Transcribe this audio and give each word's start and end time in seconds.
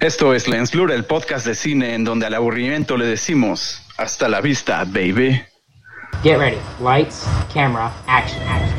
Esto 0.00 0.32
es 0.32 0.46
Lens 0.46 0.70
Blur, 0.70 0.92
el 0.92 1.04
podcast 1.04 1.44
de 1.44 1.56
cine 1.56 1.96
en 1.96 2.04
donde 2.04 2.24
al 2.26 2.34
aburrimiento 2.34 2.96
le 2.96 3.04
decimos 3.04 3.82
hasta 3.96 4.28
la 4.28 4.40
vista, 4.40 4.84
baby. 4.84 5.44
Get 6.22 6.38
ready. 6.38 6.56
Lights, 6.80 7.26
camera, 7.52 7.92
action, 8.06 8.40
action. 8.46 8.78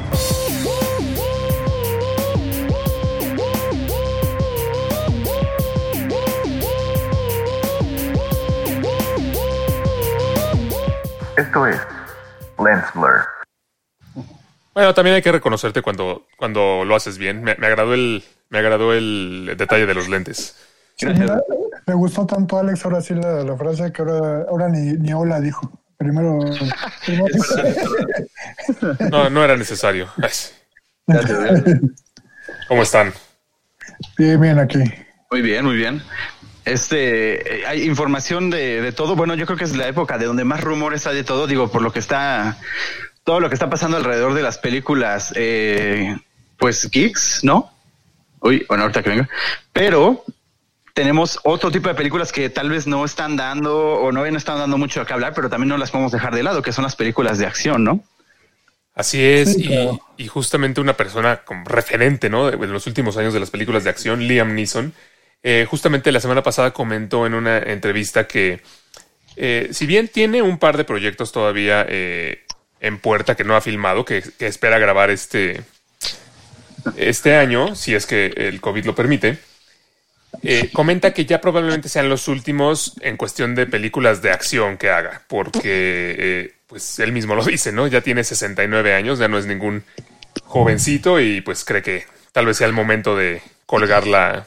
Esto 11.36 11.68
es 11.68 11.82
Lens 12.64 12.86
Blur. 12.96 13.26
Bueno, 14.74 14.94
también 14.94 15.18
hay 15.18 15.22
que 15.22 15.34
reconocerte 15.34 15.82
cuando, 15.82 16.28
cuando 16.38 16.86
lo 16.86 16.96
haces 16.96 17.18
bien. 17.18 17.44
Me, 17.44 17.56
me 17.56 17.68
agradó 17.68 17.94
el, 17.94 18.24
me 18.48 18.60
agradó 18.60 18.94
el 18.94 19.56
detalle 19.58 19.86
de 19.86 19.94
los 19.94 20.08
lentes. 20.08 20.69
Sí, 21.00 21.05
mira, 21.07 21.41
me 21.88 21.93
gustó 21.93 22.25
tanto 22.25 22.59
Alex 22.59 22.84
ahora 22.84 22.99
sí 22.99 23.13
la, 23.13 23.44
la 23.45 23.55
frase 23.55 23.90
que 23.94 24.02
ahora, 24.02 24.45
ahora 24.49 24.67
ni, 24.67 24.94
ni 24.94 25.13
hola 25.13 25.40
dijo. 25.40 25.71
Primero, 25.98 26.40
primero 27.05 27.26
No, 29.12 29.30
no 29.30 29.43
era 29.43 29.55
necesario. 29.55 30.09
¿Cómo 32.67 32.84
están? 32.84 33.13
bien, 34.17 34.40
bien 34.40 34.59
aquí. 34.59 34.80
Muy 35.31 35.41
bien, 35.41 35.66
muy 35.66 35.76
bien. 35.76 36.02
Este, 36.66 37.62
eh, 37.62 37.66
hay 37.66 37.84
información 37.84 38.49
de, 38.49 38.81
de 38.81 38.91
todo. 38.91 39.16
Bueno, 39.16 39.35
yo 39.35 39.45
creo 39.45 39.57
que 39.57 39.63
es 39.63 39.76
la 39.76 39.88
época 39.88 40.18
de 40.18 40.26
donde 40.26 40.43
más 40.43 40.62
rumores 40.62 41.07
hay 41.07 41.16
de 41.16 41.23
todo. 41.23 41.48
Digo, 41.48 41.70
por 41.71 41.81
lo 41.81 41.91
que 41.93 41.99
está, 41.99 42.57
todo 43.23 43.40
lo 43.40 43.49
que 43.49 43.55
está 43.55 43.70
pasando 43.70 43.98
alrededor 43.98 44.34
de 44.34 44.41
las 44.41 44.57
películas, 44.57 45.34
eh, 45.35 46.18
pues 46.57 46.90
geeks, 46.90 47.43
¿no? 47.43 47.71
Uy, 48.41 48.66
bueno, 48.68 48.84
ahorita 48.84 49.02
que 49.04 49.09
venga. 49.09 49.29
Pero 49.73 50.23
tenemos 50.93 51.39
otro 51.43 51.71
tipo 51.71 51.89
de 51.89 51.95
películas 51.95 52.31
que 52.31 52.49
tal 52.49 52.70
vez 52.70 52.88
no 52.88 53.05
están 53.05 53.35
dando 53.35 53.93
o 53.93 54.11
no, 54.11 54.29
no 54.29 54.38
están 54.38 54.57
dando 54.57 54.77
mucho 54.77 55.02
a 55.02 55.05
qué 55.05 55.13
hablar, 55.13 55.34
pero 55.34 55.49
también 55.49 55.70
no 55.70 55.77
las 55.77 55.91
podemos 55.91 56.12
dejar 56.12 56.34
de 56.35 56.43
lado, 56.43 56.62
que 56.62 56.71
son 56.71 56.84
las 56.84 56.96
películas 56.96 57.37
de 57.37 57.46
acción, 57.46 57.84
¿no? 57.84 58.04
Así 58.93 59.23
es, 59.23 59.54
Sí, 59.54 59.63
y, 59.63 59.68
claro. 59.68 60.01
y 60.18 60.27
justamente 60.27 60.81
una 60.81 60.98
persona 60.98 61.37
como 61.37 61.63
referente, 61.65 62.29
¿no? 62.29 62.51
De 62.51 62.68
los 62.68 62.87
últimos 62.87 63.18
años 63.18 63.34
de 63.34 63.40
las 63.40 63.49
películas 63.49 63.84
de 63.84 63.90
acción, 63.90 64.28
Liam 64.28 64.56
Neeson, 64.56 64.94
eh, 65.41 65.66
justamente 65.69 66.12
la 66.12 66.19
semana 66.19 66.44
pasada 66.44 66.72
comentó 66.72 67.25
en 67.25 67.34
una 67.34 67.59
entrevista 67.59 68.28
que 68.28 68.62
eh, 69.38 69.69
si 69.72 69.85
bien 69.85 70.09
tiene 70.09 70.41
un 70.41 70.57
par 70.57 70.75
de 70.75 70.84
proyectos 70.84 71.31
todavía 71.31 71.85
eh, 71.88 72.44
en 72.81 73.00
puerta 73.00 73.35
que 73.35 73.46
no 73.46 73.56
ha 73.56 73.62
filmado, 73.62 74.03
que, 74.03 74.22
que 74.38 74.47
espera 74.47 74.79
grabar 74.79 75.12
este, 75.12 75.62
este 76.97 77.35
año, 77.35 77.74
si 77.75 77.96
es 77.96 78.06
que 78.06 78.34
el 78.35 78.59
COVID 78.59 78.85
lo 78.85 78.96
permite, 78.96 79.40
eh, 80.44 80.69
comenta 80.74 81.13
que 81.13 81.25
ya 81.25 81.41
probablemente 81.41 81.90
sean 81.90 82.09
los 82.09 82.28
últimos 82.28 82.94
en 83.02 83.18
cuestión 83.18 83.56
de 83.56 83.66
películas 83.66 84.22
de 84.22 84.31
acción 84.31 84.78
que 84.78 84.90
haga, 84.90 85.22
porque 85.28 86.16
eh, 86.18 86.53
pues 86.68 87.00
él 87.00 87.12
mismo 87.12 87.36
lo 87.36 87.44
dice, 87.44 87.72
¿no? 87.72 87.88
Ya 87.88 88.02
tiene 88.02 88.24
69 88.24 88.94
años, 88.94 89.19
ya 89.19 89.28
no 89.28 89.38
es 89.38 89.46
ningún 89.46 89.84
jovencito 90.46 91.19
y 91.19 91.41
pues 91.41 91.66
cree 91.66 91.81
que 91.81 92.06
tal 92.31 92.46
vez 92.46 92.58
sea 92.58 92.68
el 92.68 92.74
momento 92.74 93.16
de 93.16 93.41
colgar 93.66 94.08
la... 94.08 94.46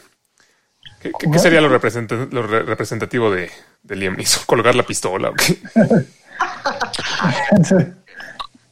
¿Qué, 1.00 1.39
sería 1.41 1.61
lo, 1.61 1.69
representa- 1.69 2.28
lo 2.30 2.46
re- 2.46 2.62
representativo 2.62 3.30
de, 3.33 3.50
de 3.83 3.96
Liam 3.96 4.14
Neeson? 4.17 4.44
¿Colgar 4.46 4.77
la 4.77 4.84
pistola? 4.84 5.30
o 5.30 5.34
qué? 5.34 5.56
Sí. 7.64 7.74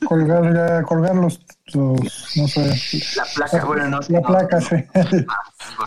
Colgar 0.04 0.54
ya, 0.54 0.82
colgar 0.82 1.14
los, 1.14 1.40
los 1.74 2.00
no 2.36 2.48
sé, 2.48 3.14
La 3.16 3.24
placa, 3.34 3.64
bueno, 3.64 3.88
no 3.88 4.00
la 4.08 4.20
placa, 4.22 4.60
sí. 4.60 4.76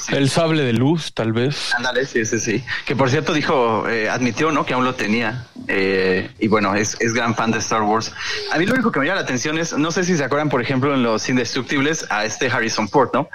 El 0.09 0.29
sable 0.29 0.63
de 0.63 0.73
luz, 0.73 1.13
tal 1.13 1.33
vez. 1.33 1.73
Ándale, 1.75 2.05
sí, 2.05 2.23
sí, 2.25 2.39
sí. 2.39 2.63
Que 2.85 2.95
por 2.95 3.09
cierto 3.09 3.33
dijo, 3.33 3.87
eh, 3.89 4.09
admitió, 4.09 4.51
¿no? 4.51 4.65
Que 4.65 4.73
aún 4.73 4.85
lo 4.85 4.95
tenía. 4.95 5.47
Eh, 5.67 6.29
y 6.39 6.47
bueno, 6.47 6.75
es, 6.75 6.95
es 6.99 7.13
gran 7.13 7.35
fan 7.35 7.51
de 7.51 7.57
Star 7.57 7.81
Wars. 7.81 8.13
A 8.51 8.57
mí 8.57 8.65
lo 8.65 8.73
único 8.73 8.91
que 8.91 8.99
me 8.99 9.05
llama 9.05 9.21
la 9.21 9.25
atención 9.25 9.57
es, 9.57 9.77
no 9.77 9.91
sé 9.91 10.03
si 10.03 10.15
se 10.15 10.23
acuerdan, 10.23 10.49
por 10.49 10.61
ejemplo, 10.61 10.93
en 10.93 11.03
Los 11.03 11.27
Indestructibles, 11.27 12.05
a 12.11 12.25
este 12.25 12.49
Harrison 12.49 12.87
Ford, 12.87 13.09
¿no? 13.13 13.29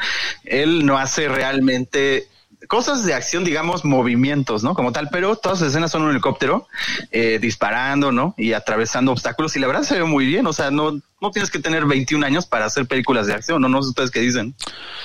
Él 0.45 0.87
no 0.87 0.97
hace 0.97 1.29
realmente 1.29 2.29
cosas 2.69 3.05
de 3.05 3.15
acción, 3.15 3.45
digamos, 3.45 3.85
movimientos, 3.85 4.63
¿no? 4.63 4.75
Como 4.75 4.93
tal, 4.93 5.09
pero 5.11 5.37
todas 5.37 5.61
las 5.61 5.71
escenas 5.71 5.91
son 5.91 6.03
un 6.03 6.11
helicóptero 6.11 6.69
eh, 7.11 7.39
disparando, 7.41 8.13
¿no? 8.13 8.35
Y 8.37 8.53
atravesando 8.53 9.11
obstáculos. 9.11 9.57
Y 9.57 9.59
la 9.59 9.67
verdad 9.67 9.83
se 9.83 9.99
ve 9.99 10.05
muy 10.05 10.27
bien. 10.27 10.47
O 10.47 10.53
sea, 10.53 10.71
no, 10.71 11.01
no 11.21 11.31
tienes 11.31 11.51
que 11.51 11.59
tener 11.59 11.85
21 11.85 12.25
años 12.25 12.47
para 12.47 12.67
hacer 12.67 12.87
películas 12.87 13.27
de 13.27 13.35
acción, 13.35 13.61
¿no? 13.61 13.69
No 13.69 13.83
sé 13.83 13.89
ustedes 13.89 14.11
qué 14.11 14.21
dicen. 14.21 14.55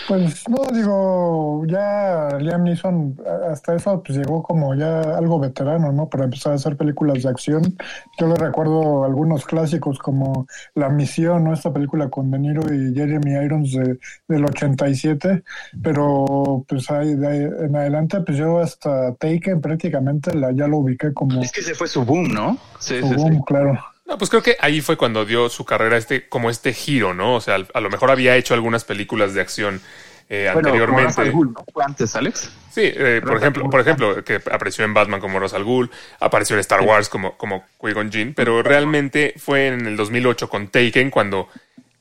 Pues 0.08 0.48
no, 0.48 0.64
digo, 0.72 1.66
ya 1.68 2.38
Liam 2.40 2.64
Neeson 2.64 3.18
hasta 3.50 3.76
eso 3.76 4.04
pues 4.04 4.18
llegó 4.18 4.44
como 4.44 4.76
ya 4.76 5.02
algo 5.18 5.40
veterano, 5.40 5.92
¿no? 5.92 6.10
Para 6.10 6.26
empezar 6.26 6.52
a 6.52 6.56
hacer 6.56 6.78
películas 6.78 7.24
de 7.24 7.30
acción. 7.30 7.78
Yo 8.20 8.28
le 8.28 8.36
recuerdo 8.36 9.06
algunos 9.06 9.46
clásicos 9.46 9.98
como 9.98 10.46
La 10.76 10.90
Misión, 10.90 11.46
¿no? 11.46 11.54
Esta 11.54 11.74
película 11.74 12.10
con 12.10 12.30
De 12.30 12.38
Niro 12.38 12.62
y 12.74 12.94
Jeremy 12.94 13.46
Irons 13.46 13.74
de, 13.74 13.98
del 14.28 14.46
87, 14.46 15.44
pero 15.82 16.64
pues 16.68 16.92
ahí 16.92 17.16
de 17.16 17.46
en 17.46 17.76
adelante 17.76 18.22
pues 18.22 18.38
yo 18.38 18.60
hasta 18.60 19.16
Taken 19.16 19.62
prácticamente 19.62 20.34
la, 20.36 20.52
ya 20.52 20.68
lo 20.68 20.78
ubiqué 20.78 21.12
como 21.14 21.42
Es 21.42 21.52
que 21.52 21.62
ese 21.62 21.74
fue 21.74 21.88
su 21.88 22.06
boom, 22.06 22.32
¿no? 22.32 22.58
Sí, 22.78 23.00
su 23.00 23.08
sí, 23.08 23.10
sí. 23.10 23.16
boom, 23.16 23.42
claro. 23.44 23.93
No, 24.06 24.18
pues 24.18 24.30
creo 24.30 24.44
que 24.44 24.58
ahí 24.60 24.82
fue 24.82 24.98
cuando 24.98 25.26
dio 25.26 25.50
su 25.50 25.66
carrera 25.66 25.98
este, 25.98 26.28
como 26.28 26.50
este 26.50 26.74
giro, 26.74 27.14
¿no? 27.14 27.36
O 27.36 27.42
sea, 27.42 27.58
a 27.74 27.80
lo 27.80 27.90
mejor 27.90 28.12
había 28.12 28.36
hecho 28.36 28.54
algunas 28.54 28.84
películas 28.84 29.34
de 29.34 29.42
acción 29.42 29.82
eh, 30.30 30.50
Bueno, 30.54 30.70
como 30.70 30.84
anteriormente. 30.84 31.22
Al 31.22 31.32
Ghul, 31.32 31.54
¿no? 31.54 31.66
Fue 31.72 31.84
antes, 31.84 32.16
Alex. 32.16 32.50
Sí, 32.72 32.82
eh, 32.84 33.22
por 33.24 33.38
ejemplo, 33.38 33.70
por 33.70 33.80
ejemplo, 33.82 34.24
que 34.24 34.36
apareció 34.52 34.84
en 34.84 34.94
Batman 34.94 35.20
como 35.20 35.40
Ra's 35.40 35.54
al 35.54 35.64
Ghul, 35.64 35.90
apareció 36.20 36.56
en 36.56 36.60
Star 36.62 36.82
Wars 36.82 37.08
como, 37.08 37.38
como 37.38 37.66
Qui-Gon 37.80 38.12
Jinn, 38.12 38.34
pero 38.34 38.62
realmente 38.64 39.36
fue 39.38 39.68
en 39.68 39.86
el 39.86 39.96
2008 39.96 40.50
con 40.50 40.68
Taken 40.70 41.10
cuando, 41.12 41.50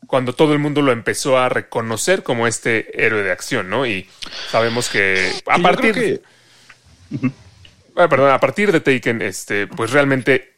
cuando 0.06 0.34
todo 0.34 0.52
el 0.54 0.58
mundo 0.58 0.82
lo 0.82 0.92
empezó 0.92 1.38
a 1.38 1.48
reconocer 1.48 2.22
como 2.22 2.46
este 2.46 3.04
héroe 3.04 3.22
de 3.22 3.32
acción, 3.32 3.68
¿no? 3.68 3.86
Y 3.86 4.08
sabemos 4.50 4.88
que 4.88 5.30
a 5.46 5.58
partir, 5.58 5.94
que- 5.94 6.22
Ah, 7.96 8.08
perdón, 8.08 8.30
a 8.30 8.40
partir 8.40 8.72
de 8.72 8.80
Taken, 8.80 9.20
este, 9.20 9.66
pues 9.66 9.90
realmente 9.90 10.51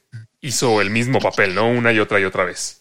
hizo 0.44 0.80
el 0.80 0.90
mismo 0.90 1.18
papel, 1.18 1.54
¿no? 1.54 1.68
Una 1.68 1.92
y 1.92 1.98
otra 1.98 2.20
y 2.20 2.24
otra 2.24 2.44
vez. 2.44 2.80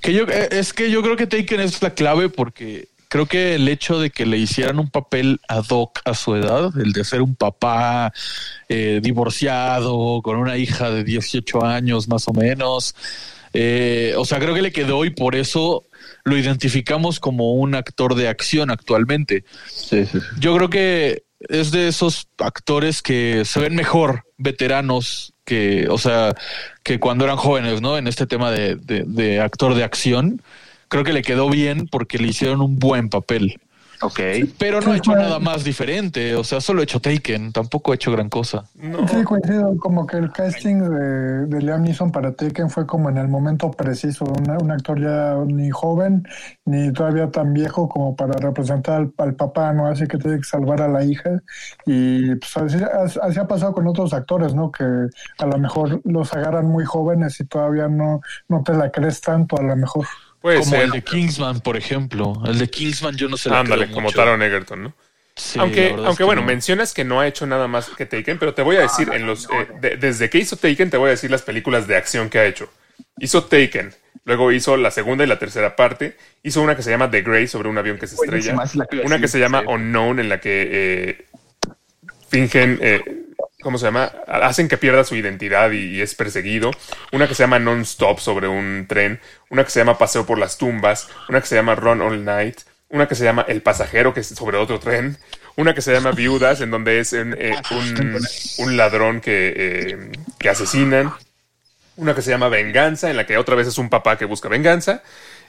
Que 0.00 0.12
yo, 0.12 0.24
eh, 0.24 0.48
es 0.52 0.72
que 0.72 0.90
yo 0.90 1.02
creo 1.02 1.16
que 1.16 1.26
Taken 1.26 1.60
es 1.60 1.82
la 1.82 1.94
clave 1.94 2.28
porque 2.28 2.88
creo 3.08 3.26
que 3.26 3.56
el 3.56 3.68
hecho 3.68 4.00
de 4.00 4.10
que 4.10 4.24
le 4.24 4.38
hicieran 4.38 4.78
un 4.78 4.88
papel 4.88 5.40
ad 5.48 5.66
hoc 5.68 6.00
a 6.04 6.14
su 6.14 6.34
edad, 6.34 6.72
el 6.78 6.92
de 6.92 7.04
ser 7.04 7.20
un 7.22 7.34
papá 7.34 8.12
eh, 8.68 9.00
divorciado, 9.02 10.22
con 10.22 10.36
una 10.36 10.56
hija 10.56 10.90
de 10.90 11.04
18 11.04 11.64
años 11.64 12.08
más 12.08 12.26
o 12.28 12.32
menos, 12.32 12.94
eh, 13.52 14.14
o 14.16 14.24
sea, 14.24 14.38
creo 14.38 14.54
que 14.54 14.62
le 14.62 14.72
quedó 14.72 15.04
y 15.04 15.10
por 15.10 15.36
eso 15.36 15.84
lo 16.24 16.38
identificamos 16.38 17.20
como 17.20 17.52
un 17.52 17.74
actor 17.74 18.14
de 18.14 18.28
acción 18.28 18.70
actualmente. 18.70 19.44
Sí, 19.66 20.06
sí, 20.06 20.18
sí. 20.18 20.26
Yo 20.38 20.56
creo 20.56 20.70
que 20.70 21.24
es 21.48 21.70
de 21.70 21.88
esos 21.88 22.28
actores 22.38 23.02
que 23.02 23.42
se 23.44 23.60
ven 23.60 23.74
mejor 23.74 24.24
veteranos 24.38 25.31
que, 25.44 25.88
o 25.88 25.98
sea, 25.98 26.34
que 26.82 26.98
cuando 27.00 27.24
eran 27.24 27.36
jóvenes, 27.36 27.80
¿no? 27.80 27.98
En 27.98 28.06
este 28.06 28.26
tema 28.26 28.50
de, 28.50 28.76
de, 28.76 29.04
de 29.06 29.40
actor 29.40 29.74
de 29.74 29.84
acción, 29.84 30.42
creo 30.88 31.04
que 31.04 31.12
le 31.12 31.22
quedó 31.22 31.48
bien 31.50 31.88
porque 31.88 32.18
le 32.18 32.28
hicieron 32.28 32.60
un 32.60 32.78
buen 32.78 33.08
papel. 33.08 33.60
Ok. 34.02 34.20
Pero 34.58 34.80
no 34.80 34.92
ha 34.92 34.96
hecho 34.96 35.14
nada 35.14 35.38
más 35.38 35.64
diferente, 35.64 36.34
o 36.34 36.44
sea, 36.44 36.60
solo 36.60 36.80
ha 36.80 36.84
hecho 36.84 37.00
Taken, 37.00 37.52
tampoco 37.52 37.92
ha 37.92 37.94
hecho 37.94 38.10
gran 38.12 38.28
cosa. 38.28 38.64
No, 38.74 39.06
Sí, 39.08 39.22
coincido, 39.24 39.76
como 39.78 40.06
que 40.06 40.16
el 40.16 40.32
casting 40.32 40.76
de, 40.82 41.46
de 41.46 41.60
Liam 41.62 41.82
Neeson 41.82 42.10
para 42.10 42.32
Taken 42.32 42.68
fue 42.70 42.86
como 42.86 43.10
en 43.10 43.18
el 43.18 43.28
momento 43.28 43.70
preciso, 43.70 44.24
una- 44.24 44.58
un 44.58 44.70
actor 44.70 45.00
ya 45.00 45.36
ni 45.46 45.70
joven 45.70 46.24
ni 46.64 46.92
todavía 46.92 47.30
tan 47.30 47.52
viejo 47.52 47.88
como 47.88 48.16
para 48.16 48.32
representar 48.38 48.96
al, 49.02 49.12
al 49.18 49.34
papá, 49.34 49.72
¿no? 49.72 49.86
Así 49.86 50.06
que 50.06 50.18
tiene 50.18 50.38
que 50.38 50.44
salvar 50.44 50.82
a 50.82 50.88
la 50.88 51.04
hija 51.04 51.40
y 51.86 52.34
pues 52.36 52.56
así, 52.56 52.78
as- 52.82 53.16
así 53.22 53.38
ha 53.38 53.46
pasado 53.46 53.72
con 53.72 53.86
otros 53.86 54.12
actores, 54.12 54.54
¿no? 54.54 54.70
Que 54.72 54.84
a 55.38 55.46
lo 55.46 55.58
mejor 55.58 56.00
los 56.04 56.32
agarran 56.34 56.66
muy 56.66 56.84
jóvenes 56.84 57.38
y 57.40 57.44
todavía 57.44 57.88
no, 57.88 58.20
no 58.48 58.62
te 58.62 58.74
la 58.74 58.90
crees 58.90 59.20
tanto 59.20 59.56
a 59.58 59.62
lo 59.62 59.76
mejor. 59.76 60.06
Puede 60.42 60.58
como 60.58 60.70
ser. 60.72 60.82
el 60.82 60.90
de 60.90 61.02
Kingsman, 61.02 61.60
por 61.60 61.76
ejemplo. 61.76 62.42
El 62.46 62.58
de 62.58 62.68
Kingsman 62.68 63.16
yo 63.16 63.28
no 63.28 63.36
sé. 63.38 63.48
Ándale, 63.50 63.90
como 63.90 64.10
Taron 64.12 64.42
Egerton, 64.42 64.82
¿no? 64.82 64.94
Sí, 65.34 65.58
aunque, 65.58 65.86
es 65.86 65.92
aunque 65.94 66.16
que 66.18 66.24
bueno, 66.24 66.42
no. 66.42 66.46
mencionas 66.48 66.92
que 66.92 67.04
no 67.04 67.18
ha 67.20 67.26
hecho 67.26 67.46
nada 67.46 67.66
más 67.66 67.88
que 67.96 68.04
Taken, 68.04 68.38
pero 68.38 68.52
te 68.52 68.60
voy 68.60 68.76
a 68.76 68.80
decir 68.82 69.08
en 69.14 69.24
los 69.26 69.46
eh, 69.46 69.66
de- 69.80 69.96
desde 69.96 70.28
que 70.28 70.36
hizo 70.36 70.56
Taken 70.58 70.90
te 70.90 70.98
voy 70.98 71.06
a 71.08 71.10
decir 71.12 71.30
las 71.30 71.40
películas 71.40 71.86
de 71.86 71.96
acción 71.96 72.28
que 72.28 72.38
ha 72.38 72.44
hecho. 72.44 72.68
Hizo 73.18 73.44
Taken, 73.44 73.94
luego 74.26 74.52
hizo 74.52 74.76
la 74.76 74.90
segunda 74.90 75.24
y 75.24 75.26
la 75.26 75.38
tercera 75.38 75.74
parte, 75.74 76.18
hizo 76.42 76.60
una 76.60 76.76
que 76.76 76.82
se 76.82 76.90
llama 76.90 77.10
The 77.10 77.22
Grey 77.22 77.48
sobre 77.48 77.70
un 77.70 77.78
avión 77.78 77.96
que 77.96 78.06
se 78.06 78.16
estrella, 78.16 78.56
que 78.90 78.98
una 79.00 79.18
que 79.18 79.28
se 79.28 79.38
llama. 79.38 79.62
Unknown 79.66 80.18
en 80.20 80.28
la 80.28 80.38
que 80.38 80.68
eh, 80.70 81.26
fingen 82.28 82.78
eh, 82.82 83.02
¿cómo 83.62 83.78
se 83.78 83.86
llama? 83.86 84.12
Hacen 84.26 84.68
que 84.68 84.76
pierda 84.76 85.04
su 85.04 85.16
identidad 85.16 85.70
y, 85.70 86.00
es 86.00 86.14
perseguido. 86.14 86.70
Una 87.12 87.28
que 87.28 87.34
se 87.34 87.42
llama 87.42 87.58
Non-Stop 87.58 88.18
sobre 88.18 88.48
un 88.48 88.86
tren. 88.88 89.20
Una 89.50 89.64
que 89.64 89.70
se 89.70 89.80
llama 89.80 89.98
Paseo 89.98 90.26
por 90.26 90.38
las 90.38 90.58
tumbas. 90.58 91.08
Una 91.28 91.40
que 91.40 91.46
se 91.46 91.54
llama 91.54 91.74
Run 91.74 92.00
All 92.00 92.24
Night. 92.24 92.60
Una 92.88 93.08
que 93.08 93.14
se 93.14 93.24
llama 93.24 93.44
El 93.48 93.62
pasajero, 93.62 94.12
que 94.12 94.20
es 94.20 94.28
sobre 94.28 94.58
otro 94.58 94.78
tren. 94.78 95.16
Una 95.56 95.74
que 95.74 95.82
se 95.82 95.92
llama 95.92 96.12
Viudas, 96.12 96.60
en 96.60 96.70
donde 96.70 97.00
es 97.00 97.12
un, 97.12 97.34
eh, 97.38 97.54
un 98.58 98.76
ladrón 98.76 99.20
que, 99.20 99.52
eh, 99.56 100.12
que 100.38 100.48
asesinan. 100.48 101.12
Una 101.96 102.14
que 102.14 102.22
se 102.22 102.30
llama 102.30 102.48
Venganza, 102.48 103.10
en 103.10 103.16
la 103.16 103.26
que 103.26 103.36
otra 103.36 103.54
vez 103.54 103.68
es 103.68 103.78
un 103.78 103.90
papá 103.90 104.16
que 104.16 104.24
busca 104.24 104.48
venganza, 104.48 105.02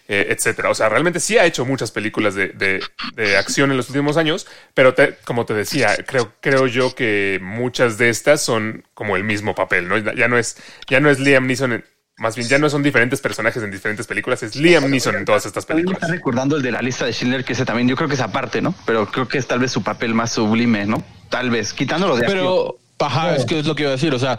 eh, 0.07 0.27
etcétera. 0.29 0.69
O 0.69 0.75
sea, 0.75 0.89
realmente 0.89 1.19
sí 1.19 1.37
ha 1.37 1.45
hecho 1.45 1.65
muchas 1.65 1.91
películas 1.91 2.35
de, 2.35 2.49
de- 2.49 2.81
de 3.15 3.37
acción 3.37 3.71
en 3.71 3.77
los 3.77 3.89
últimos 3.89 4.17
años, 4.17 4.47
pero 4.73 4.93
te- 4.93 5.15
como 5.25 5.45
te 5.45 5.53
decía, 5.53 5.95
creo, 6.05 6.33
creo 6.41 6.67
yo 6.67 6.93
que 6.95 7.39
muchas 7.41 7.97
de 7.97 8.09
estas 8.09 8.41
son 8.41 8.83
como 8.93 9.15
el 9.15 9.23
mismo 9.23 9.55
papel, 9.55 9.87
¿no? 9.87 9.97
Ya 9.97 10.27
no 10.27 10.37
es, 10.37 10.57
ya 10.89 10.99
no 10.99 11.09
es 11.09 11.19
Liam 11.19 11.47
Neeson, 11.47 11.73
en- 11.73 11.85
más 12.17 12.35
bien 12.35 12.47
ya 12.47 12.59
no 12.59 12.69
son 12.69 12.83
diferentes 12.83 13.21
personajes 13.21 13.63
en 13.63 13.71
diferentes 13.71 14.05
películas, 14.05 14.43
es 14.43 14.55
Liam 14.55 14.89
Neeson 14.89 15.15
en 15.15 15.25
todas 15.25 15.45
estas 15.45 15.65
También 15.65 15.85
me 15.85 15.91
películas. 15.91 16.09
está 16.09 16.15
recordando 16.15 16.57
el 16.57 16.61
de 16.61 16.71
la 16.71 16.81
lista 16.81 17.05
de 17.05 17.13
Schindler, 17.13 17.43
que 17.43 17.53
ese 17.53 17.65
también 17.65 17.87
yo 17.87 17.95
creo 17.95 18.07
que 18.07 18.13
es 18.15 18.21
aparte, 18.21 18.61
¿no? 18.61 18.75
Pero 18.85 19.07
creo 19.09 19.27
que 19.27 19.37
es 19.39 19.47
tal 19.47 19.59
vez 19.59 19.71
su 19.71 19.81
papel 19.83 20.13
más 20.13 20.31
sublime, 20.33 20.85
¿no? 20.85 21.03
Tal 21.29 21.49
vez, 21.49 21.73
quitándolo 21.73 22.15
de 22.15 22.25
acción. 22.25 22.39
Pero, 22.39 22.77
ajá, 22.99 23.35
es 23.35 23.45
que 23.45 23.57
es 23.59 23.65
lo 23.65 23.73
que 23.73 23.81
iba 23.83 23.89
a 23.89 23.93
decir. 23.95 24.13
O 24.13 24.19
sea, 24.19 24.37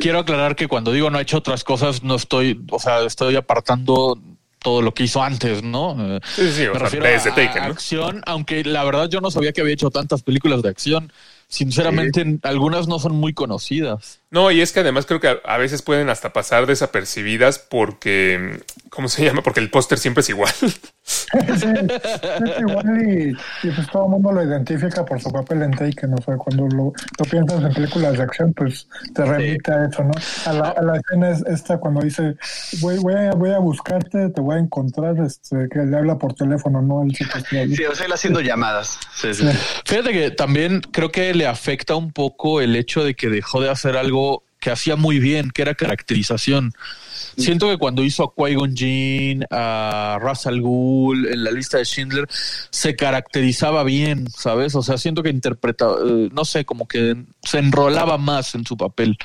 quiero 0.00 0.18
aclarar 0.18 0.54
que 0.54 0.68
cuando 0.68 0.92
digo 0.92 1.08
no 1.08 1.16
ha 1.16 1.22
hecho 1.22 1.38
otras 1.38 1.64
cosas, 1.64 2.02
no 2.02 2.14
estoy, 2.16 2.62
o 2.70 2.78
sea, 2.78 3.02
estoy 3.04 3.36
apartando 3.36 4.20
todo 4.64 4.80
lo 4.80 4.94
que 4.94 5.02
hizo 5.02 5.22
antes, 5.22 5.62
¿no? 5.62 5.94
Sí, 6.24 6.50
sí, 6.50 6.66
o 6.66 6.72
Me 6.72 6.78
sea, 6.78 6.88
refiero 6.88 7.06
desde 7.06 7.30
a 7.30 7.34
Taken, 7.34 7.64
¿no? 7.64 7.72
acción, 7.72 8.22
aunque 8.24 8.64
la 8.64 8.82
verdad 8.82 9.10
yo 9.10 9.20
no 9.20 9.30
sabía 9.30 9.52
que 9.52 9.60
había 9.60 9.74
hecho 9.74 9.90
tantas 9.90 10.22
películas 10.22 10.62
de 10.62 10.70
acción. 10.70 11.12
Sinceramente, 11.48 12.38
algunas 12.42 12.88
no 12.88 12.98
son 12.98 13.12
muy 13.14 13.34
conocidas. 13.34 14.20
No, 14.30 14.50
y 14.50 14.62
es 14.62 14.72
que 14.72 14.80
además 14.80 15.04
creo 15.04 15.20
que 15.20 15.38
a 15.44 15.58
veces 15.58 15.82
pueden 15.82 16.08
hasta 16.08 16.32
pasar 16.32 16.66
desapercibidas 16.66 17.58
porque, 17.58 18.62
¿cómo 18.88 19.08
se 19.08 19.26
llama? 19.26 19.42
Porque 19.42 19.60
el 19.60 19.70
póster 19.70 19.98
siempre 19.98 20.22
es 20.22 20.30
igual. 20.30 20.52
Sí, 21.06 21.26
es 21.44 22.60
igual 22.60 23.02
y, 23.02 23.30
y 23.66 23.70
pues 23.70 23.86
todo 23.92 24.04
el 24.04 24.10
mundo 24.12 24.32
lo 24.32 24.42
identifica 24.42 25.04
por 25.04 25.20
su 25.20 25.30
papel 25.30 25.62
en 25.62 25.72
Taken, 25.72 26.14
o 26.14 26.22
sea, 26.22 26.36
cuando 26.36 26.66
lo, 26.66 26.92
lo 27.18 27.24
piensas 27.30 27.62
en 27.62 27.74
películas 27.74 28.16
de 28.16 28.22
acción, 28.22 28.54
pues 28.54 28.88
te 29.14 29.22
remite 29.24 29.70
a 29.70 29.84
eso, 29.84 30.02
¿no? 30.02 30.12
A 30.46 30.52
la, 30.54 30.68
a 30.70 30.82
la 30.82 30.96
escena 30.96 31.30
es 31.30 31.44
esta 31.46 31.78
cuando 31.78 32.00
dice, 32.00 32.36
voy, 32.80 32.96
voy, 32.98 33.14
a, 33.14 33.32
voy 33.32 33.50
a 33.50 33.58
buscarte, 33.58 34.30
te 34.30 34.40
voy 34.40 34.56
a 34.56 34.58
encontrar, 34.60 35.18
este, 35.18 35.68
que 35.70 35.80
le 35.80 35.94
habla 35.94 36.16
por 36.16 36.32
teléfono, 36.34 36.80
¿no? 36.80 37.02
El 37.02 37.12
chico 37.12 37.38
ahí. 37.52 37.74
Sí, 37.74 37.84
o 37.84 37.94
sea, 37.94 38.06
él 38.06 38.12
haciendo 38.12 38.40
llamadas. 38.40 38.98
Sí, 39.14 39.34
sí. 39.34 39.46
Sí. 39.46 39.58
Fíjate 39.84 40.12
que 40.12 40.30
también 40.30 40.80
creo 40.80 41.12
que 41.12 41.34
le 41.34 41.46
afecta 41.46 41.96
un 41.96 42.12
poco 42.12 42.62
el 42.62 42.76
hecho 42.76 43.04
de 43.04 43.14
que 43.14 43.28
dejó 43.28 43.60
de 43.60 43.70
hacer 43.70 43.98
algo 43.98 44.44
que 44.58 44.70
hacía 44.70 44.96
muy 44.96 45.18
bien, 45.18 45.50
que 45.50 45.60
era 45.60 45.74
caracterización. 45.74 46.72
Siento 47.36 47.68
que 47.68 47.78
cuando 47.78 48.02
hizo 48.02 48.24
a 48.24 48.34
Qui-Gon 48.34 49.46
a 49.50 50.18
Ra's 50.20 50.46
al 50.46 50.56
en 50.58 51.44
la 51.44 51.50
lista 51.50 51.78
de 51.78 51.84
Schindler, 51.84 52.26
se 52.70 52.96
caracterizaba 52.96 53.84
bien, 53.84 54.28
¿sabes? 54.30 54.74
O 54.74 54.82
sea, 54.82 54.98
siento 54.98 55.22
que 55.22 55.30
interpretaba, 55.30 55.96
eh, 56.06 56.28
no 56.32 56.44
sé, 56.44 56.64
como 56.64 56.86
que 56.86 57.16
se 57.42 57.58
enrolaba 57.58 58.18
más 58.18 58.54
en 58.54 58.66
su 58.66 58.76
papel. 58.76 59.16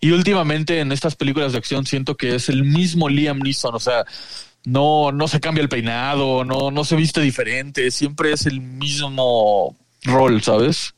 Y 0.00 0.10
últimamente 0.10 0.80
en 0.80 0.92
estas 0.92 1.16
películas 1.16 1.52
de 1.52 1.58
acción 1.58 1.86
siento 1.86 2.16
que 2.16 2.34
es 2.34 2.48
el 2.48 2.64
mismo 2.64 3.08
Liam 3.08 3.38
Neeson, 3.38 3.74
o 3.74 3.80
sea, 3.80 4.04
no, 4.64 5.12
no 5.12 5.28
se 5.28 5.40
cambia 5.40 5.62
el 5.62 5.68
peinado, 5.68 6.44
no, 6.44 6.70
no 6.70 6.84
se 6.84 6.96
viste 6.96 7.20
diferente, 7.20 7.90
siempre 7.90 8.32
es 8.32 8.46
el 8.46 8.60
mismo 8.60 9.76
rol, 10.04 10.42
¿sabes? 10.42 10.94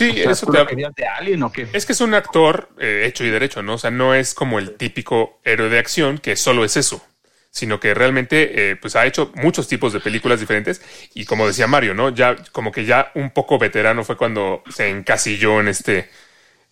Sí, 0.00 0.12
O 0.12 0.14
sea, 0.14 0.32
eso 0.32 0.46
¿tú 0.46 0.52
te 0.52 0.58
lo 0.58 0.66
querías 0.66 0.94
de 0.94 1.06
Alien 1.06 1.42
o 1.42 1.52
qué? 1.52 1.68
Es 1.74 1.84
que 1.84 1.92
es 1.92 2.00
un 2.00 2.14
actor 2.14 2.70
eh, 2.78 3.04
hecho 3.06 3.22
y 3.22 3.28
derecho, 3.28 3.62
¿no? 3.62 3.74
O 3.74 3.78
sea, 3.78 3.90
no 3.90 4.14
es 4.14 4.32
como 4.32 4.58
el 4.58 4.76
típico 4.76 5.38
héroe 5.44 5.68
de 5.68 5.78
acción 5.78 6.16
que 6.16 6.36
solo 6.36 6.64
es 6.64 6.78
eso, 6.78 7.04
sino 7.50 7.80
que 7.80 7.92
realmente 7.92 8.70
eh, 8.70 8.76
pues 8.76 8.96
ha 8.96 9.04
hecho 9.04 9.30
muchos 9.34 9.68
tipos 9.68 9.92
de 9.92 10.00
películas 10.00 10.40
diferentes 10.40 10.80
y 11.12 11.26
como 11.26 11.46
decía 11.46 11.66
Mario, 11.66 11.92
¿no? 11.92 12.08
Ya 12.08 12.34
como 12.50 12.72
que 12.72 12.86
ya 12.86 13.12
un 13.14 13.30
poco 13.30 13.58
veterano 13.58 14.02
fue 14.02 14.16
cuando 14.16 14.62
se 14.70 14.88
encasilló 14.88 15.60
en 15.60 15.68
este 15.68 16.08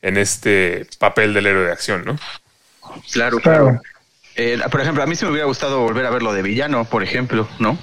en 0.00 0.16
este 0.16 0.86
papel 0.98 1.34
del 1.34 1.48
héroe 1.48 1.66
de 1.66 1.72
acción, 1.72 2.04
¿no? 2.06 2.19
Claro, 3.12 3.40
Claro. 3.40 3.64
claro. 3.64 3.81
Eh, 4.36 4.58
por 4.70 4.81
ejemplo, 4.81 5.02
a 5.02 5.06
mí 5.06 5.16
sí 5.16 5.26
me 5.26 5.32
hubiera 5.32 5.46
gustado 5.48 5.81
volver 5.81 6.06
a 6.06 6.10
verlo 6.10 6.32
de 6.32 6.40
villano, 6.40 6.86
por 6.86 7.02
ejemplo, 7.02 7.46
¿no? 7.58 7.76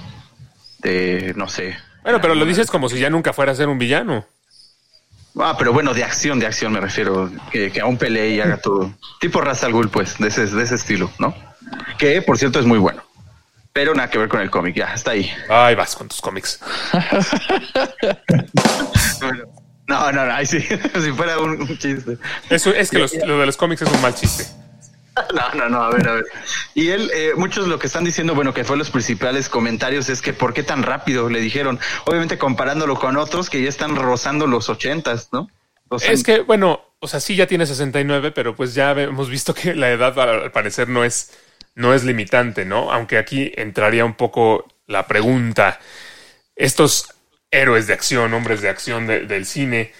De, 0.79 1.33
no 1.35 1.47
sé. 1.49 1.77
Bueno, 2.01 2.19
pero 2.19 2.33
lo 2.33 2.45
dices 2.45 2.71
como 2.71 2.89
si 2.89 2.97
ya 2.97 3.11
nunca 3.11 3.31
fuera 3.31 3.51
a 3.51 3.55
ser 3.55 3.67
un 3.67 3.77
villano. 3.77 4.25
Ah, 5.39 5.55
pero 5.57 5.73
bueno, 5.73 5.93
de 5.93 6.03
acción, 6.03 6.39
de 6.39 6.45
acción 6.47 6.71
me 6.71 6.79
refiero. 6.79 7.29
Que, 7.51 7.71
que 7.71 7.81
aún 7.81 7.97
pelee 7.97 8.29
y 8.35 8.39
haga 8.41 8.57
todo. 8.57 8.93
Tipo 9.19 9.41
Ra's 9.41 9.63
al 9.63 9.73
Ghul, 9.73 9.89
pues, 9.89 10.17
de 10.17 10.27
ese, 10.29 10.45
de 10.47 10.63
ese 10.63 10.75
estilo, 10.75 11.11
¿no? 11.19 11.35
Que, 11.97 12.21
por 12.21 12.37
cierto, 12.37 12.59
es 12.59 12.65
muy 12.65 12.77
bueno. 12.79 13.03
Pero 13.73 13.93
nada 13.93 14.09
que 14.09 14.17
ver 14.17 14.29
con 14.29 14.39
el 14.39 14.49
cómic, 14.49 14.75
ya, 14.75 14.93
está 14.93 15.11
ahí. 15.11 15.29
Ay, 15.49 15.75
vas 15.75 15.95
con 15.95 16.07
tus 16.07 16.21
cómics. 16.21 16.59
No, 19.87 20.11
no, 20.11 20.25
no, 20.25 20.33
ahí 20.33 20.47
sí, 20.47 20.59
si 21.03 21.11
fuera 21.11 21.37
un, 21.39 21.61
un 21.61 21.77
chiste. 21.77 22.17
Eso 22.49 22.71
es 22.71 22.89
que 22.89 22.97
los- 22.97 23.13
lo 23.13 23.37
de 23.39 23.45
los 23.45 23.55
cómics 23.55 23.83
es 23.83 23.91
un 23.91 24.01
mal 24.01 24.15
chiste. 24.15 24.45
No, 25.33 25.53
no, 25.53 25.69
no, 25.69 25.83
a 25.83 25.89
ver, 25.91 26.07
a 26.07 26.13
ver. 26.13 26.25
Y 26.73 26.89
él, 26.89 27.09
eh, 27.13 27.31
muchos 27.37 27.67
lo 27.67 27.79
que 27.79 27.87
están 27.87 28.03
diciendo, 28.03 28.35
bueno, 28.35 28.53
que 28.53 28.63
fue 28.63 28.77
los 28.77 28.89
principales 28.89 29.47
comentarios 29.49 30.09
es 30.09 30.21
que 30.21 30.33
¿por 30.33 30.53
qué 30.53 30.63
tan 30.63 30.83
rápido? 30.83 31.29
Le 31.29 31.39
dijeron, 31.39 31.79
obviamente 32.05 32.37
comparándolo 32.37 32.99
con 32.99 33.15
otros 33.17 33.49
que 33.49 33.61
ya 33.61 33.69
están 33.69 33.95
rozando 33.95 34.47
los 34.47 34.69
ochentas, 34.69 35.29
¿no? 35.31 35.49
Es 36.01 36.23
que, 36.23 36.39
bueno, 36.41 36.81
o 36.99 37.07
sea, 37.07 37.19
sí 37.19 37.35
ya 37.35 37.47
tiene 37.47 37.65
69, 37.65 38.31
pero 38.31 38.55
pues 38.55 38.73
ya 38.73 38.91
hemos 38.91 39.29
visto 39.29 39.53
que 39.53 39.73
la 39.75 39.91
edad 39.91 40.17
al 40.19 40.51
parecer 40.51 40.89
no 40.89 41.03
es, 41.03 41.31
no 41.75 41.93
es 41.93 42.03
limitante, 42.03 42.65
¿no? 42.65 42.91
Aunque 42.91 43.17
aquí 43.17 43.51
entraría 43.55 44.03
un 44.03 44.15
poco 44.15 44.65
la 44.87 45.07
pregunta. 45.07 45.79
Estos 46.55 47.09
héroes 47.51 47.87
de 47.87 47.93
acción, 47.93 48.33
hombres 48.33 48.61
de 48.61 48.69
acción 48.69 49.07
de- 49.07 49.25
del 49.25 49.45
cine, 49.45 49.93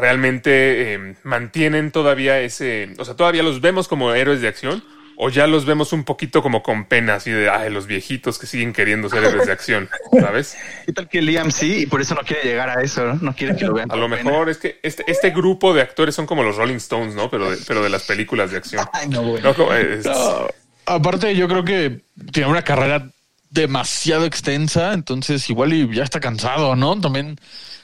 realmente 0.00 0.94
eh, 0.94 1.14
mantienen 1.22 1.90
todavía 1.92 2.40
ese, 2.40 2.94
o 2.98 3.04
sea, 3.04 3.14
todavía 3.14 3.42
los 3.42 3.60
vemos 3.60 3.86
como 3.88 4.12
héroes 4.14 4.40
de 4.40 4.48
acción 4.48 4.82
o 5.22 5.28
ya 5.28 5.46
los 5.46 5.66
vemos 5.66 5.92
un 5.92 6.04
poquito 6.04 6.42
como 6.42 6.62
con 6.62 6.86
pena, 6.86 7.16
así 7.16 7.30
de, 7.30 7.50
ay, 7.50 7.70
los 7.70 7.86
viejitos 7.86 8.38
que 8.38 8.46
siguen 8.46 8.72
queriendo 8.72 9.10
ser 9.10 9.22
héroes 9.22 9.46
de 9.46 9.52
acción, 9.52 9.90
¿sabes? 10.18 10.56
¿Qué 10.86 10.94
tal 10.94 11.08
que 11.10 11.20
Liam 11.20 11.50
sí? 11.52 11.82
Y 11.82 11.86
por 11.86 12.00
eso 12.00 12.14
no 12.14 12.22
quiere 12.22 12.42
llegar 12.42 12.70
a 12.70 12.82
eso, 12.82 13.04
¿no? 13.04 13.14
No 13.20 13.34
quiere 13.36 13.54
que 13.54 13.66
lo 13.66 13.74
vean. 13.74 13.90
A 13.92 13.96
lo 13.96 14.08
pena. 14.08 14.22
mejor 14.24 14.48
es 14.48 14.56
que 14.56 14.80
este, 14.82 15.04
este 15.08 15.28
grupo 15.30 15.74
de 15.74 15.82
actores 15.82 16.14
son 16.14 16.24
como 16.24 16.42
los 16.42 16.56
Rolling 16.56 16.76
Stones, 16.76 17.14
¿no? 17.14 17.28
Pero 17.30 17.50
de, 17.50 17.58
pero 17.68 17.82
de 17.82 17.90
las 17.90 18.04
películas 18.04 18.50
de 18.50 18.56
acción. 18.56 18.86
Ay, 18.94 19.08
no, 19.08 19.22
güey. 19.22 19.42
No, 19.42 19.52
como, 19.54 19.74
es- 19.74 20.06
No, 20.06 20.46
aparte, 20.86 21.36
yo 21.36 21.46
creo 21.48 21.64
que 21.66 22.00
tiene 22.32 22.48
una 22.48 22.62
carrera 22.62 23.10
demasiado 23.50 24.24
extensa, 24.24 24.94
entonces 24.94 25.50
igual 25.50 25.74
y 25.74 25.94
ya 25.94 26.04
está 26.04 26.20
cansado, 26.20 26.76
¿no? 26.76 26.98
También 26.98 27.36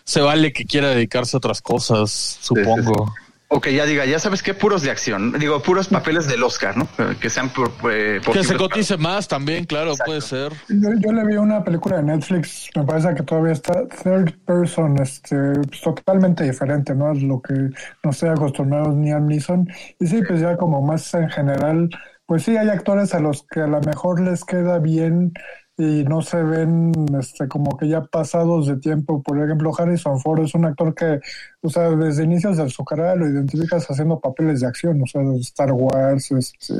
se 0.07 0.21
vale 0.21 0.53
que 0.53 0.65
quiera 0.65 0.89
dedicarse 0.91 1.37
a 1.37 1.39
otras 1.39 1.61
cosas, 1.61 2.11
supongo. 2.41 3.13
O 3.49 3.61
que 3.61 3.73
ya 3.75 3.85
diga, 3.87 4.05
ya 4.07 4.19
sabes 4.19 4.43
qué, 4.43 4.55
puros 4.55 4.83
de 4.83 4.91
acción. 4.91 5.39
Digo, 5.39 5.63
puros 5.63 5.87
papeles 5.87 6.27
del 6.27 6.43
Oscar, 6.43 6.77
¿no? 6.77 6.89
Que 7.21 7.31
sean 7.31 7.49
por, 7.51 7.71
eh, 7.93 8.21
Que 8.33 8.43
se 8.43 8.55
para- 8.55 8.59
cotice 8.59 8.97
más 8.97 9.29
también, 9.29 9.65
claro, 9.67 9.95
puede 10.05 10.21
ser. 10.21 10.53
Yo, 10.69 10.89
yo 10.99 11.13
le 11.13 11.25
vi 11.27 11.37
una 11.37 11.63
película 11.63 11.99
de 11.99 12.03
Netflix, 12.03 12.69
me 12.75 12.83
parece 12.85 13.15
que 13.15 13.23
todavía 13.23 13.53
está 13.53 13.87
third 14.03 14.33
person, 14.45 15.01
este, 15.01 15.37
pues, 15.69 15.81
totalmente 15.81 16.43
diferente, 16.43 16.93
¿no? 16.95 17.13
Es 17.13 17.23
lo 17.23 17.41
que 17.41 17.55
no 18.03 18.11
estoy 18.11 18.31
acostumbrado 18.31 18.91
ni 18.93 19.13
a 19.13 19.21
Neeson. 19.21 19.69
Y 20.01 20.07
sí, 20.09 20.23
pues 20.27 20.41
ya 20.41 20.57
como 20.57 20.83
más 20.83 21.15
en 21.15 21.31
general, 21.31 21.89
pues 22.27 22.43
sí 22.43 22.57
hay 22.57 22.69
actores 22.69 23.15
a 23.15 23.21
los 23.21 23.45
que 23.49 23.61
a 23.61 23.69
lo 23.69 23.81
mejor 23.81 24.21
les 24.21 24.45
queda 24.45 24.81
bien 24.81 25.33
y 25.79 26.05
no 26.05 26.23
se 26.23 26.43
ven 26.43 26.93
este 27.21 27.47
como 27.49 27.77
que 27.77 27.89
ya 27.89 28.01
pasados 28.03 28.67
de 28.67 28.77
tiempo. 28.77 29.23
Por 29.23 29.43
ejemplo, 29.43 29.73
Harrison 29.77 30.19
Ford 30.21 30.43
es 30.43 30.55
un 30.55 30.65
actor 30.65 30.95
que, 30.95 31.21
o 31.61 31.69
sea, 31.69 31.91
desde 31.91 32.25
inicios 32.25 32.57
de 32.57 32.69
su 32.71 32.85
carrera 32.85 33.15
lo 33.15 33.29
identificas 33.29 33.87
haciendo 33.91 34.19
papeles 34.19 34.61
de 34.61 34.67
acción, 34.69 35.03
o 35.03 35.07
sea, 35.07 35.21
Star 35.41 35.73
Wars, 35.73 36.31
este, 36.33 36.75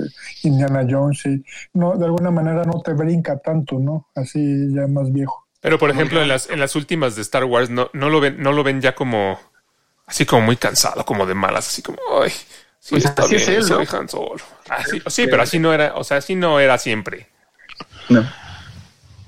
Indiana 0.45 0.87
Jones, 0.89 1.27
y 1.27 1.45
no, 1.75 1.97
de 1.97 2.07
alguna 2.07 2.31
manera 2.31 2.65
no 2.65 2.81
te 2.81 2.95
brinca 2.95 3.37
tanto, 3.39 3.79
¿no? 3.79 4.09
Así 4.15 4.73
ya 4.73 4.87
más 4.87 5.13
viejo. 5.13 5.47
pero 5.61 5.79
por 5.79 5.91
ejemplo, 5.91 6.23
en 6.23 6.29
las, 6.29 6.49
en 6.49 6.61
las 6.61 6.75
últimas 6.75 7.17
de 7.17 7.23
Star 7.23 7.45
Wars 7.45 7.69
no, 7.69 7.91
no 7.93 8.09
lo 8.09 8.21
ven, 8.21 8.41
no 8.41 8.53
lo 8.53 8.63
ven 8.65 8.81
ya 8.81 8.95
como 8.95 9.39
así 10.07 10.25
como 10.25 10.43
muy 10.47 10.57
cansado, 10.57 11.05
como 11.05 11.27
de 11.27 11.35
malas, 11.35 11.69
así 11.69 11.83
como 11.83 11.99
ay, 12.23 12.31
sí, 12.79 12.91
Pues 12.91 13.05
está 13.05 13.25
así 13.25 13.35
es 13.35 13.47
bien, 13.47 13.59
él, 13.59 13.65
soy 13.65 13.85
¿no? 13.85 13.99
Han 13.99 14.09
Solo. 14.09 14.37
Así- 14.71 15.03
sí, 15.09 15.27
pero 15.29 15.43
así 15.43 15.59
no 15.59 15.75
era, 15.75 15.95
o 15.97 16.05
sea, 16.05 16.17
así 16.19 16.35
no 16.35 16.61
era 16.61 16.79
siempre. 16.79 17.29
No. 18.09 18.25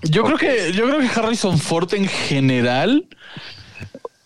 Yo 0.03 0.23
creo 0.25 0.39
que, 0.39 0.73
yo 0.73 0.87
creo 0.87 1.01
que 1.01 1.09
Harrison 1.21 1.59
Ford 1.59 1.93
en 1.95 2.07
general 2.07 3.07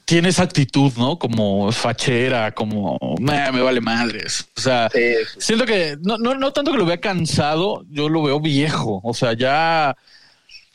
tiene 0.05 0.29
esa 0.29 0.43
actitud, 0.43 0.93
¿no? 0.99 1.19
Como 1.19 1.73
fachera, 1.73 2.53
como 2.53 2.99
"Nah, 3.19 3.51
me 3.53 3.63
vale 3.63 3.81
madres. 3.81 4.47
O 4.57 4.61
sea, 4.61 4.91
siento 5.39 5.65
que 5.65 5.97
no, 6.03 6.19
no, 6.19 6.35
no 6.35 6.53
tanto 6.53 6.73
que 6.73 6.77
lo 6.79 6.85
vea 6.85 7.01
cansado, 7.01 7.85
yo 7.89 8.09
lo 8.09 8.23
veo 8.23 8.41
viejo. 8.41 9.01
O 9.05 9.15
sea, 9.15 9.33
ya 9.33 9.97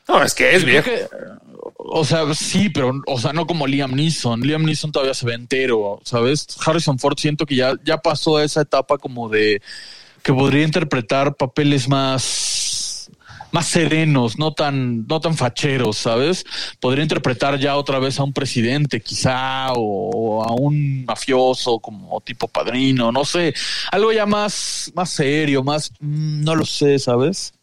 No, 0.07 0.23
es 0.23 0.33
que 0.33 0.55
es 0.55 0.63
viejo. 0.65 0.85
que, 0.89 1.05
o 1.75 2.03
sea, 2.03 2.33
sí, 2.33 2.69
pero, 2.69 2.93
o 3.05 3.19
sea, 3.19 3.33
no 3.33 3.45
como 3.45 3.67
Liam 3.67 3.91
Neeson. 3.93 4.41
Liam 4.41 4.63
Neeson 4.63 4.91
todavía 4.91 5.13
se 5.13 5.25
ve 5.25 5.33
entero, 5.35 5.99
¿sabes? 6.03 6.47
Harrison 6.65 6.97
Ford 6.97 7.17
siento 7.19 7.45
que 7.45 7.55
ya, 7.55 7.73
ya 7.83 7.97
pasó 7.97 8.37
a 8.37 8.43
esa 8.43 8.61
etapa 8.61 8.97
como 8.97 9.29
de 9.29 9.61
que 10.23 10.33
podría 10.33 10.63
interpretar 10.63 11.35
papeles 11.35 11.87
más, 11.87 12.23
más 13.51 13.67
serenos, 13.67 14.37
no 14.37 14.53
tan, 14.53 15.07
no 15.07 15.19
tan 15.19 15.35
facheros, 15.35 15.97
¿sabes? 15.97 16.45
Podría 16.79 17.03
interpretar 17.03 17.57
ya 17.57 17.75
otra 17.75 17.99
vez 17.99 18.19
a 18.19 18.23
un 18.23 18.33
presidente, 18.33 19.01
quizá, 19.01 19.71
o, 19.73 20.43
a 20.43 20.53
un 20.53 21.05
mafioso 21.05 21.79
como 21.79 22.21
tipo 22.21 22.47
padrino, 22.47 23.11
no 23.11 23.25
sé, 23.25 23.53
algo 23.91 24.11
ya 24.11 24.25
más, 24.25 24.91
más 24.95 25.09
serio, 25.09 25.63
más, 25.63 25.91
mm, 25.99 26.43
no 26.43 26.55
lo 26.55 26.65
sé, 26.65 26.99
¿sabes? 26.99 27.53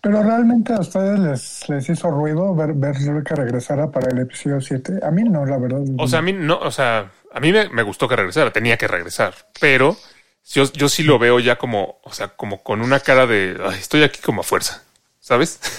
Pero 0.00 0.22
realmente 0.22 0.74
a 0.74 0.80
ustedes 0.80 1.18
les, 1.18 1.68
les 1.70 1.88
hizo 1.88 2.10
ruido 2.10 2.54
ver, 2.54 2.74
ver 2.74 2.94
que 3.24 3.34
regresara 3.34 3.90
para 3.90 4.10
el 4.10 4.18
episodio 4.18 4.60
7. 4.60 5.00
A 5.02 5.10
mí 5.10 5.22
no, 5.22 5.46
la 5.46 5.56
verdad. 5.56 5.80
O 5.96 6.06
sea, 6.06 6.18
a 6.18 6.22
mí 6.22 6.34
no, 6.34 6.58
o 6.58 6.70
sea, 6.70 7.10
a 7.32 7.40
mí 7.40 7.52
me, 7.52 7.70
me 7.70 7.82
gustó 7.82 8.06
que 8.06 8.14
regresara, 8.14 8.52
tenía 8.52 8.76
que 8.76 8.86
regresar, 8.86 9.34
pero 9.58 9.96
yo, 10.52 10.70
yo 10.72 10.90
sí 10.90 11.04
lo 11.04 11.18
veo 11.18 11.40
ya 11.40 11.56
como, 11.56 12.00
o 12.02 12.12
sea, 12.12 12.28
como 12.28 12.62
con 12.62 12.82
una 12.82 13.00
cara 13.00 13.26
de, 13.26 13.56
"Ay, 13.66 13.78
estoy 13.80 14.02
aquí 14.02 14.20
como 14.20 14.42
a 14.42 14.44
fuerza, 14.44 14.82
¿sabes? 15.24 15.58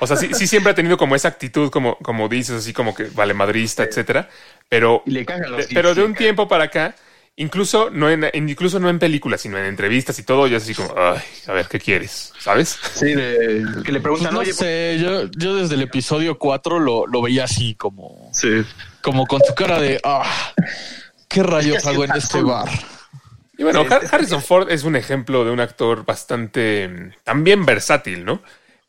O 0.00 0.06
sea, 0.08 0.16
sí, 0.16 0.28
sí 0.34 0.48
siempre 0.48 0.72
ha 0.72 0.74
tenido 0.74 0.98
como 0.98 1.14
esa 1.14 1.28
actitud, 1.28 1.70
como, 1.70 1.96
como 1.98 2.28
dices, 2.28 2.56
así 2.56 2.72
como 2.72 2.94
que 2.94 3.04
vale 3.14 3.32
madrista, 3.32 3.84
etcétera, 3.84 4.28
pero, 4.68 5.02
le 5.06 5.24
los 5.48 5.68
de- 5.68 5.74
pero 5.74 5.94
de 5.94 6.02
un 6.02 6.14
tiempo 6.14 6.48
para 6.48 6.64
acá, 6.64 6.96
incluso 7.36 7.90
no 7.90 8.10
en, 8.10 8.28
incluso 8.34 8.80
no 8.80 8.90
en 8.90 8.98
películas, 8.98 9.40
sino 9.42 9.56
en 9.56 9.64
entrevistas 9.66 10.18
y 10.18 10.24
todo, 10.24 10.46
ya 10.48 10.56
es 10.58 10.64
así 10.64 10.74
como, 10.74 10.92
ay, 10.98 11.22
a 11.46 11.52
ver, 11.52 11.66
¿qué 11.68 11.78
quieres? 11.78 12.32
¿Sabes? 12.38 12.76
Sí, 12.92 13.14
de, 13.14 13.64
que 13.84 13.92
le 13.92 14.00
Pues 14.00 14.02
preguntan, 14.02 14.34
no 14.34 14.40
oye, 14.40 14.52
sé, 14.52 14.98
yo, 15.00 15.30
yo 15.30 15.54
desde 15.56 15.76
el 15.76 15.82
episodio 15.82 16.38
4 16.38 16.80
lo, 16.80 17.06
lo 17.06 17.22
veía 17.22 17.44
así, 17.44 17.76
como, 17.76 18.30
sí. 18.32 18.62
como 19.00 19.26
con 19.26 19.40
su 19.46 19.54
cara 19.54 19.80
de, 19.80 20.00
ah, 20.04 20.52
¿qué 21.28 21.42
rayos 21.42 21.86
hago 21.86 22.04
en 22.04 22.16
este 22.16 22.42
bar? 22.42 22.68
Y 23.56 23.62
bueno, 23.62 23.86
Harrison 24.10 24.42
Ford 24.42 24.70
es 24.70 24.82
un 24.82 24.96
ejemplo 24.96 25.44
de 25.44 25.52
un 25.52 25.60
actor 25.60 26.04
bastante 26.04 26.88
mm, 26.88 27.12
también 27.22 27.64
versátil, 27.64 28.24
¿no? 28.24 28.42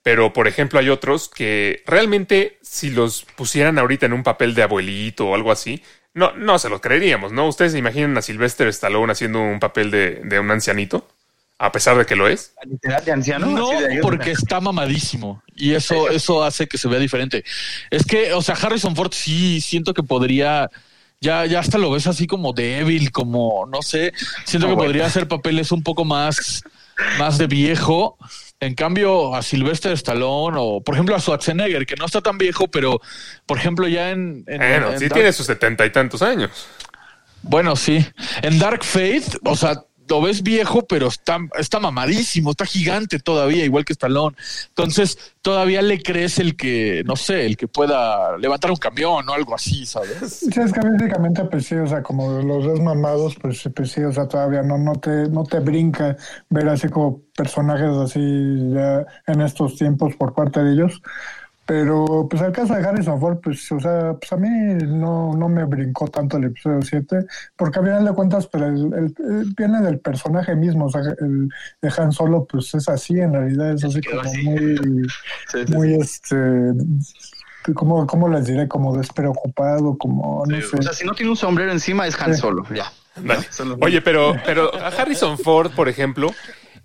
Pero, 0.06 0.34
por 0.34 0.48
ejemplo, 0.48 0.78
hay 0.80 0.90
otros 0.90 1.30
que 1.30 1.82
realmente, 1.88 2.60
si 2.62 2.92
los 2.92 3.26
pusieran 3.36 3.80
ahorita 3.80 4.06
en 4.06 4.14
un 4.14 4.22
papel 4.22 4.54
de 4.54 4.62
abuelito 4.62 5.26
o 5.26 5.34
algo 5.34 5.52
así, 5.52 5.82
no, 6.14 6.32
no 6.34 6.60
se 6.60 6.70
los 6.70 6.80
creeríamos, 6.80 7.32
¿no? 7.32 7.48
Ustedes 7.48 7.72
se 7.72 7.80
imaginan 7.80 8.16
a 8.16 8.22
Sylvester 8.22 8.68
Stallone 8.68 9.12
haciendo 9.12 9.42
un 9.42 9.60
papel 9.60 9.90
de, 9.90 10.22
de 10.24 10.40
un 10.40 10.52
ancianito, 10.52 11.08
a 11.58 11.72
pesar 11.72 11.98
de 11.98 12.06
que 12.06 12.16
lo 12.16 12.28
es. 12.28 12.54
Literal 12.70 13.04
de 13.04 13.12
anciano. 13.14 13.48
No, 13.48 13.70
porque 14.04 14.30
está 14.30 14.60
mamadísimo 14.62 15.42
y 15.56 15.74
eso, 15.74 16.08
eso 16.12 16.44
hace 16.44 16.68
que 16.68 16.78
se 16.78 16.88
vea 16.88 17.00
diferente. 17.00 17.44
Es 17.90 18.06
que, 18.06 18.32
o 18.34 18.44
sea, 18.44 18.54
Harrison 18.54 18.96
Ford 18.96 19.12
sí 19.12 19.60
siento 19.60 19.96
que 19.96 20.04
podría, 20.04 20.70
ya, 21.20 21.48
ya 21.48 21.62
hasta 21.62 21.80
lo 21.80 21.90
ves 21.90 22.06
así 22.06 22.28
como 22.28 22.54
débil, 22.54 23.12
como, 23.12 23.66
no 23.66 23.82
sé, 23.82 24.14
siento 24.46 24.68
No, 24.68 24.74
que 24.74 24.76
bueno. 24.76 24.90
podría 24.90 25.08
hacer 25.08 25.28
papeles 25.28 25.72
un 25.72 25.82
poco 25.82 26.06
más, 26.06 26.62
más 27.18 27.40
de 27.40 27.48
viejo. 27.48 28.20
En 28.66 28.76
cambio, 28.76 29.36
a 29.36 29.42
Sylvester 29.42 29.92
Stallone 29.94 30.58
o, 30.60 30.82
por 30.82 30.96
ejemplo, 30.96 31.16
a 31.16 31.20
Schwarzenegger, 31.20 31.86
que 31.86 31.96
no 31.96 32.06
está 32.06 32.22
tan 32.22 32.38
viejo, 32.38 32.68
pero, 32.68 33.00
por 33.46 33.58
ejemplo, 33.58 33.88
ya 33.88 34.10
en... 34.12 34.44
en- 34.48 34.58
Bueno, 34.58 34.92
en 34.94 35.00
sí 35.00 35.06
Dark- 35.06 35.14
tiene 35.14 35.32
sus 35.34 35.46
setenta 35.46 35.86
y 35.86 35.92
tantos 35.92 36.22
años. 36.22 36.68
Bueno, 37.44 37.76
sí. 37.76 38.06
En 38.42 38.58
Dark 38.58 38.84
Faith, 38.84 39.38
o 39.46 39.56
sea, 39.56 39.82
lo 40.08 40.22
ves 40.22 40.44
viejo, 40.44 40.86
pero 40.86 41.08
está, 41.08 41.40
está 41.58 41.80
mamadísimo, 41.80 42.52
está 42.52 42.66
gigante 42.66 43.20
todavía, 43.20 43.66
igual 43.66 43.86
que 43.86 43.94
Stallone. 43.94 44.36
Entonces, 44.70 45.18
todavía 45.42 45.82
le 45.82 46.02
crees 46.02 46.40
el 46.40 46.56
que, 46.56 47.04
no 47.06 47.16
sé, 47.16 47.46
el 47.46 47.58
que 47.58 47.68
pueda 47.68 48.38
levantar 48.38 48.72
un 48.72 48.78
camión 48.78 49.28
o 49.28 49.34
algo 49.34 49.56
así, 49.56 49.86
¿sabes? 49.86 50.18
Sí, 50.30 50.60
es 50.60 50.72
que 50.72 50.82
físicamente, 50.82 51.44
pues 51.46 51.72
o 51.72 51.88
sea, 51.88 52.04
como 52.04 52.42
los 52.42 52.66
ves 52.66 52.80
mamados, 52.80 53.36
pues, 53.42 53.68
pues 53.76 53.92
sí, 53.92 54.02
o 54.04 54.12
sea, 54.12 54.28
todavía 54.28 54.62
no, 54.62 54.78
no 54.78 54.94
te, 54.96 55.30
no 55.30 55.44
te 55.44 55.60
brinca 55.60 56.16
ver 56.50 56.70
así 56.70 56.88
como 56.90 57.22
personajes 57.36 57.90
así 57.98 58.20
ya 58.74 59.06
en 59.28 59.42
estos 59.42 59.76
tiempos 59.76 60.16
por 60.16 60.34
parte 60.34 60.64
de 60.64 60.74
ellos. 60.74 61.02
Pero 61.68 62.28
pues 62.30 62.42
el 62.44 62.52
caso 62.52 62.76
de 62.76 62.86
Harrison 62.88 63.20
Ford, 63.20 63.40
pues, 63.42 63.72
o 63.72 63.80
sea, 63.80 64.14
pues 64.14 64.32
a 64.32 64.38
mí 64.38 64.48
no, 64.50 65.34
no 65.34 65.50
me 65.50 65.64
brincó 65.66 66.08
tanto 66.08 66.38
el 66.38 66.44
episodio 66.46 66.82
7, 66.84 67.26
porque 67.56 67.80
a 67.80 67.82
final 67.82 68.06
de 68.06 68.14
cuentas, 68.14 68.46
pero 68.48 68.68
el, 68.68 68.94
el- 68.94 69.16
el- 69.18 69.54
viene 69.58 69.82
del 69.82 70.00
personaje 70.00 70.56
mismo, 70.56 70.86
o 70.86 70.90
sea, 70.92 71.02
el 71.02 71.50
de 71.82 71.92
Han 71.98 72.12
Solo, 72.12 72.46
pues 72.46 72.74
es 72.76 72.88
así, 72.88 73.20
en 73.20 73.34
realidad 73.34 73.72
es 73.74 73.84
así 73.84 74.00
como 74.02 74.22
así. 74.22 74.44
muy, 74.44 74.78
Sí, 75.52 75.64
sí, 75.66 75.74
muy 75.74 75.94
este, 75.96 76.36
¿cómo, 77.74 78.06
cómo 78.06 78.30
les 78.30 78.46
diré? 78.46 78.68
Como 78.68 78.96
despreocupado, 78.96 79.98
como, 79.98 80.44
no 80.46 80.56
sí. 80.58 80.62
sé. 80.62 80.78
O 80.78 80.82
sea, 80.84 80.94
si 80.94 81.06
no 81.06 81.14
tiene 81.14 81.32
un 81.32 81.38
sombrero 81.38 81.72
encima, 81.72 82.06
es 82.08 82.20
Han 82.22 82.34
Sí. 82.36 82.42
Solo. 82.42 82.64
Ya. 82.74 82.86
Vale. 83.24 83.46
Oye, 83.82 84.02
pero, 84.02 84.36
pero 84.46 84.76
a 84.76 84.90
Harrison 84.90 85.38
Ford, 85.38 85.72
por 85.72 85.88
ejemplo, 85.88 86.32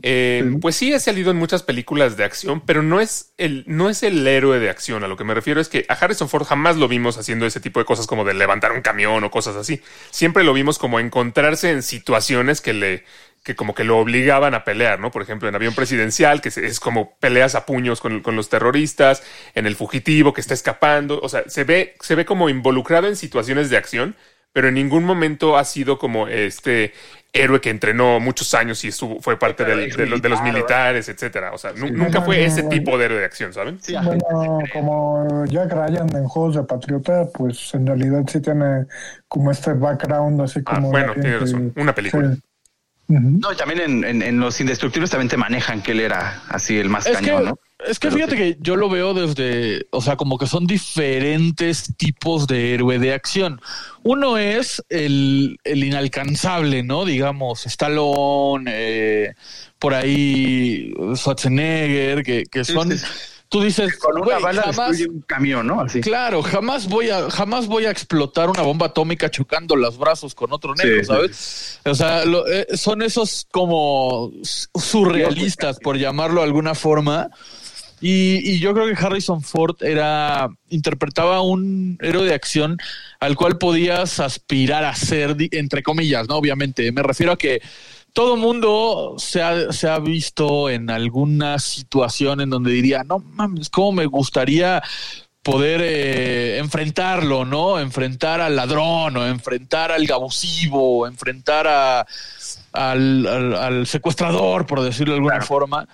eh, 0.02 0.56
pues 0.60 0.76
sí 0.76 0.92
ha 0.92 0.98
salido 0.98 1.30
en 1.30 1.36
muchas 1.36 1.62
películas 1.62 2.16
de 2.16 2.24
acción, 2.24 2.60
pero 2.60 2.82
no 2.82 3.00
es 3.00 3.32
el, 3.36 3.64
no 3.66 3.88
es 3.88 4.02
el 4.02 4.26
héroe 4.26 4.58
de 4.58 4.70
acción. 4.70 5.04
A 5.04 5.08
lo 5.08 5.16
que 5.16 5.24
me 5.24 5.34
refiero 5.34 5.60
es 5.60 5.68
que 5.68 5.84
a 5.88 5.94
Harrison 5.94 6.28
Ford 6.28 6.44
jamás 6.44 6.76
lo 6.76 6.88
vimos 6.88 7.18
haciendo 7.18 7.46
ese 7.46 7.60
tipo 7.60 7.80
de 7.80 7.86
cosas 7.86 8.06
como 8.06 8.24
de 8.24 8.34
levantar 8.34 8.72
un 8.72 8.80
camión 8.80 9.22
o 9.24 9.30
cosas 9.30 9.56
así. 9.56 9.80
Siempre 10.10 10.44
lo 10.44 10.52
vimos 10.52 10.78
como 10.78 11.00
encontrarse 11.00 11.70
en 11.70 11.82
situaciones 11.82 12.60
que 12.60 12.72
le, 12.72 13.04
que 13.42 13.56
como 13.56 13.74
que 13.74 13.84
lo 13.84 13.98
obligaban 13.98 14.54
a 14.54 14.64
pelear, 14.64 15.00
¿no? 15.00 15.10
Por 15.10 15.22
ejemplo, 15.22 15.48
en 15.48 15.54
avión 15.54 15.74
presidencial, 15.74 16.40
que 16.40 16.48
es 16.48 16.80
como 16.80 17.16
peleas 17.18 17.54
a 17.54 17.64
puños 17.64 18.00
con, 18.00 18.20
con 18.20 18.36
los 18.36 18.48
terroristas, 18.48 19.22
en 19.54 19.66
el 19.66 19.76
fugitivo 19.76 20.34
que 20.34 20.40
está 20.40 20.54
escapando. 20.54 21.20
O 21.22 21.28
sea, 21.28 21.44
se 21.46 21.64
ve, 21.64 21.96
se 22.00 22.14
ve 22.14 22.24
como 22.24 22.50
involucrado 22.50 23.08
en 23.08 23.16
situaciones 23.16 23.70
de 23.70 23.78
acción, 23.78 24.16
pero 24.52 24.68
en 24.68 24.74
ningún 24.74 25.04
momento 25.04 25.56
ha 25.56 25.64
sido 25.64 25.98
como 25.98 26.28
este 26.28 26.92
héroe 27.32 27.60
que 27.60 27.70
entrenó 27.70 28.18
muchos 28.18 28.52
años 28.54 28.82
y 28.84 28.88
estuvo, 28.88 29.20
fue 29.20 29.38
parte 29.38 29.64
del- 29.64 29.92
de, 29.92 30.06
los, 30.06 30.20
de 30.20 30.28
los 30.28 30.42
militares, 30.42 31.08
etcétera. 31.08 31.52
O 31.52 31.58
sea, 31.58 31.72
nu- 31.72 31.90
nunca 31.90 32.20
fue 32.22 32.44
ese 32.44 32.64
tipo 32.64 32.98
de 32.98 33.04
héroe 33.04 33.18
de 33.20 33.24
acción, 33.24 33.52
¿saben? 33.52 33.78
Sí. 33.80 33.94
Bueno, 34.02 34.58
como 34.72 35.44
Jack 35.46 35.72
Ryan 35.72 36.08
en 36.16 36.24
Juegos 36.26 36.56
de 36.56 36.64
Patriota, 36.64 37.28
pues 37.32 37.72
en 37.74 37.86
realidad 37.86 38.24
sí 38.26 38.40
tiene 38.40 38.86
como 39.28 39.52
este 39.52 39.74
background 39.74 40.40
así 40.40 40.60
Ah, 40.66 40.74
como... 40.74 40.90
bueno, 40.90 41.14
de 41.14 41.20
tiene 41.20 41.38
razón. 41.38 41.72
Una 41.76 41.94
película. 41.94 42.34
sí. 42.34 42.40
No, 43.08 43.52
y 43.52 43.56
también 43.56 43.80
en, 43.80 44.04
en, 44.04 44.22
en 44.22 44.38
Los 44.40 44.60
Indestructibles 44.60 45.10
también 45.10 45.28
te 45.28 45.36
manejan 45.36 45.82
que 45.82 45.92
él 45.92 46.00
era 46.00 46.42
así 46.48 46.78
el 46.78 46.88
más 46.88 47.06
Es 47.06 47.16
cañón, 47.16 47.42
que, 47.42 47.48
¿no? 47.50 47.58
Es 47.86 47.98
que 47.98 48.08
Pero 48.08 48.16
fíjate 48.16 48.36
que 48.36 48.56
yo 48.60 48.76
lo 48.76 48.88
veo 48.88 49.14
desde, 49.14 49.86
o 49.90 50.00
sea, 50.00 50.16
como 50.16 50.38
que 50.38 50.46
son 50.46 50.66
diferentes 50.66 51.94
tipos 51.96 52.46
de 52.46 52.74
héroe 52.74 52.98
de 52.98 53.12
acción. 53.14 53.60
Uno 54.02 54.38
es 54.38 54.82
el, 54.88 55.58
el 55.64 55.84
inalcanzable, 55.84 56.82
¿no? 56.82 57.04
Digamos, 57.04 57.66
Stallone, 57.66 58.70
eh, 58.74 59.34
por 59.78 59.94
ahí 59.94 60.92
Schwarzenegger, 61.14 62.22
que, 62.22 62.44
que 62.44 62.64
son, 62.64 62.90
sí, 62.92 62.98
sí. 62.98 63.04
tú 63.48 63.62
dices, 63.62 63.96
Con 63.98 64.16
una 64.16 64.24
"Güey, 64.24 64.42
bala 64.42 64.62
jamás, 64.62 65.00
un 65.00 65.22
camión, 65.22 65.66
¿no? 65.66 65.80
Así. 65.80 66.00
Claro, 66.00 66.42
jamás 66.42 66.88
voy 66.88 67.10
a, 67.10 67.30
jamás 67.30 67.66
voy 67.66 67.86
a 67.86 67.90
explotar 67.90 68.48
una 68.50 68.62
bomba 68.62 68.86
atómica 68.86 69.30
chocando 69.30 69.76
los 69.76 69.96
brazos 69.98 70.34
con 70.34 70.52
otro 70.52 70.74
negro, 70.74 71.00
Sí, 71.00 71.04
¿sabes? 71.06 71.80
O 71.84 71.94
sea, 71.94 72.24
lo- 72.24 72.46
eh, 72.46 72.66
son 72.74 73.02
esos 73.02 73.46
como 73.50 74.30
surrealistas, 74.74 75.78
por 75.78 75.96
llamarlo 75.96 76.40
de 76.40 76.46
alguna 76.46 76.74
forma. 76.74 77.30
Y, 78.00 78.40
y 78.54 78.58
yo 78.60 78.72
creo 78.72 78.86
que 78.86 78.94
Harrison 79.04 79.42
Ford 79.42 79.76
era 79.82 80.48
interpretaba 80.70 81.42
un 81.42 81.98
héroe 82.00 82.24
de 82.26 82.34
acción 82.34 82.78
al 83.20 83.36
cual 83.36 83.58
podías 83.58 84.20
aspirar 84.20 84.84
a 84.84 84.94
ser, 84.94 85.36
entre 85.52 85.82
comillas, 85.82 86.26
¿no? 86.28 86.36
Obviamente, 86.36 86.90
me 86.92 87.02
refiero 87.02 87.32
a 87.32 87.36
que 87.38 87.60
todo 88.14 88.36
mundo 88.36 89.16
se 89.18 89.42
ha, 89.42 89.70
se 89.72 89.88
ha 89.88 89.98
visto 89.98 90.70
en 90.70 90.88
alguna 90.90 91.58
situación 91.58 92.40
en 92.40 92.50
donde 92.50 92.72
diría, 92.72 93.04
no 93.04 93.18
mames, 93.18 93.68
cómo 93.68 93.92
me 93.92 94.06
gustaría 94.06 94.82
poder 95.42 95.80
eh, 95.82 96.58
enfrentarlo, 96.58 97.44
¿no? 97.44 97.78
Enfrentar 97.78 98.40
al 98.40 98.56
ladrón 98.56 99.16
o 99.16 99.26
enfrentar 99.26 99.92
al 99.92 100.10
abusivo, 100.10 101.00
o 101.00 101.06
enfrentar 101.06 101.66
a, 101.66 102.06
al, 102.72 103.26
al- 103.26 103.54
al 103.54 103.86
secuestrador, 103.86 104.66
por 104.66 104.82
decirlo 104.82 105.12
de 105.14 105.18
alguna 105.18 105.40
forma. 105.42 105.86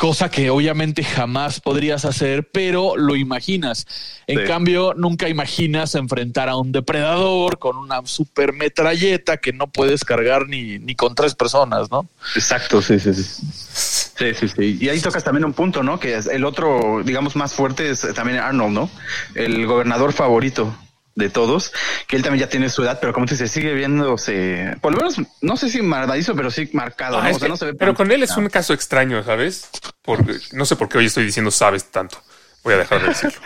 Cosa 0.00 0.30
que 0.30 0.48
obviamente 0.48 1.04
jamás 1.04 1.60
podrías 1.60 2.06
hacer, 2.06 2.48
pero 2.50 2.96
lo 2.96 3.16
imaginas. 3.16 3.86
En 4.26 4.38
Sí. 4.38 4.44
cambio, 4.46 4.94
nunca 4.96 5.28
imaginas 5.28 5.94
enfrentar 5.94 6.48
a 6.48 6.56
un 6.56 6.72
depredador 6.72 7.58
con 7.58 7.76
una 7.76 8.00
super 8.06 8.54
metralleta 8.54 9.36
que 9.36 9.52
no 9.52 9.66
puedes 9.66 10.02
cargar 10.06 10.48
ni, 10.48 10.78
ni 10.78 10.94
con 10.94 11.14
tres 11.14 11.34
personas, 11.34 11.90
¿no? 11.90 12.06
Exacto, 12.34 12.80
sí, 12.80 12.98
sí, 12.98 13.12
sí. 13.12 13.22
Sí, 13.22 14.34
sí, 14.34 14.48
sí. 14.48 14.78
Y 14.80 14.88
ahí 14.88 15.00
tocas 15.00 15.22
también 15.22 15.44
un 15.44 15.52
punto, 15.52 15.82
¿no? 15.82 16.00
Que 16.00 16.16
es 16.16 16.26
el 16.28 16.46
otro, 16.46 17.02
digamos, 17.04 17.36
más 17.36 17.52
fuerte 17.52 17.90
es 17.90 18.00
también 18.14 18.38
Arnold, 18.38 18.72
¿no? 18.72 18.90
El 19.34 19.66
gobernador 19.66 20.14
favorito 20.14 20.74
de 21.14 21.28
todos, 21.28 21.72
que 22.06 22.16
él 22.16 22.22
también 22.22 22.46
ya 22.46 22.48
tiene 22.50 22.68
su 22.70 22.82
edad, 22.82 22.98
pero 23.00 23.12
como 23.12 23.26
dices, 23.26 23.50
sigue 23.50 23.74
viéndose, 23.74 24.76
por 24.80 24.92
lo 24.92 24.98
menos, 24.98 25.16
no 25.40 25.56
sé 25.56 25.68
si 25.68 25.82
marcadizo, 25.82 26.34
pero 26.34 26.50
sí 26.50 26.70
marcado, 26.72 27.18
Ah, 27.18 27.22
¿no? 27.24 27.28
es 27.30 27.36
O 27.36 27.38
sea, 27.38 27.46
que- 27.46 27.50
no 27.50 27.56
se 27.56 27.64
ve 27.66 27.74
pero 27.74 27.94
con 27.94 28.10
él 28.12 28.22
es 28.22 28.36
un 28.36 28.48
caso 28.48 28.72
extraño, 28.72 29.22
¿sabes? 29.22 29.68
Porque, 30.02 30.36
no 30.52 30.64
sé 30.64 30.76
por 30.76 30.88
qué 30.88 30.98
hoy 30.98 31.06
estoy 31.06 31.24
diciendo 31.24 31.50
sabes 31.50 31.84
tanto. 31.86 32.22
Voy 32.62 32.74
a 32.74 32.78
dejar 32.78 33.00
de 33.00 33.08
decirlo. 33.08 33.40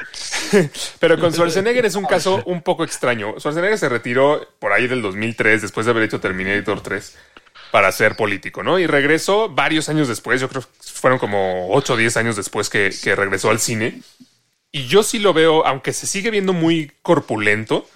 pero 0.98 1.18
con 1.20 1.32
Schwarzenegger 1.32 1.86
es 1.86 1.94
un 1.94 2.04
caso 2.04 2.42
un 2.46 2.62
poco 2.62 2.82
extraño. 2.84 3.34
Schwarzenegger 3.38 3.78
se 3.78 3.88
retiró 3.88 4.46
por 4.58 4.72
ahí 4.72 4.88
del 4.88 5.02
2003, 5.02 5.62
después 5.62 5.86
de 5.86 5.90
haber 5.92 6.02
hecho 6.04 6.20
Terminator 6.20 6.80
3. 6.82 7.16
para 7.70 7.90
ser 7.92 8.14
político, 8.16 8.62
¿no? 8.62 8.78
Y 8.78 8.86
regresó 8.86 9.48
varios 9.48 9.88
años 9.88 10.06
después, 10.08 10.40
yo 10.40 10.48
creo 10.48 10.62
que 10.62 10.68
fueron 10.80 11.18
como 11.18 11.72
8 11.74 11.94
o 11.94 11.96
10 11.96 12.16
años 12.16 12.36
después 12.36 12.68
que, 12.70 12.92
que 13.02 13.16
regresó 13.16 13.50
al 13.50 13.58
cine. 13.58 14.00
Y 14.74 14.88
yo 14.88 15.04
sí 15.04 15.20
lo 15.20 15.32
veo, 15.32 15.64
aunque 15.64 15.92
se 15.92 16.08
sigue 16.08 16.32
viendo 16.32 16.52
muy 16.52 16.90
corpulento, 17.00 17.88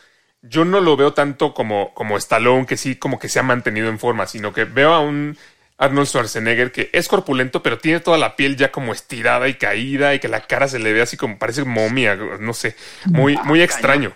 yo 0.42 0.64
no 0.64 0.80
lo 0.80 0.96
veo 0.96 1.12
tanto 1.12 1.52
como, 1.52 1.92
como 1.92 2.16
Stallone, 2.16 2.66
que 2.66 2.76
sí 2.76 2.94
como 2.94 3.18
que 3.18 3.28
se 3.28 3.40
ha 3.40 3.42
mantenido 3.42 3.88
en 3.88 3.98
forma, 3.98 4.28
sino 4.28 4.52
que 4.52 4.62
veo 4.62 4.94
a 4.94 5.00
un 5.00 5.36
Arnold 5.76 6.06
Schwarzenegger 6.06 6.70
que 6.70 6.88
es 6.92 7.08
corpulento, 7.08 7.64
pero 7.64 7.78
tiene 7.78 7.98
toda 7.98 8.16
la 8.16 8.36
piel 8.36 8.56
ya 8.56 8.70
como 8.70 8.92
estirada 8.92 9.48
y 9.48 9.54
caída 9.54 10.14
y 10.14 10.20
que 10.20 10.28
la 10.28 10.42
cara 10.42 10.68
se 10.68 10.78
le 10.78 10.92
ve 10.92 11.02
así 11.02 11.16
como 11.16 11.36
parece 11.36 11.64
momia, 11.64 12.14
no 12.14 12.54
sé, 12.54 12.76
muy, 13.06 13.36
muy 13.38 13.60
extraño. 13.60 14.12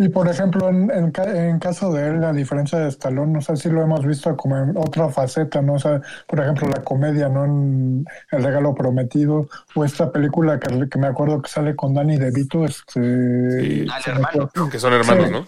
Y 0.00 0.08
por 0.10 0.28
ejemplo, 0.28 0.68
en, 0.68 0.90
en, 0.92 1.12
en 1.36 1.58
caso 1.58 1.92
de 1.92 2.08
él, 2.08 2.22
a 2.22 2.32
diferencia 2.32 2.78
de 2.78 2.88
Stallone, 2.88 3.32
no 3.32 3.40
sé 3.40 3.56
si 3.56 3.68
lo 3.68 3.82
hemos 3.82 4.06
visto 4.06 4.36
como 4.36 4.56
en 4.56 4.76
otra 4.76 5.08
faceta, 5.08 5.60
¿no? 5.60 5.74
O 5.74 5.78
sea, 5.80 6.00
por 6.28 6.38
ejemplo, 6.38 6.68
la 6.68 6.84
comedia, 6.84 7.28
¿no? 7.28 7.44
En 7.44 8.04
El 8.30 8.44
Regalo 8.44 8.76
Prometido, 8.76 9.48
o 9.74 9.84
esta 9.84 10.12
película 10.12 10.60
que, 10.60 10.88
que 10.88 10.98
me 10.98 11.08
acuerdo 11.08 11.42
que 11.42 11.50
sale 11.50 11.74
con 11.74 11.94
Danny 11.94 12.16
DeVito, 12.16 12.64
este... 12.64 13.00
Me 13.00 13.86
hermano. 14.06 14.50
Que 14.70 14.78
son 14.78 14.92
hermanos, 14.92 15.26
Sí. 15.26 15.32
¿no? 15.32 15.46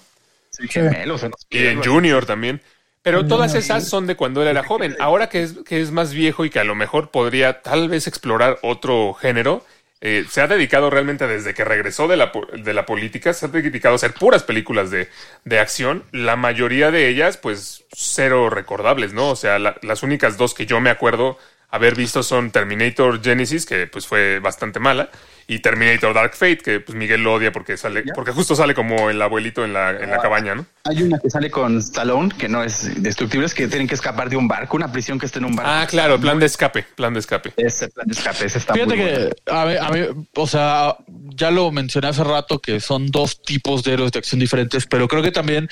Sí, 0.51 0.69
gemelos, 0.69 1.25
Y 1.49 1.67
en 1.67 1.83
Junior 1.83 2.27
también. 2.27 2.61
Pero 3.03 3.27
todas 3.27 3.55
esas 3.55 3.89
son 3.89 4.07
de 4.07 4.17
cuando 4.17 4.43
él 4.43 4.49
era 4.49 4.63
joven. 4.65 4.95
Ahora 5.01 5.29
que 5.29 5.43
es, 5.43 5.55
que 5.65 5.81
es 5.81 5.91
más 5.91 6.13
viejo 6.13 6.45
y 6.45 6.51
que 6.51 6.59
a 6.59 6.65
lo 6.65 6.75
mejor 6.75 7.11
podría 7.11 7.63
tal 7.63 7.89
vez 7.89 8.07
explorar 8.07 8.59
otro 8.63 9.15
género, 9.15 9.65
eh, 10.01 10.25
se 10.31 10.41
ha 10.41 10.47
dedicado 10.47 10.89
realmente 10.91 11.27
desde 11.27 11.53
que 11.55 11.65
regresó 11.65 12.09
de 12.09 12.17
la, 12.17 12.33
de 12.57 12.75
la 12.75 12.87
política, 12.87 13.33
se 13.35 13.47
ha 13.47 13.49
dedicado 13.49 13.95
a 13.95 13.97
hacer 13.97 14.15
puras 14.15 14.43
películas 14.43 14.91
de, 14.91 15.09
de 15.45 15.59
acción. 15.59 16.05
La 16.13 16.37
mayoría 16.37 16.91
de 16.91 17.09
ellas, 17.09 17.37
pues, 17.37 17.85
cero 17.93 18.49
recordables, 18.51 19.13
¿no? 19.13 19.31
O 19.31 19.37
sea, 19.37 19.59
la- 19.59 19.77
las 19.83 20.03
únicas 20.03 20.37
dos 20.39 20.55
que 20.55 20.67
yo 20.67 20.81
me 20.81 20.91
acuerdo 20.91 21.39
haber 21.69 21.95
visto 21.95 22.23
son 22.23 22.51
Terminator 22.51 23.23
Genesis, 23.23 23.67
que 23.67 23.87
pues 23.87 24.07
fue 24.07 24.41
bastante 24.41 24.81
mala, 24.81 25.11
y 25.51 25.59
Terminator 25.59 26.15
Dark 26.15 26.35
Fate, 26.35 26.59
que 26.59 26.79
pues 26.79 26.97
Miguel 26.97 27.25
lo 27.25 27.35
odia 27.35 27.51
porque 27.51 27.77
sale, 27.77 28.05
porque 28.15 28.31
justo 28.31 28.55
sale 28.55 28.73
como 28.73 29.11
el 29.11 29.21
abuelito 29.21 29.65
en 29.65 29.73
la, 29.73 29.91
en 29.91 30.09
la 30.09 30.19
cabaña, 30.19 30.55
¿no? 30.55 30.65
Hay 30.85 31.03
una 31.03 31.19
que 31.19 31.29
sale 31.29 31.51
con 31.51 31.79
Stallone, 31.79 32.31
que 32.39 32.49
no 32.49 32.63
es 32.63 33.03
destructible, 33.03 33.47
es 33.47 33.55
que 33.55 33.67
tienen 33.67 33.89
que 33.89 33.97
escapar 33.97 34.31
de 34.31 34.37
un 34.37 34.47
barco, 34.47 34.77
una 34.77 34.93
prisión 34.93 35.19
que 35.19 35.27
está 35.27 35.41
en 35.41 35.47
un 35.47 35.57
barco. 35.57 35.69
Ah, 35.75 35.89
claro, 35.91 36.21
plan 36.21 36.39
de 36.39 36.47
escape, 36.47 36.87
plan 36.95 37.13
de 37.15 37.19
escape. 37.19 37.53
Ese 37.57 37.89
plan 37.89 38.07
de 38.07 38.13
escape, 38.13 38.47
ese 38.47 38.59
está 38.59 38.75
Fíjate 38.75 38.95
muy 38.95 39.05
bueno. 39.05 39.31
que, 39.45 39.53
a 39.53 39.65
ver, 39.65 39.79
a 39.81 39.91
ver, 39.91 40.15
o 40.37 40.47
sea, 40.47 40.97
ya 41.35 41.51
lo 41.51 41.73
mencioné 41.73 42.07
hace 42.07 42.23
rato 42.23 42.61
que 42.61 42.79
son 42.79 43.11
dos 43.11 43.43
tipos 43.43 43.83
de 43.83 43.95
héroes 43.95 44.13
de 44.13 44.21
acción 44.21 44.39
diferentes, 44.39 44.87
pero 44.87 45.09
creo 45.09 45.21
que 45.21 45.33
también 45.33 45.69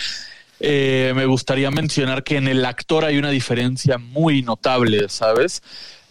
eh, 0.59 1.13
me 1.15 1.25
gustaría 1.27 1.71
mencionar 1.71 2.25
que 2.25 2.37
en 2.37 2.49
el 2.49 2.65
actor 2.65 3.05
hay 3.05 3.17
una 3.17 3.31
diferencia 3.31 3.97
muy 3.97 4.43
notable, 4.43 5.09
¿sabes? 5.09 5.63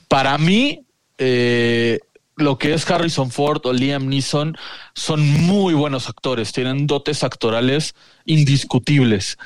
Para 0.07 0.37
mí, 0.37 0.85
eh, 1.17 1.99
lo 2.37 2.57
que 2.57 2.73
es 2.73 2.89
Harrison 2.89 3.31
Ford 3.31 3.61
o 3.65 3.73
Liam 3.73 4.07
Neeson 4.07 4.55
son 4.93 5.27
muy 5.27 5.73
buenos 5.73 6.07
actores, 6.07 6.53
tienen 6.53 6.87
dotes 6.87 7.23
actorales 7.23 7.95
indiscutibles. 8.25 9.37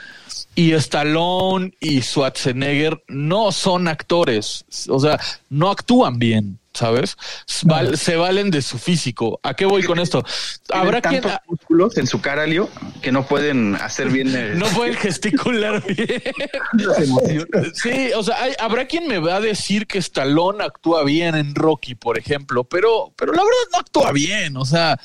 Y 0.55 0.73
Stallone 0.73 1.73
y 1.79 2.01
Schwarzenegger 2.01 3.01
no 3.07 3.51
son 3.53 3.87
actores, 3.87 4.65
o 4.89 4.99
sea, 4.99 5.19
no 5.49 5.71
actúan 5.71 6.19
bien, 6.19 6.59
¿sabes? 6.73 7.17
Val- 7.63 7.97
se 7.97 8.15
valen 8.15 8.49
de 8.51 8.61
su 8.61 8.77
físico. 8.77 9.39
¿A 9.43 9.53
qué 9.53 9.65
voy 9.65 9.83
con 9.83 9.99
esto? 9.99 10.23
Habrá 10.69 11.01
Tienen 11.01 11.21
quien 11.21 11.33
tantos 11.33 11.47
músculos 11.49 11.97
en 11.97 12.07
su 12.07 12.21
cara, 12.21 12.45
Leo, 12.47 12.69
que 13.01 13.11
no 13.11 13.25
pueden 13.25 13.75
hacer 13.75 14.09
bien 14.09 14.33
el- 14.35 14.57
no 14.59 14.67
pueden 14.67 14.95
gesticular 14.95 15.83
bien. 15.95 16.21
Sí, 17.73 18.11
o 18.15 18.23
sea, 18.23 18.41
hay- 18.41 18.53
habrá 18.59 18.85
quien 18.85 19.07
me 19.07 19.19
va 19.19 19.35
a 19.37 19.41
decir 19.41 19.87
que 19.87 19.97
Stallone 19.99 20.63
actúa 20.63 21.03
bien 21.03 21.35
en 21.35 21.55
Rocky, 21.55 21.95
por 21.95 22.17
ejemplo, 22.17 22.63
pero, 22.63 23.13
pero 23.15 23.33
la 23.33 23.43
verdad 23.43 23.57
no 23.73 23.79
actúa 23.79 24.11
bien, 24.11 24.55
o 24.57 24.65
sea, 24.65 24.99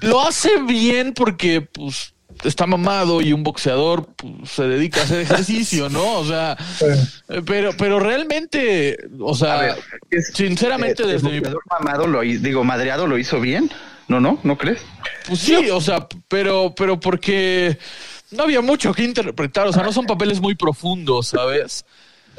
lo 0.00 0.20
hace 0.26 0.60
bien 0.62 1.12
porque, 1.14 1.60
pues, 1.62 2.13
está 2.44 2.66
mamado 2.66 3.20
y 3.22 3.32
un 3.32 3.42
boxeador 3.42 4.06
pues, 4.16 4.32
se 4.50 4.64
dedica 4.64 5.00
a 5.00 5.04
hacer 5.04 5.20
ejercicio, 5.20 5.88
¿no? 5.88 6.18
O 6.18 6.24
sea, 6.24 6.56
pero, 7.46 7.70
pero 7.76 7.98
realmente, 8.00 8.96
o 9.20 9.34
sea, 9.34 9.58
A 9.58 9.62
ver, 9.62 9.74
es- 10.10 10.32
sinceramente, 10.34 11.02
eh, 11.02 11.06
el 11.06 11.12
desde 11.12 11.28
mi 11.28 11.38
boxeador 11.40 11.62
mamado 11.70 12.06
lo 12.06 12.20
digo, 12.20 12.64
madreado 12.64 13.06
lo 13.06 13.18
hizo 13.18 13.40
bien. 13.40 13.70
No, 14.06 14.20
no, 14.20 14.38
¿no 14.42 14.58
crees? 14.58 14.82
Pues 15.26 15.40
sí, 15.40 15.70
o 15.70 15.80
sea, 15.80 16.06
pero, 16.28 16.74
pero 16.76 17.00
porque 17.00 17.78
no 18.32 18.42
había 18.42 18.60
mucho 18.60 18.92
que 18.92 19.02
interpretar, 19.02 19.66
o 19.66 19.72
sea, 19.72 19.82
no 19.82 19.92
son 19.94 20.04
papeles 20.04 20.40
muy 20.40 20.54
profundos, 20.54 21.28
¿sabes? 21.28 21.86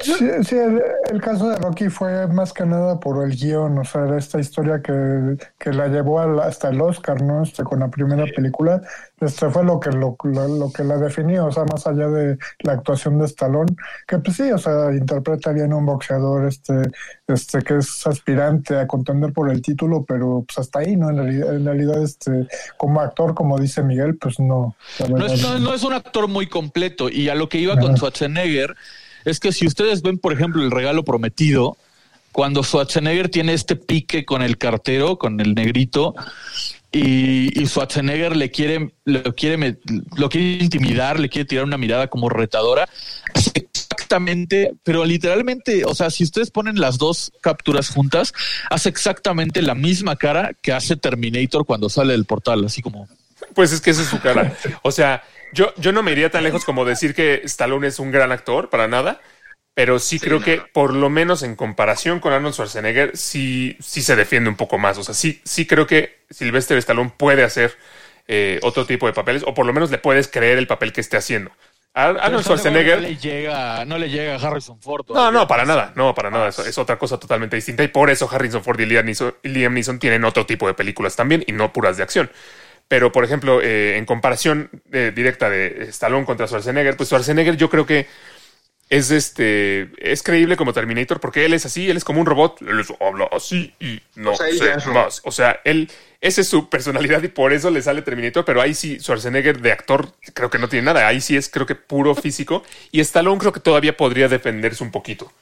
Sí, 0.00 0.28
sí, 0.44 0.56
el, 0.56 0.82
el 1.10 1.20
caso 1.20 1.48
de 1.48 1.56
Rocky 1.56 1.88
fue 1.88 2.26
más 2.28 2.52
que 2.52 2.64
nada 2.66 3.00
por 3.00 3.24
el 3.24 3.34
guion, 3.36 3.78
o 3.78 3.84
sea, 3.84 4.04
era 4.06 4.18
esta 4.18 4.38
historia 4.38 4.80
que, 4.82 5.36
que 5.58 5.72
la 5.72 5.88
llevó 5.88 6.20
al- 6.20 6.40
hasta 6.40 6.68
el 6.68 6.80
Oscar, 6.80 7.22
¿no? 7.22 7.42
Este, 7.42 7.62
con 7.64 7.80
la 7.80 7.88
primera 7.88 8.24
película, 8.34 8.82
este 9.20 9.48
fue 9.50 9.64
lo 9.64 9.80
que 9.80 9.90
lo, 9.90 10.16
lo, 10.24 10.48
lo 10.48 10.72
que 10.72 10.84
la 10.84 10.96
definió, 10.98 11.46
o 11.46 11.52
sea, 11.52 11.64
más 11.64 11.86
allá 11.86 12.08
de 12.08 12.36
la 12.60 12.72
actuación 12.72 13.18
de 13.18 13.24
Stallone, 13.26 13.74
que 14.06 14.18
pues 14.18 14.36
sí, 14.36 14.50
o 14.52 14.58
sea, 14.58 14.92
interpreta 14.92 15.52
bien 15.52 15.72
a 15.72 15.76
un 15.76 15.86
boxeador, 15.86 16.46
este, 16.46 16.74
este, 17.26 17.62
que 17.62 17.78
es 17.78 18.06
aspirante 18.06 18.78
a 18.78 18.86
contender 18.86 19.32
por 19.32 19.50
el 19.50 19.62
título, 19.62 20.04
pero 20.06 20.44
pues 20.46 20.58
hasta 20.58 20.80
ahí, 20.80 20.96
¿no? 20.96 21.10
En 21.10 21.16
realidad, 21.16 21.54
en 21.54 21.64
realidad 21.64 22.02
este, 22.02 22.46
como 22.76 23.00
actor, 23.00 23.34
como 23.34 23.58
dice 23.58 23.82
Miguel, 23.82 24.16
pues 24.16 24.38
no. 24.38 24.76
No 25.08 25.26
es, 25.26 25.42
no, 25.42 25.58
no 25.58 25.74
es 25.74 25.82
un 25.82 25.92
actor 25.94 26.28
muy 26.28 26.46
completo. 26.46 27.08
Y 27.08 27.28
a 27.28 27.34
lo 27.34 27.48
que 27.48 27.58
iba 27.58 27.78
con. 27.78 27.96
Schwarzenegger 27.96 28.76
es 29.26 29.40
que 29.40 29.52
si 29.52 29.66
ustedes 29.66 30.02
ven, 30.02 30.18
por 30.18 30.32
ejemplo, 30.32 30.62
el 30.62 30.70
regalo 30.70 31.04
prometido, 31.04 31.76
cuando 32.32 32.62
Schwarzenegger 32.62 33.28
tiene 33.28 33.54
este 33.54 33.76
pique 33.76 34.24
con 34.24 34.40
el 34.40 34.56
cartero, 34.56 35.18
con 35.18 35.40
el 35.40 35.54
negrito, 35.54 36.14
y, 36.92 37.60
y 37.60 37.66
Schwarzenegger 37.66 38.36
le 38.36 38.50
quiere, 38.50 38.92
lo 39.04 39.34
quiere, 39.34 39.78
lo 40.16 40.28
quiere 40.28 40.62
intimidar, 40.62 41.18
le 41.18 41.28
quiere 41.28 41.44
tirar 41.44 41.64
una 41.64 41.76
mirada 41.76 42.06
como 42.06 42.28
retadora, 42.28 42.88
exactamente, 43.34 44.72
pero 44.84 45.04
literalmente, 45.04 45.84
o 45.84 45.94
sea, 45.94 46.10
si 46.10 46.22
ustedes 46.22 46.50
ponen 46.52 46.78
las 46.80 46.98
dos 46.98 47.32
capturas 47.40 47.90
juntas, 47.90 48.32
hace 48.70 48.88
exactamente 48.88 49.60
la 49.60 49.74
misma 49.74 50.14
cara 50.14 50.52
que 50.62 50.72
hace 50.72 50.96
Terminator 50.96 51.66
cuando 51.66 51.88
sale 51.88 52.12
del 52.12 52.24
portal, 52.26 52.64
así 52.64 52.80
como 52.80 53.08
Pues 53.54 53.72
es 53.72 53.80
que 53.80 53.90
esa 53.90 54.02
es 54.02 54.08
su 54.08 54.20
cara. 54.20 54.56
O 54.82 54.92
sea, 54.92 55.22
yo, 55.52 55.72
yo 55.76 55.92
no 55.92 56.02
me 56.02 56.12
iría 56.12 56.30
tan 56.30 56.44
lejos 56.44 56.64
como 56.64 56.84
decir 56.84 57.14
que 57.14 57.42
Stallone 57.44 57.86
es 57.88 57.98
un 57.98 58.10
gran 58.10 58.32
actor, 58.32 58.70
para 58.70 58.88
nada. 58.88 59.20
Pero 59.74 59.98
sí, 59.98 60.18
creo 60.18 60.40
que, 60.40 60.62
por 60.72 60.94
lo 60.94 61.10
menos 61.10 61.42
en 61.42 61.54
comparación 61.54 62.18
con 62.18 62.32
Arnold 62.32 62.54
Schwarzenegger, 62.54 63.14
sí, 63.14 63.76
sí 63.78 64.00
se 64.00 64.16
defiende 64.16 64.48
un 64.48 64.56
poco 64.56 64.78
más. 64.78 64.96
O 64.96 65.04
sea, 65.04 65.14
sí, 65.14 65.42
sí 65.44 65.66
creo 65.66 65.86
que 65.86 66.20
Sylvester 66.30 66.78
Stallone 66.78 67.12
puede 67.14 67.44
hacer 67.44 67.76
eh, 68.26 68.58
otro 68.62 68.86
tipo 68.86 69.06
de 69.06 69.12
papeles, 69.12 69.42
o 69.46 69.52
por 69.52 69.66
lo 69.66 69.74
menos 69.74 69.90
le 69.90 69.98
puedes 69.98 70.28
creer 70.28 70.56
el 70.56 70.66
papel 70.66 70.94
que 70.94 71.02
esté 71.02 71.18
haciendo. 71.18 71.50
Ar- 71.92 72.18
Arnold 72.22 72.44
Schwarzenegger. 72.44 73.02
No 73.02 73.08
le 73.08 73.16
llega, 73.16 73.84
no 73.84 73.98
le 73.98 74.08
llega 74.08 74.36
a 74.36 74.38
Harrison 74.38 74.80
Ford. 74.80 75.04
No, 75.10 75.30
no, 75.30 75.46
para 75.46 75.66
nada, 75.66 75.92
no, 75.94 76.14
para 76.14 76.30
nada. 76.30 76.48
Eso 76.48 76.64
es 76.64 76.78
otra 76.78 76.98
cosa 76.98 77.18
totalmente 77.18 77.56
distinta. 77.56 77.84
Y 77.84 77.88
por 77.88 78.08
eso 78.08 78.28
Harrison 78.32 78.64
Ford 78.64 78.80
y 78.80 78.86
Liam 78.86 79.04
Neeson, 79.04 79.34
y 79.42 79.48
Liam 79.50 79.74
Neeson 79.74 79.98
tienen 79.98 80.24
otro 80.24 80.46
tipo 80.46 80.66
de 80.66 80.72
películas 80.72 81.16
también 81.16 81.44
y 81.46 81.52
no 81.52 81.74
puras 81.74 81.98
de 81.98 82.02
acción. 82.02 82.30
Pero, 82.88 83.10
por 83.12 83.24
ejemplo, 83.24 83.60
eh, 83.62 83.96
en 83.96 84.04
comparación 84.06 84.70
eh, 84.92 85.12
directa 85.14 85.50
de 85.50 85.86
Stallone 85.88 86.24
contra 86.24 86.46
Schwarzenegger, 86.46 86.96
pues 86.96 87.08
Schwarzenegger 87.08 87.56
yo 87.56 87.68
creo 87.68 87.84
que 87.86 88.06
es 88.88 89.10
este 89.10 89.90
es 89.98 90.22
creíble 90.22 90.56
como 90.56 90.72
Terminator 90.72 91.18
porque 91.18 91.44
él 91.44 91.54
es 91.54 91.66
así, 91.66 91.90
él 91.90 91.96
es 91.96 92.04
como 92.04 92.20
un 92.20 92.26
robot, 92.26 92.62
él 92.62 92.78
es- 92.78 92.92
habla 93.00 93.28
así 93.32 93.72
y 93.80 94.00
no 94.14 94.32
O 94.32 94.36
sea, 94.36 94.46
él 94.46 94.80
sé 94.80 94.90
más. 94.90 95.20
O 95.24 95.32
sea, 95.32 95.60
él 95.64 95.90
esa 96.20 96.40
es 96.40 96.48
su 96.48 96.68
personalidad 96.70 97.20
y 97.24 97.28
por 97.28 97.52
eso 97.52 97.70
le 97.70 97.82
sale 97.82 98.02
Terminator, 98.02 98.44
pero 98.44 98.62
ahí 98.62 98.74
sí 98.74 98.98
Schwarzenegger 99.00 99.60
de 99.60 99.72
actor 99.72 100.12
creo 100.34 100.50
que 100.50 100.58
no 100.58 100.68
tiene 100.68 100.86
nada, 100.86 101.08
ahí 101.08 101.20
sí 101.20 101.36
es 101.36 101.48
creo 101.48 101.66
que 101.66 101.74
puro 101.74 102.14
físico 102.14 102.62
y 102.92 103.00
Stallone 103.00 103.38
creo 103.38 103.52
que 103.52 103.60
todavía 103.60 103.96
podría 103.96 104.28
defenderse 104.28 104.84
un 104.84 104.92
poquito. 104.92 105.32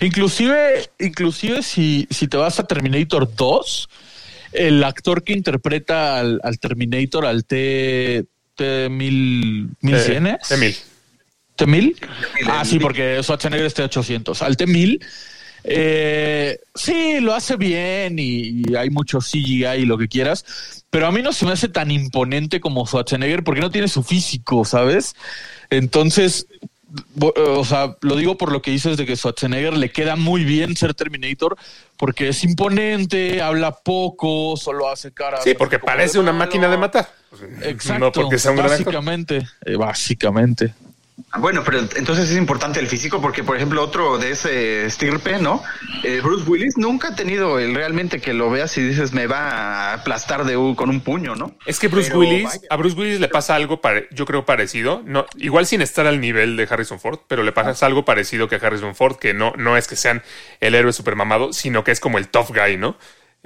Inclusive, 0.00 0.88
inclusive 0.98 1.62
si, 1.62 2.06
si 2.10 2.28
te 2.28 2.36
vas 2.36 2.58
a 2.60 2.66
Terminator 2.66 3.34
2, 3.34 3.88
el 4.52 4.82
actor 4.84 5.24
que 5.24 5.32
interpreta 5.32 6.18
al, 6.18 6.40
al 6.42 6.58
Terminator, 6.58 7.26
al 7.26 7.44
T, 7.44 8.24
T 8.54 8.88
mil, 8.88 9.70
mil 9.80 9.94
Eh, 9.94 10.38
¿es? 10.42 10.50
Emil. 10.50 10.76
¿T1000? 11.56 11.96
Ah, 12.46 12.64
sí, 12.64 12.78
porque 12.78 13.22
Schwarzenegger 13.22 13.66
es 13.66 13.76
T800. 13.76 14.42
Al 14.42 14.56
T1000, 14.56 15.02
eh, 15.64 16.58
sí, 16.74 17.20
lo 17.20 17.34
hace 17.34 17.56
bien 17.56 18.18
y, 18.18 18.62
y 18.68 18.76
hay 18.76 18.90
mucho 18.90 19.18
CGI 19.18 19.64
y 19.78 19.86
lo 19.86 19.96
que 19.98 20.06
quieras, 20.08 20.84
pero 20.90 21.06
a 21.06 21.12
mí 21.12 21.22
no 21.22 21.32
se 21.32 21.44
me 21.46 21.52
hace 21.52 21.68
tan 21.68 21.90
imponente 21.90 22.60
como 22.60 22.86
Schwarzenegger 22.86 23.42
porque 23.42 23.60
no 23.60 23.70
tiene 23.70 23.88
su 23.88 24.02
físico, 24.02 24.64
¿sabes? 24.64 25.14
Entonces, 25.70 26.46
o 27.20 27.64
sea, 27.64 27.96
lo 28.00 28.16
digo 28.16 28.38
por 28.38 28.52
lo 28.52 28.62
que 28.62 28.70
dices 28.70 28.96
de 28.96 29.06
que 29.06 29.16
Schwarzenegger 29.16 29.76
le 29.76 29.90
queda 29.90 30.14
muy 30.16 30.44
bien 30.44 30.76
ser 30.76 30.94
Terminator 30.94 31.56
porque 31.96 32.28
es 32.28 32.44
imponente, 32.44 33.42
habla 33.42 33.72
poco, 33.72 34.56
solo 34.56 34.88
hace 34.88 35.12
caras. 35.12 35.42
Sí, 35.42 35.54
porque 35.54 35.78
parece 35.78 36.18
una 36.18 36.32
máquina 36.32 36.68
de 36.68 36.76
matar. 36.76 37.08
Exacto. 37.62 38.04
No 38.04 38.12
porque 38.12 38.38
sea 38.38 38.52
un 38.52 38.58
gran 38.58 38.70
actor. 38.70 38.84
básicamente, 38.86 39.46
eh, 39.64 39.76
básicamente. 39.76 40.74
Bueno, 41.38 41.62
pero 41.64 41.78
entonces 41.96 42.30
es 42.30 42.36
importante 42.36 42.78
el 42.78 42.86
físico 42.88 43.20
porque, 43.22 43.42
por 43.42 43.56
ejemplo, 43.56 43.82
otro 43.82 44.18
de 44.18 44.32
ese 44.32 44.84
estirpe, 44.86 45.38
¿no? 45.38 45.62
Eh, 46.04 46.20
Bruce 46.22 46.48
Willis 46.48 46.76
nunca 46.76 47.08
ha 47.08 47.14
tenido 47.16 47.58
el 47.58 47.74
realmente 47.74 48.20
que 48.20 48.34
lo 48.34 48.50
veas 48.50 48.76
y 48.76 48.82
dices 48.82 49.12
me 49.12 49.26
va 49.26 49.38
a 49.38 49.92
aplastar 49.94 50.44
de 50.44 50.56
un, 50.56 50.74
con 50.74 50.90
un 50.90 51.00
puño, 51.00 51.34
¿no? 51.34 51.54
Es 51.64 51.78
que 51.78 51.88
Bruce 51.88 52.08
Pero 52.08 52.20
Willis, 52.20 52.44
vaya. 52.44 52.60
a 52.68 52.76
Bruce 52.76 52.96
Willis 52.96 53.18
le 53.20 53.28
pasa 53.28 53.54
algo, 53.54 53.80
pare- 53.80 54.08
yo 54.12 54.26
creo 54.26 54.44
parecido, 54.44 55.02
no, 55.06 55.24
igual 55.36 55.66
sin 55.66 55.80
estar 55.82 56.06
al 56.06 56.20
nivel 56.20 56.56
de 56.56 56.68
Harrison 56.70 57.00
Ford, 57.00 57.18
pero 57.28 57.42
le 57.42 57.52
pasa 57.52 57.86
algo 57.86 58.04
parecido 58.04 58.48
que 58.48 58.56
a 58.56 58.58
Harrison 58.58 58.94
Ford, 58.94 59.16
que 59.16 59.32
no, 59.34 59.52
no 59.56 59.76
es 59.76 59.88
que 59.88 59.96
sean 59.96 60.22
el 60.60 60.74
héroe 60.74 60.92
super 60.92 61.16
mamado, 61.16 61.52
sino 61.52 61.82
que 61.82 61.92
es 61.92 62.00
como 62.00 62.18
el 62.18 62.28
tough 62.28 62.48
guy, 62.54 62.76
¿no? 62.76 62.96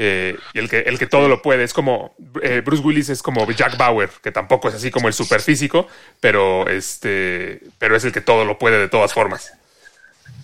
Eh, 0.02 0.38
y 0.54 0.58
el 0.60 0.70
que, 0.70 0.78
el 0.78 0.98
que 0.98 1.06
todo 1.06 1.28
lo 1.28 1.42
puede. 1.42 1.62
Es 1.62 1.74
como 1.74 2.14
eh, 2.42 2.62
Bruce 2.64 2.82
Willis 2.82 3.10
es 3.10 3.22
como 3.22 3.46
Jack 3.52 3.76
Bauer, 3.76 4.08
que 4.22 4.32
tampoco 4.32 4.68
es 4.70 4.74
así 4.74 4.90
como 4.90 5.08
el 5.08 5.12
super 5.14 5.42
físico, 5.42 5.86
pero 6.20 6.66
este, 6.70 7.60
pero 7.78 7.94
es 7.96 8.04
el 8.04 8.12
que 8.12 8.22
todo 8.22 8.46
lo 8.46 8.58
puede 8.58 8.78
de 8.78 8.88
todas 8.88 9.12
formas. 9.12 9.52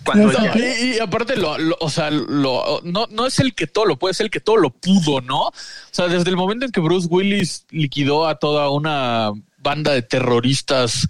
Cuando 0.05 0.31
No, 0.31 0.43
ya- 0.45 0.53
Y, 0.55 0.97
y 0.97 0.99
aparte, 0.99 1.35
lo, 1.37 1.57
lo- 1.57 1.75
o 1.79 1.89
sea, 1.89 2.11
lo, 2.11 2.81
no, 2.83 3.07
no 3.09 3.25
es 3.25 3.39
el 3.39 3.55
que 3.55 3.65
todo 3.65 3.85
lo 3.85 3.97
puede, 3.97 4.11
es 4.11 4.19
el 4.21 4.29
que 4.29 4.39
todo 4.39 4.57
lo 4.57 4.69
pudo, 4.69 5.21
¿no? 5.21 5.47
O 5.47 5.53
sea, 5.91 6.07
desde 6.07 6.29
el 6.29 6.37
momento 6.37 6.65
en 6.65 6.71
que 6.71 6.79
Bruce 6.79 7.07
Willis 7.09 7.65
liquidó 7.71 8.27
a 8.27 8.35
toda 8.35 8.69
una 8.69 9.31
banda 9.57 9.91
de 9.91 10.03
terroristas, 10.03 11.07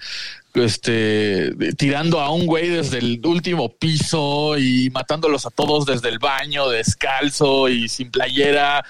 este, 0.63 1.52
tirando 1.78 2.20
a 2.20 2.32
un 2.32 2.46
güey 2.46 2.70
desde 2.70 3.00
el 3.00 3.22
último 3.26 3.70
piso 3.70 4.58
y 4.58 4.89
matándolos 4.89 5.46
a 5.46 5.50
todos 5.50 5.86
desde 5.86 6.10
el 6.10 6.20
baño, 6.20 6.70
descalzo 6.70 7.70
y 7.70 7.89
sin 7.89 8.12
playera, 8.12 8.84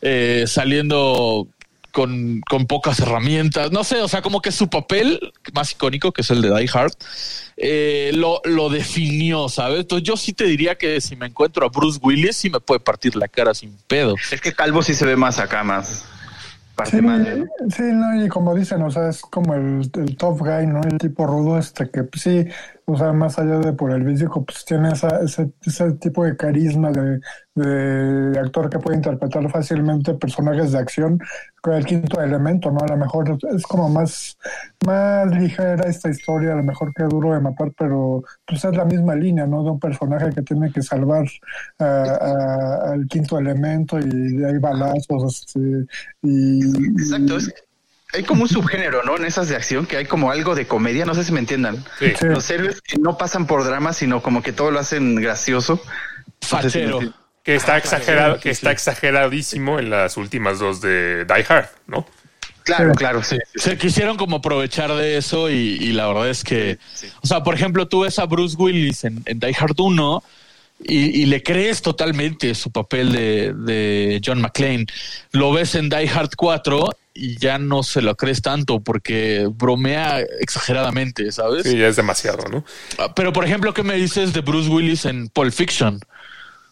eh, 0.00 0.44
saliendo 0.46 1.46
con, 1.92 2.40
con 2.48 2.66
pocas 2.66 3.00
herramientas. 3.00 3.70
No 3.70 3.84
sé, 3.84 4.00
o 4.02 4.08
sea, 4.08 4.22
como 4.22 4.40
que 4.40 4.52
su 4.52 4.68
papel 4.68 5.32
más 5.52 5.72
icónico, 5.72 6.12
que 6.12 6.22
es 6.22 6.30
el 6.30 6.42
de 6.42 6.48
Die 6.54 6.70
Hard, 6.72 6.92
eh, 7.56 8.10
lo, 8.14 8.40
lo 8.44 8.68
definió, 8.70 9.48
¿sabes? 9.48 9.80
Entonces 9.80 10.06
yo 10.06 10.16
sí 10.16 10.32
te 10.32 10.44
diría 10.44 10.76
que 10.76 11.00
si 11.00 11.16
me 11.16 11.26
encuentro 11.26 11.64
a 11.64 11.68
Bruce 11.68 12.00
Willis, 12.02 12.36
sí 12.36 12.50
me 12.50 12.60
puede 12.60 12.80
partir 12.80 13.14
la 13.14 13.28
cara 13.28 13.54
sin 13.54 13.76
pedo. 13.86 14.16
es 14.30 14.40
que 14.40 14.52
Calvo 14.52 14.82
sí 14.82 14.94
se 14.94 15.06
ve 15.06 15.16
más 15.16 15.38
acá, 15.38 15.62
más 15.62 16.06
parte 16.84 17.34
Sí, 17.34 17.44
sí, 17.76 17.82
no, 17.92 18.24
y 18.24 18.28
como 18.28 18.54
dicen, 18.54 18.82
o 18.82 18.90
sea, 18.90 19.08
es 19.08 19.22
como 19.22 19.54
el, 19.54 19.90
el 19.94 20.16
tough 20.16 20.40
guy, 20.40 20.66
¿no? 20.66 20.80
El 20.82 20.98
tipo 20.98 21.26
rudo, 21.26 21.58
este 21.58 21.90
que 21.90 22.04
pues, 22.04 22.22
sí, 22.22 22.46
o 22.84 22.96
sea, 22.96 23.12
más 23.12 23.38
allá 23.38 23.58
de 23.58 23.72
por 23.72 23.92
el 23.92 24.04
físico, 24.04 24.44
pues 24.44 24.64
tiene 24.64 24.92
esa, 24.92 25.20
ese, 25.20 25.52
ese 25.64 25.92
tipo 25.92 26.24
de 26.24 26.36
carisma 26.36 26.90
de, 26.90 27.20
de 27.54 28.38
actor 28.40 28.68
que 28.68 28.78
puede 28.78 28.96
interpretar 28.96 29.48
fácilmente 29.50 30.14
personajes 30.14 30.72
de 30.72 30.78
acción 30.78 31.18
con 31.60 31.74
el 31.74 31.84
quinto 31.86 32.20
elemento, 32.20 32.70
¿no? 32.70 32.80
A 32.80 32.88
lo 32.88 32.96
mejor 32.96 33.38
es 33.54 33.62
como 33.64 33.88
más, 33.88 34.36
más 34.84 35.30
ligera 35.30 35.88
esta 35.88 36.10
historia, 36.10 36.52
a 36.52 36.56
lo 36.56 36.64
mejor 36.64 36.92
que 36.92 37.04
duro 37.04 37.32
de 37.34 37.40
matar, 37.40 37.72
pero 37.78 38.24
pues 38.46 38.64
es 38.64 38.76
la 38.76 38.84
misma 38.84 39.14
línea, 39.14 39.46
¿no? 39.46 39.62
De 39.62 39.70
un 39.70 39.78
personaje 39.80 40.30
que 40.30 40.42
tiene 40.42 40.72
que 40.72 40.82
salvar 40.82 41.26
al 41.78 43.06
quinto 43.06 43.38
elemento 43.38 43.98
y 44.00 44.44
hay 44.44 44.58
balazos, 44.58 45.46
este, 45.46 45.86
y... 46.22 46.60
Exacto, 47.00 47.36
es- 47.36 47.54
hay 48.12 48.22
como 48.24 48.42
un 48.42 48.48
subgénero, 48.48 49.02
¿no? 49.04 49.16
En 49.16 49.24
esas 49.24 49.48
de 49.48 49.56
acción 49.56 49.86
que 49.86 49.96
hay 49.96 50.04
como 50.06 50.30
algo 50.30 50.54
de 50.54 50.66
comedia, 50.66 51.04
no 51.04 51.14
sé 51.14 51.24
si 51.24 51.32
me 51.32 51.40
entiendan. 51.40 51.84
Sí. 51.98 52.12
Sí. 52.18 52.26
Los 52.26 52.48
héroes 52.50 52.80
que 52.82 52.98
no 52.98 53.16
pasan 53.16 53.46
por 53.46 53.64
drama, 53.64 53.92
sino 53.92 54.22
como 54.22 54.42
que 54.42 54.52
todo 54.52 54.70
lo 54.70 54.78
hacen 54.80 55.16
gracioso. 55.16 55.80
No 56.52 56.62
sé 56.62 56.70
si 56.70 56.78
me 56.78 56.84
Fachero. 56.92 57.14
Que 57.42 57.56
está 57.56 57.76
exagerado, 57.76 58.38
que 58.38 58.50
está 58.50 58.70
exageradísimo 58.70 59.78
en 59.78 59.90
las 59.90 60.16
últimas 60.16 60.58
dos 60.60 60.80
de 60.80 61.24
Die 61.24 61.44
Hard, 61.48 61.68
¿no? 61.86 62.06
Claro, 62.64 62.90
Sí. 62.92 62.96
claro, 62.96 63.22
sí. 63.24 63.38
Se 63.56 63.76
quisieron 63.76 64.16
como 64.16 64.36
aprovechar 64.36 64.92
de 64.94 65.16
eso 65.16 65.50
y, 65.50 65.54
y 65.80 65.92
la 65.92 66.06
verdad 66.06 66.28
es 66.30 66.44
que, 66.44 66.78
o 67.20 67.26
sea, 67.26 67.42
por 67.42 67.54
ejemplo, 67.56 67.88
tú 67.88 68.02
ves 68.02 68.20
a 68.20 68.26
Bruce 68.26 68.56
Willis 68.56 69.02
en, 69.02 69.22
en 69.26 69.40
Die 69.40 69.56
Hard 69.58 69.74
1 69.76 70.22
y, 70.84 71.22
y 71.22 71.26
le 71.26 71.42
crees 71.42 71.82
totalmente 71.82 72.54
su 72.54 72.70
papel 72.70 73.12
de, 73.12 73.52
de 73.54 74.20
John 74.24 74.40
McClane. 74.40 74.86
Lo 75.32 75.52
ves 75.52 75.74
en 75.74 75.88
Die 75.88 76.08
Hard 76.08 76.30
4 76.36 76.88
y 77.14 77.36
ya 77.38 77.58
no 77.58 77.82
se 77.82 78.00
lo 78.02 78.14
crees 78.16 78.40
tanto 78.42 78.80
porque 78.80 79.48
bromea 79.52 80.20
exageradamente, 80.40 81.30
¿sabes? 81.32 81.64
Sí, 81.64 81.76
ya 81.76 81.88
es 81.88 81.96
demasiado, 81.96 82.44
¿no? 82.50 82.64
Ah, 82.98 83.14
Pero, 83.14 83.32
por 83.32 83.44
ejemplo, 83.44 83.74
¿qué 83.74 83.82
me 83.82 83.94
dices 83.96 84.32
de 84.32 84.40
Bruce 84.40 84.68
Willis 84.70 85.04
en 85.04 85.28
Pulp 85.28 85.52
Fiction? 85.52 86.00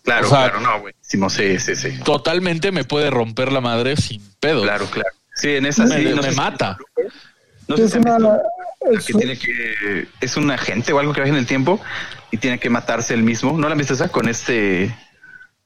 Claro, 0.02 0.26
O 0.26 0.30
sea, 0.30 0.38
claro, 0.50 0.60
no, 0.60 0.80
buenísimo, 0.80 1.28
sí, 1.28 1.58
sí, 1.58 1.76
sí. 1.76 1.90
Totalmente 2.04 2.72
me 2.72 2.84
puede 2.84 3.10
romper 3.10 3.52
la 3.52 3.60
madre 3.60 3.96
sin 3.96 4.22
pedo. 4.40 4.62
Claro, 4.62 4.86
claro. 4.86 5.10
Sí, 5.34 5.48
en 5.56 5.66
esa 5.66 5.84
Me, 5.84 5.98
sí. 5.98 6.04
no 6.08 6.16
me 6.16 6.22
sé 6.22 6.30
si- 6.30 6.36
mata. 6.36 6.78
No 7.68 7.76
sé 7.76 7.84
es 7.84 7.90
si 7.92 7.98
han 7.98 8.08
una, 8.08 8.16
visto 8.16 8.42
la 8.90 8.98
es- 8.98 9.04
que 9.04 9.12
tiene 9.12 9.38
que 9.38 10.06
es 10.22 10.36
un 10.38 10.50
agente 10.50 10.92
o 10.94 10.98
algo 10.98 11.12
que 11.12 11.20
viaja 11.20 11.34
en 11.34 11.38
el 11.40 11.46
tiempo 11.46 11.80
y 12.30 12.36
tiene 12.36 12.58
que 12.58 12.70
matarse 12.70 13.14
él 13.14 13.22
mismo. 13.22 13.56
¿No 13.58 13.68
la 13.68 13.72
han 13.72 13.78
visto 13.78 13.94
esa 13.94 14.08
con 14.08 14.28
este? 14.28 14.94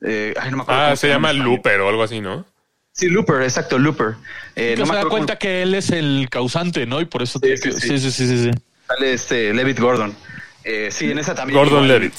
eh, 0.07 0.35
ay, 0.40 0.50
no 0.50 0.59
me 0.59 0.62
acuerdo. 0.64 0.81
Ah, 0.81 0.85
cómo 0.88 0.96
se 0.96 1.09
llama. 1.09 1.33
Looper 1.33 1.81
o 1.81 1.88
algo 1.88 2.03
así, 2.03 2.20
¿no? 2.20 2.44
Sí, 2.92 3.09
Looper, 3.09 3.42
exacto, 3.42 3.79
Looper. 3.79 4.14
Eh, 4.55 4.77
no 4.79 4.87
se 4.87 4.92
me 4.92 4.98
da 4.98 5.05
cuenta 5.07 5.37
que 5.37 5.62
él 5.62 5.74
es 5.74 5.90
el 5.90 6.29
causante, 6.31 6.87
¿no? 6.87 7.00
Y 7.00 7.07
por 7.07 7.22
eso 7.22 7.40
sí, 7.42 7.48
que- 7.48 7.72
sí. 7.72 7.72
sí, 7.72 7.98
sí, 7.98 8.11
sí, 8.11 8.38
sí, 8.44 8.50
sale 8.87 9.12
este 9.14 9.53
Levitt 9.53 9.81
Gordon. 9.81 10.14
Eh, 10.62 10.88
sí, 10.92 11.11
en 11.11 11.18
esa 11.18 11.35
también. 11.35 11.59
Gordon 11.59 11.85
igual- 11.85 12.00
Levitt. 12.00 12.14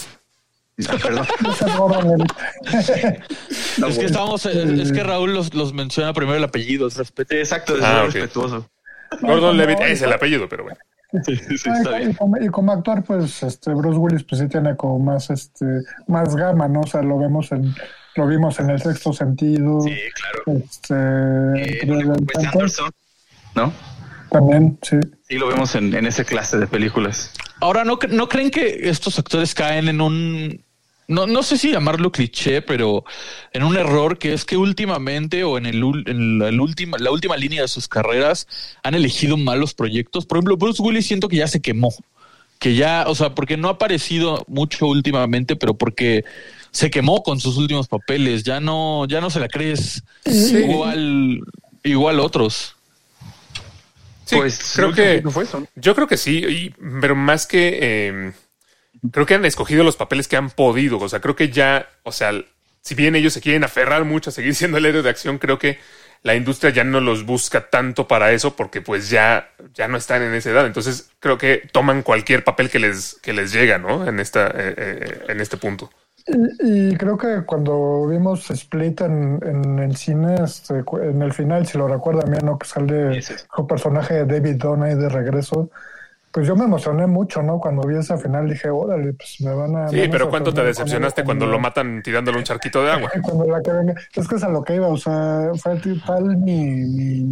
Ah, 0.90 0.98
perdón. 1.02 1.26
es. 2.74 3.78
No, 3.78 3.88
que 3.88 4.06
estábamos, 4.06 4.46
es, 4.46 4.92
que 4.92 5.04
Raúl 5.04 5.34
los, 5.34 5.54
los 5.54 5.72
menciona 5.74 6.12
primero 6.14 6.38
el 6.38 6.44
apellido, 6.44 6.88
es 6.88 7.00
exacto, 7.30 7.78
es 7.78 7.84
Ah, 7.84 8.04
respetuoso. 8.04 8.70
Gordon 9.22 9.56
Levitt 9.58 9.80
es 9.82 10.02
el 10.02 10.12
apellido, 10.12 10.50
pero 10.50 10.64
bueno. 10.64 10.78
Sí, 11.23 11.36
sí, 11.36 11.69
está 11.69 12.01
y, 12.01 12.13
como, 12.13 12.38
y 12.38 12.47
como 12.47 12.71
actor, 12.71 13.04
pues 13.04 13.43
este 13.43 13.73
Bruce 13.73 13.97
Willis 13.97 14.23
pues 14.23 14.41
sí 14.41 14.47
tiene 14.47 14.75
como 14.75 14.99
más 14.99 15.30
este 15.30 15.65
más 16.08 16.36
gama, 16.36 16.67
¿no? 16.67 16.82
O 16.82 16.88
sea, 16.88 17.01
lo 17.01 17.17
vemos 17.17 17.51
en 17.51 17.73
lo 18.15 18.28
vimos 18.28 18.60
en 18.60 18.69
el 18.69 18.82
sexto 18.82 19.13
sentido. 19.13 19.82
Sí, 19.82 19.93
claro. 20.13 20.60
Este 20.60 20.95
Eh, 20.95 21.86
Wes 21.88 22.08
encanto, 22.08 22.49
Anderson, 22.49 22.91
¿no? 23.56 23.73
también, 24.30 24.78
sí. 24.82 24.97
Sí, 25.28 25.38
lo 25.38 25.47
vemos 25.47 25.75
en, 25.75 25.93
en 25.93 26.06
esa 26.06 26.23
clase 26.23 26.58
de 26.58 26.67
películas. 26.67 27.32
Ahora, 27.62 27.84
¿no, 27.84 27.97
¿no 28.10 28.28
creen 28.28 28.51
que 28.51 28.89
estos 28.89 29.17
actores 29.17 29.54
caen 29.56 29.88
en 29.88 30.01
un... 30.01 30.64
No, 31.08 31.28
no 31.28 31.44
sé 31.44 31.58
si 31.58 31.72
llamarlo 31.72 32.12
cliché, 32.12 32.62
pero 32.63 33.04
en 33.54 33.63
un 33.63 33.78
error 33.78 34.18
que 34.18 34.34
es 34.34 34.44
que 34.44 34.58
últimamente 34.58 35.44
o 35.44 35.58
en, 35.58 35.68
el, 35.68 35.84
en 36.08 36.39
la, 36.39 36.50
el 36.50 36.60
última, 36.60 36.98
la 36.98 37.12
última 37.12 37.38
línea 37.38 37.62
de 37.62 37.68
sus 37.68 37.88
carreras 37.88 38.48
han 38.82 38.96
elegido 38.96 39.38
malos 39.38 39.74
proyectos. 39.76 40.26
Por 40.26 40.38
ejemplo, 40.38 40.58
Bruce 40.58 40.82
Willis 40.82 41.06
siento 41.06 41.28
que 41.28 41.38
ya 41.38 41.48
se 41.48 41.62
quemó. 41.62 41.94
Que 42.58 42.74
ya, 42.74 43.04
o 43.08 43.13
sea, 43.13 43.36
porque 43.36 43.58
no 43.58 43.68
ha 43.68 43.72
aparecido 43.74 44.44
mucho 44.48 44.88
últimamente, 44.88 45.56
pero 45.56 45.76
porque 45.76 46.24
se 46.72 46.89
quemó 46.89 47.22
con 47.22 47.39
sus 47.39 47.58
últimos 47.58 47.88
papeles. 47.88 48.44
Ya 48.44 48.60
no, 48.60 49.06
ya 49.08 49.22
no 49.22 49.30
se 49.30 49.39
la 49.39 49.48
crees 49.48 50.04
igual, 50.26 51.41
igual 51.84 52.20
otros. 52.20 52.76
Sí, 54.26 54.38
pues 54.38 54.74
creo 54.76 54.91
que 54.91 55.22
que 55.22 55.30
fue 55.30 55.44
eso, 55.44 55.60
¿no? 55.60 55.68
yo 55.76 55.94
creo 55.94 56.08
que 56.08 56.18
sí, 56.18 56.38
y- 56.38 56.70
pero 57.00 57.15
más 57.15 57.46
que 57.46 57.78
eh, 57.80 58.34
creo 59.12 59.26
que 59.26 59.36
han 59.36 59.46
escogido 59.46 59.84
los 59.84 59.96
papeles 59.98 60.28
que 60.28 60.38
han 60.38 60.50
podido. 60.50 60.98
O 61.00 61.10
sea, 61.10 61.20
creo 61.22 61.36
que 61.36 61.50
ya, 61.50 61.88
o 62.04 62.12
sea, 62.12 62.32
si 62.82 62.96
bien 62.96 63.15
ellos 63.15 63.34
se 63.34 63.41
quieren 63.41 63.63
aferrar 63.63 64.06
mucho 64.06 64.30
a 64.30 64.34
seguir 64.34 64.56
siendo 64.56 64.78
el 64.78 64.86
héroe 64.86 65.02
de 65.04 65.10
acción, 65.10 65.38
creo 65.38 65.58
que 65.60 65.80
la 66.24 66.36
industria 66.36 66.72
ya 66.72 66.84
no 66.84 67.02
los 67.02 67.26
busca 67.26 67.70
tanto 67.70 68.08
para 68.08 68.32
eso 68.32 68.56
porque 68.56 68.82
pues 68.82 69.10
ya, 69.12 69.50
ya 69.76 69.88
no 69.88 69.98
están 69.98 70.24
en 70.24 70.34
esa 70.34 70.50
edad. 70.50 70.65
Entonces 70.65 71.12
creo 71.20 71.38
que 71.38 71.70
toman 71.72 72.02
cualquier 72.02 72.44
papel 72.44 72.70
que 72.70 72.80
les, 72.80 73.15
que 73.22 73.34
les 73.34 73.52
llega, 73.54 73.78
¿no? 73.78 74.08
En 74.08 74.20
esta, 74.20 74.48
eh, 74.48 74.74
eh, 74.78 75.22
en 75.28 75.39
este 75.39 75.58
punto. 75.58 75.89
Y, 76.28 76.89
y 76.91 76.98
creo 76.98 77.18
que 77.18 77.44
cuando 77.46 78.08
vimos 78.08 78.50
Split 78.50 79.02
en, 79.02 79.39
en 79.44 79.78
el 79.80 79.96
cine, 79.96 80.36
este, 80.44 80.84
cu- 80.84 80.98
en 80.98 81.22
el 81.22 81.32
final, 81.34 81.68
si 81.68 81.78
lo 81.78 81.88
recuerdan 81.88 82.32
bien, 82.32 82.46
¿no? 82.46 82.58
Que 82.58 82.68
sale 82.68 83.22
Sí, 83.22 83.22
sí. 83.22 83.34
el 83.58 83.65
personaje 83.68 84.15
de 84.15 84.26
David 84.26 84.63
ahí 84.84 84.96
de 84.96 85.10
regreso. 85.10 85.70
Pues 86.36 86.48
yo 86.50 86.56
me 86.58 86.65
emocioné 86.65 87.08
mucho, 87.08 87.41
¿no? 87.41 87.60
Cuando 87.60 87.88
vi 87.88 87.95
esa 87.95 88.17
final 88.17 88.50
dije, 88.50 88.69
órale, 88.69 89.13
pues 89.13 89.38
me 89.39 89.54
van 89.56 89.74
a... 89.78 89.88
Sí, 89.88 90.00
van 90.00 90.10
a 90.10 90.12
pero 90.12 90.30
¿cuánto 90.30 90.54
te 90.54 90.65
decepcionaste 90.65 91.21
con 91.21 91.28
cuando 91.28 91.45
lo 91.45 91.60
matan 91.60 92.04
tirándole 92.04 92.38
un 92.39 92.43
charquito 92.43 92.84
de 92.84 92.91
agua? 92.91 93.10
Cuando 93.24 93.45
la 93.45 93.62
que 93.62 93.71
venga. 93.71 93.93
Es 94.13 94.28
que 94.28 94.36
es 94.36 94.43
a 94.43 94.50
lo 94.50 94.62
que 94.62 94.76
iba, 94.76 94.88
o 94.89 94.98
sea, 94.98 95.52
fue 95.63 95.80
tal 96.06 96.36
mi, 96.36 96.65
mi, 96.76 97.30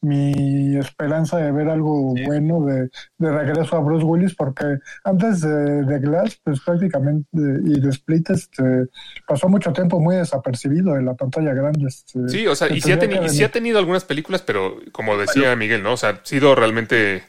mi- 0.00 0.76
esperanza 0.76 1.36
de 1.36 1.52
ver 1.52 1.68
algo 1.68 2.14
bueno 2.26 2.64
de, 2.64 2.90
de 3.18 3.30
regreso 3.32 3.76
a 3.76 3.80
Bruce 3.80 4.04
Willis, 4.04 4.34
porque 4.34 4.78
antes 5.04 5.40
de, 5.42 5.84
de 5.84 5.98
Glass, 6.00 6.40
pues 6.42 6.60
prácticamente, 6.62 7.28
y 7.32 7.80
de 7.80 7.90
Split, 7.90 8.28
este, 8.30 8.86
pasó 9.28 9.48
mucho 9.48 9.72
tiempo 9.72 10.00
muy 10.00 10.16
desapercibido 10.16 10.96
en 10.96 11.06
la 11.06 11.14
pantalla 11.14 11.54
grande. 11.54 11.86
Este, 11.86 12.28
Sí, 12.28 12.46
o 12.48 12.56
sea, 12.56 12.68
y 12.74 12.80
sí, 12.80 12.90
ha 12.90 12.98
tendría 12.98 13.20
teni- 13.20 13.20
que 13.20 13.26
y 13.26 13.28
sí 13.30 13.34
venir. 13.36 13.46
ha 13.46 13.52
tenido 13.52 13.78
algunas 13.78 14.04
películas, 14.04 14.42
pero 14.42 14.78
como 14.90 15.16
decía 15.16 15.54
Miguel, 15.54 15.84
¿no? 15.84 15.92
O 15.92 15.96
sea, 15.96 16.10
ha 16.10 16.20
sido 16.24 16.56
realmente, 16.56 17.22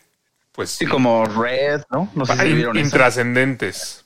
pues, 0.53 0.69
Sí, 0.69 0.85
como 0.85 1.25
Red, 1.25 1.81
¿no? 1.91 2.09
No 2.15 2.25
sé 2.25 2.33
si 2.37 2.61
eso. 2.61 2.75
intrascendentes. 2.75 4.05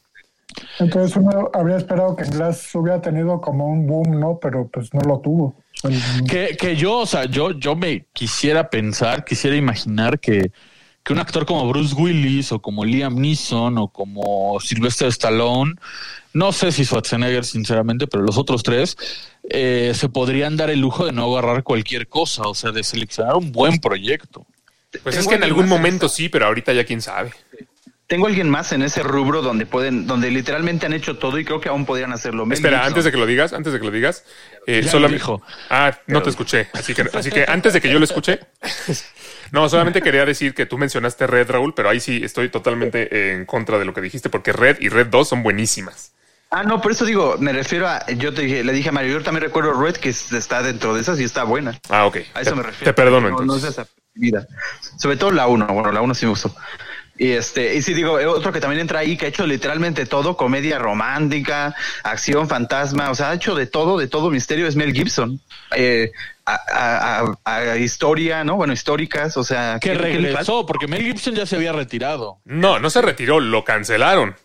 Entonces 0.80 1.16
uno 1.16 1.50
habría 1.54 1.78
esperado 1.78 2.16
que 2.16 2.24
Glass 2.24 2.74
hubiera 2.74 3.02
tenido 3.02 3.40
como 3.42 3.68
un 3.68 3.86
boom, 3.86 4.20
¿no? 4.20 4.40
Pero 4.40 4.68
pues 4.68 4.94
no 4.94 5.02
lo 5.02 5.20
tuvo. 5.20 5.56
Que, 6.28 6.58
que 6.58 6.76
yo, 6.76 7.00
o 7.00 7.06
sea, 7.06 7.26
yo, 7.26 7.52
yo 7.52 7.76
me 7.76 8.06
quisiera 8.14 8.70
pensar, 8.70 9.24
quisiera 9.24 9.56
imaginar 9.56 10.20
que, 10.20 10.52
que 11.04 11.14
un 11.14 11.20
actor 11.20 11.46
como 11.46 11.68
Bruce 11.70 11.94
Willis 11.96 12.52
o 12.52 12.60
como 12.60 12.84
Liam 12.84 13.16
Neeson 13.16 13.78
o 13.78 13.88
como 13.90 14.60
Sylvester 14.60 15.10
Stallone, 15.10 15.76
no 16.34 16.52
sé 16.52 16.72
si 16.72 16.86
Schwarzenegger 16.86 17.46
sinceramente, 17.46 18.08
pero 18.08 18.24
los 18.24 18.38
otros 18.38 18.64
tres 18.64 18.98
eh, 19.50 19.92
se 19.94 20.10
podrían 20.10 20.58
dar 20.58 20.70
el 20.70 20.80
lujo 20.80 21.06
de 21.06 21.12
no 21.12 21.26
agarrar 21.32 21.64
cualquier 21.64 22.08
cosa, 22.08 22.44
o 22.44 22.56
sea, 22.56 22.72
de 22.72 22.84
seleccionar 22.84 23.36
un 23.36 23.52
buen 23.52 23.80
proyecto. 23.80 24.46
Pues 25.04 25.18
es 25.18 25.28
que 25.28 25.36
en 25.36 25.44
algún 25.44 25.64
en 25.66 25.70
momento 25.70 26.10
sí, 26.10 26.30
pero 26.30 26.46
ahorita 26.46 26.74
ya 26.74 26.86
quién 26.86 27.02
sabe. 27.02 27.32
Tengo 28.08 28.28
alguien 28.28 28.50
más 28.50 28.72
en 28.72 28.84
ese 28.84 29.04
rubro 29.04 29.42
donde 29.42 29.66
pueden, 29.66 30.08
donde 30.08 30.32
literalmente 30.32 30.86
han 30.86 30.94
hecho 30.94 31.18
todo 31.18 31.38
y 31.40 31.44
creo 31.44 31.60
que 31.60 31.68
aún 31.68 31.86
podrían 31.86 32.14
hacerlo. 32.14 32.46
Mel 32.46 32.56
Espera, 32.56 32.78
Gibson. 32.78 32.88
antes 32.92 33.04
de 33.04 33.12
que 33.12 33.18
lo 33.18 33.26
digas, 33.26 33.52
antes 33.52 33.74
de 33.74 33.80
que 33.80 33.86
lo 33.86 33.92
digas, 33.92 34.24
eh, 34.66 34.82
solo 34.90 35.10
lo 35.10 35.14
dijo. 35.14 35.42
Ah, 35.70 35.92
no 36.08 36.22
te 36.24 36.30
escuché, 36.30 36.70
así 36.72 36.94
que, 36.94 37.02
así 37.14 37.30
que 37.30 37.44
antes 37.46 37.74
de 37.74 37.82
que 37.82 37.90
yo 37.92 38.00
lo 38.00 38.06
escuche, 38.06 38.40
no, 39.52 39.68
solamente 39.68 40.02
quería 40.02 40.26
decir 40.26 40.54
que 40.54 40.66
tú 40.66 40.78
mencionaste 40.78 41.28
Red, 41.28 41.50
Raúl, 41.52 41.74
pero 41.74 41.90
ahí 41.90 42.00
sí 42.00 42.22
estoy 42.24 42.48
totalmente 42.48 43.34
en 43.34 43.46
contra 43.46 43.78
de 43.78 43.84
lo 43.84 43.94
que 43.94 44.00
dijiste, 44.00 44.30
porque 44.30 44.54
Red 44.54 44.78
y 44.80 44.88
Red 44.88 45.08
2 45.08 45.28
son 45.28 45.44
buenísimas. 45.44 46.14
Ah, 46.50 46.64
no, 46.64 46.80
por 46.82 46.94
eso 46.94 47.04
digo, 47.04 47.36
me 47.40 47.52
refiero 47.52 47.90
a, 47.90 48.06
yo 48.12 48.34
te 48.34 48.44
dije, 48.44 48.64
le 48.64 48.72
dije 48.72 48.88
a 48.88 48.92
Mario, 48.94 49.18
yo 49.18 49.22
también 49.24 49.44
recuerdo 49.44 49.74
Red 49.74 49.98
que 49.98 50.08
es- 50.10 50.32
está 50.32 50.64
dentro 50.64 50.94
de 50.96 51.02
esas 51.02 51.20
y 51.20 51.26
está 51.26 51.44
buena. 51.44 51.78
Ah, 51.90 52.06
ok. 52.06 52.20
A 52.34 52.40
eso 52.42 52.52
te, 52.52 52.56
me 52.56 52.64
refiero. 52.64 52.86
te 52.86 52.94
perdono 52.94 53.30
No, 53.30 53.42
entonces. 53.42 53.76
No 53.78 53.84
es 53.84 53.88
desapercibida. 54.20 54.48
Sobre 54.98 55.18
todo 55.18 55.32
la 55.32 55.48
1, 55.48 55.68
bueno, 55.68 55.92
la 55.92 56.02
1 56.02 56.14
sí 56.16 56.26
me 56.26 56.32
gustó. 56.32 56.56
Y 57.20 57.32
este, 57.32 57.74
y 57.76 57.82
sí 57.82 57.96
digo, 57.96 58.14
otro 58.14 58.52
que 58.54 58.60
también 58.60 58.80
entra 58.80 59.00
ahí, 59.00 59.18
que 59.18 59.26
ha 59.26 59.30
hecho 59.30 59.48
literalmente 59.48 60.06
todo, 60.06 60.38
comedia 60.38 60.78
romántica, 60.78 61.74
acción, 62.04 62.48
fantasma, 62.48 63.10
o 63.10 63.16
sea, 63.16 63.32
ha 63.32 63.34
hecho 63.34 63.56
de 63.56 63.66
todo, 63.66 63.98
de 63.98 64.08
todo 64.08 64.30
misterio, 64.30 64.68
es 64.68 64.76
Mel 64.76 64.94
Gibson. 64.94 65.40
Eh, 65.76 66.12
a, 66.46 66.60
a- 66.72 67.36
a- 67.44 67.58
a 67.74 67.78
historia, 67.78 68.44
¿no? 68.44 68.56
Bueno, 68.56 68.72
históricas, 68.72 69.36
o 69.36 69.44
sea, 69.44 69.80
Que 69.82 69.96
regresó, 69.96 70.66
porque 70.68 70.88
Mel 70.88 71.02
Gibson 71.04 71.34
ya 71.34 71.48
se 71.48 71.56
había 71.56 71.74
retirado. 71.74 72.38
No, 72.46 72.78
no 72.80 72.90
se 72.92 73.02
retiró, 73.02 73.40
lo 73.40 73.64
cancelaron. 73.64 74.36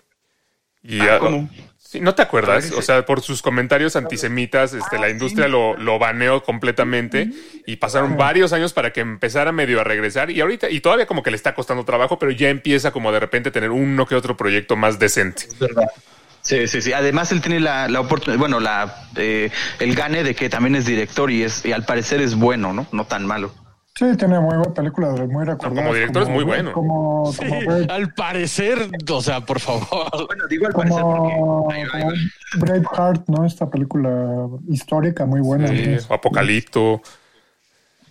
Y 0.82 0.98
Ah, 1.00 1.16
ah, 1.16 1.18
¿cómo? 1.18 1.50
Sí, 1.92 2.00
¿No 2.00 2.14
te 2.14 2.22
acuerdas? 2.22 2.70
Ah. 2.72 2.76
O 2.78 2.82
sea, 2.82 3.04
por 3.04 3.20
sus 3.20 3.42
comentarios 3.42 3.96
antisemitas, 3.96 4.72
este, 4.72 4.98
la 4.98 5.10
industria 5.10 5.46
lo, 5.46 5.76
lo 5.76 5.98
baneó 5.98 6.42
completamente 6.42 7.28
y 7.66 7.76
pasaron 7.76 8.16
varios 8.16 8.52
años 8.52 8.72
para 8.72 8.92
que 8.92 9.00
empezara 9.00 9.52
medio 9.52 9.80
a 9.80 9.84
regresar 9.84 10.30
y 10.30 10.40
ahorita, 10.40 10.70
y 10.70 10.80
todavía 10.80 11.06
como 11.06 11.22
que 11.22 11.30
le 11.30 11.36
está 11.36 11.54
costando 11.54 11.84
trabajo, 11.84 12.18
pero 12.18 12.32
ya 12.32 12.48
empieza 12.48 12.90
como 12.92 13.12
de 13.12 13.20
repente 13.20 13.50
a 13.50 13.52
tener 13.52 13.70
uno 13.70 14.06
que 14.06 14.14
otro 14.14 14.36
proyecto 14.36 14.74
más 14.74 14.98
decente. 14.98 15.46
Sí, 16.40 16.66
sí, 16.66 16.82
sí. 16.82 16.92
Además, 16.92 17.30
él 17.30 17.40
tiene 17.40 17.60
la, 17.60 17.88
la 17.88 18.00
oportunidad, 18.00 18.38
bueno, 18.38 18.58
la, 18.58 19.08
eh, 19.16 19.50
el 19.78 19.94
gane 19.94 20.24
de 20.24 20.34
que 20.34 20.48
también 20.48 20.74
es 20.74 20.86
director 20.86 21.30
y 21.30 21.44
es, 21.44 21.64
y 21.64 21.72
al 21.72 21.84
parecer 21.84 22.20
es 22.20 22.34
bueno, 22.34 22.72
¿no? 22.72 22.86
No 22.90 23.04
tan 23.04 23.26
malo. 23.26 23.54
Sí, 23.94 24.06
tiene 24.16 24.40
muy 24.40 24.56
buenas 24.56 24.68
películas, 24.74 25.20
muy 25.28 25.44
recordadas. 25.44 25.82
como 25.82 25.94
director 25.94 26.22
es 26.22 26.28
muy 26.30 26.44
bueno. 26.44 26.72
Como, 26.72 27.30
como, 27.36 27.60
Brave- 27.60 27.86
Al 27.90 28.14
parecer, 28.14 28.88
o 29.10 29.22
sea, 29.22 29.42
por 29.42 29.60
favor. 29.60 29.86
Bueno, 30.26 30.46
digo 30.48 30.66
al 30.66 30.72
parecer 30.72 31.00
como, 31.02 31.66
porque... 31.68 31.86
como 31.90 32.12
Braveheart, 32.54 33.28
¿no? 33.28 33.44
Esta 33.44 33.68
película 33.68 34.48
histórica 34.68 35.26
muy 35.26 35.40
buena. 35.40 35.68
Sí, 35.68 35.86
¿no? 35.86 35.98
o 36.08 36.14
Apocalipto. 36.14 37.02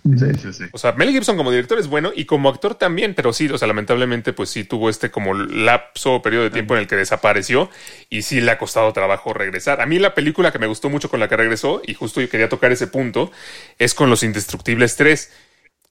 Sí, 0.03 0.33
sí, 0.35 0.53
sí. 0.53 0.63
O 0.71 0.77
sea, 0.79 0.93
Mel 0.93 1.11
Gibson 1.11 1.37
como 1.37 1.51
director 1.51 1.77
es 1.77 1.87
bueno 1.87 2.11
y 2.15 2.25
como 2.25 2.49
actor 2.49 2.73
también, 2.75 3.13
pero 3.13 3.33
sí, 3.33 3.47
o 3.49 3.57
sea, 3.57 3.67
lamentablemente, 3.67 4.33
pues 4.33 4.49
sí 4.49 4.63
tuvo 4.63 4.89
este 4.89 5.11
como 5.11 5.33
lapso 5.35 6.15
o 6.15 6.21
periodo 6.23 6.43
de 6.45 6.49
tiempo 6.49 6.73
en 6.75 6.81
el 6.81 6.87
que 6.87 6.95
desapareció 6.95 7.69
y 8.09 8.23
sí 8.23 8.41
le 8.41 8.49
ha 8.51 8.57
costado 8.57 8.91
trabajo 8.93 9.33
regresar. 9.33 9.79
A 9.79 9.85
mí 9.85 9.99
la 9.99 10.15
película 10.15 10.51
que 10.51 10.57
me 10.59 10.65
gustó 10.67 10.89
mucho 10.89 11.09
con 11.09 11.19
la 11.19 11.27
que 11.27 11.37
regresó, 11.37 11.81
y 11.85 11.93
justo 11.93 12.19
yo 12.19 12.29
quería 12.29 12.49
tocar 12.49 12.71
ese 12.71 12.87
punto, 12.87 13.31
es 13.77 13.93
con 13.93 14.09
Los 14.09 14.23
Indestructibles 14.23 14.95
3. 14.95 15.31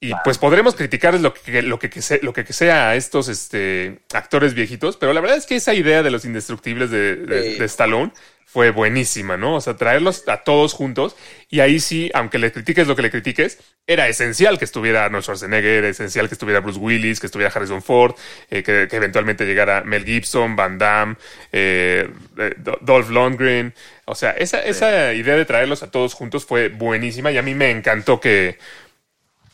Y 0.02 0.14
pues 0.24 0.38
podremos 0.38 0.74
criticar 0.74 1.20
lo 1.20 1.34
que, 1.34 1.60
lo 1.60 1.78
que, 1.78 1.90
que 1.90 2.00
se- 2.00 2.20
lo 2.22 2.32
que, 2.32 2.42
que 2.44 2.54
sea 2.54 2.88
a 2.90 2.96
estos 2.96 3.28
este, 3.28 4.00
actores 4.14 4.54
viejitos, 4.54 4.96
pero 4.96 5.12
la 5.12 5.20
verdad 5.20 5.36
es 5.36 5.44
que 5.44 5.56
esa 5.56 5.74
idea 5.74 6.02
de 6.02 6.10
los 6.10 6.24
indestructibles 6.24 6.90
de, 6.90 7.16
de, 7.16 7.42
de 7.58 7.64
Stallone 7.66 8.10
fue 8.46 8.70
buenísima, 8.70 9.36
¿no? 9.36 9.56
O 9.56 9.60
sea, 9.60 9.76
traerlos 9.76 10.26
a 10.26 10.38
todos 10.42 10.72
juntos 10.72 11.16
y 11.50 11.60
ahí 11.60 11.80
sí, 11.80 12.10
aunque 12.14 12.38
le 12.38 12.50
critiques 12.50 12.86
lo 12.88 12.96
que 12.96 13.02
le 13.02 13.10
critiques, 13.10 13.58
era 13.86 14.08
esencial 14.08 14.58
que 14.58 14.64
estuviera 14.64 15.04
Arnold 15.04 15.22
Schwarzenegger, 15.22 15.70
era 15.84 15.88
esencial 15.88 16.28
que 16.28 16.34
estuviera 16.34 16.60
Bruce 16.60 16.78
Willis, 16.80 17.20
que 17.20 17.26
estuviera 17.26 17.52
Harrison 17.54 17.82
Ford, 17.82 18.14
eh, 18.50 18.62
que, 18.62 18.88
que 18.88 18.96
eventualmente 18.96 19.44
llegara 19.44 19.82
Mel 19.82 20.04
Gibson, 20.04 20.56
Van 20.56 20.78
Damme, 20.78 21.16
eh, 21.52 22.08
eh, 22.38 22.54
Do- 22.56 22.78
Dolph 22.80 23.10
Lundgren. 23.10 23.74
O 24.06 24.14
sea, 24.14 24.30
esa, 24.32 24.60
esa 24.64 25.12
idea 25.12 25.36
de 25.36 25.44
traerlos 25.44 25.82
a 25.82 25.90
todos 25.90 26.14
juntos 26.14 26.44
fue 26.46 26.68
buenísima 26.70 27.30
y 27.30 27.38
a 27.38 27.42
mí 27.42 27.54
me 27.54 27.70
encantó 27.70 28.18
que, 28.20 28.58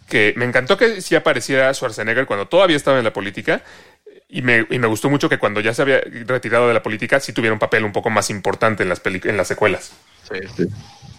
que 0.07 0.35
me 0.37 0.45
encantó 0.45 0.77
que 0.77 1.01
sí 1.01 1.15
apareciera 1.15 1.73
Schwarzenegger 1.73 2.27
cuando 2.27 2.47
todavía 2.49 2.77
estaba 2.77 2.99
en 2.99 3.05
la 3.05 3.13
política 3.13 3.63
y 4.29 4.43
me, 4.43 4.67
y 4.71 4.79
me 4.79 4.87
gustó 4.87 5.09
mucho 5.11 5.29
que 5.29 5.39
cuando 5.39 5.61
ya 5.61 5.73
se 5.75 5.83
había 5.83 6.01
retirado 6.27 6.69
de 6.69 6.75
la 6.75 6.83
política 6.83 7.21
sí 7.21 7.33
tuviera 7.33 7.53
un 7.53 7.59
papel 7.61 7.85
un 7.85 7.93
poco 7.93 8.11
más 8.11 8.31
importante 8.31 8.83
en 8.83 8.89
las, 8.89 9.01
peli- 9.01 9.21
en 9.25 9.37
las 9.37 9.49
secuelas. 9.49 9.93
Sí, 10.29 10.39
sí. 10.57 10.65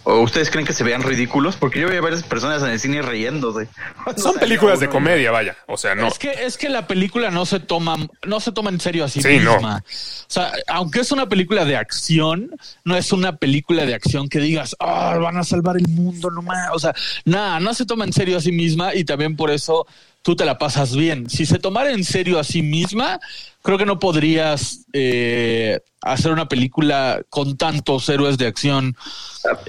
¿O 0.04 0.20
ustedes 0.20 0.50
creen 0.50 0.66
que 0.66 0.72
se 0.72 0.84
vean 0.84 1.02
ridículos? 1.02 1.56
Porque 1.56 1.80
yo 1.80 1.88
veía 1.88 2.00
varias 2.00 2.22
personas 2.22 2.62
en 2.62 2.70
el 2.70 2.80
cine 2.80 3.02
riéndose. 3.02 3.68
Son 4.16 4.36
películas 4.36 4.80
de 4.80 4.88
comedia, 4.88 5.30
vaya. 5.30 5.56
O 5.66 5.76
sea, 5.76 5.94
no. 5.94 6.06
Es 6.06 6.18
que, 6.18 6.30
es 6.30 6.56
que 6.56 6.68
la 6.70 6.86
película 6.86 7.30
no 7.30 7.44
se 7.44 7.60
toma, 7.60 7.96
no 8.26 8.40
se 8.40 8.52
toma 8.52 8.70
en 8.70 8.80
serio 8.80 9.04
a 9.04 9.08
sí, 9.08 9.20
no. 9.40 9.54
misma. 9.54 9.82
O 9.86 10.30
sea, 10.30 10.52
aunque 10.68 11.00
es 11.00 11.12
una 11.12 11.28
película 11.28 11.64
de 11.66 11.76
acción, 11.76 12.50
no 12.84 12.96
es 12.96 13.12
una 13.12 13.36
película 13.36 13.84
de 13.84 13.94
acción 13.94 14.28
que 14.28 14.38
digas, 14.40 14.76
ah, 14.80 15.18
van 15.20 15.36
a 15.36 15.44
salvar 15.44 15.76
el 15.76 15.88
mundo 15.88 16.30
nomás. 16.30 16.70
O 16.72 16.78
sea, 16.78 16.94
nada, 17.26 17.60
no 17.60 17.74
se 17.74 17.84
toma 17.84 18.04
en 18.04 18.12
serio 18.12 18.38
a 18.38 18.40
sí 18.40 18.52
misma 18.52 18.94
y 18.94 19.04
también 19.04 19.36
por 19.36 19.50
eso 19.50 19.86
tú 20.28 20.36
te 20.36 20.44
la 20.44 20.58
pasas 20.58 20.94
bien. 20.94 21.30
Si 21.30 21.46
se 21.46 21.58
tomara 21.58 21.90
en 21.90 22.04
serio 22.04 22.38
a 22.38 22.44
sí 22.44 22.60
misma, 22.60 23.18
creo 23.62 23.78
que 23.78 23.86
no 23.86 23.98
podrías 23.98 24.84
eh, 24.92 25.80
hacer 26.02 26.32
una 26.32 26.50
película 26.50 27.22
con 27.30 27.56
tantos 27.56 28.06
héroes 28.10 28.36
de 28.36 28.46
acción 28.46 28.94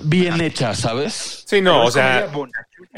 bien 0.02 0.41
hecha, 0.41 0.76
¿sabes? 0.76 1.45
Sí, 1.48 1.62
no, 1.62 1.72
Pero 1.72 1.84
o 1.84 1.88
es 1.88 1.93
sea. 1.93 2.30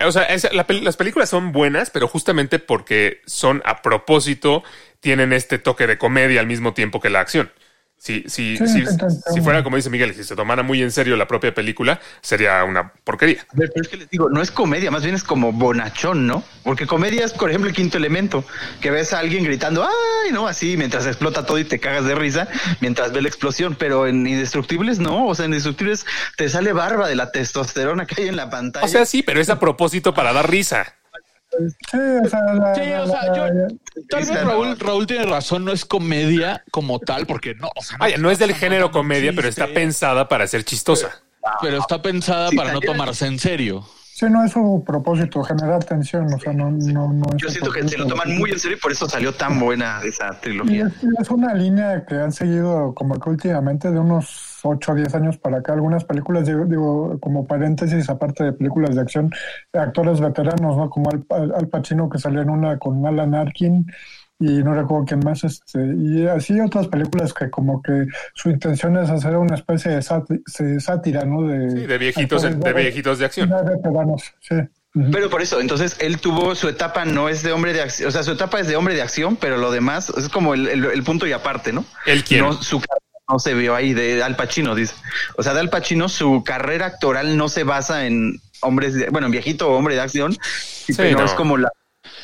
O 0.08 0.12
sea, 0.12 0.24
es- 0.24 0.52
la 0.52 0.66
las 0.82 0.98
películas 0.98 1.30
son 1.30 1.52
buenas, 1.52 1.92
pero 1.92 2.08
justamente 2.08 2.58
porque 2.58 3.22
son 3.28 3.62
a 3.64 3.84
propósito, 3.84 4.64
tienen 5.00 5.32
este 5.32 5.60
toque 5.60 5.86
de 5.86 6.00
comedia 6.00 6.40
al 6.40 6.48
mismo 6.48 6.74
tiempo 6.74 7.00
que 7.00 7.12
la 7.12 7.20
acción. 7.20 7.52
Si, 8.02 8.24
si, 8.28 8.58
Sí, 8.58 8.84
si, 9.32 9.42
fuera 9.42 9.64
como 9.64 9.76
dice 9.76 9.92
Miguel, 9.92 10.16
si 10.16 10.24
se 10.24 10.36
tomara 10.36 10.64
muy 10.64 10.82
en 10.82 10.92
serio 10.92 11.16
la 11.18 11.28
propia 11.28 11.54
película, 11.54 12.00
sería 12.22 12.64
una 12.64 12.92
porquería. 13.04 13.46
A 13.54 13.56
ver, 13.56 13.70
pero 13.72 13.84
es 13.84 13.90
que 13.90 13.98
les 13.98 14.10
digo, 14.10 14.28
no 14.28 14.42
es 14.42 14.50
comedia, 14.50 14.90
más 14.90 15.04
bien 15.04 15.14
es 15.14 15.24
como 15.24 15.52
bonachón, 15.52 16.26
¿no? 16.26 16.44
Porque 16.64 16.88
comedia 16.88 17.24
es, 17.24 17.32
por 17.32 17.52
ejemplo, 17.52 17.70
el 17.70 17.76
quinto 17.76 18.00
elemento, 18.00 18.44
que 18.82 18.90
ves 18.90 19.14
a 19.14 19.20
alguien 19.20 19.44
gritando, 19.44 19.84
¡ay! 19.84 20.32
¿no? 20.32 20.48
Así, 20.48 20.78
mientras 20.78 21.06
explota 21.06 21.46
todo 21.46 21.60
y 21.60 21.64
te 21.64 21.80
cagas 21.80 22.06
de 22.06 22.16
risa, 22.16 22.48
mientras 22.80 23.14
ve 23.14 23.22
la 23.22 23.28
explosión. 23.28 23.76
Pero 23.76 24.08
en 24.08 24.26
Indestructibles, 24.26 24.98
no. 24.98 25.28
O 25.28 25.36
sea, 25.36 25.46
en 25.46 25.52
Indestructibles 25.52 26.08
te 26.38 26.50
sale 26.50 26.74
barba 26.74 27.08
de 27.08 27.14
la 27.14 27.32
testosterona 27.32 28.08
que 28.08 28.24
hay 28.24 28.30
en 28.30 28.36
la 28.36 28.50
pantalla. 28.50 28.84
O 28.84 28.90
sea, 28.90 29.06
sí, 29.06 29.22
pero 29.22 29.40
es 29.40 29.50
a 29.50 29.60
propósito 29.60 30.16
para 30.16 30.34
dar 30.34 30.50
risa. 30.50 30.96
Sí, 31.60 31.98
o 32.26 32.30
sea, 32.30 32.40
la- 32.54 32.76
Sí, 32.76 32.82
o 32.82 33.08
sea, 33.08 33.26
la- 33.28 33.36
yo- 33.36 33.68
Tal 34.10 34.26
vez. 34.26 34.44
Raúl, 34.46 34.80
Raúl 34.80 35.06
tiene 35.08 35.26
razón, 35.26 35.66
no 35.66 35.72
es 35.74 35.84
comedia 35.86 36.64
como 36.72 37.00
tal, 37.00 37.26
porque 37.28 37.56
no, 37.56 37.70
o 37.76 37.82
sea, 37.82 37.98
Vaya, 37.98 38.18
no 38.18 38.32
es 38.32 38.40
del 38.40 38.54
género 38.56 38.92
comedia, 38.92 39.34
pero 39.36 39.48
está 39.50 39.68
pensada 39.68 40.28
para 40.30 40.48
ser 40.48 40.64
chistosa. 40.64 41.22
pero 41.62 41.78
está 41.80 42.02
pensada 42.02 42.50
Sí, 42.50 42.56
para 42.56 42.72
no 42.72 42.80
tomarse 42.82 43.26
en 43.26 43.40
serio. 43.40 43.86
Sí, 44.28 44.32
no 44.32 44.44
es 44.44 44.52
su 44.52 44.84
propósito, 44.86 45.44
generar 45.44 45.84
tensión, 45.84 46.32
o 46.34 46.40
sea, 46.40 46.54
no, 46.54 46.72
no, 46.72 47.12
no 47.14 47.26
Yo 47.38 47.50
siento 47.50 47.72
que 47.72 47.88
se 47.88 47.98
lo 47.98 48.08
toman 48.08 48.38
muy 48.38 48.52
en 48.52 48.60
serio 48.60 48.78
y 48.78 48.80
por 48.80 48.92
eso 48.92 49.08
salió 49.10 49.34
tan 49.34 49.60
buena 49.60 50.02
esa 50.04 50.30
Y 50.34 50.42
trilogía. 50.42 50.88
es, 50.88 50.94
es 51.20 51.30
una 51.32 51.54
línea 51.54 52.06
que 52.06 52.16
han 52.16 52.32
seguido 52.32 52.94
como 52.94 53.20
que 53.20 53.30
últimamente 53.30 53.92
de 53.92 54.00
unos 54.00 54.60
8 54.64 54.92
o 54.92 54.96
10 54.96 55.16
años 55.16 55.38
para 55.38 55.58
acá. 55.58 55.74
Algunas 55.74 56.04
películas, 56.06 56.46
digo, 56.46 56.66
digo, 56.66 57.20
como 57.20 57.48
paréntesis, 57.48 58.10
aparte 58.10 58.44
de 58.44 58.54
películas 58.54 58.96
de 58.96 59.02
acción, 59.02 59.32
actores 59.74 60.20
veteranos, 60.20 60.78
¿no? 60.78 60.90
Como 60.90 61.10
Al, 61.10 61.26
Al- 61.30 61.54
Al 61.56 61.68
Pacino 61.68 62.10
que 62.10 62.20
salió 62.20 62.42
en 62.42 62.50
una 62.52 62.78
con 62.78 63.06
Alan 63.06 63.34
Arkin 63.34 63.86
y 64.42 64.64
no 64.64 64.74
recuerdo 64.74 65.06
quién 65.06 65.20
más, 65.24 65.44
este, 65.44 65.80
y 65.98 66.26
así 66.28 66.60
otras 66.60 66.88
películas 66.88 67.34
que 67.34 67.50
como 67.50 67.82
que 67.82 68.08
su 68.34 68.50
intención 68.50 68.98
es 68.98 69.10
hacer 69.10 69.38
una 69.38 69.56
especie 69.56 69.92
de 69.92 70.00
sáti- 70.02 70.42
de 70.60 70.80
sátira, 70.82 71.24
¿no? 71.24 71.44
De, 71.48 71.70
Sí, 71.72 71.86
de 71.88 71.98
viejitos, 71.98 72.44
actores 72.44 72.76
de 72.76 72.82
viejitos 72.82 73.20
de 73.20 73.26
acción. 73.26 73.50
de 73.50 73.76
veteranos, 73.76 74.24
sí. 74.42 74.56
Pero 75.12 75.30
por 75.30 75.42
eso, 75.42 75.62
entonces 75.62 75.96
él 76.00 76.20
tuvo 76.20 76.54
su 76.56 76.68
etapa, 76.68 77.06
no 77.06 77.30
es 77.30 77.44
de 77.44 77.54
hombre 77.54 77.72
de 77.72 77.82
acción, 77.82 78.10
o 78.10 78.12
sea, 78.12 78.24
su 78.24 78.32
etapa 78.34 78.60
es 78.60 78.68
de 78.68 78.76
hombre 78.76 78.94
de 78.94 79.02
acción, 79.02 79.38
pero 79.38 79.56
lo 79.56 79.72
demás 79.72 80.12
es 80.18 80.28
como 80.28 80.54
el, 80.54 80.68
el- 80.68 80.84
el 80.86 81.04
punto 81.04 81.26
y 81.28 81.32
aparte, 81.32 81.72
¿no? 81.72 81.86
¿El 82.06 82.24
quién? 82.26 82.42
No, 82.42 82.54
su 82.54 82.82
no 83.32 83.40
se 83.40 83.54
vio 83.54 83.74
ahí 83.76 83.94
de 83.94 84.22
Al 84.22 84.36
Pacino, 84.36 84.76
dice. 84.76 84.94
O 85.38 85.44
sea, 85.44 85.54
de 85.54 85.62
Al 85.62 85.70
Pacino, 85.70 86.10
su 86.10 86.44
carrera 86.44 86.88
actoral 86.88 87.38
no 87.38 87.48
se 87.48 87.64
basa 87.64 88.06
en 88.06 88.42
hombres, 88.60 88.94
de- 88.94 89.10
bueno, 89.10 89.28
en 89.28 89.32
viejito 89.32 89.70
o 89.72 89.78
hombre 89.78 89.96
de 89.96 90.02
acción, 90.02 90.36
pero 90.98 91.20
no. 91.20 91.26
es 91.26 91.32
como 91.34 91.56
la. 91.56 91.70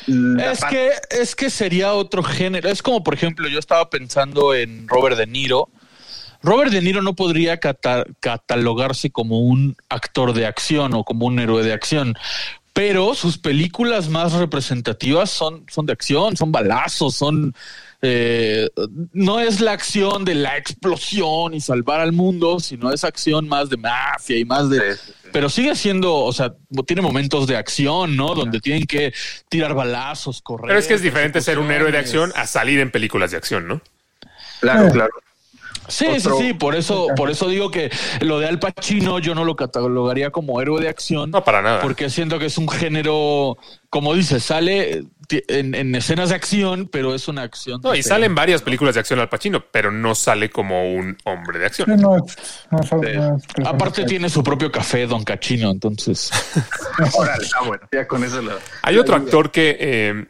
Es 0.06 0.64
que, 0.64 0.90
es 1.10 1.34
que 1.34 1.50
sería 1.50 1.92
otro 1.92 2.22
género. 2.22 2.68
Es 2.68 2.82
como, 2.82 3.02
por 3.02 3.14
ejemplo, 3.14 3.48
yo 3.48 3.58
estaba 3.58 3.90
pensando 3.90 4.54
en 4.54 4.86
Robert 4.88 5.16
De 5.16 5.26
Niro. 5.26 5.68
Robert 6.42 6.70
De 6.70 6.80
Niro 6.80 7.02
no 7.02 7.14
podría 7.14 7.58
cata- 7.58 8.04
catalogarse 8.20 9.10
como 9.10 9.40
un 9.40 9.76
actor 9.88 10.32
de 10.34 10.46
acción 10.46 10.94
o 10.94 11.02
como 11.04 11.26
un 11.26 11.40
héroe 11.40 11.64
de 11.64 11.72
acción, 11.72 12.14
pero 12.78 13.12
sus 13.12 13.38
películas 13.38 14.08
más 14.08 14.34
representativas 14.34 15.30
son, 15.30 15.64
son 15.68 15.84
de 15.84 15.92
acción, 15.92 16.36
son 16.36 16.52
balazos, 16.52 17.16
son 17.16 17.52
eh, 18.02 18.68
no 19.12 19.40
es 19.40 19.60
la 19.60 19.72
acción 19.72 20.24
de 20.24 20.36
la 20.36 20.56
explosión 20.56 21.54
y 21.54 21.60
salvar 21.60 21.98
al 21.98 22.12
mundo, 22.12 22.60
sino 22.60 22.92
es 22.92 23.02
acción 23.02 23.48
más 23.48 23.68
de 23.68 23.78
mafia 23.78 24.38
y 24.38 24.44
más 24.44 24.70
de... 24.70 24.94
Sí, 24.94 25.00
sí, 25.06 25.12
sí. 25.24 25.28
Pero 25.32 25.48
sigue 25.48 25.74
siendo, 25.74 26.14
o 26.14 26.32
sea, 26.32 26.54
tiene 26.86 27.02
momentos 27.02 27.48
de 27.48 27.56
acción, 27.56 28.14
¿no? 28.14 28.36
Donde 28.36 28.60
tienen 28.60 28.84
que 28.84 29.12
tirar 29.48 29.74
balazos, 29.74 30.40
correr. 30.40 30.68
Pero 30.68 30.78
es 30.78 30.86
que 30.86 30.94
es 30.94 31.02
diferente 31.02 31.40
ser 31.40 31.58
un 31.58 31.72
héroe 31.72 31.90
de 31.90 31.98
acción 31.98 32.32
a 32.36 32.46
salir 32.46 32.78
en 32.78 32.92
películas 32.92 33.32
de 33.32 33.38
acción, 33.38 33.66
¿no? 33.66 33.82
Claro, 34.60 34.88
claro. 34.92 35.10
Sí, 35.88 36.06
Otro- 36.06 36.36
sí, 36.38 36.48
sí, 36.48 36.52
por 36.54 36.74
eso, 36.76 37.08
por 37.16 37.30
eso 37.30 37.48
digo 37.48 37.70
que 37.70 37.90
lo 38.20 38.38
de 38.38 38.46
Al 38.46 38.58
Pacino 38.58 39.18
yo 39.18 39.34
no 39.34 39.44
lo 39.44 39.56
catalogaría 39.56 40.30
como 40.30 40.60
héroe 40.60 40.80
de 40.82 40.88
acción. 40.88 41.30
No, 41.30 41.42
para 41.44 41.62
nada. 41.62 41.80
Porque 41.80 42.10
siento 42.10 42.38
que 42.38 42.46
es 42.46 42.58
un 42.58 42.68
género, 42.68 43.56
como 43.90 44.14
dices, 44.14 44.44
sale 44.44 45.04
en, 45.48 45.74
en 45.74 45.94
escenas 45.94 46.28
de 46.30 46.34
acción, 46.36 46.88
pero 46.90 47.14
es 47.14 47.26
una 47.28 47.42
acción. 47.42 47.80
No, 47.82 47.90
y 47.94 47.98
diferente. 47.98 48.08
sale 48.08 48.26
en 48.26 48.34
varias 48.34 48.62
películas 48.62 48.94
de 48.94 49.00
acción 49.00 49.18
al 49.20 49.28
Pacino, 49.28 49.64
pero 49.70 49.90
no 49.90 50.14
sale 50.14 50.50
como 50.50 50.92
un 50.92 51.16
hombre 51.24 51.58
de 51.58 51.68
Sí, 51.70 51.82
acción. 51.82 52.00
no 52.00 52.16
no 52.70 52.78
no 53.60 53.68
Aparte 53.68 54.04
tiene 54.04 54.28
su 54.28 54.42
propio 54.42 54.70
café, 54.70 55.06
Don 55.06 55.24
Cachino, 55.24 55.70
entonces. 55.70 56.30
Órale, 57.14 57.46
ah, 57.58 57.64
bueno, 57.66 57.82
ya 57.92 58.06
con 58.06 58.22
eso 58.24 58.42
lo. 58.42 58.52
Hay 58.82 58.96
otro 58.98 59.16
actor 59.16 59.50
que, 59.50 59.76
eh, 59.80 60.26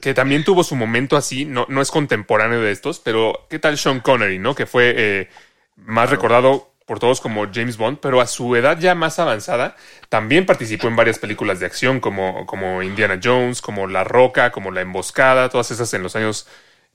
que 0.00 0.14
también 0.14 0.44
tuvo 0.44 0.62
su 0.62 0.76
momento 0.76 1.16
así, 1.16 1.44
no, 1.44 1.66
no 1.68 1.80
es 1.80 1.90
contemporáneo 1.90 2.60
de 2.60 2.70
estos, 2.70 3.00
pero 3.00 3.46
¿qué 3.48 3.58
tal 3.58 3.78
Sean 3.78 4.00
Connery, 4.00 4.38
no? 4.38 4.54
Que 4.54 4.66
fue 4.66 4.94
eh, 4.96 5.28
más 5.76 6.10
recordado 6.10 6.70
por 6.86 7.00
todos 7.00 7.20
como 7.20 7.46
James 7.52 7.76
Bond, 7.76 7.98
pero 8.00 8.20
a 8.20 8.26
su 8.26 8.54
edad 8.54 8.78
ya 8.78 8.94
más 8.94 9.18
avanzada 9.18 9.74
también 10.08 10.46
participó 10.46 10.86
en 10.86 10.96
varias 10.96 11.18
películas 11.18 11.58
de 11.58 11.66
acción 11.66 11.98
como, 11.98 12.46
como 12.46 12.82
Indiana 12.82 13.18
Jones, 13.22 13.60
como 13.60 13.88
La 13.88 14.04
Roca, 14.04 14.52
como 14.52 14.70
La 14.70 14.82
Emboscada, 14.82 15.48
todas 15.48 15.70
esas 15.72 15.92
en 15.94 16.02
los 16.02 16.14
años 16.14 16.46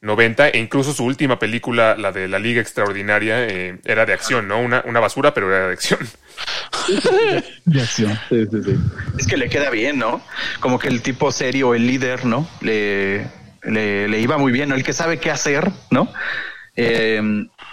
90 0.02 0.50
e 0.50 0.58
incluso 0.58 0.94
su 0.94 1.04
última 1.06 1.38
película, 1.40 1.96
la 1.96 2.12
de 2.12 2.28
La 2.28 2.40
Liga 2.40 2.60
Extraordinaria, 2.62 3.46
eh, 3.48 3.80
era 3.86 4.06
de 4.06 4.14
acción, 4.14 4.48
¿no? 4.48 4.60
Una, 4.60 4.82
una 4.86 5.00
basura, 5.00 5.34
pero 5.34 5.56
era 5.56 5.68
de 5.68 5.74
acción. 5.74 6.00
De 7.66 7.82
acción. 7.82 8.18
Sí, 8.30 8.46
sí, 8.52 8.58
sí. 8.64 8.76
Es 9.20 9.28
que 9.28 9.38
le 9.38 9.50
queda 9.50 9.70
bien, 9.70 10.00
¿no? 10.00 10.22
Como 10.60 10.80
que 10.80 10.88
el 10.88 11.02
tipo 11.02 11.32
serio, 11.32 11.76
el 11.76 11.86
líder, 11.86 12.26
¿no? 12.26 12.48
Le, 12.62 13.28
le, 13.64 14.08
le 14.08 14.20
iba 14.20 14.38
muy 14.38 14.52
bien, 14.52 14.70
¿no? 14.70 14.76
El 14.76 14.84
que 14.84 14.94
sabe 14.94 15.20
qué 15.20 15.30
hacer, 15.32 15.70
¿no? 15.92 16.12
Eh, 16.76 17.22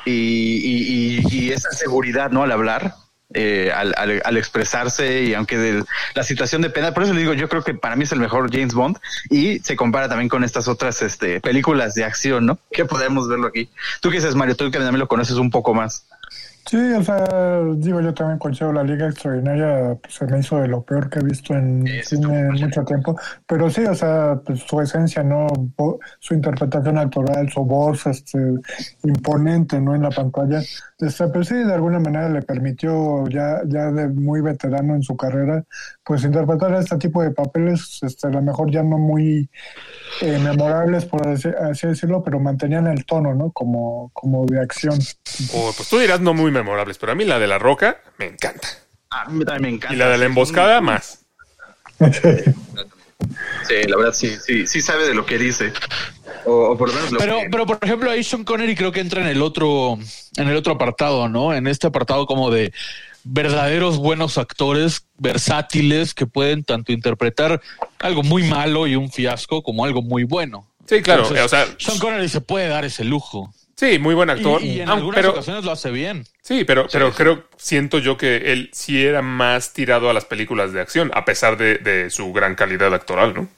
y, 0.05 0.11
y- 0.13 1.19
y- 1.21 1.47
y 1.47 1.53
esa 1.53 1.71
seguridad, 1.71 2.31
¿no? 2.31 2.43
Al 2.43 2.53
hablar, 2.53 2.95
eh, 3.35 3.71
al, 3.75 3.95
al- 3.97 4.23
al 4.25 4.37
expresarse 4.37 5.23
y 5.25 5.35
aunque 5.35 5.59
de 5.59 5.85
la 6.15 6.23
situación 6.23 6.63
dependa, 6.63 6.95
por 6.95 7.03
eso 7.03 7.13
le 7.15 7.21
digo, 7.21 7.35
yo 7.35 7.49
creo 7.49 7.63
que 7.63 7.75
para 7.75 7.95
mí 7.97 8.05
es 8.05 8.13
el 8.13 8.21
mejor 8.21 8.51
James 8.53 8.75
Bond 8.75 8.99
y 9.31 9.59
se 9.61 9.77
compara 9.77 10.09
también 10.09 10.29
con 10.29 10.45
estas 10.45 10.69
otras 10.69 11.03
este, 11.03 11.41
películas 11.41 11.95
de 11.95 12.05
acción, 12.05 12.47
¿no? 12.47 12.59
Que 12.71 12.85
podemos 12.85 13.29
verlo 13.29 13.49
aquí. 13.49 13.69
¿Tú 14.01 14.11
qué 14.11 14.17
dices, 14.17 14.35
Mario? 14.35 14.57
Tú 14.57 14.71
que 14.71 14.79
también 14.79 14.99
lo 14.99 15.09
conoces 15.09 15.37
un 15.37 15.51
poco 15.51 15.75
más. 15.75 16.07
Sí, 16.67 16.77
o 16.77 17.03
sea, 17.03 17.63
digo, 17.77 18.03
yo 18.03 18.13
también 18.13 18.39
considero 18.39 18.75
la 18.75 18.83
Liga 18.83 19.09
Extraordinaria, 19.09 19.97
pues, 20.03 20.15
se 20.15 20.27
me 20.27 20.39
hizo 20.41 20.59
de 20.61 20.69
lo 20.69 20.83
peor 20.83 21.09
que 21.09 21.21
he 21.21 21.23
visto 21.23 21.55
en 21.55 21.87
Sí, 21.87 22.17
cine 22.17 22.41
en 22.41 22.51
mucho 22.61 22.85
tiempo, 22.85 23.19
pero 23.47 23.71
sí, 23.71 23.87
o 23.87 23.95
sea, 23.95 24.39
pues, 24.45 24.61
su 24.61 24.79
esencia, 24.83 25.23
¿no? 25.23 25.47
Su 26.19 26.35
interpretación 26.35 26.99
actoral, 26.99 27.51
su 27.51 27.65
voz, 27.65 28.07
este, 28.07 28.39
imponente, 29.03 29.81
¿no? 29.81 29.95
En 29.95 30.03
la 30.03 30.11
pantalla, 30.11 30.61
pues 30.99 31.49
sí, 31.49 31.55
de 31.55 31.73
alguna 31.73 32.01
manera 32.01 32.29
le 32.29 32.43
permitió, 32.43 33.27
ya, 33.29 33.61
ya 33.67 33.93
de 33.93 34.09
muy 34.09 34.41
veterano 34.41 34.97
en 34.97 35.03
su 35.05 35.17
carrera, 35.17 35.63
pues 36.05 36.25
interpretar 36.25 36.75
este 36.75 36.97
tipo 36.99 37.23
de 37.23 37.31
papeles, 37.31 38.01
este, 38.03 38.27
a 38.27 38.31
lo 38.31 38.43
mejor 38.43 38.71
ya 38.73 38.83
no 38.83 38.99
muy 38.99 39.49
eh, 40.21 40.39
memorables, 40.41 41.05
por 41.05 41.27
así, 41.29 41.49
así 41.71 41.87
decirlo, 41.87 42.25
pero 42.25 42.41
mantenían 42.41 42.89
el 42.89 43.05
tono, 43.05 43.33
¿no? 43.33 43.53
Como, 43.53 44.11
como 44.13 44.45
de 44.47 44.61
acción. 44.61 44.99
O, 45.55 45.73
pues 45.77 45.89
tú 45.89 45.99
dirás 45.99 46.21
no 46.21 46.35
muy 46.35 46.51
memorables, 46.51 46.99
pero 46.99 47.13
a 47.13 47.15
mí 47.15 47.25
la 47.25 47.39
de 47.39 47.47
La 47.47 47.59
Roca 47.59 47.99
me 48.19 48.27
encanta. 48.27 48.67
A 49.11 49.31
mí 49.31 49.45
también 49.45 49.63
me 49.63 49.77
encanta. 49.77 49.95
Y 49.95 49.99
la 49.99 50.09
de 50.09 50.19
La 50.19 50.25
Emboscada 50.25 50.81
más. 50.81 51.25
Sí, 53.67 53.75
la 53.89 53.97
verdad 53.97 54.13
sí, 54.13 54.37
sí, 54.45 54.67
sí 54.67 54.81
sabe 54.81 55.07
de 55.07 55.15
lo 55.15 55.27
que 55.27 55.39
dice. 55.39 55.73
O, 56.45 56.71
o 56.71 56.79
por 56.79 56.89
lo 56.89 56.95
menos 56.95 57.13
lo 57.13 57.19
Pero, 57.19 57.39
que... 57.41 57.49
pero 57.51 57.67
por 57.67 57.79
ejemplo, 57.83 58.11
ahí 58.11 58.23
Sean 58.23 58.45
Connery 58.45 58.75
creo 58.77 58.93
que 58.93 59.01
entra 59.01 59.21
en 59.21 59.27
el 59.29 59.43
otro, 59.43 59.99
en 60.37 60.49
el 60.49 60.57
otro 60.57 60.75
apartado, 60.75 61.29
¿no? 61.29 61.53
En 61.53 61.67
este 61.67 61.89
apartado 61.89 62.27
como 62.27 62.51
de 62.51 62.73
verdaderos 63.25 63.99
buenos 63.99 64.39
actores 64.39 65.05
versátiles 65.19 66.15
que 66.15 66.27
pueden 66.27 66.65
tanto 66.65 66.93
interpretar 66.93 67.61
algo 67.99 68.23
muy 68.23 68.45
malo 68.45 68.87
y 68.87 68.97
un 68.97 69.11
fiasco 69.11 69.63
como 69.63 69.85
algo 69.85 70.01
muy 70.01 70.25
bueno. 70.25 70.67
Sí, 70.87 71.03
claro. 71.03 71.23
Entonces, 71.23 71.45
o 71.45 71.49
sea, 71.49 71.67
Sean 71.79 71.99
Connery 71.99 72.29
se 72.29 72.41
puede 72.41 72.69
dar 72.69 72.85
ese 72.85 73.05
lujo. 73.05 73.53
Sí, 73.79 73.99
muy 73.99 74.15
buen 74.15 74.29
actor. 74.31 74.61
Y, 74.63 74.67
y 74.67 74.81
en 74.81 74.89
aunque- 74.89 74.99
algunas 75.01 75.19
pero, 75.21 75.31
ocasiones 75.31 75.65
lo 75.65 75.71
hace 75.71 75.91
bien. 75.91 76.25
sí, 76.43 76.65
pero, 76.65 76.87
pero 76.93 77.13
creo, 77.13 77.45
siento 77.57 77.99
yo 78.01 78.17
que 78.17 78.53
él 78.53 78.71
sí 78.73 79.05
era 79.05 79.23
más 79.23 79.73
tirado 79.73 80.11
a 80.11 80.13
las 80.13 80.25
películas 80.25 80.73
de 80.73 80.81
acción, 80.81 81.11
a 81.15 81.25
pesar 81.25 81.57
de, 81.57 81.77
de 81.79 82.11
su 82.11 82.33
gran 82.33 82.55
calidad 82.55 82.93
actoral, 82.93 83.35
¿no? 83.35 83.49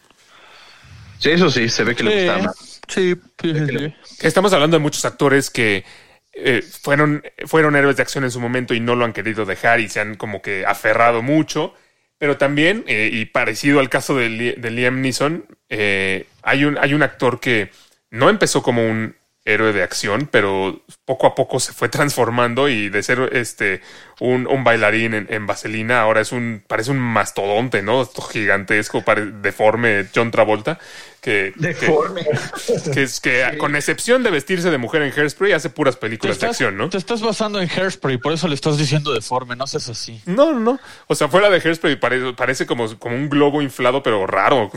Sí, 1.19 1.31
eso 1.31 1.51
sí, 1.51 1.69
se 1.69 1.85
ve 1.85 1.95
que 1.95 2.03
le 2.03 2.11
Sí, 2.13 2.17
gustaba 2.19 2.43
más. 2.45 2.81
sí, 2.89 3.15
sí, 3.43 3.55
sí, 3.55 3.79
sí. 3.79 3.95
Estamos 4.27 4.53
hablando 4.53 4.77
de 4.77 4.83
muchos 4.83 5.05
actores 5.05 5.51
que 5.51 5.85
eh, 6.33 6.63
fueron, 6.83 7.23
fueron 7.47 7.77
héroes 7.77 7.97
de 7.97 8.03
acción 8.03 8.25
en 8.25 8.31
su 8.31 8.41
momento 8.41 8.73
y 8.75 8.81
no 8.81 8.95
lo 8.97 9.05
han 9.05 9.13
querido 9.13 9.45
dejar 9.45 9.81
y 9.81 9.89
se 9.89 10.01
han 10.01 10.15
como 10.17 10.41
que 10.41 10.65
aferrado 10.67 11.23
mucho. 11.23 11.75
Pero 12.19 12.37
también, 12.37 12.85
eh, 12.87 13.09
y 13.13 13.25
parecido 13.27 13.81
al 13.81 13.89
caso 13.89 14.15
de 14.15 14.29
Liam 14.29 15.01
Neeson, 15.01 15.45
eh, 15.71 16.27
hay, 16.43 16.65
un, 16.65 16.77
hay 16.79 16.93
un 16.95 17.03
actor 17.03 17.41
que 17.41 17.71
no 18.11 18.29
empezó 18.29 18.63
como 18.63 18.87
un 18.87 19.15
héroe 19.45 19.73
de 19.73 19.83
acción, 19.83 20.29
pero 20.31 20.83
poco 21.07 21.27
a 21.27 21.35
poco 21.35 21.61
se 21.61 21.73
fue 21.73 21.89
transformando 21.89 22.69
y 22.69 22.89
de 22.91 23.03
ser 23.03 23.31
este 23.33 23.81
un, 24.21 24.47
un 24.47 24.65
bailarín 24.65 25.15
en, 25.15 25.27
en 25.31 25.47
vaselina, 25.47 26.03
ahora 26.03 26.21
es 26.21 26.31
un, 26.31 26.63
parece 26.67 26.91
un 26.91 26.99
mastodonte, 26.99 27.81
¿no? 27.83 28.03
Esto 28.03 28.21
gigantesco, 28.21 29.03
pare- 29.03 29.33
deforme 29.41 30.07
John 30.15 30.31
Travolta, 30.31 30.79
que, 31.23 31.55
Deforme. 31.57 32.27
que 32.93 33.03
es 33.03 33.19
que 33.21 33.57
con 33.59 33.77
excepción 33.77 34.23
de 34.23 34.31
vestirse 34.31 34.71
de 34.71 34.77
mujer 34.77 35.01
en 35.03 35.13
Hairspray 35.19 35.53
hace 35.53 35.71
puras 35.71 35.97
películas 35.97 36.39
de 36.39 36.47
acción, 36.49 36.77
¿no? 36.77 36.91
te 36.91 36.99
estás 36.99 37.23
basando 37.23 37.63
en 37.63 37.69
Hairspray, 37.71 38.19
por 38.19 38.35
eso 38.35 38.47
le 38.47 38.55
estás 38.55 38.77
diciendo 38.77 39.13
deforme, 39.15 39.57
no 39.57 39.67
seas 39.67 39.89
así. 39.89 40.21
No, 40.27 40.53
no, 40.53 40.61
no. 40.61 40.81
O 41.07 41.15
sea, 41.15 41.29
fuera 41.29 41.49
de 41.49 41.61
Hairspray 41.67 41.97
parece, 41.97 42.35
parece 42.35 42.67
como, 42.67 42.99
como 42.99 43.17
un 43.17 43.31
globo 43.31 43.63
inflado, 43.63 44.03
pero 44.03 44.27
raro. 44.27 44.71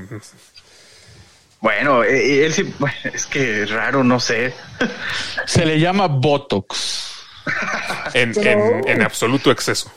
Bueno, 1.63 2.04
eh, 2.04 2.10
eh, 2.41 2.45
él 2.45 2.54
sí, 2.54 2.71
es 3.13 3.26
que 3.26 3.65
raro, 3.65 4.04
no 4.04 4.19
sé. 4.19 4.54
Se 5.47 5.65
le 5.65 5.80
llama 5.80 6.08
Botox. 6.08 7.10
En, 8.13 8.32
en, 8.45 8.88
en 8.88 9.02
absoluto 9.02 9.49
exceso. 9.52 9.91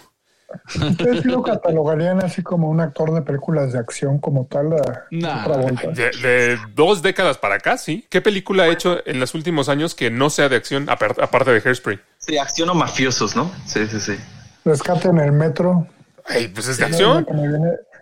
¿Ustedes 0.75 1.23
sí 1.23 1.29
lo 1.29 1.43
catalogarían 1.43 2.23
así 2.25 2.43
como 2.43 2.71
un 2.71 2.81
actor 2.81 3.13
de 3.13 3.21
películas 3.23 3.73
de 3.73 3.79
acción 3.79 4.19
como 4.19 4.47
tal? 4.47 4.73
A 4.73 5.05
Nah. 5.11 5.47
De, 5.93 6.11
de 6.23 6.59
dos 6.75 7.03
décadas 7.03 7.37
para 7.37 7.57
acá, 7.57 7.77
sí. 7.79 8.07
¿Qué 8.09 8.21
película 8.23 8.63
ha 8.65 8.69
hecho 8.69 9.01
en 9.07 9.21
los 9.21 9.35
últimos 9.35 9.69
años 9.69 9.95
que 9.95 10.11
no 10.11 10.31
sea 10.31 10.49
de 10.49 10.57
acción, 10.57 10.87
apar- 10.87 11.21
aparte 11.23 11.51
de 11.53 11.61
Hairspray? 11.65 12.01
Sí, 12.19 12.39
acción 12.39 12.71
o 12.71 12.75
mafiosos, 12.75 13.37
¿no? 13.37 13.51
Sí, 13.67 13.87
sí, 13.87 14.01
sí. 14.01 14.17
Rescate 14.65 15.09
en 15.09 15.19
el 15.19 15.33
metro. 15.33 15.87
Ay, 16.27 16.49
pues 16.49 16.69
es 16.69 16.79
de 16.79 16.87
acción. 16.87 17.27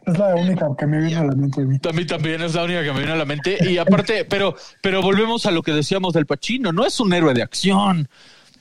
Es 0.07 0.19
la 0.19 0.35
única 0.35 0.67
que 0.79 0.87
me 0.87 0.99
viene 0.99 1.17
a 1.17 1.25
la 1.25 1.35
mente. 1.35 1.61
a 1.63 1.65
mí. 1.65 1.79
A 1.89 1.93
mí 1.93 2.05
también 2.07 2.43
es 2.43 2.55
la 2.55 2.65
única 2.65 2.83
que 2.83 2.93
me 2.93 2.99
viene 2.99 3.13
a 3.13 3.17
la 3.17 3.25
mente. 3.25 3.57
Y 3.61 3.79
aparte, 3.79 4.25
pero, 4.25 4.55
pero 4.83 5.01
volvemos 5.03 5.47
a 5.47 5.51
lo 5.51 5.63
que 5.63 5.73
decíamos 5.73 6.13
del 6.13 6.27
Pachino. 6.27 6.73
No 6.73 6.85
es 6.85 7.01
un 7.01 7.13
héroe 7.13 7.33
de 7.35 7.43
acción. 7.43 8.09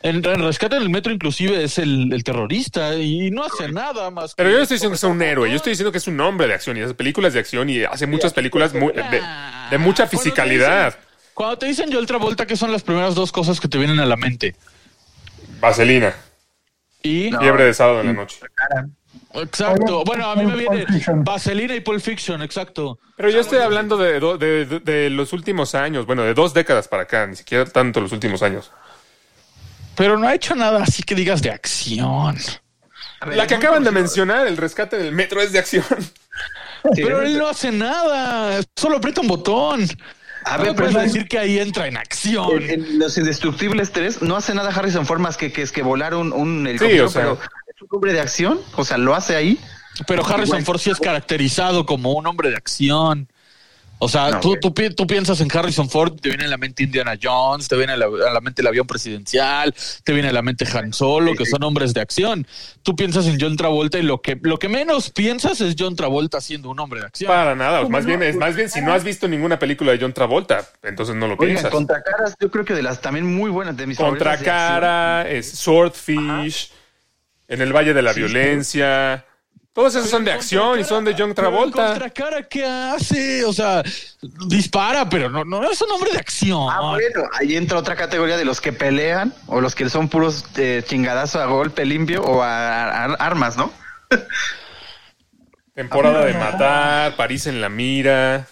En, 0.02 0.18
en 0.18 0.42
Rescate 0.44 0.76
en 0.76 0.82
el 0.84 0.90
Metro 0.90 1.14
inclusive 1.14 1.64
es 1.64 1.78
el, 1.80 2.12
el 2.12 2.24
terrorista 2.26 2.96
y 2.96 3.32
no 3.32 3.44
hace 3.46 3.72
nada 3.72 4.10
más. 4.12 4.36
Pero 4.36 4.50
que- 4.50 4.52
yo 4.54 4.58
no 4.58 4.64
estoy 4.64 4.76
diciendo 4.76 4.94
que 4.94 4.98
sea 5.00 5.10
un 5.10 5.22
héroe, 5.22 5.50
yo 5.50 5.56
estoy 5.56 5.72
diciendo 5.72 5.92
que 5.94 5.98
es 5.98 6.08
un 6.08 6.20
hombre 6.20 6.46
de 6.48 6.54
acción 6.54 6.76
y 6.78 6.82
hace 6.82 6.94
películas 6.94 7.32
de 7.34 7.40
acción 7.40 7.70
y 7.70 7.84
hace 7.84 8.06
muchas 8.06 8.34
películas 8.34 8.74
muy- 8.74 8.92
de, 8.92 9.02
de 9.72 9.78
mucha 9.78 10.04
Cuando 10.04 10.10
te 10.12 10.18
fisicalidad. 10.18 10.88
dicen- 10.94 11.00
Cuando 11.34 11.58
te 11.58 11.66
dicen 11.68 11.90
Joel 11.92 12.06
Travolta, 12.06 12.46
¿qué 12.46 12.58
son 12.58 12.74
las 12.74 12.84
primeras 12.84 13.16
dos 13.16 13.32
cosas 13.32 13.62
que 13.62 13.70
te 13.70 13.78
vienen 13.78 14.00
a 14.02 14.06
la 14.06 14.18
mente? 14.18 14.56
Vaselina, 15.62 16.14
Y 17.02 17.30
No. 17.32 17.40
fiebre 17.40 17.64
de 17.66 17.74
sábado 17.74 18.02
en 18.02 18.08
la 18.08 18.14
noche. 18.14 18.38
Exacto. 19.36 20.04
Bueno, 20.06 20.30
a 20.30 20.36
mí 20.36 20.46
me 20.46 20.56
viene. 20.56 20.86
Vaselina 21.18 21.76
y 21.76 21.80
Pulp 21.82 22.02
Fiction, 22.02 22.42
exacto. 22.42 23.00
Pero 23.16 23.30
yo 23.30 23.40
estoy 23.42 23.60
hablando 23.60 23.98
de, 23.98 24.20
do- 24.20 24.38
de- 24.38 24.66
de- 24.66 24.80
de 24.80 25.10
los 25.10 25.34
últimos 25.34 25.76
años, 25.76 26.06
bueno, 26.06 26.24
de 26.24 26.34
dos 26.34 26.54
décadas 26.54 26.88
para 26.88 27.04
acá, 27.04 27.26
ni 27.28 27.36
siquiera 27.36 27.66
tanto 27.66 28.02
los 28.02 28.12
últimos 28.12 28.42
años. 28.44 28.72
Pero 29.96 30.18
no 30.18 30.28
ha 30.28 30.34
hecho 30.34 30.56
nada 30.56 30.84
así 30.84 31.04
que 31.04 31.16
digas 31.16 31.42
de 31.42 31.52
acción. 31.52 32.36
Ver, 33.26 33.38
La 33.38 33.48
que 33.48 33.56
acaban 33.56 33.84
de 33.84 33.92
mencionar, 33.92 34.48
el 34.48 34.58
rescate 34.58 34.98
del 34.98 35.12
metro, 35.14 35.42
es 35.42 35.52
de 35.52 35.60
acción. 35.60 35.86
Sí, 36.94 37.02
Pero 37.04 37.22
él 37.22 37.38
no 37.38 37.48
hace 37.48 37.72
nada, 37.72 38.60
solo 38.76 38.98
aprieta 38.98 39.22
un 39.22 39.28
botón. 39.28 39.88
A 40.46 40.58
No 40.58 40.64
ver, 40.64 40.72
me 40.74 40.78
puedes 40.78 40.94
pero 40.94 41.06
decir 41.06 41.28
que 41.30 41.40
ahí 41.40 41.58
entra 41.60 41.88
en 41.88 41.96
acción. 41.96 42.62
en, 42.62 42.70
en 42.84 43.00
Los 43.00 43.18
Indestructibles 43.18 43.92
3 43.94 44.22
no 44.24 44.36
hace 44.36 44.54
nada 44.54 44.70
Harrison 44.70 45.06
Ford 45.06 45.22
más 45.22 45.38
que, 45.38 45.54
que 45.54 45.62
es 45.62 45.72
que 45.72 45.82
volar 45.84 46.14
un, 46.16 46.34
un 46.34 46.68
helicóptero, 46.68 47.06
o 47.06 47.10
sea- 47.10 47.22
pero 47.22 47.40
un 47.84 47.88
hombre 47.98 48.14
de 48.14 48.20
acción, 48.22 48.60
o 48.76 48.84
sea, 48.86 48.98
lo 48.98 49.16
hace 49.16 49.36
ahí. 49.36 49.60
Pero 50.08 50.26
Harrison. 50.26 50.64
Ford 50.66 50.80
sí 50.80 50.90
es 50.90 51.00
caracterizado 51.00 51.86
como 51.86 52.14
un 52.14 52.26
hombre 52.28 52.50
de 52.50 52.56
acción. 52.56 53.28
O 54.00 54.10
sea, 54.10 54.32
No, 54.32 54.40
tú, 54.42 54.58
tú, 54.60 54.74
pi- 54.74 54.90
tú 54.90 55.08
piensas 55.08 55.40
en 55.40 55.48
Harrison 55.56 55.90
Ford, 55.90 56.20
te 56.20 56.28
viene 56.28 56.44
a 56.44 56.48
la 56.50 56.58
mente 56.58 56.84
Indiana 56.84 57.14
Jones, 57.22 57.70
te 57.70 57.78
viene 57.78 57.94
a 57.94 57.98
la, 57.98 58.08
a 58.08 58.34
la 58.34 58.42
mente 58.42 58.62
el 58.62 58.68
avión 58.68 58.86
presidencial, 58.86 59.74
te 60.04 60.12
viene 60.12 60.28
a 60.28 60.34
la 60.34 60.42
mente 60.42 60.66
Han 60.74 60.92
Solo, 60.92 61.36
que 61.36 61.46
son 61.46 61.64
hombres 61.64 61.94
de 61.94 62.02
acción. 62.02 62.46
Tú 62.82 62.98
piensas 62.98 63.28
en 63.28 63.40
John 63.40 63.56
Travolta 63.56 63.98
y 64.00 64.02
lo 64.02 64.20
que, 64.22 64.38
lo 64.42 64.60
que 64.60 64.68
menos 64.68 65.10
piensas 65.12 65.62
es 65.62 65.76
John 65.80 65.96
Travolta 65.96 66.42
siendo 66.42 66.70
un 66.70 66.82
hombre 66.82 67.00
de 67.00 67.06
acción. 67.06 67.30
Para 67.30 67.56
nada, 67.56 67.78
¿Cómo 67.78 67.92
más 67.92 68.04
no? 68.04 68.08
bien, 68.10 68.24
es 68.24 68.36
más 68.36 68.56
bien 68.56 68.70
si 68.70 68.82
no 68.82 68.92
has 68.94 69.06
visto 69.06 69.28
ninguna 69.30 69.58
película 69.58 69.94
de 69.94 70.00
John 70.02 70.12
Travolta, 70.12 70.68
entonces 70.82 71.16
no 71.16 71.28
lo 71.28 71.36
Oigan, 71.36 71.48
piensas. 71.48 71.72
contra 71.72 72.02
caras, 72.04 72.36
yo 72.42 72.52
creo 72.52 72.66
que 72.66 72.74
de 72.74 72.84
las 72.84 73.00
también 73.00 73.26
muy 73.34 73.52
buenas 73.52 73.78
de 73.78 73.88
mis 73.88 73.98
Contra 73.98 74.32
favoritas 74.32 74.44
de 74.46 74.52
acción. 74.52 74.68
cara, 74.82 75.30
es 75.30 75.50
Swordfish, 75.52 76.72
en 77.48 77.62
el 77.62 77.74
Valle 77.74 77.94
de 77.94 78.02
la 78.02 78.14
Violencia. 78.14 79.26
Todos 79.74 79.96
esos 79.96 80.10
son 80.12 80.24
de 80.24 80.32
acción 80.32 80.80
y 80.80 80.84
son 80.84 81.04
de 81.04 81.14
John 81.18 81.34
Pero 81.34 81.50
Travolta. 81.50 81.88
¿Contra 81.88 82.10
cara 82.12 82.44
qué 82.44 82.64
hace? 82.64 83.44
O 83.44 83.52
sea, 83.52 83.82
dispara, 84.48 85.10
pero 85.10 85.30
no, 85.32 85.44
no 85.44 85.64
es 85.70 85.82
un 85.82 85.92
hombre 85.92 86.12
de 86.12 86.20
acción. 86.20 86.68
Ah, 86.72 86.92
bueno, 86.92 87.24
ahí 87.34 87.56
entra 87.56 87.80
otra 87.80 87.96
categoría 87.96 88.38
de 88.38 88.46
los 88.46 88.62
que 88.62 88.72
pelean 88.72 89.34
o 89.48 89.62
los 89.62 89.74
que 89.74 89.90
son 89.90 90.10
puros 90.10 90.46
eh, 90.58 90.84
chingadazo 90.86 91.42
a 91.42 91.46
golpe 91.48 91.86
limpio 91.86 92.22
o 92.24 92.44
a, 92.44 92.84
a- 93.06 93.14
armas, 93.16 93.58
¿no? 93.58 93.74
Temporada 95.74 96.24
de 96.26 96.34
matar, 96.36 97.16
París 97.16 97.48
en 97.48 97.60
la 97.60 97.70
mira. 97.70 98.48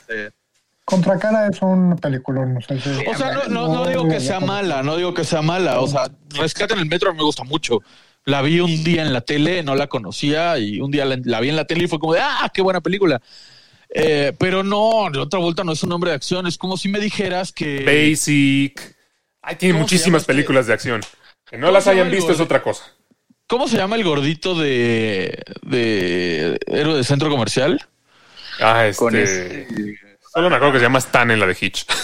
Contra 0.85 1.19
cara 1.19 1.47
es 1.47 1.61
un 1.61 1.95
peliculón, 1.97 2.55
no 2.55 2.61
sé 2.61 2.79
si- 2.79 3.05
O 3.07 3.13
sea, 3.15 3.31
no, 3.33 3.43
no, 3.47 3.67
no 3.75 3.85
digo 3.87 4.07
que 4.09 4.19
sea 4.19 4.39
mala, 4.39 4.81
no 4.81 4.97
digo 4.97 5.13
que 5.13 5.23
sea 5.23 5.43
mala. 5.43 5.79
O 5.81 5.87
sea, 5.87 6.09
Rescate 6.31 6.73
en 6.73 6.79
el 6.79 6.85
Metro 6.87 7.13
me 7.13 7.21
gusta 7.21 7.43
mucho. 7.43 7.79
La 8.25 8.41
vi 8.41 8.59
un 8.59 8.83
día 8.83 9.01
en 9.01 9.13
la 9.13 9.21
tele, 9.21 9.63
no 9.63 9.75
la 9.75 9.87
conocía, 9.87 10.57
y 10.59 10.79
un 10.79 10.91
día 10.91 11.05
la, 11.05 11.17
la 11.23 11.39
vi 11.41 11.49
en 11.49 11.55
la 11.55 11.65
tele 11.65 11.85
y 11.85 11.87
fue 11.87 11.99
como 11.99 12.13
de, 12.13 12.19
ah, 12.21 12.49
qué 12.53 12.61
buena 12.61 12.81
película. 12.81 13.21
Eh, 13.93 14.31
pero 14.39 14.63
no, 14.63 15.09
de 15.11 15.19
otra 15.19 15.39
vuelta 15.39 15.63
no 15.63 15.71
es 15.73 15.83
un 15.83 15.91
hombre 15.91 16.11
de 16.11 16.15
acción. 16.15 16.47
Es 16.47 16.57
como 16.57 16.77
si 16.77 16.87
me 16.87 16.99
dijeras 16.99 17.51
que. 17.51 17.83
Basic. 17.83 18.95
Ay, 19.41 19.55
tiene 19.55 19.55
¿Cómo 19.55 19.57
se 19.57 19.67
llama 19.67 19.79
muchísimas 19.81 20.21
este? 20.21 20.33
películas 20.33 20.67
de 20.67 20.73
acción. 20.73 21.01
Que 21.49 21.57
no 21.57 21.67
¿Cómo 21.67 21.73
las 21.73 21.87
hayan 21.87 22.09
visto 22.11 22.31
es 22.31 22.39
otra 22.39 22.61
cosa. 22.61 22.83
¿Cómo 23.47 23.67
se 23.67 23.75
llama 23.75 23.97
el 23.97 24.03
gordito 24.05 24.55
de, 24.55 25.43
de 25.63 26.57
héroe 26.67 26.95
de 26.95 27.03
centro 27.03 27.29
comercial? 27.29 27.85
Ah, 28.61 28.87
Con 28.95 29.15
este. 29.15 29.63
este- 29.63 29.97
Solo 30.33 30.49
me 30.49 30.55
acuerdo 30.55 30.73
que 30.73 30.79
se 30.79 30.85
llama 30.85 30.99
Stan 30.99 31.29
en 31.31 31.39
la 31.41 31.47
de 31.47 31.57
Hitch. 31.59 31.85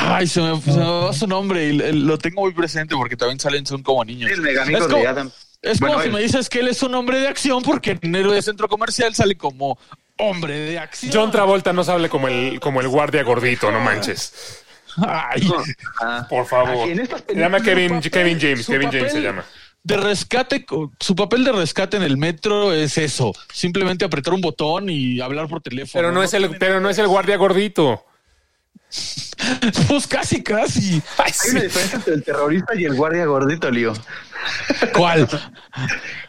Ay, 0.00 0.26
se 0.26 0.40
me, 0.40 0.60
se 0.60 0.70
me 0.72 0.84
va 0.84 1.12
su 1.12 1.26
nombre 1.26 1.66
y 1.66 1.72
lo 1.92 2.18
tengo 2.18 2.42
muy 2.42 2.52
presente 2.52 2.94
porque 2.96 3.16
también 3.16 3.38
salen 3.40 3.66
son 3.66 3.82
como 3.82 4.04
niños. 4.04 4.30
El 4.30 4.46
Es 4.46 4.58
como- 4.86 4.96
de 4.98 5.06
Adam. 5.06 5.30
Es 5.60 5.80
Bueno, 5.80 5.94
como 5.94 6.02
si 6.04 6.08
él. 6.08 6.14
me 6.14 6.22
dices 6.22 6.48
que 6.48 6.60
él 6.60 6.68
es 6.68 6.82
un 6.84 6.94
hombre 6.94 7.18
de 7.18 7.26
acción 7.28 7.62
porque 7.62 7.98
en 8.00 8.14
héroe 8.14 8.34
de 8.36 8.42
centro 8.42 8.68
comercial 8.68 9.12
sale 9.14 9.36
como 9.36 9.76
hombre 10.16 10.56
de 10.56 10.78
acción. 10.78 11.10
John 11.12 11.30
Travolta 11.32 11.72
no 11.72 11.82
sale 11.82 12.08
como 12.08 12.28
el, 12.28 12.60
como 12.60 12.80
el 12.80 12.86
guardia 12.88 13.24
gordito, 13.24 13.70
no 13.72 13.80
manches. 13.80 14.62
Ay, 14.96 15.48
Ah. 16.00 16.26
Por 16.28 16.46
favor. 16.46 16.86
Se 16.88 17.34
llama 17.34 17.60
Kevin, 17.60 17.90
papel- 18.00 18.10
Kevin 18.10 18.38
James. 18.40 18.66
Kevin 18.66 18.90
James 18.90 19.12
se 19.12 19.20
llama. 19.20 19.44
de 19.82 19.96
rescate, 19.96 20.66
su 21.00 21.14
papel 21.16 21.44
de 21.44 21.52
rescate 21.52 21.96
en 21.96 22.02
el 22.02 22.16
metro 22.18 22.72
es 22.72 22.98
eso, 22.98 23.32
simplemente 23.52 24.04
apretar 24.04 24.34
un 24.34 24.40
botón 24.40 24.90
y 24.90 25.20
hablar 25.20 25.48
por 25.48 25.60
teléfono. 25.62 26.00
Pero 26.02 26.12
no 26.12 26.22
es 26.22 26.34
el, 26.34 26.50
pero 26.58 26.80
no 26.80 26.90
es 26.90 26.98
el 26.98 27.06
guardia 27.08 27.36
gordito. 27.36 28.04
Pues 29.88 30.06
casi, 30.06 30.42
casi. 30.42 31.00
Ay, 31.16 31.24
Hay 31.26 31.32
sí. 31.32 31.50
una 31.52 31.60
diferencia 31.62 31.96
entre 31.96 32.14
el 32.14 32.24
terrorista 32.24 32.74
y 32.74 32.84
el 32.84 32.94
guardia 32.94 33.24
gordito, 33.26 33.70
Lío. 33.70 33.92
¿Cuál? 34.94 35.28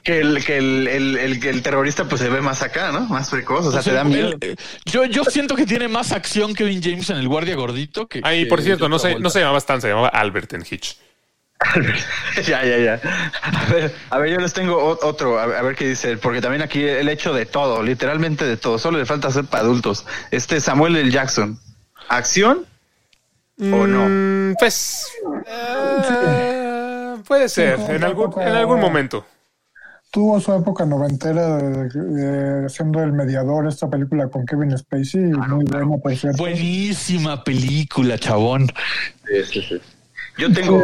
Que 0.03 0.19
el, 0.21 0.43
que 0.45 0.57
el, 0.57 0.87
el, 0.87 1.17
el, 1.17 1.39
que 1.39 1.49
el 1.49 1.61
terrorista 1.61 2.05
pues 2.05 2.21
se 2.21 2.29
ve 2.29 2.39
más 2.41 2.61
acá, 2.61 2.91
¿no? 2.91 3.01
Más 3.01 3.29
precoz, 3.29 3.65
o 3.65 3.71
sea, 3.71 3.81
te 3.81 3.91
da 3.91 4.03
miedo. 4.03 4.31
El- 4.39 4.57
yo, 4.85 5.05
yo 5.05 5.23
siento 5.25 5.55
que 5.55 5.65
tiene 5.65 5.87
más 5.87 6.11
acción 6.13 6.53
Kevin 6.55 6.81
James 6.81 7.09
en 7.09 7.17
el 7.17 7.27
guardia 7.27 7.55
gordito 7.55 8.07
que. 8.07 8.21
Ay, 8.23 8.43
que 8.43 8.49
por 8.49 8.61
cierto, 8.61 8.87
no 8.89 8.97
se, 8.97 9.19
no 9.19 9.29
se 9.29 9.39
llamaba 9.39 9.57
Stan, 9.57 9.81
se 9.81 9.89
llamaba 9.89 10.07
Albert 10.07 10.53
en 10.53 10.65
Hitch. 10.67 10.97
ya, 12.47 12.63
ya, 12.63 12.77
ya. 12.77 13.01
A 13.41 13.65
ver, 13.65 13.93
a 14.09 14.17
ver, 14.17 14.31
yo 14.31 14.37
les 14.39 14.53
tengo 14.53 14.77
o- 14.77 15.05
otro, 15.05 15.37
a 15.39 15.45
ver, 15.45 15.57
a 15.57 15.61
ver 15.61 15.75
qué 15.75 15.87
dice, 15.89 16.15
porque 16.17 16.41
también 16.41 16.61
aquí 16.61 16.81
el 16.83 17.09
hecho 17.09 17.33
de 17.33 17.45
todo, 17.45 17.83
literalmente 17.83 18.45
de 18.45 18.55
todo, 18.57 18.79
solo 18.79 18.97
le 18.97 19.05
falta 19.05 19.29
ser 19.31 19.45
para 19.45 19.63
adultos. 19.63 20.05
Este 20.31 20.61
Samuel 20.61 20.95
L. 20.95 21.11
Jackson, 21.11 21.59
¿acción 22.09 22.65
o 23.59 23.87
no? 23.87 24.07
Mm, 24.09 24.55
pues. 24.59 25.05
eh, 25.47 27.15
puede 27.27 27.49
ser, 27.49 27.77
Sí, 27.77 27.83
en 27.89 28.03
algún, 28.03 28.33
en 28.41 28.47
algún 28.49 28.79
momento. 28.79 29.25
Tuvo 30.11 30.39
su 30.39 30.51
época 30.55 30.85
noventera 30.85 31.57
de, 31.57 31.87
de- 31.89 32.69
siendo 32.69 33.03
el 33.03 33.11
mediador 33.13 33.67
esta 33.67 33.87
película 33.87 34.27
con 34.27 34.43
Kevin 34.45 34.75
Spacey, 34.75 35.21
muy 35.21 35.65
buena 35.65 35.97
por 36.01 36.15
cierto. 36.15 36.37
Buenísima 36.39 37.43
película, 37.43 38.17
chabón. 38.17 38.67
Yo 40.37 40.51
tengo 40.51 40.79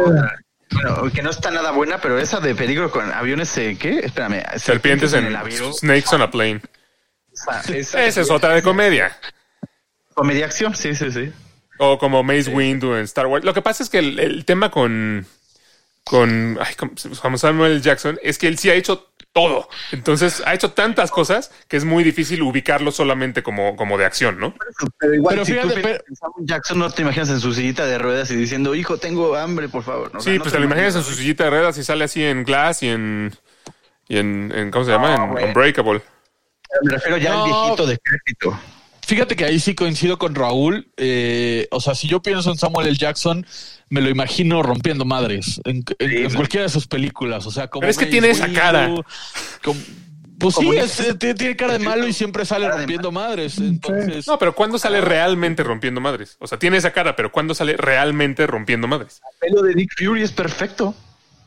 bueno, 0.70 1.10
que 1.12 1.22
no 1.22 1.30
está 1.30 1.50
nada 1.50 1.72
buena, 1.72 1.98
pero 2.00 2.18
esa 2.18 2.38
de 2.38 2.54
peligro 2.54 2.90
con 2.92 3.10
aviones, 3.10 3.56
eh, 3.58 3.76
¿qué? 3.80 3.98
Espérame. 4.00 4.42
Serpientes 4.58 5.12
en 5.12 5.26
el 5.26 5.34
avión. 5.36 5.72
Snakes 5.74 6.14
on 6.14 6.22
a 6.22 6.30
Plane. 6.30 6.60
Esa, 7.32 7.60
esa- 7.74 8.04
Esa 8.04 8.20
es 8.20 8.30
otra 8.30 8.54
de 8.54 8.62
comedia. 8.62 9.10
Comedia 10.16 10.46
acción, 10.46 10.74
sí, 10.74 10.94
sí, 10.94 11.12
sí. 11.12 11.30
O 11.78 11.98
como 11.98 12.22
Mace 12.22 12.48
Windu 12.50 12.94
en 12.94 13.02
Star 13.04 13.26
Wars. 13.26 13.44
Lo 13.44 13.52
que 13.52 13.60
pasa 13.60 13.82
es 13.82 13.90
que 13.90 13.98
el, 13.98 14.18
el 14.18 14.44
tema 14.46 14.70
con. 14.70 15.26
Con. 16.04 16.58
Ay, 16.60 16.74
Samuel 17.36 17.82
Jackson 17.82 18.18
es 18.22 18.38
que 18.38 18.48
él 18.48 18.56
sí 18.58 18.70
ha 18.70 18.74
hecho 18.74 19.10
todo. 19.34 19.68
Entonces 19.92 20.42
ha 20.46 20.54
hecho 20.54 20.70
tantas 20.70 21.10
cosas 21.10 21.50
que 21.68 21.76
es 21.76 21.84
muy 21.84 22.02
difícil 22.02 22.40
ubicarlo 22.40 22.92
solamente 22.92 23.42
como, 23.42 23.76
como 23.76 23.98
de 23.98 24.06
acción, 24.06 24.38
¿no? 24.40 24.54
Pero 24.98 25.14
igual, 25.14 25.34
Pero 25.34 25.44
si 25.44 25.52
fíjate, 25.52 26.00
Samuel 26.14 26.46
Jackson, 26.46 26.78
no 26.78 26.90
te 26.90 27.02
imaginas 27.02 27.28
en 27.28 27.40
su 27.40 27.52
sillita 27.52 27.84
de 27.84 27.98
ruedas 27.98 28.30
y 28.30 28.36
diciendo, 28.36 28.74
hijo, 28.74 28.96
tengo 28.96 29.36
hambre, 29.36 29.68
por 29.68 29.82
favor. 29.82 30.08
O 30.14 30.20
sea, 30.20 30.32
Sí, 30.32 30.38
no 30.38 30.44
pues 30.44 30.54
te 30.54 30.58
lo 30.58 30.64
imaginas 30.64 30.96
en 30.96 31.02
su 31.02 31.12
sillita 31.12 31.44
de 31.44 31.50
ruedas 31.50 31.76
y 31.76 31.84
sale 31.84 32.04
así 32.04 32.24
en 32.24 32.44
Glass 32.44 32.82
y 32.82 32.88
en. 32.88 33.34
Y 34.08 34.16
en, 34.16 34.50
en- 34.54 34.70
¿Cómo 34.70 34.86
se 34.86 34.92
llama? 34.92 35.14
En. 35.38 35.48
Unbreakable. 35.48 36.00
Me 36.82 36.92
refiero 36.92 37.18
ya 37.18 37.30
No. 37.34 37.44
al 37.44 37.50
viejito 37.50 37.86
decrépito. 37.86 38.58
Fíjate 39.06 39.36
que 39.36 39.44
ahí 39.44 39.60
sí 39.60 39.74
coincido 39.76 40.18
con 40.18 40.34
Raúl. 40.34 40.88
eh, 40.96 41.68
o 41.70 41.80
sea, 41.80 41.94
si 41.94 42.08
yo 42.08 42.20
pienso 42.20 42.50
en 42.50 42.58
Samuel 42.58 42.88
L. 42.88 42.96
Jackson, 42.96 43.46
me 43.88 44.00
lo 44.00 44.08
imagino 44.10 44.62
rompiendo 44.64 45.04
madres 45.04 45.60
en, 45.64 45.84
en- 46.00 46.10
Sí, 46.10 46.16
en 46.24 46.30
sí. 46.30 46.36
cualquiera 46.36 46.64
de 46.64 46.70
sus 46.70 46.88
películas. 46.88 47.46
O 47.46 47.50
sea, 47.52 47.68
como 47.68 47.82
Pero 47.82 47.90
es 47.92 47.98
que 47.98 48.06
tiene 48.06 48.30
esa 48.30 48.52
cara. 48.52 48.88
como- 49.62 49.78
pues 50.38 50.54
Como 50.56 50.72
sí, 50.72 50.78
es- 50.78 51.00
eh, 51.00 51.14
tiene, 51.14 51.54
cara 51.56 51.74
de 51.74 51.78
malo 51.78 52.06
y 52.08 52.12
siempre 52.12 52.44
sale 52.44 52.68
rompiendo 52.68 53.10
madres. 53.12 53.56
Entonces, 53.58 54.26
No, 54.26 54.38
pero 54.38 54.54
¿cuándo 54.54 54.76
sale 54.78 55.00
realmente 55.00 55.62
rompiendo 55.62 56.00
madres? 56.00 56.36
O 56.40 56.46
sea, 56.48 56.58
tiene 56.58 56.76
esa 56.76 56.90
cara, 56.92 57.14
pero 57.16 57.30
¿cuándo 57.32 57.54
sale 57.54 57.76
realmente 57.76 58.46
rompiendo 58.46 58.86
madres? 58.88 59.20
El 59.40 59.48
pelo 59.50 59.62
de 59.62 59.74
Nick 59.76 59.92
Fury 59.96 60.22
es 60.24 60.32
perfecto. 60.32 60.94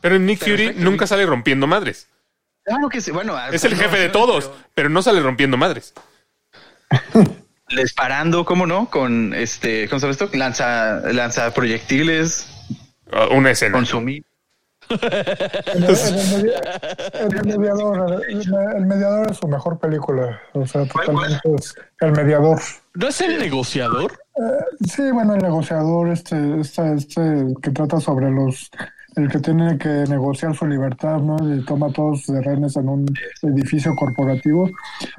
Pero 0.00 0.16
en 0.16 0.24
Nick 0.26 0.38
Fury 0.40 0.56
Perfecto, 0.56 0.80
nunca 0.82 1.04
Nick. 1.04 1.08
sale 1.08 1.26
rompiendo 1.26 1.66
madres. 1.66 2.08
Claro 2.64 2.88
que 2.88 3.00
sí. 3.02 3.10
Bueno, 3.10 3.36
Es 3.52 3.64
el 3.64 3.76
jefe 3.76 3.98
de 3.98 4.08
todos, 4.08 4.50
pero 4.74 4.88
no 4.88 5.02
sale 5.02 5.20
rompiendo 5.20 5.56
madres. 5.58 5.92
disparando, 7.76 8.44
¿cómo 8.44 8.66
no? 8.66 8.90
Con 8.90 9.34
este, 9.34 9.88
¿cómo 9.88 10.00
se 10.00 10.06
llama 10.06 10.12
esto? 10.12 10.30
Lanza, 10.36 11.00
lanza 11.12 11.52
proyectiles, 11.54 12.46
Ah, 13.12 13.26
una 13.32 13.50
escena. 13.50 13.72
consumir. 13.72 14.24
El, 14.88 15.84
el- 15.84 16.52
el- 17.14 17.36
el 17.36 17.58
mediador, 17.58 18.22
el, 18.28 18.40
el 18.76 18.86
mediador 18.86 19.30
es 19.30 19.36
su 19.36 19.46
mejor 19.46 19.78
película, 19.78 20.40
o 20.52 20.66
sea, 20.66 20.84
¿Cuál, 20.92 21.06
totalmente 21.06 21.54
es 21.58 21.74
el 22.00 22.12
mediador. 22.12 22.60
¿no 22.94 23.08
es 23.08 23.20
el 23.20 23.38
negociador? 23.38 24.12
Sí, 24.80 25.02
bueno, 25.12 25.34
el 25.34 25.42
negociador, 25.42 26.08
este, 26.08 26.60
este, 26.60 26.94
este 26.94 27.20
que 27.62 27.70
trata 27.70 28.00
sobre 28.00 28.30
los, 28.30 28.70
el 29.16 29.28
que 29.28 29.38
tiene 29.40 29.76
que 29.78 29.88
negociar 29.88 30.54
su 30.56 30.66
libertad, 30.66 31.18
¿no? 31.18 31.36
Y 31.54 31.64
toma 31.64 31.90
todos 31.92 32.26
de 32.26 32.40
rehenes 32.42 32.76
en 32.76 32.88
un 32.88 33.06
edificio 33.42 33.94
corporativo. 33.96 34.70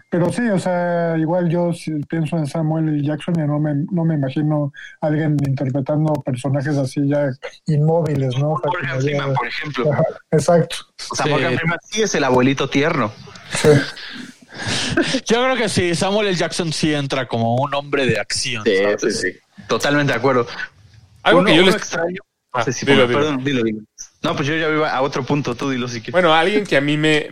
Pero 0.10 0.32
sí, 0.32 0.48
o 0.50 0.58
sea, 0.60 1.18
igual 1.18 1.50
yo 1.50 1.74
si 1.74 1.92
pienso 2.06 2.38
en 2.38 2.48
Samuel 2.48 2.90
L. 2.90 3.04
Jackson 3.04 3.36
y 3.40 3.48
no 3.48 3.60
me, 3.60 3.74
no 3.92 4.06
me 4.06 4.16
imagino 4.16 4.72
a 5.02 5.08
alguien 5.08 5.38
interpretando 5.46 6.14
personajes 6.26 6.78
así 6.78 7.08
ya 7.08 7.30
inmóviles, 7.68 8.38
¿no? 8.38 8.56
Morgan 8.64 9.02
Freeman, 9.02 9.34
por 9.34 9.48
ejemplo. 9.48 9.92
Ajá, 9.94 10.04
exacto. 10.32 10.76
O 11.12 11.16
sea, 11.16 11.26
Sí. 11.26 11.32
Morgan 11.32 11.56
Freeman 11.56 11.80
sí 11.90 12.02
es 12.02 12.16
el 12.16 12.24
abuelito 12.24 12.70
tierno. 12.70 13.12
Sí. 13.52 13.70
Yo 15.26 15.44
creo 15.44 15.56
que 15.56 15.70
sí, 15.70 15.96
Samuel 15.96 16.28
L. 16.28 16.36
Jackson 16.38 16.72
sí 16.74 16.94
entra 16.94 17.28
como 17.28 17.56
un 17.56 17.74
hombre 17.74 18.06
de 18.06 18.20
acción. 18.20 18.64
¿sabes? 18.66 19.26
Totalmente 19.68 20.14
de 20.14 20.20
acuerdo. 20.20 20.48
Algo 21.24 21.40
Uno- 21.42 21.50
que 21.50 21.56
yo 21.56 21.64
les. 21.64 21.76
extraño. 21.76 22.22
No 22.54 22.60
Ah, 22.60 22.64
sé 22.66 22.74
si 22.74 22.86
dilo, 22.86 23.04
pongo- 23.04 23.08
dilo. 23.08 23.20
perdón, 23.20 23.44
dilo, 23.44 23.64
dilo. 23.64 23.80
No, 24.24 24.36
pues 24.36 24.48
yo 24.48 24.56
ya 24.56 24.70
iba 24.70 24.90
a 24.92 25.02
otro 25.02 25.24
punto, 25.24 25.56
tú 25.56 25.70
dilo 25.70 25.88
si 25.88 25.96
quieres. 26.00 26.12
Bueno, 26.12 26.34
alguien 26.34 26.66
que 26.66 26.76
a 26.78 26.82
mí 26.82 26.98
me. 26.98 27.30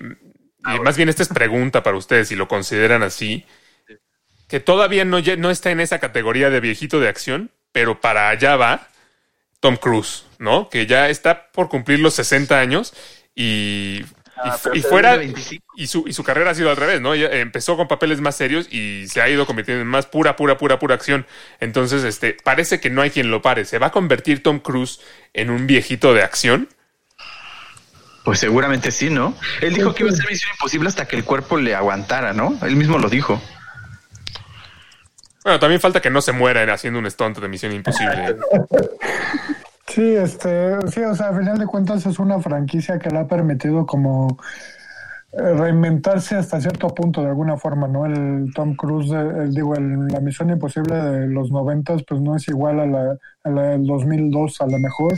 Y 0.75 0.79
más 0.79 0.95
bien 0.97 1.09
esta 1.09 1.23
es 1.23 1.29
pregunta 1.29 1.83
para 1.83 1.97
ustedes 1.97 2.27
si 2.29 2.35
lo 2.35 2.47
consideran 2.47 3.03
así. 3.03 3.45
Que 4.47 4.59
todavía 4.59 5.05
no, 5.05 5.19
no 5.37 5.51
está 5.51 5.71
en 5.71 5.79
esa 5.79 5.99
categoría 5.99 6.49
de 6.49 6.59
viejito 6.59 6.99
de 6.99 7.07
acción, 7.09 7.51
pero 7.71 8.01
para 8.01 8.29
allá 8.29 8.55
va 8.55 8.87
Tom 9.59 9.75
Cruise, 9.77 10.25
¿no? 10.39 10.69
Que 10.69 10.85
ya 10.87 11.09
está 11.09 11.51
por 11.51 11.69
cumplir 11.69 11.99
los 11.99 12.13
60 12.15 12.59
años 12.59 12.93
y 13.35 14.01
Ah, 14.03 14.18
y, 14.45 14.49
pero 14.63 14.75
y 14.75 14.81
fuera 14.81 15.11
ve 15.11 15.19
de 15.19 15.25
25. 15.25 15.65
y 15.75 15.87
su, 15.87 16.03
y 16.07 16.13
su 16.13 16.23
carrera 16.23 16.51
ha 16.51 16.55
sido 16.55 16.69
al 16.69 16.77
revés, 16.77 17.01
¿no? 17.01 17.13
Ella 17.13 17.29
empezó 17.31 17.77
con 17.77 17.87
papeles 17.87 18.21
más 18.21 18.35
serios 18.35 18.71
y 18.71 19.07
se 19.07 19.21
ha 19.21 19.29
ido 19.29 19.45
convirtiendo 19.45 19.81
en 19.81 19.87
más 19.87 20.05
pura, 20.05 20.35
pura, 20.35 20.57
pura, 20.57 20.79
pura 20.79 20.95
acción. 20.95 21.25
Entonces, 21.59 22.03
este, 22.03 22.37
parece 22.43 22.79
que 22.79 22.89
no 22.89 23.01
hay 23.01 23.09
quien 23.09 23.31
lo 23.31 23.41
pare. 23.41 23.65
¿Se 23.65 23.79
va 23.79 23.87
a 23.87 23.91
convertir 23.91 24.43
Tom 24.43 24.59
Cruise 24.59 24.99
en 25.33 25.49
un 25.49 25.67
viejito 25.67 26.13
de 26.13 26.23
acción? 26.23 26.69
Pues 28.23 28.39
seguramente 28.39 28.91
sí, 28.91 29.09
¿no? 29.09 29.35
Él 29.61 29.73
dijo 29.73 29.95
que 29.95 30.03
iba 30.03 30.11
a 30.11 30.15
ser 30.15 30.29
misión 30.29 30.51
imposible 30.53 30.89
hasta 30.89 31.07
que 31.07 31.15
el 31.15 31.23
cuerpo 31.23 31.57
le 31.57 31.73
aguantara, 31.73 32.33
¿no? 32.33 32.57
Él 32.61 32.75
mismo 32.75 32.99
lo 32.99 33.09
dijo. 33.09 33.41
Bueno, 35.43 35.59
también 35.59 35.79
falta 35.81 36.01
que 36.01 36.09
no 36.09 36.21
se 36.21 36.31
muera 36.31 36.61
en 36.61 36.69
haciendo 36.69 36.99
un 36.99 37.09
stunt 37.09 37.39
de 37.39 37.47
Misión 37.47 37.71
Imposible. 37.71 38.35
Sí, 39.89 40.15
este, 40.15 40.77
sí, 40.91 41.01
o 41.01 41.15
sea, 41.15 41.29
a 41.29 41.37
final 41.37 41.57
de 41.57 41.65
cuentas 41.65 42.05
es 42.05 42.19
una 42.19 42.39
franquicia 42.39 42.99
que 42.99 43.09
le 43.09 43.19
ha 43.19 43.27
permitido 43.27 43.85
como 43.85 44.37
eh, 45.31 45.53
reinventarse 45.53 46.35
hasta 46.35 46.59
cierto 46.61 46.87
punto 46.89 47.21
de 47.21 47.27
alguna 47.29 47.55
forma, 47.57 47.87
¿no? 47.87 48.05
El 48.05 48.51
Tom 48.55 48.75
Cruise, 48.75 49.11
eh, 49.11 49.43
el- 49.43 49.53
digo, 49.53 49.75
el- 49.75 50.07
la 50.07 50.19
Misión 50.21 50.49
Imposible 50.49 50.95
de 50.95 51.27
los 51.27 51.51
noventas, 51.51 52.03
pues 52.07 52.19
no 52.21 52.35
es 52.35 52.47
igual 52.47 52.79
a 52.79 52.85
la, 52.87 53.17
a 53.43 53.49
la 53.49 53.61
del 53.63 53.85
2002 53.85 54.59
a 54.61 54.65
lo 54.67 54.79
mejor, 54.79 55.13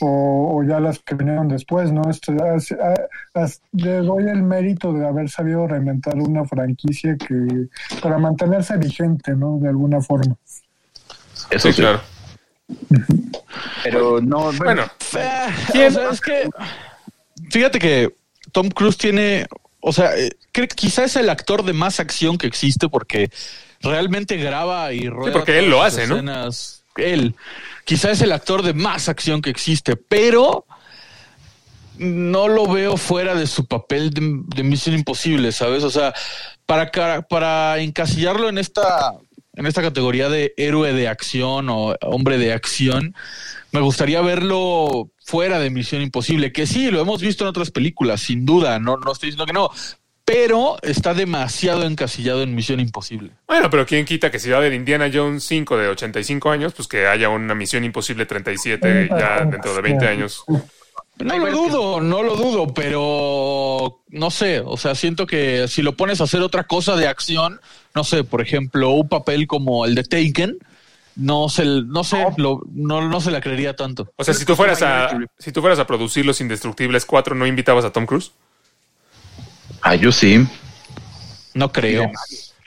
o, 0.00 0.56
o 0.58 0.64
ya 0.64 0.80
las 0.80 0.98
que 1.00 1.14
vinieron 1.14 1.46
después, 1.48 1.92
¿no? 1.92 2.02
Este, 2.10 2.32
as- 2.42 2.72
a- 2.72 3.40
as- 3.40 3.60
le 3.72 3.98
doy 3.98 4.28
el 4.28 4.42
mérito 4.42 4.92
de 4.92 5.06
haber 5.06 5.28
sabido 5.28 5.66
reinventar 5.68 6.16
una 6.16 6.44
franquicia 6.44 7.16
que, 7.16 7.68
para 8.02 8.18
mantenerse 8.18 8.76
vigente, 8.76 9.34
¿no? 9.36 9.58
De 9.60 9.68
alguna 9.68 10.00
forma. 10.00 10.34
Eso 11.50 11.68
Sí, 11.72 11.74
claro. 11.80 12.00
Pero 13.90 14.20
no, 14.20 14.52
bueno, 14.52 14.58
Bueno, 14.58 14.90
Eh, 15.16 15.46
¿Quién? 15.72 15.88
o 15.88 15.90
sea, 15.94 16.10
es 16.10 16.20
que 16.20 16.48
fíjate 17.50 17.78
que 17.78 18.14
Tom 18.52 18.68
Cruise 18.70 18.96
tiene, 18.96 19.46
o 19.80 19.92
sea, 19.92 20.16
eh, 20.16 20.30
creo 20.52 20.68
que 20.68 20.76
quizá 20.76 21.04
es 21.04 21.16
el 21.16 21.28
actor 21.30 21.64
de 21.64 21.72
más 21.72 22.00
acción 22.00 22.38
que 22.38 22.46
existe 22.46 22.88
porque 22.88 23.30
realmente 23.80 24.36
graba 24.36 24.92
y 24.92 25.08
rueda. 25.08 25.32
porque 25.32 25.58
él 25.58 25.70
lo 25.70 25.82
hace, 25.82 26.06
¿no? 26.06 26.16
Él, 26.96 27.34
quizá 27.84 28.10
es 28.10 28.20
el 28.22 28.32
actor 28.32 28.62
de 28.62 28.72
más 28.74 29.08
acción 29.08 29.40
que 29.40 29.50
existe, 29.50 29.96
pero 29.96 30.66
no 31.96 32.48
lo 32.48 32.66
veo 32.66 32.96
fuera 32.96 33.34
de 33.34 33.46
su 33.46 33.66
papel 33.66 34.10
de, 34.10 34.40
de 34.56 34.62
Misión 34.62 34.94
Imposible, 34.96 35.52
¿sabes? 35.52 35.84
O 35.84 35.90
sea, 35.90 36.12
para, 36.66 36.90
para 37.22 37.78
encasillarlo 37.78 38.48
en 38.48 38.58
esta, 38.58 39.14
en 39.58 39.66
esta 39.66 39.82
categoría 39.82 40.28
de 40.28 40.54
héroe 40.56 40.92
de 40.92 41.08
acción 41.08 41.68
o 41.68 41.96
hombre 42.02 42.38
de 42.38 42.52
acción, 42.52 43.14
me 43.72 43.80
gustaría 43.80 44.22
verlo 44.22 45.10
fuera 45.18 45.58
de 45.58 45.68
Misión 45.68 46.00
Imposible, 46.00 46.52
que 46.52 46.64
sí, 46.64 46.90
lo 46.92 47.00
hemos 47.00 47.20
visto 47.20 47.42
en 47.44 47.48
otras 47.48 47.72
películas, 47.72 48.20
sin 48.20 48.46
duda, 48.46 48.78
no, 48.78 48.96
no 48.96 49.12
estoy 49.12 49.30
diciendo 49.30 49.46
que 49.46 49.52
no, 49.52 49.70
pero 50.24 50.76
está 50.82 51.12
demasiado 51.12 51.82
encasillado 51.82 52.42
en 52.42 52.54
Misión 52.54 52.78
Imposible. 52.78 53.32
Bueno, 53.48 53.68
pero 53.68 53.84
quién 53.84 54.04
quita 54.04 54.30
que 54.30 54.38
si 54.38 54.48
va 54.48 54.56
a 54.56 54.58
haber 54.60 54.74
Indiana 54.74 55.10
Jones 55.12 55.42
5 55.44 55.76
de 55.76 55.88
85 55.88 56.50
años, 56.50 56.72
pues 56.74 56.86
que 56.86 57.08
haya 57.08 57.28
una 57.28 57.56
Misión 57.56 57.82
Imposible 57.82 58.26
37 58.26 59.08
ya 59.10 59.44
dentro 59.44 59.74
de 59.74 59.82
20 59.82 60.06
años. 60.06 60.44
No 61.24 61.38
lo 61.38 61.50
dudo, 61.52 62.00
no 62.00 62.22
lo 62.22 62.36
dudo, 62.36 62.72
pero 62.74 64.00
no 64.08 64.30
sé, 64.30 64.60
o 64.60 64.76
sea, 64.76 64.94
siento 64.94 65.26
que 65.26 65.66
si 65.68 65.82
lo 65.82 65.96
pones 65.96 66.20
a 66.20 66.24
hacer 66.24 66.40
otra 66.42 66.64
cosa 66.64 66.94
de 66.96 67.08
acción, 67.08 67.60
no 67.94 68.04
sé, 68.04 68.22
por 68.24 68.40
ejemplo, 68.40 68.90
un 68.90 69.08
papel 69.08 69.46
como 69.46 69.84
el 69.84 69.94
de 69.94 70.04
Taken, 70.04 70.58
no 71.16 71.48
se, 71.48 71.64
no 71.64 72.04
sé, 72.04 72.24
lo- 72.36 72.62
no, 72.72 73.08
no 73.08 73.20
se 73.20 73.32
la 73.32 73.40
creería 73.40 73.74
tanto. 73.74 74.12
O 74.16 74.22
sea, 74.24 74.32
si 74.34 74.44
tú 74.44 74.54
fueras 74.54 74.80
a 74.82 75.10
si 75.38 75.50
tú 75.50 75.60
fueras 75.60 75.80
a 75.80 75.86
producir 75.86 76.24
Los 76.24 76.40
Indestructibles 76.40 77.04
4, 77.04 77.34
¿no 77.34 77.46
invitabas 77.46 77.84
a 77.84 77.90
Tom 77.90 78.06
Cruise? 78.06 78.30
ah, 79.82 79.94
yo 79.96 80.12
sí. 80.12 80.46
No 81.54 81.72
creo. 81.72 82.10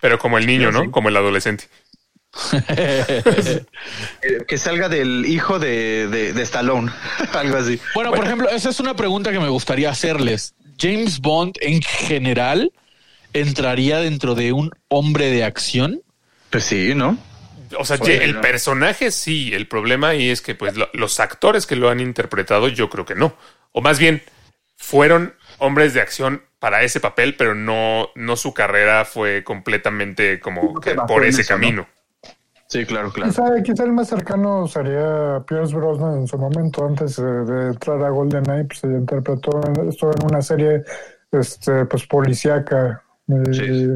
Pero 0.02 0.18
como 0.20 0.38
el 0.38 0.46
niño, 0.48 0.72
¿no? 0.72 0.92
Como 0.92 1.10
el 1.10 1.16
adolescente. 1.16 1.70
Que 4.48 4.58
salga 4.58 4.90
del 4.90 5.26
hijo 5.26 5.60
de, 5.60 6.08
de, 6.08 6.34
de 6.34 6.42
Stallone, 6.44 6.92
algo 7.34 7.58
así. 7.58 7.80
Bueno, 7.96 8.12
por 8.14 8.26
ejemplo, 8.26 8.50
esa 8.50 8.70
es 8.70 8.80
una 8.80 8.96
pregunta 8.96 9.32
que 9.32 9.40
me 9.40 9.50
gustaría 9.50 9.90
hacerles. 9.90 10.54
James 10.80 11.20
Bond 11.20 11.56
en 11.62 11.82
general 11.82 12.72
entraría 13.34 14.00
dentro 14.00 14.36
de 14.36 14.52
un 14.54 14.72
hombre 14.88 15.30
de 15.30 15.44
acción. 15.44 16.02
Pues 16.50 16.66
sí, 16.66 16.94
¿no? 16.96 17.18
O 17.78 17.86
sea, 17.86 17.98
el 18.06 18.36
no. 18.36 18.42
personaje 18.42 19.12
sí, 19.12 19.52
el 19.54 19.68
problema 19.68 20.10
ahí 20.10 20.30
es 20.30 20.42
que 20.42 20.56
pues 20.56 20.76
lo- 20.76 20.90
los 20.94 21.20
actores 21.22 21.66
que 21.66 21.78
lo 21.78 21.90
han 21.90 22.02
interpretado 22.02 22.68
yo 22.68 22.90
creo 22.90 23.06
que 23.06 23.16
no. 23.16 23.36
O 23.72 23.82
más 23.82 23.98
bien, 24.00 24.22
fueron 24.76 25.36
hombres 25.60 25.94
de 25.94 26.02
acción 26.02 26.44
para 26.60 26.84
ese 26.84 27.00
papel, 27.00 27.36
pero 27.36 27.56
no, 27.56 28.10
no 28.16 28.36
su 28.36 28.54
carrera 28.54 29.06
fue 29.06 29.44
completamente 29.46 30.40
como 30.42 30.80
que 30.82 30.96
por 30.96 31.24
ese 31.24 31.42
eso, 31.42 31.58
¿no? 31.58 31.88
Sí, 32.72 32.86
claro, 32.86 33.12
claro. 33.12 33.30
Quizá, 33.30 33.62
quizá 33.64 33.84
el 33.84 33.92
más 33.92 34.08
cercano 34.08 34.66
sería 34.66 35.44
Pierce 35.46 35.76
Brosnan 35.76 36.20
en 36.20 36.28
su 36.28 36.38
momento, 36.38 36.86
antes 36.86 37.18
de, 37.18 37.44
de 37.44 37.68
entrar 37.68 38.02
a 38.02 38.10
GoldenEye, 38.10 38.64
pues 38.64 38.80
se 38.80 38.88
interpretó, 38.88 39.60
en- 39.68 39.90
estuvo 39.90 40.12
en 40.12 40.26
una 40.26 40.42
serie 40.42 40.84
este, 41.32 41.86
pues 41.86 42.08
policíaca. 42.08 43.04
Sí. 43.52 43.90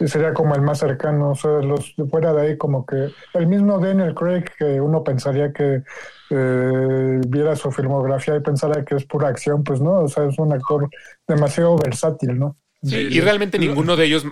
Y 0.00 0.08
sería 0.08 0.32
como 0.34 0.54
el 0.54 0.62
más 0.62 0.78
cercano, 0.78 1.30
o 1.30 1.34
sea, 1.34 1.60
los 1.60 1.94
fuera 2.10 2.32
de 2.32 2.42
ahí 2.42 2.56
como 2.58 2.86
que 2.86 3.08
el 3.34 3.46
mismo 3.46 3.78
Daniel 3.80 4.14
Craig 4.14 4.44
que 4.58 4.80
uno 4.80 5.02
pensaría 5.02 5.52
que 5.52 5.82
eh, 6.30 7.20
viera 7.28 7.56
su 7.56 7.70
filmografía 7.72 8.36
y 8.36 8.40
pensara 8.40 8.84
que 8.84 8.94
es 8.96 9.04
pura 9.06 9.28
acción, 9.28 9.64
pues 9.64 9.80
no, 9.80 9.92
o 10.00 10.08
sea, 10.08 10.24
es 10.28 10.38
un 10.38 10.52
actor 10.52 10.88
demasiado 11.26 11.76
versátil, 11.76 12.38
¿no? 12.38 12.56
Sí, 12.84 12.94
y 13.10 13.20
realmente 13.20 13.58
ninguno 13.58 13.96
de 13.96 14.04
ellos, 14.04 14.24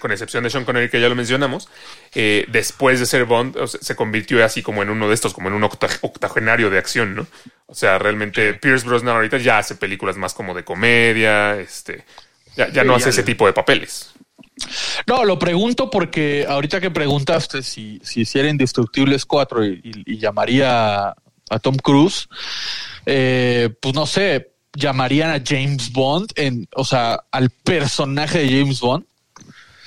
con 0.00 0.10
excepción 0.10 0.42
de 0.42 0.50
Sean 0.50 0.64
Connery, 0.64 0.88
que 0.90 1.00
ya 1.00 1.08
lo 1.08 1.14
mencionamos, 1.14 1.68
eh, 2.14 2.44
después 2.48 2.98
de 2.98 3.06
ser 3.06 3.24
Bond, 3.24 3.56
o 3.56 3.68
sea, 3.68 3.80
se 3.80 3.94
convirtió 3.94 4.44
así 4.44 4.62
como 4.62 4.82
en 4.82 4.90
uno 4.90 5.06
de 5.08 5.14
estos, 5.14 5.32
como 5.32 5.46
en 5.48 5.54
un 5.54 5.62
octa- 5.62 5.96
octogenario 6.00 6.70
de 6.70 6.78
acción, 6.78 7.14
¿no? 7.14 7.26
O 7.66 7.74
sea, 7.74 7.98
realmente 8.00 8.54
Pierce 8.54 8.84
Brosnan 8.86 9.14
ahorita 9.14 9.38
ya 9.38 9.58
hace 9.58 9.76
películas 9.76 10.16
más 10.16 10.34
como 10.34 10.54
de 10.54 10.64
comedia, 10.64 11.56
este, 11.60 12.04
ya, 12.56 12.68
ya 12.68 12.82
no 12.82 12.96
hace 12.96 13.04
ya 13.04 13.10
ese 13.10 13.20
le- 13.20 13.26
tipo 13.26 13.46
de 13.46 13.52
papeles. 13.52 14.10
No, 15.06 15.24
lo 15.24 15.38
pregunto 15.38 15.88
porque 15.88 16.46
ahorita 16.48 16.80
que 16.80 16.90
preguntaste 16.90 17.62
si, 17.62 18.00
si 18.02 18.22
hiciera 18.22 18.48
Indestructibles 18.48 19.24
4 19.24 19.64
y, 19.64 19.80
y- 19.84 20.14
y 20.14 20.18
llamaría 20.18 21.10
a, 21.10 21.16
a 21.50 21.58
Tom 21.60 21.76
Cruise, 21.76 22.28
eh, 23.06 23.70
pues 23.80 23.94
no 23.94 24.06
sé, 24.06 24.50
llamarían 24.74 25.30
a 25.30 25.42
James 25.44 25.92
Bond, 25.92 26.32
en, 26.36 26.68
o 26.74 26.84
sea, 26.84 27.20
al 27.30 27.50
personaje 27.50 28.38
de 28.40 28.60
James 28.60 28.80
Bond. 28.80 29.04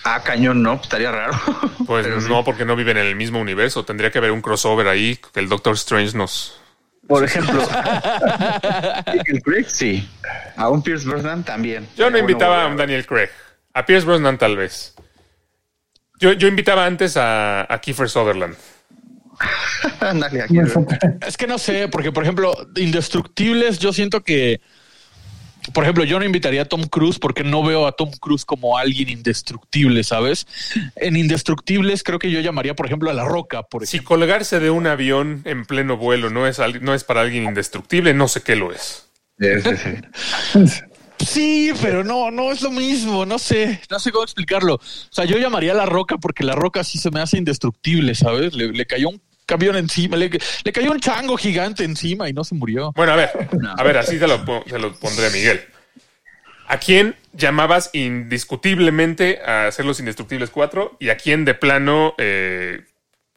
Ah, 0.03 0.21
cañón, 0.23 0.63
no, 0.63 0.75
estaría 0.75 1.11
raro. 1.11 1.33
Pues 1.87 2.05
Pero 2.05 2.19
sí. 2.19 2.27
no, 2.27 2.43
porque 2.43 2.65
no 2.65 2.75
viven 2.75 2.97
en 2.97 3.05
el 3.05 3.15
mismo 3.15 3.39
universo. 3.39 3.85
Tendría 3.85 4.11
que 4.11 4.17
haber 4.17 4.31
un 4.31 4.41
crossover 4.41 4.89
ahí 4.89 5.17
que 5.33 5.39
el 5.39 5.47
Doctor 5.47 5.75
Strange 5.75 6.17
nos. 6.17 6.59
Por 7.07 7.23
ejemplo, 7.23 7.61
el 9.25 9.41
Craig, 9.41 9.69
sí. 9.69 10.09
A 10.57 10.67
un 10.67 10.81
Pierce 10.81 11.07
Brosnan 11.07 11.45
también. 11.45 11.87
Yo 11.95 12.09
no 12.09 12.17
invitaba 12.17 12.63
a 12.63 12.67
un 12.67 12.75
Daniel 12.75 13.05
Craig. 13.05 13.29
A 13.73 13.85
Pierce 13.85 14.05
Brosnan, 14.05 14.37
tal 14.37 14.57
vez. 14.57 14.95
Yo, 16.19 16.33
yo 16.33 16.49
invitaba 16.49 16.85
antes 16.85 17.15
a, 17.15 17.73
a 17.73 17.79
Kiefer 17.79 18.09
Sutherland. 18.09 18.57
Ándale, 19.99 20.41
aquí. 20.41 20.57
Es 21.25 21.37
que 21.37 21.47
no 21.47 21.57
sé, 21.57 21.87
porque 21.87 22.11
por 22.11 22.23
ejemplo, 22.23 22.53
Indestructibles, 22.75 23.79
yo 23.79 23.93
siento 23.93 24.23
que, 24.23 24.61
por 25.73 25.83
ejemplo, 25.83 26.03
yo 26.03 26.19
no 26.19 26.25
invitaría 26.25 26.63
a 26.63 26.65
Tom 26.65 26.83
Cruise 26.83 27.19
porque 27.19 27.43
no 27.43 27.63
veo 27.63 27.87
a 27.87 27.91
Tom 27.93 28.11
Cruise 28.19 28.45
como 28.45 28.77
alguien 28.77 29.09
indestructible, 29.09 30.03
¿sabes? 30.03 30.47
En 30.95 31.15
Indestructibles 31.15 32.03
creo 32.03 32.19
que 32.19 32.31
yo 32.31 32.39
llamaría, 32.39 32.75
por 32.75 32.85
ejemplo, 32.85 33.09
a 33.09 33.13
La 33.13 33.25
Roca, 33.25 33.63
por 33.63 33.85
Si 33.85 33.97
ejemplo. 33.97 34.15
colgarse 34.17 34.59
de 34.59 34.69
un 34.69 34.87
avión 34.87 35.41
en 35.45 35.65
pleno 35.65 35.97
vuelo 35.97 36.29
no 36.29 36.47
es, 36.47 36.59
no 36.81 36.93
es 36.93 37.03
para 37.03 37.21
alguien 37.21 37.43
indestructible, 37.45 38.13
no 38.13 38.27
sé 38.27 38.41
qué 38.41 38.55
lo 38.55 38.71
es. 38.71 39.07
Sí, 41.19 41.71
pero 41.81 42.03
no, 42.03 42.29
no 42.29 42.51
es 42.51 42.61
lo 42.61 42.69
mismo, 42.69 43.25
no 43.25 43.39
sé, 43.39 43.81
no 43.89 43.99
sé 43.99 44.11
cómo 44.11 44.23
explicarlo. 44.23 44.75
O 44.75 44.81
sea, 45.09 45.25
yo 45.25 45.37
llamaría 45.39 45.71
a 45.71 45.75
La 45.75 45.87
Roca 45.87 46.17
porque 46.17 46.43
La 46.43 46.53
Roca 46.53 46.83
sí 46.83 46.99
se 46.99 47.09
me 47.09 47.19
hace 47.19 47.37
indestructible, 47.39 48.13
¿sabes? 48.13 48.53
Le, 48.53 48.67
le 48.71 48.85
cayó 48.85 49.09
un 49.09 49.21
camión 49.47 49.75
encima, 49.75 50.15
le, 50.17 50.29
le 50.63 50.71
cayó 50.71 50.91
un 50.91 50.99
chango 50.99 51.35
gigante 51.37 51.83
encima 51.83 52.29
y 52.29 52.33
no 52.33 52.43
se 52.43 52.53
murió. 52.53 52.91
Bueno, 52.95 53.13
a 53.13 53.15
ver, 53.15 53.31
a 53.77 53.83
ver, 53.83 53.97
así 53.97 54.19
te 54.19 54.27
lo, 54.27 54.43
te 54.63 54.77
lo 54.77 54.93
pondré, 54.93 55.31
Miguel. 55.31 55.61
¿A 56.67 56.77
quién 56.77 57.15
llamabas 57.31 57.89
indiscutiblemente 57.93 59.39
a 59.41 59.67
hacer 59.67 59.85
los 59.85 59.99
Indestructibles 59.99 60.49
4 60.49 60.97
y 60.99 61.09
a 61.09 61.17
quién 61.17 61.45
de 61.45 61.53
plano 61.53 62.13
eh, 62.17 62.81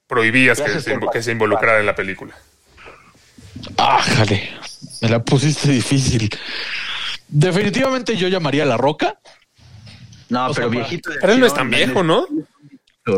prohibías 0.08 0.60
que 0.60 0.80
se, 0.80 0.98
que 1.12 1.22
se 1.22 1.30
involucrara 1.32 1.78
en 1.78 1.86
la 1.86 1.94
película? 1.94 2.34
Ah, 3.78 4.02
jale, 4.02 4.50
me 5.00 5.08
la 5.08 5.22
pusiste 5.22 5.70
difícil. 5.70 6.28
Definitivamente 7.28 8.16
yo 8.16 8.26
llamaría 8.26 8.64
a 8.64 8.66
La 8.66 8.76
Roca. 8.76 9.20
No, 10.28 10.46
O 10.46 10.54
sea, 10.54 10.64
pero 10.64 10.70
viejito. 10.70 11.10
de 11.10 11.18
Pero 11.20 11.32
él 11.32 11.40
no 11.40 11.46
es 11.46 11.54
tan 11.54 11.70
viejo, 11.70 12.02
¿no? 12.02 12.26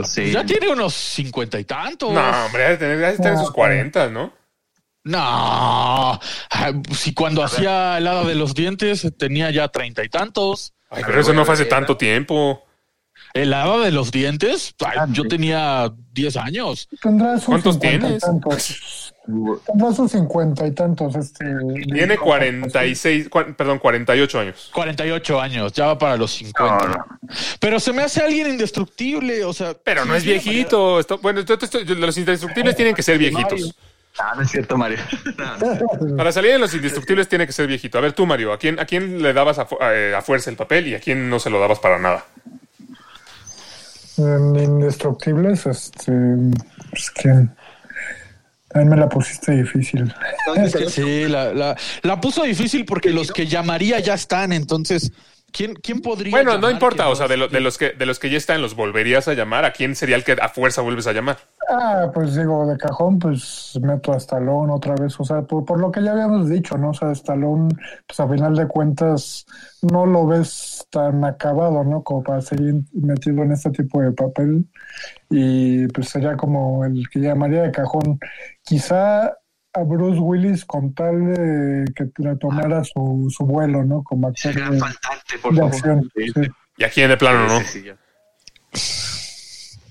Sí. 0.05 0.30
Ya 0.30 0.45
tiene 0.45 0.68
unos 0.68 0.95
cincuenta 0.95 1.59
y 1.59 1.64
tantos. 1.64 2.12
No, 2.12 2.47
hombre, 2.47 2.70
de 2.70 2.76
tener, 2.76 3.03
estar 3.03 3.33
en 3.33 3.39
sus 3.39 3.51
40, 3.51 4.09
¿no? 4.09 4.33
No, 5.05 6.20
si 6.95 7.12
cuando 7.12 7.43
hacía 7.43 7.99
el 7.99 8.07
hada 8.07 8.24
de 8.24 8.37
los 8.37 8.55
dientes 8.55 9.11
tenía 9.18 9.51
ya 9.51 9.68
treinta 9.68 10.05
y 10.05 10.09
tantos. 10.09 10.74
Ay, 10.89 11.03
pero 11.05 11.20
eso 11.20 11.33
no 11.33 11.45
fue 11.45 11.55
hace 11.55 11.64
tanto 11.64 11.97
tiempo. 11.97 12.64
¿El 13.35 13.55
hada 13.55 13.78
de 13.78 13.91
los 13.93 14.12
dientes? 14.12 14.74
Ay, 14.85 14.99
yo 15.12 15.24
tenía 15.26 15.91
10 16.12 16.37
años. 16.37 16.89
Tendrá 17.01 17.37
sus 17.37 17.47
¿Cuántos 17.47 17.74
50 17.76 17.97
y 17.97 18.01
tienes? 18.01 18.22
tantos. 18.22 19.14
Tendrá 19.66 19.93
sus 19.93 20.11
cincuenta 20.12 20.66
y 20.66 20.72
tantos. 20.72 21.14
Este, 21.16 21.45
Tiene 21.93 22.18
46, 22.18 23.30
cua- 23.30 23.55
perdón, 23.57 23.78
48 23.78 24.41
años. 24.41 24.70
48 24.74 25.41
años, 25.41 25.72
ya 25.72 25.87
va 25.87 25.99
para 25.99 26.16
los 26.16 26.33
50. 26.33 26.87
No, 26.87 26.89
no. 26.95 27.05
Pero 27.61 27.80
se 27.80 27.93
me 27.93 28.03
hace 28.03 28.20
alguien 28.22 28.49
indestructible, 28.49 29.45
o 29.45 29.53
sea. 29.53 29.74
Pero 29.83 30.05
no 30.05 30.14
es 30.14 30.24
viejito. 30.24 31.01
Esto- 31.01 31.18
bueno, 31.18 31.41
esto- 31.41 31.55
esto- 31.61 31.78
los 31.85 32.18
indestructibles 32.18 32.76
tienen 32.76 32.95
que 32.95 33.03
ser 33.03 33.16
viejitos. 33.18 33.74
Ah, 34.18 34.35
no 34.37 34.43
es 34.43 34.51
cierto, 34.51 34.76
Mario. 34.76 34.99
No, 35.39 35.57
no. 36.11 36.16
Para 36.18 36.33
salir 36.33 36.53
de 36.53 36.59
los 36.59 36.74
indestructibles 36.74 37.28
tiene 37.28 37.47
que 37.47 37.53
ser 37.53 37.66
viejito. 37.66 37.97
A 37.97 38.03
ver 38.03 38.12
tú, 38.12 38.26
Mario, 38.26 38.53
¿a 38.53 38.59
quién, 38.59 38.78
a 38.78 38.85
quién 38.85 39.22
le 39.22 39.33
dabas 39.33 39.59
a, 39.59 39.64
fu- 39.64 39.78
a, 39.80 39.95
eh, 39.95 40.14
a 40.14 40.20
fuerza 40.20 40.51
el 40.51 40.57
papel 40.57 40.89
y 40.89 40.95
a 40.95 41.01
quién 41.01 41.30
no 41.30 41.39
se 41.39 41.49
lo 41.49 41.59
dabas 41.59 41.78
para 41.78 41.99
nada? 41.99 42.26
Indestructibles, 44.62 45.66
este. 45.66 46.12
Pues 46.91 47.11
que. 47.11 47.29
A 48.75 48.79
mí 48.79 48.85
me 48.87 48.97
la 48.97 49.09
pusiste 49.09 49.53
difícil. 49.53 50.12
Sí, 50.89 51.29
la, 51.29 51.53
la, 51.53 51.77
la 52.03 52.20
puso 52.20 52.43
difícil 52.43 52.87
porque 52.87 53.11
los 53.11 53.31
que 53.31 53.47
llamaría 53.47 54.01
ya 54.01 54.14
están, 54.14 54.53
entonces. 54.53 55.12
¿Quién, 55.53 55.74
quién 55.74 56.00
podría.? 56.00 56.30
Bueno, 56.30 56.59
no 56.59 56.70
importa, 56.70 57.09
o 57.09 57.14
sea, 57.14 57.28
de, 57.28 57.36
lo- 57.36 57.48
de 57.48 57.61
los 57.61 57.78
que, 57.78 57.90
de 57.90 58.07
los 58.07 58.18
que 58.18 58.30
ya 58.30 58.36
están, 58.38 58.61
¿los 58.62 58.74
volverías 58.74 59.28
a 59.28 59.34
llamar? 59.34 59.64
¿A 59.64 59.72
quién 59.72 59.94
sería 59.94 60.16
el 60.16 60.24
que 60.24 60.32
a 60.40 60.48
fuerza 60.48 60.80
vuelves 60.82 61.07
a 61.07 61.12
llamar? 61.12 61.38
Ah, 61.68 62.11
pues 62.12 62.34
digo, 62.34 62.66
de 62.66 62.76
cajón, 62.76 63.18
pues 63.18 63.78
meto 63.82 64.12
a 64.12 64.16
Stallone 64.16 64.72
otra 64.72 64.94
vez. 64.94 65.18
O 65.20 65.24
sea, 65.24 65.42
por, 65.42 65.64
por 65.64 65.78
lo 65.80 65.90
que 65.92 66.03
ya 66.03 66.12
habíamos 66.12 66.48
dicho, 66.48 66.76
¿no? 66.76 66.90
O 66.90 66.94
sea, 66.94 67.12
Stallone, 67.12 67.68
pues 68.07 68.18
a 68.20 68.28
final 68.28 68.55
de 68.57 68.66
cuentas, 68.66 69.46
no 69.82 70.05
lo 70.07 70.26
ves 70.26 70.86
tan 70.90 71.24
acabado, 71.24 71.84
¿no? 71.84 72.03
Como 72.03 72.22
para 72.22 72.40
seguir 72.40 72.74
metido 72.92 73.42
en 73.42 73.53
este 73.53 73.70
tipo 73.70 74.00
de 74.03 74.12
papel. 74.12 74.66
Y 75.30 75.86
pues 75.88 76.09
sería 76.11 76.36
como 76.36 76.84
el 76.84 77.09
que 77.09 77.20
llamaría 77.20 77.62
de 77.62 77.72
cajón. 77.72 78.18
Quizá 78.64 79.32
a 79.75 79.81
Bruce 79.83 80.18
Willis 80.20 80.64
con 80.64 80.95
tal 80.95 81.35
de 81.35 81.85
que 81.95 82.11
retomara 82.16 82.85
su, 82.85 83.33
su 83.35 83.45
vuelo, 83.47 83.85
¿no? 83.85 84.03
Como 84.03 84.29
actor 84.29 84.55
de, 84.55 84.79
faltante, 84.79 85.39
por 85.41 85.53
de 85.53 85.61
favor. 85.61 85.75
acción. 85.75 86.11
Sí. 86.14 86.33
¿Y 86.77 86.85
a 86.85 86.91
quién 86.91 87.09
de 87.09 87.16
plano 87.16 87.47
no? 87.47 87.61
Sí, 87.61 87.83
sí, 87.83 87.91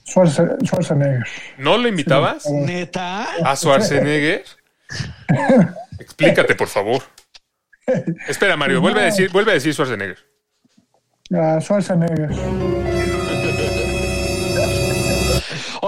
Schwarzenegger. 0.05 1.23
¿No 1.57 1.77
lo 1.77 1.87
invitabas? 1.87 2.45
¿Neta? 2.49 3.27
¿A 3.43 3.55
Schwarzenegger? 3.55 4.43
Explícate, 5.99 6.55
por 6.55 6.67
favor. 6.67 7.01
Espera, 8.27 8.57
Mario, 8.57 8.81
vuelve 8.81 9.01
a 9.01 9.05
decir, 9.05 9.31
vuelve 9.31 9.51
a 9.51 9.53
decir 9.55 9.73
Schwarzenegger. 9.73 10.17
A 11.33 11.59
Schwarzenegger. 11.61 12.29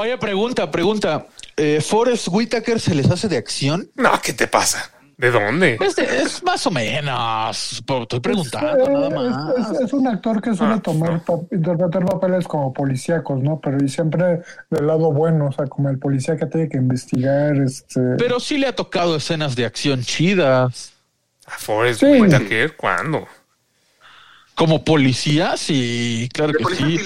Oye, 0.04 0.18
pregunta, 0.18 0.70
pregunta. 0.70 1.28
Eh, 1.56 1.80
¿Forrest 1.80 2.28
Whitaker 2.30 2.78
se 2.78 2.94
les 2.94 3.10
hace 3.10 3.30
de 3.30 3.38
acción? 3.38 3.90
No, 3.96 4.12
¿qué 4.22 4.34
te 4.34 4.48
pasa? 4.48 4.92
¿De 5.16 5.32
dónde? 5.32 5.76
Pues 5.78 5.98
es 5.98 6.44
más 6.44 6.68
o 6.68 6.72
menos. 6.72 7.72
Estoy 7.78 8.20
preguntando, 8.20 8.90
nada 8.90 9.08
es, 9.08 9.14
más. 9.14 9.72
es- 9.72 9.80
es 9.86 9.94
un 9.94 10.06
actor 10.08 10.42
que 10.42 10.54
suele 10.54 10.74
Ah, 10.74 10.80
tomar 10.82 11.22
interpretar 11.52 12.04
papeles 12.04 12.46
como 12.50 12.74
policíacos, 12.74 13.42
¿no? 13.42 13.62
Pero 13.62 13.78
y 13.82 13.88
siempre 13.88 14.42
del 14.70 14.88
lado 14.88 15.14
bueno, 15.14 15.46
o 15.46 15.52
sea, 15.54 15.68
como 15.68 15.88
el 15.90 16.00
policía 16.00 16.36
que 16.36 16.48
tiene 16.48 16.68
que 16.68 16.76
investigar, 16.78 17.56
este. 17.56 18.02
Pero 18.18 18.42
sí 18.42 18.58
le 18.58 18.68
ha 18.68 18.76
tocado 18.76 19.16
escenas 19.16 19.56
de 19.56 19.66
acción 19.66 20.02
chidas. 20.02 20.92
¿A 21.46 21.52
Forrest 21.60 22.02
Sí. 22.02 22.08
Whitaker? 22.08 22.76
¿Cuándo? 22.76 23.26
Como 24.56 24.84
policía, 24.84 25.58
sí, 25.58 26.30
claro 26.32 26.52
De 26.52 26.60
que 26.60 26.64
policía 26.64 26.86
sí. 26.88 26.98
sí 26.98 27.04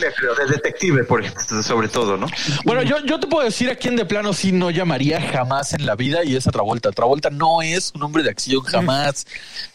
de 0.48 0.54
detective, 0.54 1.04
por 1.06 1.24
ejemplo, 1.24 1.64
sobre 1.64 1.88
todo, 1.88 2.18
¿no? 2.18 2.28
Bueno, 2.66 2.84
yo, 2.84 2.98
yo 3.06 3.20
te 3.22 3.28
puedo 3.28 3.46
decir 3.46 3.70
a 3.70 3.76
quién 3.76 3.96
de 3.96 4.06
plano 4.06 4.34
sí 4.34 4.52
no 4.52 4.70
llamaría 4.70 5.22
jamás 5.22 5.72
en 5.74 5.86
la 5.86 5.96
vida 5.96 6.26
y 6.26 6.36
es 6.36 6.46
a 6.48 6.52
Travolta. 6.52 6.92
Travolta 6.92 7.30
no 7.30 7.62
es 7.62 7.94
un 7.96 8.04
hombre 8.04 8.24
de 8.24 8.32
acción 8.32 8.62
jamás. 8.64 9.26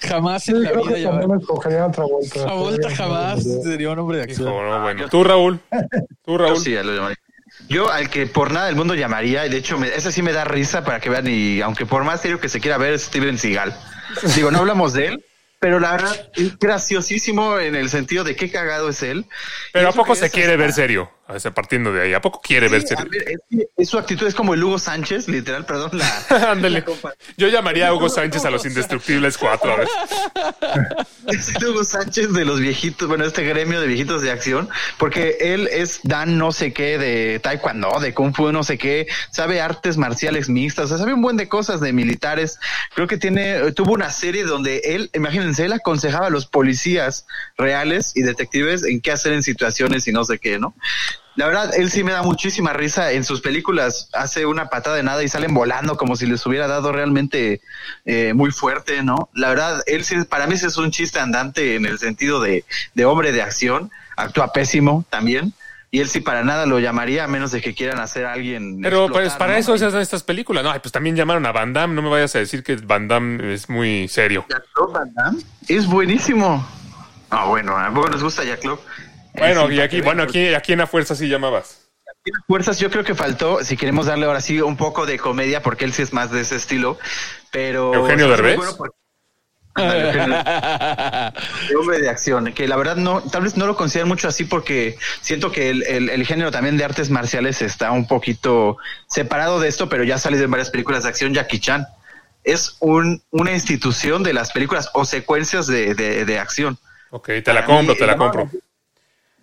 Jamás 0.01 0.45
Sí, 0.45 0.51
en 0.53 0.63
la 0.65 0.71
creo 0.73 0.85
vida 0.85 0.99
llamaría. 0.99 1.21
también 1.23 1.41
escogería 1.41 1.85
a 1.87 1.91
Travolta. 1.91 2.41
Travolta 2.43 2.91
jamás 2.95 3.43
sería 3.63 3.91
un 3.91 3.99
hombre 4.01 4.19
de 4.19 4.25
Hijo, 4.25 4.43
acción. 4.49 4.69
no, 4.69 4.83
bueno. 4.83 5.09
¿Tú, 5.09 5.25
Raúl? 5.25 5.61
¿Tú, 6.25 6.33
Yo 6.33 6.39
Raúl? 6.39 6.57
sí, 6.61 6.73
ya 6.73 6.83
lo 6.83 6.95
llamaría. 6.95 7.17
Yo 7.69 7.91
al 7.91 8.11
que 8.11 8.27
por 8.27 8.51
nada 8.51 8.67
del 8.67 8.77
mundo 8.77 8.95
llamaría, 8.95 9.47
y 9.47 9.49
de 9.51 9.57
hecho, 9.57 9.79
me, 9.79 9.89
ese 9.89 10.13
sí 10.13 10.21
me 10.21 10.33
da 10.33 10.45
risa 10.45 10.85
para 10.85 11.01
que 11.01 11.09
vean, 11.09 11.27
y 11.27 11.63
aunque 11.63 11.87
por 11.87 12.05
más 12.05 12.21
serio 12.21 12.39
que 12.39 12.49
se 12.51 12.61
quiera 12.61 12.77
ver, 12.77 12.93
es 12.95 13.03
Steven 13.05 13.39
Seagal. 13.39 13.75
Digo, 14.37 14.51
no 14.51 14.59
hablamos 14.59 14.93
de 14.93 15.07
él, 15.09 15.25
pero 15.63 15.79
la 15.79 15.93
verdad 15.93 16.29
es 16.35 16.59
graciosísimo 16.59 17.61
en 17.61 17.77
el 17.77 17.89
sentido 17.89 18.25
de 18.25 18.35
qué 18.35 18.51
cagado 18.51 18.89
es 18.89 19.01
él. 19.05 19.27
Pero 19.73 19.91
¿a 19.91 19.93
poco 19.93 20.17
se 20.17 20.29
quiere 20.29 20.57
ver 20.57 20.73
serio? 20.73 21.09
A 21.33 21.39
ver, 21.43 21.55
partiendo 21.55 21.93
de 21.93 22.03
ahí. 22.03 22.13
¿A 22.15 22.21
poco 22.21 22.41
quiere 22.43 22.69
ver 22.69 22.83
Sí, 22.83 22.95
a 22.95 22.97
serio? 22.99 23.11
ver, 23.11 23.23
es 23.31 23.39
que 23.51 23.67
es- 23.77 23.89
su 23.89 23.97
actitud 23.99 24.27
es 24.27 24.35
como 24.35 24.53
el 24.55 24.63
Hugo 24.63 24.79
Sánchez, 24.79 25.29
literal, 25.29 25.65
perdón, 25.65 25.91
la, 25.95 26.07
Ándale. 26.51 26.81
la 26.81 26.85
compa- 26.85 27.15
Yo 27.37 27.49
llamaría 27.49 27.89
a 27.89 27.95
Hugo 27.95 28.09
Sánchez 28.09 28.45
a 28.45 28.51
los 28.51 28.65
Indestructibles 28.67 29.39
4. 29.39 29.73
A 29.73 29.77
ver. 29.77 29.89
Es 31.29 31.49
el 31.55 31.65
Hugo 31.69 31.85
Sánchez 31.85 32.33
de 32.33 32.45
los 32.45 32.59
viejitos, 32.59 33.07
bueno, 33.09 33.25
este 33.25 33.45
gremio 33.45 33.81
de 33.81 33.87
viejitos 33.87 34.23
de 34.23 34.33
acción, 34.33 34.69
porque 34.99 35.37
él 35.41 35.69
es 35.71 36.01
Dan 36.03 36.37
no 36.37 36.51
sé 36.51 36.73
qué 36.73 36.99
de 36.99 37.39
taekwondo, 37.39 38.01
de 38.01 38.13
kung 38.13 38.35
fu, 38.35 38.51
no 38.51 38.65
sé 38.65 38.77
qué, 38.77 39.07
sabe 39.31 39.61
artes 39.61 39.97
marciales 39.97 40.49
mixtas, 40.49 40.87
o 40.87 40.89
sea, 40.89 40.99
sabe 40.99 41.15
un 41.15 41.23
buen 41.23 41.37
de 41.37 41.49
cosas 41.49 41.81
de 41.81 41.93
militares. 41.93 42.59
Creo 42.95 43.07
que 43.07 43.19
tiene, 43.19 43.71
tuvo 43.73 43.93
una 43.93 44.11
serie 44.11 44.43
donde 44.45 44.79
él, 44.85 45.11
imagínense, 45.15 45.65
él 45.65 45.73
aconsejaba 45.73 46.27
a 46.27 46.31
los 46.31 46.47
policías 46.47 47.25
reales 47.57 48.13
y 48.17 48.23
detectives 48.23 48.83
en 48.85 49.01
qué 49.01 49.13
hacer 49.13 49.33
en 49.33 49.45
situaciones 49.45 50.09
y 50.09 50.13
no 50.13 50.25
sé 50.25 50.39
qué, 50.41 50.59
¿no? 50.59 50.75
La 51.35 51.47
verdad, 51.47 51.71
él 51.75 51.91
sí 51.91 52.05
me 52.05 52.13
da 52.13 52.23
muchísima 52.23 52.73
risa. 52.73 53.13
En 53.13 53.25
sus 53.25 53.41
películas 53.41 54.11
hace 54.13 54.45
una 54.45 54.69
patada 54.69 54.97
de 54.97 55.03
nada 55.03 55.23
y 55.23 55.29
salen 55.29 55.55
volando 55.55 55.97
como 55.97 56.17
si 56.17 56.27
les 56.27 56.45
hubiera 56.47 56.67
dado 56.67 56.93
realmente 56.93 57.61
eh, 58.05 58.33
muy 58.35 58.51
fuerte, 58.51 59.03
¿no? 59.03 59.31
La 59.35 59.49
verdad, 59.49 59.83
él 59.87 60.05
sí, 60.05 60.17
para 60.25 60.47
mí 60.47 60.57
sí 60.59 60.67
es 60.67 60.77
un 60.77 60.91
chiste 60.91 61.21
andante 61.21 61.77
en 61.77 61.87
el 61.87 61.99
sentido 61.99 62.41
de, 62.41 62.65
de 62.95 63.05
hombre 63.05 63.33
de 63.33 63.43
acción. 63.43 63.91
Actúa 64.17 64.53
pésimo 64.53 65.05
también. 65.09 65.55
Y 65.95 66.01
él 66.01 66.09
sí 66.09 66.21
para 66.21 66.43
nada 66.43 66.65
lo 66.65 66.79
llamaría 66.81 67.25
a 67.25 67.29
menos 67.29 67.53
de 67.53 67.61
que 67.61 67.75
quieran 67.75 68.01
hacer 68.01 68.25
a 68.25 68.33
alguien. 68.33 68.81
Pero 68.81 69.05
explotar, 69.05 69.25
pues 69.25 69.35
para 69.35 69.53
¿no? 69.53 69.59
eso 69.59 69.77
se 69.77 69.85
hacen 69.85 70.01
estas 70.01 70.23
películas. 70.23 70.65
No, 70.65 70.73
pues 70.81 70.91
también 70.91 71.17
llamaron 71.17 71.45
a 71.45 71.53
Van 71.53 71.75
Damme. 71.75 71.95
No 71.95 72.01
me 72.01 72.09
vayas 72.09 72.35
a 72.35 72.39
decir 72.39 72.63
que 72.63 72.77
Van 72.77 73.09
Damme 73.09 73.53
es 73.53 73.69
muy 73.69 74.09
serio. 74.09 74.47
Jack-Claude 74.49 74.93
Van 74.93 75.15
Damme 75.15 75.43
Es 75.69 75.87
buenísimo. 75.87 76.67
Ah, 77.29 77.45
bueno, 77.45 77.77
a 77.77 77.93
poco 77.93 78.09
nos 78.09 78.23
gusta 78.23 78.43
Jack 78.43 78.65
Lowe. 78.65 78.81
Bueno, 79.35 79.71
y 79.71 79.81
aquí, 79.81 80.01
bueno, 80.01 80.23
aquí, 80.25 80.55
¿a 80.55 80.61
quién 80.61 80.81
a 80.81 80.87
fuerza 80.87 81.15
sí 81.15 81.29
llamabas? 81.29 81.89
fuerzas 82.47 82.79
yo 82.79 82.89
creo 82.91 83.03
que 83.05 83.15
faltó 83.17 83.65
si 83.65 83.77
queremos 83.77 84.07
darle 84.07 84.27
ahora 84.27 84.41
sí 84.41 84.61
un 84.61 84.77
poco 84.77 85.07
de 85.07 85.19
comedia 85.19 85.61
porque 85.63 85.85
él 85.85 85.93
sí 85.93 86.03
es 86.03 86.13
más 86.13 86.31
de 86.31 86.41
ese 86.43 86.55
estilo 86.57 86.97
pero 87.51 87.93
¿Eugenio 87.95 88.29
Derbez? 88.29 88.57
bueno 88.57 88.77
porque- 88.77 88.95
de 91.69 91.77
hombre 91.77 91.99
de 92.01 92.09
acción 92.11 92.53
que 92.53 92.69
la 92.69 92.77
verdad 92.77 92.97
no 92.97 93.23
tal 93.23 93.43
vez 93.43 93.57
no 93.57 93.67
lo 93.67 93.77
consideran 93.77 94.09
mucho 94.09 94.29
así 94.29 94.45
porque 94.45 94.97
siento 95.21 95.51
que 95.51 95.71
el, 95.71 95.83
el- 95.85 96.11
el 96.11 96.25
género 96.27 96.51
también 96.53 96.77
de 96.77 96.85
artes 96.85 97.11
marciales 97.11 97.61
está 97.63 97.91
un 97.91 98.07
poquito 98.07 98.77
separado 99.09 99.59
de 99.59 99.69
esto 99.69 99.89
pero 99.89 100.05
ya 100.05 100.17
ha 100.17 100.19
salido 100.19 100.45
en 100.45 100.51
varias 100.51 100.71
películas 100.71 101.03
de 101.05 101.09
acción 101.09 101.35
Jackie 101.35 101.59
Chan 101.61 101.87
es 102.45 102.77
un, 102.81 103.23
una 103.31 103.53
institución 103.53 104.23
de 104.23 104.33
las 104.35 104.53
películas 104.53 104.91
o 104.95 105.05
secuencias 105.05 105.67
de, 105.67 105.95
de- 105.95 106.25
de 106.25 106.39
acción 106.39 106.79
Ok, 107.11 107.27
te 107.27 107.53
la 107.53 107.65
Para 107.65 107.67
compro, 107.67 107.93
mí, 107.95 107.99
te 107.99 108.07
la 108.07 108.17
compro. 108.17 108.51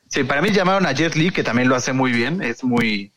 Sí, 0.10 0.24
para 0.24 0.42
mí 0.42 0.50
llamaron 0.52 0.86
a 0.86 0.92
Jet 0.92 1.16
Li, 1.16 1.30
que 1.32 1.44
también 1.44 1.70
lo 1.70 1.76
hace 1.76 1.94
muy 1.94 2.12
bien, 2.12 2.42
es 2.42 2.64
muy, 2.64 3.12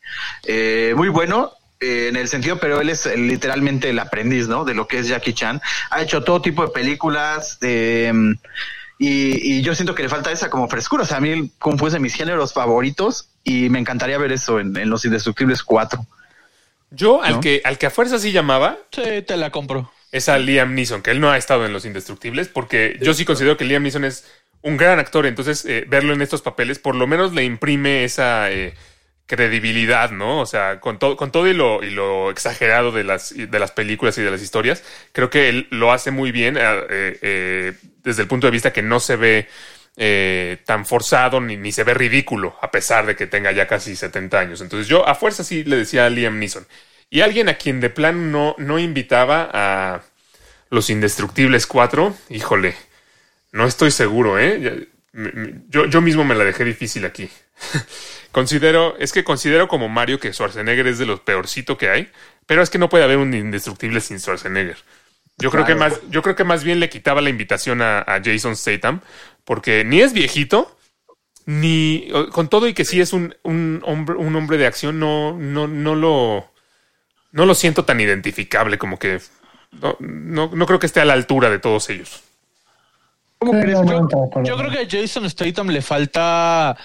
eh, 0.45 0.93
muy 0.95 1.09
bueno 1.09 1.51
eh, 1.79 2.07
en 2.09 2.15
el 2.15 2.27
sentido, 2.27 2.57
pero 2.59 2.79
él 2.81 2.89
es 2.89 3.05
eh, 3.07 3.17
literalmente 3.17 3.89
el 3.89 3.97
aprendiz, 3.99 4.47
¿no? 4.47 4.63
De 4.63 4.75
lo 4.75 4.87
que 4.87 4.99
es 4.99 5.07
Jackie 5.07 5.33
Chan. 5.33 5.59
Ha 5.89 6.01
hecho 6.03 6.23
todo 6.23 6.41
tipo 6.41 6.63
de 6.63 6.71
películas, 6.71 7.59
de, 7.59 8.11
mm, 8.13 8.31
y, 8.99 9.57
y 9.57 9.61
yo 9.63 9.73
siento 9.73 9.95
que 9.95 10.03
le 10.03 10.09
falta 10.09 10.31
esa 10.31 10.49
como 10.51 10.67
frescura. 10.69 11.03
O 11.03 11.05
sea, 11.05 11.17
a 11.17 11.21
mí 11.21 11.51
Kung 11.59 11.79
Fu 11.79 11.87
es 11.87 11.93
de 11.93 11.99
mis 11.99 12.13
géneros 12.13 12.53
favoritos 12.53 13.29
y 13.43 13.69
me 13.69 13.79
encantaría 13.79 14.17
ver 14.19 14.31
eso 14.31 14.59
en, 14.59 14.77
en 14.77 14.89
Los 14.89 15.03
Indestructibles 15.03 15.63
4. 15.63 16.05
Yo, 16.91 17.23
al 17.23 17.39
que, 17.39 17.61
al 17.65 17.79
que 17.79 17.87
a 17.87 17.89
fuerza 17.89 18.19
sí 18.19 18.31
llamaba, 18.31 18.77
Sí, 18.91 19.23
te 19.25 19.35
la 19.35 19.49
compro. 19.49 19.91
es 20.11 20.29
a 20.29 20.37
Liam 20.37 20.75
Neeson, 20.75 21.01
que 21.01 21.09
él 21.09 21.19
no 21.19 21.31
ha 21.31 21.37
estado 21.39 21.65
en 21.65 21.73
Los 21.73 21.85
Indestructibles, 21.85 22.49
porque 22.49 22.99
yo 23.01 23.15
sí 23.15 23.25
considero 23.25 23.57
que 23.57 23.65
Liam 23.65 23.81
Neeson 23.81 24.05
es 24.05 24.25
un 24.63 24.77
gran 24.77 24.97
actor, 24.97 25.25
entonces 25.25 25.65
eh, 25.65 25.85
verlo 25.87 26.13
en 26.13 26.21
estos 26.21 26.41
papeles 26.41 26.79
por 26.79 26.95
lo 26.95 27.05
menos 27.05 27.33
le 27.33 27.43
imprime 27.43 28.05
esa 28.05 28.49
eh, 28.49 28.73
credibilidad, 29.25 30.09
¿no? 30.11 30.39
O 30.39 30.45
sea, 30.45 30.79
con, 30.79 30.97
todo 30.99 31.17
con 31.17 31.31
todo 31.31 31.47
y 31.47 31.53
lo, 31.53 31.83
y 31.83 31.89
lo 31.89 32.31
exagerado 32.31 32.91
de 32.91 33.03
las, 33.03 33.35
de 33.35 33.59
las 33.59 33.71
películas 33.71 34.17
y 34.17 34.21
de 34.21 34.31
las 34.31 34.41
historias, 34.41 34.83
creo 35.11 35.29
que 35.29 35.49
él 35.49 35.67
lo 35.69 35.91
hace 35.91 36.11
muy 36.11 36.31
bien 36.31 36.57
eh, 36.59 37.73
desde 38.03 38.21
el 38.21 38.27
punto 38.27 38.47
de 38.47 38.51
vista 38.51 38.73
que 38.73 38.81
no 38.81 38.99
se 38.99 39.15
ve 39.17 39.47
tan 40.65 40.85
forzado 40.85 41.39
ni, 41.39 41.55
ni 41.55 41.71
se 41.71 41.83
ve 41.83 41.93
ridículo, 41.93 42.55
a 42.61 42.71
pesar 42.71 43.05
de 43.05 43.15
que 43.15 43.27
tenga 43.27 43.51
ya 43.51 43.67
casi 43.67 43.95
70 43.95 44.39
años. 44.39 44.61
Entonces 44.61 44.87
yo 44.87 45.07
a 45.07 45.13
fuerza 45.13 45.43
sí 45.43 45.63
le 45.63 45.77
decía 45.77 46.05
a 46.05 46.09
Liam 46.09 46.39
Neeson. 46.39 46.65
Y 47.09 47.21
alguien 47.21 47.47
a 47.47 47.55
quien 47.55 47.79
de 47.79 47.91
plan 47.91 48.31
no, 48.31 48.55
no 48.57 48.79
invitaba 48.79 49.49
a 49.53 50.01
Los 50.71 50.89
Indestructibles 50.89 51.67
4, 51.67 52.15
híjole, 52.29 52.75
no 53.53 53.65
estoy 53.65 53.91
seguro, 53.91 54.37
¿eh? 54.37 54.89
Yo, 55.69 55.85
yo 55.85 56.01
mismo 56.01 56.23
me 56.23 56.35
la 56.35 56.43
dejé 56.43 56.65
difícil 56.65 57.05
aquí. 57.05 57.29
considero, 58.31 58.97
es 58.97 59.13
que 59.13 59.23
considero 59.23 59.67
como 59.67 59.87
Mario 59.87 60.19
que 60.19 60.33
Schwarzenegger 60.33 60.87
es 60.87 60.97
de 60.97 61.05
los 61.05 61.21
peorcito 61.21 61.77
que 61.77 61.89
hay, 61.89 62.11
pero 62.47 62.61
es 62.61 62.69
que 62.69 62.79
no 62.79 62.89
puede 62.89 63.03
haber 63.03 63.17
un 63.17 63.33
Indestructible 63.33 64.01
sin 64.01 64.19
Schwarzenegger. 64.19 64.77
Yo 65.37 65.49
creo 65.49 65.65
que 65.65 65.75
más, 65.75 65.99
yo 66.09 66.21
creo 66.21 66.35
que 66.35 66.43
más 66.43 66.63
bien 66.63 66.79
le 66.79 66.89
quitaba 66.89 67.21
la 67.21 67.29
invitación 67.29 67.81
a, 67.81 67.99
a 67.99 68.21
Jason 68.23 68.55
Statham, 68.55 69.01
porque 69.45 69.83
ni 69.83 70.01
es 70.01 70.13
viejito, 70.13 70.75
ni 71.45 72.09
con 72.31 72.49
todo 72.49 72.67
y 72.67 72.73
que 72.73 72.85
sí 72.85 72.99
es 73.01 73.13
un, 73.13 73.35
un 73.43 73.81
hombre, 73.85 74.15
un 74.15 74.35
hombre 74.35 74.57
de 74.57 74.65
acción, 74.65 74.99
no, 74.99 75.33
no, 75.37 75.67
no 75.67 75.95
lo, 75.95 76.51
no 77.31 77.45
lo 77.45 77.55
siento 77.55 77.85
tan 77.85 77.99
identificable, 77.99 78.77
como 78.77 78.97
que 78.97 79.19
no, 79.71 79.97
no, 79.99 80.51
no 80.53 80.65
creo 80.65 80.79
que 80.79 80.85
esté 80.85 81.01
a 81.01 81.05
la 81.05 81.13
altura 81.13 81.49
de 81.49 81.59
todos 81.59 81.89
ellos. 81.89 82.23
Yo- 84.43 84.57
creo 84.57 84.71
que 84.71 84.79
a 84.79 84.87
Jason 84.89 85.29
Statham 85.29 85.69
le 85.69 85.81
falta 85.81 86.75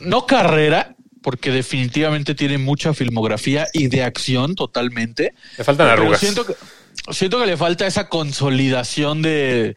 no 0.00 0.26
carrera, 0.26 0.94
porque 1.22 1.50
definitivamente 1.50 2.34
tiene 2.34 2.58
mucha 2.58 2.94
filmografía 2.94 3.66
y 3.72 3.88
de 3.88 4.02
acción 4.04 4.54
totalmente. 4.54 5.34
Le 5.58 5.64
faltan 5.64 5.88
Pero 5.88 6.02
arrugas. 6.02 6.20
siento 6.20 6.46
que, 6.46 6.54
siento 7.10 7.40
que 7.40 7.46
le 7.46 7.56
falta 7.56 7.86
esa 7.86 8.08
consolidación 8.08 9.22
de 9.22 9.76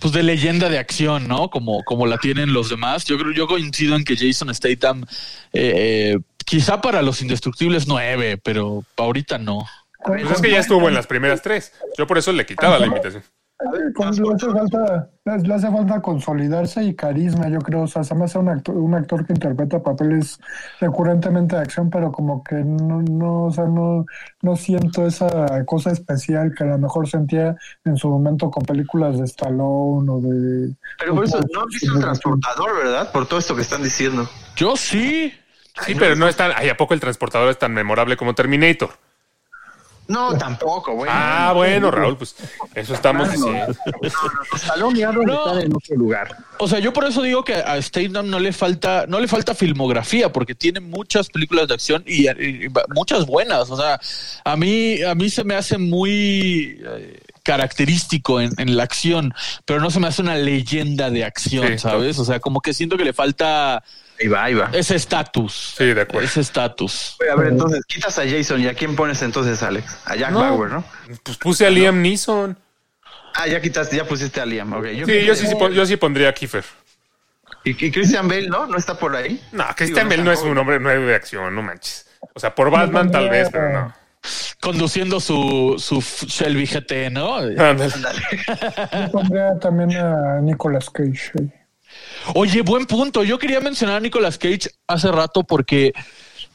pues 0.00 0.12
de 0.12 0.24
leyenda 0.24 0.68
de 0.68 0.78
acción, 0.78 1.28
¿no? 1.28 1.48
Como, 1.48 1.84
como 1.84 2.06
la 2.06 2.18
tienen 2.18 2.52
los 2.52 2.68
demás. 2.70 3.04
Yo 3.04 3.16
creo, 3.18 3.30
yo 3.32 3.46
coincido 3.46 3.94
en 3.94 4.02
que 4.02 4.16
Jason 4.16 4.52
Statham, 4.52 5.04
eh, 5.52 6.18
quizá 6.44 6.80
para 6.80 7.02
los 7.02 7.22
indestructibles 7.22 7.86
nueve, 7.86 8.36
pero 8.36 8.84
ahorita 8.96 9.38
no. 9.38 9.64
Pues 10.04 10.28
es 10.28 10.40
que 10.40 10.50
ya 10.50 10.58
estuvo 10.58 10.88
en 10.88 10.94
las 10.94 11.06
primeras 11.06 11.40
tres. 11.42 11.72
Yo 11.96 12.08
por 12.08 12.18
eso 12.18 12.32
le 12.32 12.44
quitaba 12.44 12.80
la 12.80 12.86
invitación. 12.86 13.22
Le, 13.70 14.04
hace 14.04 14.22
falta, 14.50 15.10
le, 15.24 15.54
hace 15.54 15.70
falta 15.70 16.02
consolidarse 16.02 16.82
y 16.82 16.94
carisma, 16.94 17.48
yo 17.48 17.58
creo. 17.60 17.82
O 17.82 17.86
sea, 17.86 18.02
se 18.02 18.14
me 18.14 18.24
hace 18.24 18.38
un 18.38 18.48
actor, 18.48 18.76
un 18.76 18.94
actor 18.94 19.24
que 19.24 19.32
interpreta 19.32 19.82
papeles 19.82 20.38
recurrentemente 20.80 21.56
de 21.56 21.62
acción, 21.62 21.90
pero 21.90 22.10
como 22.10 22.42
que 22.42 22.56
no, 22.56 23.02
no, 23.02 23.44
o 23.44 23.52
sea, 23.52 23.64
no, 23.64 24.04
no 24.42 24.56
siento 24.56 25.06
esa 25.06 25.64
cosa 25.64 25.92
especial 25.92 26.52
que 26.56 26.64
a 26.64 26.68
lo 26.68 26.78
mejor 26.78 27.08
sentía 27.08 27.56
en 27.84 27.96
su 27.96 28.08
momento 28.08 28.50
con 28.50 28.64
películas 28.64 29.18
de 29.18 29.24
Stallone 29.24 30.10
o 30.10 30.20
de. 30.20 30.74
Pero 30.98 31.14
por 31.14 31.24
eso 31.24 31.40
no 31.52 31.60
han 31.62 31.68
visto 31.68 31.94
el 31.94 32.00
transportador, 32.00 32.76
¿verdad? 32.76 33.12
Por 33.12 33.26
todo 33.26 33.38
esto 33.38 33.54
que 33.54 33.62
están 33.62 33.82
diciendo. 33.82 34.28
Yo 34.56 34.76
sí. 34.76 35.32
Sí, 35.86 35.94
pero 35.98 36.16
no 36.16 36.28
es 36.28 36.36
tan. 36.36 36.52
¿a 36.52 36.76
poco 36.76 36.94
el 36.94 37.00
transportador 37.00 37.48
es 37.48 37.58
tan 37.58 37.72
memorable 37.72 38.16
como 38.16 38.34
Terminator? 38.34 38.90
No, 40.08 40.36
tampoco, 40.36 40.92
güey. 40.94 41.10
Ah, 41.12 41.52
bueno, 41.54 41.90
Raúl, 41.90 42.16
pues 42.18 42.34
eso 42.74 42.92
estamos 42.94 43.30
diciendo. 43.32 43.74
Arnold 44.74 45.26
No. 45.26 45.46
están 45.46 45.60
en 45.62 45.74
otro 45.74 45.96
lugar. 45.96 46.36
O 46.58 46.68
sea, 46.68 46.78
yo 46.78 46.92
por 46.92 47.04
eso 47.04 47.22
digo 47.22 47.44
que 47.44 47.54
a 47.54 47.80
Statham 47.80 48.28
no 48.28 48.38
le 48.38 48.52
falta, 48.52 49.06
no 49.08 49.20
le 49.20 49.28
falta 49.28 49.54
filmografía, 49.54 50.32
porque 50.32 50.54
tiene 50.54 50.80
muchas 50.80 51.28
películas 51.28 51.68
de 51.68 51.74
acción 51.74 52.02
y, 52.06 52.28
y- 52.28 52.66
y 52.66 52.68
muchas 52.94 53.26
buenas. 53.26 53.70
O 53.70 53.76
sea, 53.76 54.00
a 54.44 54.56
mí, 54.56 55.02
a 55.02 55.14
mí 55.14 55.30
se 55.30 55.44
me 55.44 55.54
hace 55.54 55.78
muy 55.78 56.80
eh, 56.84 57.20
característico 57.42 58.40
en, 58.40 58.52
en 58.58 58.76
la 58.76 58.82
acción, 58.84 59.34
pero 59.64 59.80
no 59.80 59.90
se 59.90 60.00
me 60.00 60.08
hace 60.08 60.22
una 60.22 60.36
leyenda 60.36 61.10
de 61.10 61.24
acción, 61.24 61.66
Sí, 61.68 61.78
¿sabes? 61.78 62.18
O 62.18 62.24
sea, 62.24 62.40
como 62.40 62.60
que 62.60 62.72
siento 62.74 62.96
que 62.96 63.04
le 63.04 63.12
falta 63.12 63.82
Ahí 64.20 64.28
va, 64.28 64.44
ahí 64.44 64.54
va. 64.54 64.70
ese 64.72 64.94
estatus. 64.94 65.74
Sí, 65.76 65.86
de 65.86 66.00
acuerdo. 66.02 66.26
Ese 66.26 66.40
estatus. 66.40 67.16
A 67.32 67.36
ver, 67.36 67.48
entonces, 67.48 67.84
quitas 67.86 68.18
a 68.18 68.22
Jason 68.28 68.60
y 68.62 68.68
a 68.68 68.74
quién 68.74 68.94
pones 68.94 69.20
entonces, 69.22 69.62
Alex? 69.62 69.96
A 70.04 70.14
Jack 70.16 70.30
No. 70.30 70.40
Bauer, 70.40 70.70
¿no? 70.70 70.84
Pues 71.24 71.36
puse 71.38 71.66
a 71.66 71.70
Liam 71.70 72.00
Neeson. 72.00 72.56
Ah, 73.34 73.48
ya 73.48 73.60
quitaste, 73.60 73.96
ya 73.96 74.04
pusiste 74.06 74.40
a 74.40 74.46
Liam. 74.46 74.72
ok. 74.74 74.84
Sí, 75.06 75.24
yo 75.24 75.34
sí, 75.34 75.46
sí 75.46 75.54
pon- 75.56 75.72
yo 75.72 75.84
sí 75.86 75.96
pondría 75.96 76.28
a 76.28 76.32
Kiefer. 76.32 76.64
Y, 77.64 77.70
y 77.86 77.90
Christian 77.90 78.28
Bale, 78.28 78.48
¿no? 78.48 78.66
¿No 78.66 78.76
está 78.76 78.94
por 78.98 79.14
ahí? 79.16 79.40
No, 79.52 79.64
Christian 79.76 80.08
Bale 80.08 80.22
no 80.22 80.32
es 80.32 80.40
un 80.40 80.56
hombre 80.58 80.78
nuevo 80.78 81.06
de 81.06 81.14
acción, 81.14 81.54
no 81.54 81.62
manches. 81.62 82.06
O 82.34 82.38
sea, 82.40 82.54
por 82.54 82.70
Batman 82.70 83.10
tal 83.10 83.28
vez, 83.30 83.48
pero 83.50 83.72
no. 83.72 83.94
Conduciendo 84.60 85.18
su, 85.18 85.74
su 85.78 86.00
Shelby 86.00 86.66
GT, 86.66 87.10
¿no? 87.10 87.36
Ándale. 87.36 87.92
Yo 88.92 89.10
pondría 89.10 89.58
también 89.58 89.96
a 89.96 90.40
Nicolas 90.40 90.88
Cage. 90.90 91.32
Oye, 92.34 92.62
buen 92.62 92.86
punto. 92.86 93.24
Yo 93.24 93.38
quería 93.38 93.60
mencionar 93.60 93.96
a 93.96 94.00
Nicolas 94.00 94.38
Cage 94.38 94.70
hace 94.86 95.10
rato 95.10 95.42
porque 95.42 95.92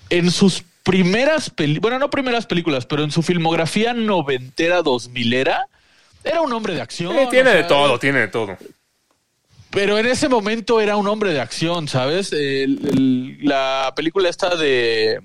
en 0.09 0.31
sus 0.31 0.63
primeras 0.83 1.49
películas, 1.49 1.81
bueno, 1.81 1.99
no 1.99 2.09
primeras 2.09 2.45
películas, 2.45 2.85
pero 2.85 3.03
en 3.03 3.11
su 3.11 3.21
filmografía 3.21 3.93
noventera, 3.93 4.81
dos 4.81 5.09
milera, 5.09 5.67
era 6.23 6.39
un 6.41 6.53
hombre 6.53 6.73
de 6.75 6.81
acción. 6.81 7.13
Eh, 7.17 7.27
tiene 7.29 7.49
o 7.49 7.53
de 7.53 7.59
sea, 7.59 7.67
todo, 7.67 7.99
tiene 7.99 8.19
de 8.19 8.27
todo. 8.29 8.57
Pero 9.69 9.97
en 9.99 10.05
ese 10.05 10.29
momento 10.29 10.79
era 10.79 10.95
un 10.95 11.07
hombre 11.09 11.33
de 11.33 11.41
acción, 11.41 11.89
¿sabes? 11.89 12.31
El- 12.31 12.79
el- 12.87 13.37
la 13.41 13.91
película 13.97 14.29
esta 14.29 14.55
de, 14.55 15.19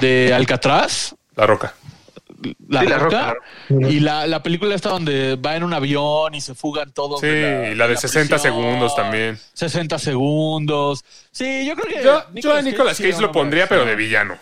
de 0.00 0.32
Alcatraz, 0.32 1.14
La 1.36 1.46
roca. 1.46 1.74
La 2.68 2.80
Sí, 2.80 2.86
La 2.88 2.98
Roca, 2.98 3.34
Roca. 3.68 3.88
y 3.88 4.00
la, 4.00 4.26
la 4.26 4.42
película 4.42 4.74
esta 4.74 4.90
donde 4.90 5.36
va 5.36 5.56
en 5.56 5.62
un 5.62 5.72
avión 5.72 6.34
y 6.34 6.40
se 6.40 6.54
fugan 6.54 6.92
todos. 6.92 7.20
Sí, 7.20 7.26
y 7.26 7.74
la 7.74 7.88
de 7.88 7.96
60 7.96 8.38
segundos 8.38 8.94
también. 8.94 9.38
60 9.54 9.98
segundos. 9.98 11.04
Sí, 11.30 11.66
yo 11.66 11.74
creo 11.74 11.86
que. 11.86 12.04
Yo, 12.04 12.24
yo 12.34 12.54
a 12.54 12.62
Nicolas 12.62 12.98
Cage 12.98 13.20
lo 13.20 13.32
pondría, 13.32 13.66
pero 13.66 13.84
de 13.84 13.94
villano. 13.94 14.36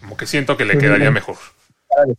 Como 0.00 0.16
que 0.16 0.26
siento 0.26 0.56
que 0.56 0.64
le 0.64 0.78
quedaría 0.78 1.10
mejor. 1.10 1.36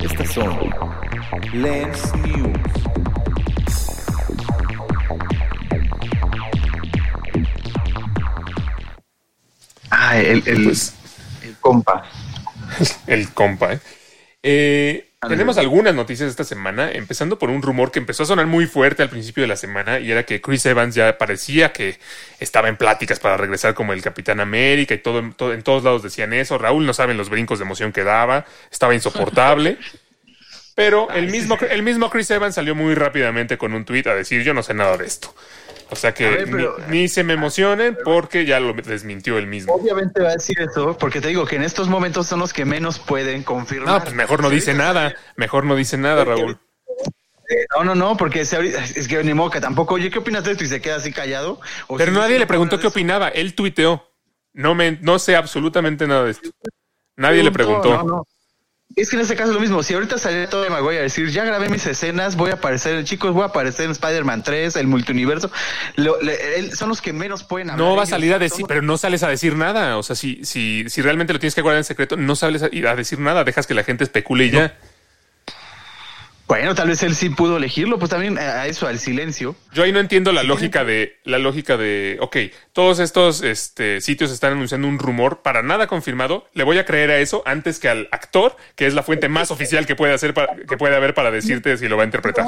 Estas 0.00 0.32
son 0.32 0.58
Lens 1.52 2.14
News. 2.16 2.58
Ah, 9.90 10.18
el, 10.18 10.42
el, 10.46 10.64
Pues- 10.64 10.94
el 11.42 11.56
compa. 11.60 12.04
El 13.06 13.28
compa, 13.30 13.74
¿eh? 13.74 13.80
Eh, 14.42 15.06
tenemos 15.28 15.58
algunas 15.58 15.94
noticias 15.94 16.30
esta 16.30 16.44
semana, 16.44 16.90
empezando 16.92 17.38
por 17.38 17.50
un 17.50 17.60
rumor 17.60 17.90
que 17.90 17.98
empezó 17.98 18.22
a 18.22 18.26
sonar 18.26 18.46
muy 18.46 18.66
fuerte 18.66 19.02
al 19.02 19.10
principio 19.10 19.42
de 19.42 19.48
la 19.48 19.56
semana 19.56 19.98
y 20.00 20.10
era 20.10 20.22
que 20.24 20.40
Chris 20.40 20.64
Evans 20.64 20.94
ya 20.94 21.18
parecía 21.18 21.72
que 21.74 21.98
estaba 22.38 22.68
en 22.70 22.76
pláticas 22.78 23.18
para 23.20 23.36
regresar 23.36 23.74
como 23.74 23.92
el 23.92 24.00
Capitán 24.00 24.40
América 24.40 24.94
y 24.94 24.98
todo, 24.98 25.22
todo- 25.36 25.52
en 25.52 25.62
todos 25.62 25.82
lados 25.84 26.02
decían 26.02 26.32
eso. 26.32 26.56
Raúl 26.56 26.86
no 26.86 26.94
saben 26.94 27.18
los 27.18 27.28
brincos 27.28 27.58
de 27.58 27.64
emoción 27.66 27.92
que 27.92 28.02
daba, 28.02 28.46
estaba 28.70 28.94
insoportable. 28.94 29.76
Pero 30.74 31.10
el 31.10 31.28
mismo, 31.30 31.58
el 31.68 31.82
mismo 31.82 32.08
Chris 32.08 32.30
Evans 32.30 32.54
salió 32.54 32.74
muy 32.74 32.94
rápidamente 32.94 33.58
con 33.58 33.74
un 33.74 33.84
tuit 33.84 34.06
a 34.06 34.14
decir 34.14 34.42
yo 34.42 34.54
no 34.54 34.62
sé 34.62 34.72
nada 34.72 34.96
de 34.96 35.04
esto. 35.06 35.34
O 35.92 35.96
sea 35.96 36.14
que 36.14 36.26
A 36.26 36.30
ver, 36.30 36.48
pero- 36.50 36.76
ni, 36.88 37.00
ni 37.02 37.08
se 37.08 37.24
me 37.24 37.32
emocionen 37.34 37.98
porque 38.04 38.44
ya 38.46 38.60
lo 38.60 38.72
desmintió 38.74 39.38
él 39.38 39.46
mismo. 39.46 39.74
Obviamente 39.74 40.22
va 40.22 40.30
a 40.30 40.32
decir 40.34 40.58
eso, 40.60 40.96
porque 40.96 41.20
te 41.20 41.28
digo 41.28 41.44
que 41.44 41.56
en 41.56 41.62
estos 41.64 41.88
momentos 41.88 42.26
son 42.28 42.38
los 42.38 42.52
que 42.52 42.64
menos 42.64 42.98
pueden 42.98 43.42
confirmar. 43.42 43.94
No, 43.98 44.02
pues 44.02 44.14
mejor 44.14 44.40
no 44.42 44.50
dice 44.50 44.72
nada, 44.74 45.14
mejor 45.36 45.64
no 45.64 45.74
dice 45.74 45.96
nada, 45.98 46.24
Raúl. 46.24 46.58
Eh, 47.50 47.66
No, 47.76 47.82
no, 47.84 47.94
no, 47.96 48.16
porque 48.16 48.42
es 48.42 49.08
que 49.08 49.24
ni 49.24 49.50
que 49.50 49.60
tampoco, 49.60 49.94
oye, 49.94 50.08
¿qué 50.10 50.20
opinas 50.20 50.44
de 50.44 50.52
esto? 50.52 50.62
Y 50.62 50.68
se 50.68 50.80
queda 50.80 50.96
así 50.96 51.12
callado. 51.12 51.60
O 51.88 51.96
Pero 51.96 52.12
si 52.12 52.18
nadie 52.18 52.38
le 52.38 52.46
preguntó 52.46 52.78
qué 52.78 52.86
opinaba. 52.86 53.28
Él 53.28 53.54
tuiteó. 53.54 54.06
No 54.52 54.74
me, 54.76 54.92
no 55.00 55.18
sé 55.18 55.34
absolutamente 55.34 56.06
nada 56.06 56.24
de 56.24 56.30
esto. 56.32 56.50
Nadie 57.16 57.42
le 57.42 57.50
preguntó. 57.50 57.90
No, 57.96 58.02
no. 58.04 58.26
Es 58.96 59.08
que 59.08 59.16
en 59.16 59.22
este 59.22 59.36
caso 59.36 59.50
es 59.50 59.54
lo 59.54 59.60
mismo. 59.60 59.82
Si 59.84 59.94
ahorita 59.94 60.18
saliera 60.18 60.50
todo 60.50 60.62
de 60.62 60.70
Maguire 60.70 60.98
a 60.98 61.02
decir, 61.02 61.28
ya 61.30 61.44
grabé 61.44 61.68
mis 61.68 61.86
escenas, 61.86 62.34
voy 62.36 62.50
a 62.50 62.54
aparecer 62.54 62.96
en 62.96 63.04
chicos, 63.04 63.32
voy 63.32 63.42
a 63.44 63.46
aparecer 63.46 63.84
en 63.86 63.92
Spider-Man 63.92 64.42
3, 64.42 64.74
el 64.76 64.88
multiuniverso. 64.88 65.50
Lo- 65.96 66.20
le- 66.20 66.58
él- 66.58 66.76
son 66.76 66.88
los 66.88 67.00
que 67.00 67.12
menos 67.12 67.44
pueden 67.44 67.70
hablar. 67.70 67.86
No 67.88 67.96
va 67.96 68.02
a 68.02 68.06
salir 68.06 68.34
a 68.34 68.38
decir, 68.38 68.64
pero 68.68 68.82
no 68.82 68.98
sales 68.98 69.22
a 69.22 69.28
decir 69.28 69.54
nada. 69.56 69.96
O 69.96 70.02
sea, 70.02 70.16
si, 70.16 70.44
si, 70.44 70.84
si 70.88 71.02
realmente 71.02 71.32
lo 71.32 71.38
tienes 71.38 71.54
que 71.54 71.60
guardar 71.62 71.78
en 71.78 71.84
secreto, 71.84 72.16
no 72.16 72.34
sales 72.34 72.64
a, 72.64 72.68
ir 72.72 72.88
a 72.88 72.96
decir 72.96 73.20
nada. 73.20 73.44
Dejas 73.44 73.66
que 73.68 73.74
la 73.74 73.84
gente 73.84 74.02
especule 74.04 74.46
y 74.46 74.50
ya. 74.50 74.76
Bueno, 76.50 76.74
tal 76.74 76.88
vez 76.88 77.00
él 77.04 77.14
sí 77.14 77.28
pudo 77.30 77.58
elegirlo, 77.58 77.96
pues 78.00 78.10
también 78.10 78.36
a 78.36 78.62
a 78.62 78.66
eso, 78.66 78.88
al 78.88 78.98
silencio. 78.98 79.54
Yo 79.72 79.84
ahí 79.84 79.92
no 79.92 80.00
entiendo 80.00 80.32
la 80.32 80.42
lógica 80.42 80.84
de, 80.84 81.20
la 81.22 81.38
lógica 81.38 81.76
de, 81.76 82.18
ok, 82.20 82.36
todos 82.72 82.98
estos 82.98 83.42
este, 83.42 84.00
sitios 84.00 84.32
están 84.32 84.54
anunciando 84.54 84.88
un 84.88 84.98
rumor 84.98 85.42
para 85.42 85.62
nada 85.62 85.86
confirmado. 85.86 86.48
Le 86.52 86.64
voy 86.64 86.78
a 86.78 86.84
creer 86.84 87.12
a 87.12 87.18
eso 87.18 87.44
antes 87.46 87.78
que 87.78 87.88
al 87.88 88.08
actor, 88.10 88.56
que 88.74 88.88
es 88.88 88.94
la 88.94 89.04
fuente 89.04 89.28
más 89.28 89.52
oficial 89.52 89.86
que 89.86 89.94
puede 89.94 90.12
hacer 90.12 90.34
para- 90.34 90.56
que 90.56 90.76
puede 90.76 90.96
haber 90.96 91.14
para 91.14 91.30
decirte 91.30 91.76
si 91.76 91.86
lo 91.86 91.96
va 91.96 92.02
a 92.02 92.06
interpretar. 92.06 92.46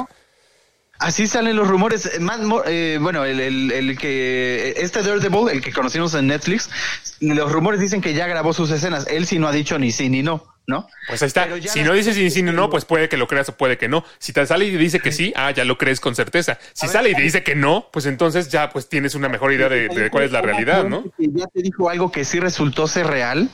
Así 0.99 1.25
salen 1.25 1.55
los 1.55 1.69
rumores. 1.69 2.05
Eh, 2.13 2.19
Más, 2.19 2.41
eh, 2.65 2.97
bueno, 2.99 3.23
el, 3.23 3.39
el- 3.39 3.71
el 3.71 3.97
que 3.97 4.73
este 4.77 5.01
Daredevil, 5.01 5.47
el 5.49 5.61
que 5.61 5.71
conocimos 5.71 6.13
en 6.13 6.27
Netflix, 6.27 6.69
los 7.21 7.49
rumores 7.49 7.79
dicen 7.79 8.01
que 8.01 8.13
ya 8.13 8.27
grabó 8.27 8.51
sus 8.51 8.69
escenas. 8.69 9.07
Él 9.07 9.25
sí 9.25 9.39
no 9.39 9.47
ha 9.47 9.53
dicho 9.53 9.79
ni 9.79 9.93
sí 9.93 10.09
ni 10.09 10.23
no. 10.23 10.52
¿No? 10.65 10.87
Pues 11.07 11.21
ahí 11.21 11.27
está. 11.27 11.47
Si 11.67 11.83
no 11.83 11.93
dices 11.93 12.15
sí, 12.15 12.29
sí, 12.29 12.41
no, 12.41 12.69
pues 12.69 12.85
puede 12.85 13.09
que 13.09 13.17
lo 13.17 13.27
creas 13.27 13.49
o 13.49 13.57
puede 13.57 13.77
que 13.77 13.87
no. 13.89 14.05
Si 14.19 14.31
te 14.33 14.45
sale 14.45 14.65
y 14.65 14.77
dice 14.77 14.99
que 14.99 15.11
sí, 15.11 15.33
ah, 15.35 15.51
ya 15.51 15.65
lo 15.65 15.77
crees 15.77 15.99
con 15.99 16.15
certeza. 16.15 16.57
Si 16.73 16.87
sale 16.87 17.09
y 17.09 17.15
te 17.15 17.21
dice 17.21 17.43
que 17.43 17.55
no, 17.55 17.89
pues 17.91 18.05
entonces 18.05 18.49
ya 18.49 18.69
pues 18.69 18.87
tienes 18.87 19.13
una 19.15 19.27
mejor 19.29 19.51
idea 19.53 19.67
de, 19.69 19.89
de 19.89 20.09
cuál 20.09 20.23
es 20.23 20.31
la 20.31 20.41
realidad, 20.41 20.85
¿no? 20.85 21.03
Ya 21.17 21.45
te 21.47 21.61
dijo 21.61 21.89
algo 21.89 22.11
que 22.11 22.23
sí 22.25 22.39
resultó 22.39 22.87
ser 22.87 23.07
real. 23.07 23.49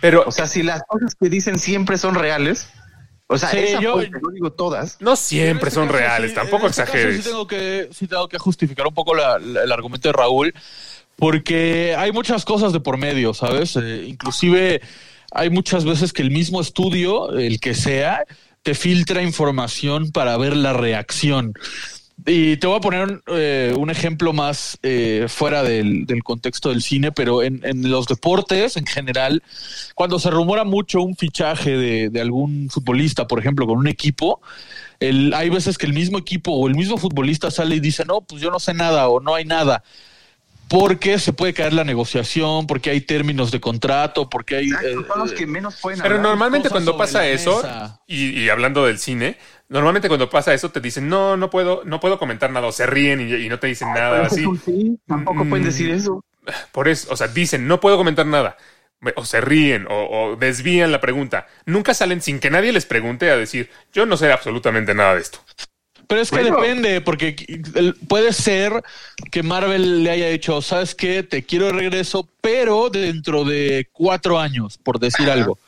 Pero 0.00 0.24
O 0.26 0.32
sea, 0.32 0.46
si 0.46 0.62
las 0.62 0.82
cosas 0.88 1.14
que 1.18 1.28
dicen 1.28 1.58
siempre 1.58 1.96
son 1.98 2.14
reales, 2.14 2.68
o 3.26 3.38
sea, 3.38 3.48
Sí, 3.50 3.58
esa 3.58 3.80
yo- 3.80 3.94
fuente, 3.94 4.18
no 4.22 4.30
digo 4.30 4.52
todas. 4.52 4.98
no 5.00 5.16
siempre 5.16 5.68
este 5.68 5.74
son 5.80 5.86
caso, 5.86 5.98
reales, 5.98 6.30
sí, 6.30 6.34
tampoco 6.34 6.66
este 6.66 6.82
caso 6.82 6.92
exageres. 6.96 7.22
Sí 7.24 7.30
tengo, 7.30 7.46
que, 7.46 7.88
sí 7.92 8.06
tengo 8.06 8.28
que 8.28 8.38
justificar 8.38 8.86
un 8.86 8.92
poco 8.94 9.14
la- 9.14 9.38
la- 9.38 9.62
el 9.62 9.72
argumento 9.72 10.08
de 10.08 10.12
Raúl, 10.12 10.54
porque 11.16 11.94
hay 11.96 12.12
muchas 12.12 12.44
cosas 12.44 12.72
de 12.72 12.80
por 12.80 12.98
medio, 12.98 13.32
¿sabes? 13.34 13.76
Eh, 13.76 14.04
inclusive 14.06 14.82
hay 15.34 15.50
muchas 15.50 15.84
veces 15.84 16.12
que 16.12 16.22
el 16.22 16.30
mismo 16.30 16.60
estudio, 16.60 17.36
el 17.36 17.60
que 17.60 17.74
sea, 17.74 18.24
te 18.62 18.74
filtra 18.74 19.22
información 19.22 20.10
para 20.10 20.36
ver 20.36 20.56
la 20.56 20.72
reacción. 20.72 21.52
Y 22.26 22.56
te 22.56 22.66
voy 22.68 22.76
a 22.76 22.80
poner 22.80 23.22
eh, 23.26 23.74
un 23.76 23.90
ejemplo 23.90 24.32
más 24.32 24.78
eh, 24.82 25.26
fuera 25.28 25.64
del, 25.64 26.06
contexto 26.22 26.70
del 26.70 26.80
cine, 26.80 27.10
pero 27.10 27.42
en, 27.42 27.60
en 27.64 27.90
los 27.90 28.06
deportes 28.06 28.76
en 28.76 28.86
general, 28.86 29.42
cuando 29.94 30.18
se 30.18 30.30
rumora 30.30 30.64
mucho 30.64 31.02
un 31.02 31.16
fichaje 31.16 31.76
de, 31.76 32.08
de 32.08 32.20
algún 32.20 32.70
futbolista, 32.70 33.26
por 33.26 33.40
ejemplo, 33.40 33.66
con 33.66 33.78
un 33.78 33.88
equipo, 33.88 34.40
el, 35.00 35.34
hay 35.34 35.50
veces 35.50 35.76
que 35.76 35.86
el 35.86 35.92
mismo 35.92 36.16
equipo 36.16 36.52
o 36.52 36.68
el 36.68 36.76
mismo 36.76 36.96
futbolista 36.96 37.50
sale 37.50 37.76
y 37.76 37.80
dice, 37.80 38.04
no, 38.04 38.20
pues 38.20 38.40
yo 38.40 38.50
no 38.50 38.60
sé 38.60 38.72
nada 38.72 39.08
o 39.08 39.20
no 39.20 39.34
hay 39.34 39.44
nada. 39.44 39.82
Porque 40.68 41.18
se 41.18 41.32
puede 41.32 41.52
caer 41.54 41.72
la 41.72 41.84
negociación, 41.84 42.66
porque 42.66 42.90
hay 42.90 43.00
términos 43.00 43.50
de 43.50 43.60
contrato, 43.60 44.28
porque 44.28 44.56
hay... 44.56 44.66
Exacto, 44.68 44.88
eh, 44.88 45.04
son 45.06 45.18
los 45.20 45.32
que 45.32 45.46
menos 45.46 45.76
pueden 45.80 46.00
Pero 46.00 46.18
normalmente 46.20 46.70
cuando 46.70 46.96
pasa 46.96 47.26
eso, 47.26 47.62
y, 48.06 48.40
y 48.40 48.48
hablando 48.48 48.84
del 48.86 48.98
cine, 48.98 49.36
normalmente 49.68 50.08
cuando 50.08 50.30
pasa 50.30 50.54
eso 50.54 50.70
te 50.70 50.80
dicen, 50.80 51.08
no, 51.08 51.36
no 51.36 51.50
puedo, 51.50 51.82
no 51.84 52.00
puedo 52.00 52.18
comentar 52.18 52.50
nada, 52.50 52.66
o 52.66 52.72
se 52.72 52.86
ríen 52.86 53.20
y, 53.20 53.34
y 53.34 53.48
no 53.48 53.58
te 53.58 53.66
dicen 53.68 53.88
nada 53.94 54.26
así. 54.26 54.44
Sí, 54.64 54.98
tampoco 55.06 55.44
Mm. 55.44 55.48
pueden 55.50 55.64
decir 55.66 55.90
eso. 55.90 56.24
Por 56.72 56.88
eso, 56.88 57.12
o 57.12 57.16
sea, 57.16 57.28
dicen, 57.28 57.66
no 57.68 57.80
puedo 57.80 57.96
comentar 57.96 58.26
nada. 58.26 58.56
O 59.16 59.24
se 59.26 59.42
ríen 59.42 59.86
o, 59.90 60.30
o 60.32 60.36
desvían 60.36 60.90
la 60.90 61.00
pregunta. 61.00 61.46
Nunca 61.66 61.92
salen 61.92 62.22
sin 62.22 62.40
que 62.40 62.48
nadie 62.48 62.72
les 62.72 62.86
pregunte 62.86 63.30
a 63.30 63.36
decir, 63.36 63.70
yo 63.92 64.06
no 64.06 64.16
sé 64.16 64.32
absolutamente 64.32 64.94
nada 64.94 65.14
de 65.14 65.20
esto. 65.20 65.40
Pero 66.06 66.20
es 66.20 66.30
que 66.30 66.42
Bueno. 66.42 66.60
depende, 66.60 67.00
porque 67.00 67.36
puede 68.08 68.32
ser 68.32 68.82
que 69.30 69.42
Marvel 69.42 70.02
le 70.04 70.10
haya 70.10 70.28
dicho, 70.28 70.60
¿sabes 70.62 70.94
qué? 70.94 71.22
Te 71.22 71.44
quiero 71.44 71.66
de 71.66 71.72
regreso, 71.72 72.28
pero 72.40 72.90
dentro 72.90 73.44
de 73.44 73.88
cuatro 73.92 74.38
años, 74.38 74.78
por 74.78 74.98
decir 74.98 75.30
algo. 75.30 75.58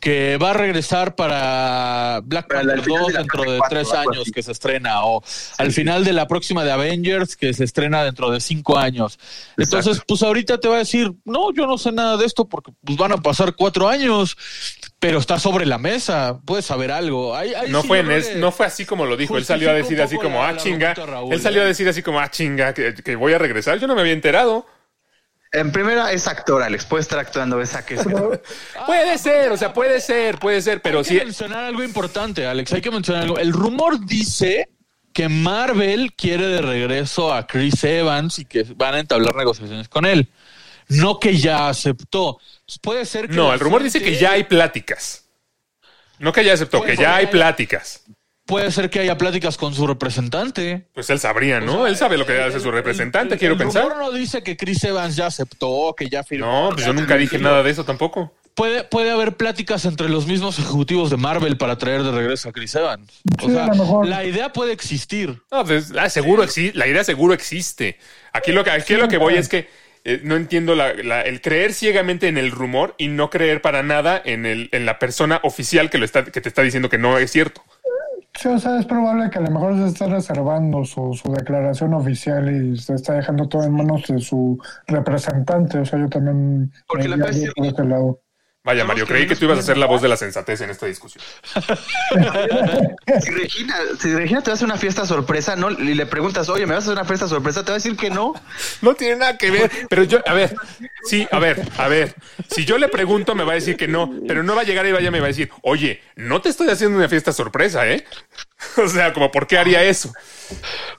Que 0.00 0.36
va 0.36 0.50
a 0.50 0.52
regresar 0.52 1.16
para 1.16 2.20
Black 2.22 2.46
Panther 2.46 2.82
final 2.82 3.00
2 3.00 3.06
de 3.08 3.12
la 3.14 3.18
dentro 3.18 3.50
de 3.50 3.60
tres 3.68 3.92
años 3.92 4.30
que 4.32 4.44
se 4.44 4.52
estrena, 4.52 5.04
o 5.04 5.24
al 5.58 5.72
final 5.72 6.04
de 6.04 6.12
la 6.12 6.28
próxima 6.28 6.62
de 6.62 6.70
Avengers 6.70 7.34
que 7.36 7.52
se 7.52 7.64
estrena 7.64 8.04
dentro 8.04 8.30
de 8.30 8.40
cinco 8.40 8.78
años. 8.78 9.18
Entonces, 9.56 10.00
pues 10.06 10.22
ahorita 10.22 10.60
te 10.60 10.68
va 10.68 10.76
a 10.76 10.78
decir, 10.78 11.12
no, 11.24 11.52
yo 11.52 11.66
no 11.66 11.78
sé 11.78 11.90
nada 11.90 12.16
de 12.16 12.26
esto 12.26 12.44
porque 12.44 12.70
pues 12.84 12.96
van 12.96 13.10
a 13.10 13.16
pasar 13.16 13.56
cuatro 13.56 13.88
años, 13.88 14.36
pero 14.98 15.18
está 15.18 15.38
sobre 15.38 15.64
la 15.64 15.78
mesa, 15.78 16.40
puedes 16.44 16.64
saber 16.64 16.90
algo. 16.90 17.36
No 17.68 17.82
sí 17.82 17.88
fue, 17.88 18.00
en 18.00 18.10
es- 18.10 18.36
no 18.36 18.50
fue 18.50 18.66
así 18.66 18.84
como 18.84 19.06
lo 19.06 19.16
dijo. 19.16 19.36
Él 19.38 19.44
salió 19.44 19.70
a 19.70 19.74
decir 19.74 20.00
así 20.02 20.16
como, 20.16 20.42
ah, 20.42 20.56
chinga. 20.56 20.94
Raúl, 20.94 21.32
Él 21.32 21.40
salió 21.40 21.62
a 21.62 21.64
¿eh? 21.64 21.68
decir 21.68 21.88
así 21.88 22.02
como, 22.02 22.18
ah, 22.20 22.30
chinga, 22.30 22.74
que, 22.74 22.94
que 22.94 23.16
voy 23.16 23.32
a 23.32 23.38
regresar. 23.38 23.78
Yo 23.78 23.86
no 23.86 23.94
me 23.94 24.00
había 24.00 24.12
enterado. 24.12 24.66
En 25.52 25.72
primera 25.72 26.12
es 26.12 26.26
actor, 26.26 26.62
Alex. 26.62 26.84
Puede 26.84 27.02
estar 27.02 27.18
actuando 27.18 27.60
esa 27.60 27.86
que 27.86 27.96
Puede 28.86 29.18
ser, 29.18 29.50
o 29.52 29.56
sea, 29.56 29.72
puede 29.72 30.00
ser, 30.00 30.38
puede 30.38 30.60
ser, 30.60 30.82
pero 30.82 30.98
hay 30.98 31.04
sí. 31.04 31.18
que 31.18 31.24
mencionar 31.24 31.64
algo 31.64 31.82
importante, 31.82 32.46
Alex. 32.46 32.72
Hay 32.72 32.80
que 32.82 32.90
mencionar 32.90 33.22
algo. 33.22 33.38
El 33.38 33.52
rumor 33.52 34.04
dice 34.04 34.68
que 35.12 35.28
Marvel 35.28 36.12
quiere 36.14 36.46
de 36.48 36.60
regreso 36.60 37.32
a 37.32 37.46
Chris 37.46 37.82
Evans 37.84 38.38
y 38.40 38.44
que 38.44 38.64
van 38.76 38.94
a 38.94 39.00
entablar 39.00 39.34
negociaciones 39.36 39.88
con 39.88 40.04
él. 40.06 40.28
No 40.88 41.18
que 41.18 41.36
ya 41.36 41.68
aceptó. 41.68 42.38
Puede 42.82 43.04
ser 43.04 43.28
que. 43.28 43.36
No, 43.36 43.52
el 43.52 43.60
rumor 43.60 43.82
dice 43.82 44.02
que 44.02 44.16
ya 44.16 44.32
hay 44.32 44.44
pláticas. 44.44 45.24
No 46.18 46.32
que 46.32 46.44
ya 46.44 46.52
aceptó, 46.52 46.82
que 46.82 46.96
ya 46.96 47.16
hay 47.16 47.26
pláticas. 47.28 48.04
Puede 48.44 48.70
ser 48.72 48.88
que 48.88 49.00
haya 49.00 49.18
pláticas 49.18 49.56
con 49.58 49.74
su 49.74 49.86
representante. 49.86 50.86
Pues 50.94 51.10
él 51.10 51.18
sabría, 51.20 51.60
¿no? 51.60 51.86
Él 51.86 51.96
sabe 51.96 52.16
lo 52.16 52.24
que 52.24 52.40
hace 52.40 52.60
su 52.60 52.70
representante, 52.70 53.36
quiero 53.36 53.54
el 53.54 53.58
pensar. 53.58 53.82
rumor 53.84 53.98
no 53.98 54.10
dice 54.10 54.42
que 54.42 54.56
Chris 54.56 54.82
Evans 54.84 55.16
ya 55.16 55.26
aceptó, 55.26 55.94
que 55.96 56.08
ya 56.08 56.24
firmó. 56.24 56.70
No, 56.70 56.74
pues 56.74 56.86
yo 56.86 56.92
nunca 56.94 57.16
dije 57.16 57.38
nada 57.38 57.62
de 57.62 57.70
eso 57.70 57.84
tampoco. 57.84 58.34
Puede, 58.54 58.84
puede 58.84 59.10
haber 59.12 59.36
pláticas 59.36 59.84
entre 59.84 60.08
los 60.08 60.26
mismos 60.26 60.58
ejecutivos 60.58 61.10
de 61.10 61.16
Marvel 61.18 61.58
para 61.58 61.76
traer 61.78 62.02
de 62.02 62.10
regreso 62.10 62.48
a 62.48 62.52
Chris 62.52 62.74
Evans. 62.74 63.20
O 63.40 63.46
Sí, 63.46 63.52
sea, 63.52 63.64
a 63.64 63.68
lo 63.68 63.74
mejor. 63.76 64.06
la 64.08 64.24
idea 64.24 64.52
puede 64.52 64.72
existir. 64.72 65.40
No, 65.52 65.64
pues 65.64 65.90
la, 65.90 66.08
seguro 66.10 66.42
exi- 66.42 66.72
la 66.74 66.88
idea 66.88 67.04
seguro 67.04 67.34
existe. 67.34 67.98
Aquí 68.32 68.50
lo 68.52 68.64
que, 68.64 68.70
aquí 68.70 68.94
lo 68.94 69.06
que 69.08 69.18
voy 69.18 69.34
es 69.36 69.48
que 69.48 69.68
eh, 70.14 70.20
no 70.24 70.36
entiendo 70.36 70.74
la- 70.74 70.94
la- 70.94 71.22
el 71.22 71.40
creer 71.40 71.72
ciegamente 71.74 72.28
en 72.28 72.38
el 72.38 72.50
rumor 72.50 72.94
y 72.98 73.08
no 73.08 73.30
creer 73.30 73.60
para 73.62 73.82
nada 73.82 74.20
en, 74.24 74.46
el, 74.46 74.68
en 74.72 74.86
la 74.86 74.98
persona 74.98 75.40
oficial 75.42 75.90
que, 75.90 75.98
lo 75.98 76.04
está, 76.04 76.24
que 76.24 76.40
te 76.40 76.48
está 76.48 76.62
diciendo 76.62 76.88
que 76.88 76.98
no 76.98 77.18
es 77.18 77.30
cierto. 77.30 77.62
sí, 78.34 78.48
o 78.48 78.58
sea, 78.58 78.78
es 78.78 78.86
probable 78.86 79.30
que 79.30 79.38
a 79.38 79.42
lo 79.42 79.50
mejor 79.50 79.76
se 79.76 79.86
esté 79.86 80.06
reservando 80.06 80.84
su, 80.84 81.12
su 81.14 81.32
declaración 81.32 81.94
oficial 81.94 82.48
y 82.54 82.76
se 82.78 82.94
está 82.94 83.14
dejando 83.14 83.48
todo 83.48 83.64
en 83.64 83.72
manos 83.74 84.04
de 84.08 84.20
su 84.20 84.58
representante. 84.86 85.78
O 85.78 85.84
sea, 85.84 85.98
yo 85.98 86.08
también 86.08 86.72
Porque 86.86 87.08
la 87.08 87.16
me 87.16 87.22
cosa 87.24 87.38
iría 87.38 87.48
es 87.48 87.54
por 87.54 87.66
ese 87.66 87.84
lado. 87.84 88.20
Vaya, 88.68 88.84
Mario, 88.84 89.06
creí 89.06 89.26
que 89.26 89.34
tú 89.34 89.46
ibas 89.46 89.60
a 89.60 89.62
ser 89.62 89.78
la 89.78 89.86
voz 89.86 90.02
de 90.02 90.08
la 90.08 90.16
sensatez 90.18 90.60
en 90.60 90.68
esta 90.68 90.84
discusión. 90.84 91.24
Si 93.22 93.30
Regina, 93.30 93.76
si 93.98 94.14
Regina 94.14 94.42
te 94.42 94.50
hace 94.50 94.66
una 94.66 94.76
fiesta 94.76 95.06
sorpresa, 95.06 95.56
no, 95.56 95.70
y 95.70 95.94
le 95.94 96.04
preguntas, 96.04 96.50
oye, 96.50 96.66
¿me 96.66 96.74
vas 96.74 96.84
a 96.84 96.88
hacer 96.88 96.92
una 96.92 97.06
fiesta 97.06 97.28
sorpresa? 97.28 97.64
Te 97.64 97.70
va 97.70 97.76
a 97.76 97.78
decir 97.78 97.96
que 97.96 98.10
no. 98.10 98.34
No 98.82 98.94
tiene 98.94 99.16
nada 99.16 99.38
que 99.38 99.50
ver, 99.50 99.70
pero 99.88 100.02
yo, 100.02 100.18
a 100.26 100.34
ver, 100.34 100.54
sí, 101.04 101.26
a 101.30 101.38
ver, 101.38 101.66
a 101.78 101.88
ver, 101.88 102.14
si 102.54 102.66
yo 102.66 102.76
le 102.76 102.88
pregunto 102.88 103.34
me 103.34 103.42
va 103.42 103.52
a 103.52 103.54
decir 103.54 103.78
que 103.78 103.88
no, 103.88 104.12
pero 104.28 104.42
no 104.42 104.54
va 104.54 104.60
a 104.60 104.64
llegar 104.64 104.84
y 104.84 104.92
vaya 104.92 105.10
me 105.10 105.20
va 105.20 105.24
a 105.24 105.28
decir, 105.28 105.50
oye, 105.62 106.02
no 106.16 106.42
te 106.42 106.50
estoy 106.50 106.68
haciendo 106.68 106.98
una 106.98 107.08
fiesta 107.08 107.32
sorpresa, 107.32 107.88
¿eh? 107.88 108.04
O 108.76 108.86
sea, 108.86 109.14
como, 109.14 109.30
¿por 109.30 109.46
qué 109.46 109.56
haría 109.56 109.82
eso? 109.82 110.12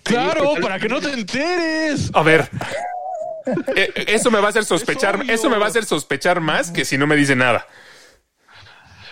Claro, 0.01 0.55
para 0.59 0.79
que 0.79 0.89
no 0.89 0.99
te 0.99 1.11
enteres. 1.13 2.09
A 2.15 2.23
ver, 2.23 2.49
eh, 3.75 4.05
eso 4.07 4.31
me 4.31 4.39
va 4.39 4.47
a 4.47 4.49
hacer 4.49 4.65
sospechar, 4.65 5.23
eso 5.29 5.49
me 5.49 5.57
va 5.57 5.65
a 5.65 5.69
hacer 5.69 5.85
sospechar 5.85 6.39
más 6.39 6.71
que 6.71 6.85
si 6.85 6.97
no 6.97 7.07
me 7.07 7.15
dice 7.15 7.35
nada. 7.35 7.65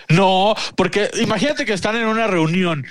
No, 0.08 0.54
porque 0.76 1.10
imagínate 1.20 1.64
que 1.64 1.74
están 1.74 1.96
en 1.96 2.06
una 2.06 2.26
reunión 2.26 2.86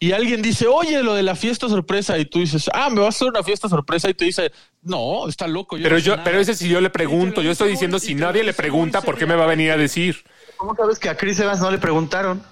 y 0.00 0.12
alguien 0.12 0.42
dice, 0.42 0.66
oye, 0.68 1.02
lo 1.02 1.14
de 1.14 1.22
la 1.24 1.34
fiesta 1.34 1.68
sorpresa, 1.68 2.18
y 2.18 2.24
tú 2.24 2.38
dices, 2.38 2.70
ah, 2.72 2.88
me 2.88 3.00
vas 3.00 3.06
a 3.06 3.16
hacer 3.16 3.28
una 3.28 3.42
fiesta 3.42 3.68
sorpresa, 3.68 4.08
y 4.08 4.14
te 4.14 4.26
dice, 4.26 4.52
no, 4.82 5.28
está 5.28 5.48
loco. 5.48 5.76
Pero 5.76 5.96
no 5.96 6.00
sé 6.00 6.06
yo, 6.06 6.12
nada". 6.12 6.24
pero 6.24 6.38
ese 6.38 6.54
si 6.54 6.68
yo 6.68 6.80
le 6.80 6.90
pregunto, 6.90 7.42
yo 7.42 7.50
estoy 7.50 7.70
diciendo 7.70 7.98
si 7.98 8.14
nadie 8.14 8.44
le 8.44 8.52
pregunta, 8.52 9.00
¿por 9.00 9.18
qué 9.18 9.26
me 9.26 9.34
va 9.34 9.44
a 9.44 9.48
venir 9.48 9.72
a 9.72 9.76
decir? 9.76 10.24
¿Cómo 10.56 10.76
sabes 10.76 10.98
que 10.98 11.08
a 11.08 11.16
Chris 11.16 11.40
Evans 11.40 11.60
no 11.60 11.70
le 11.70 11.78
preguntaron? 11.78 12.42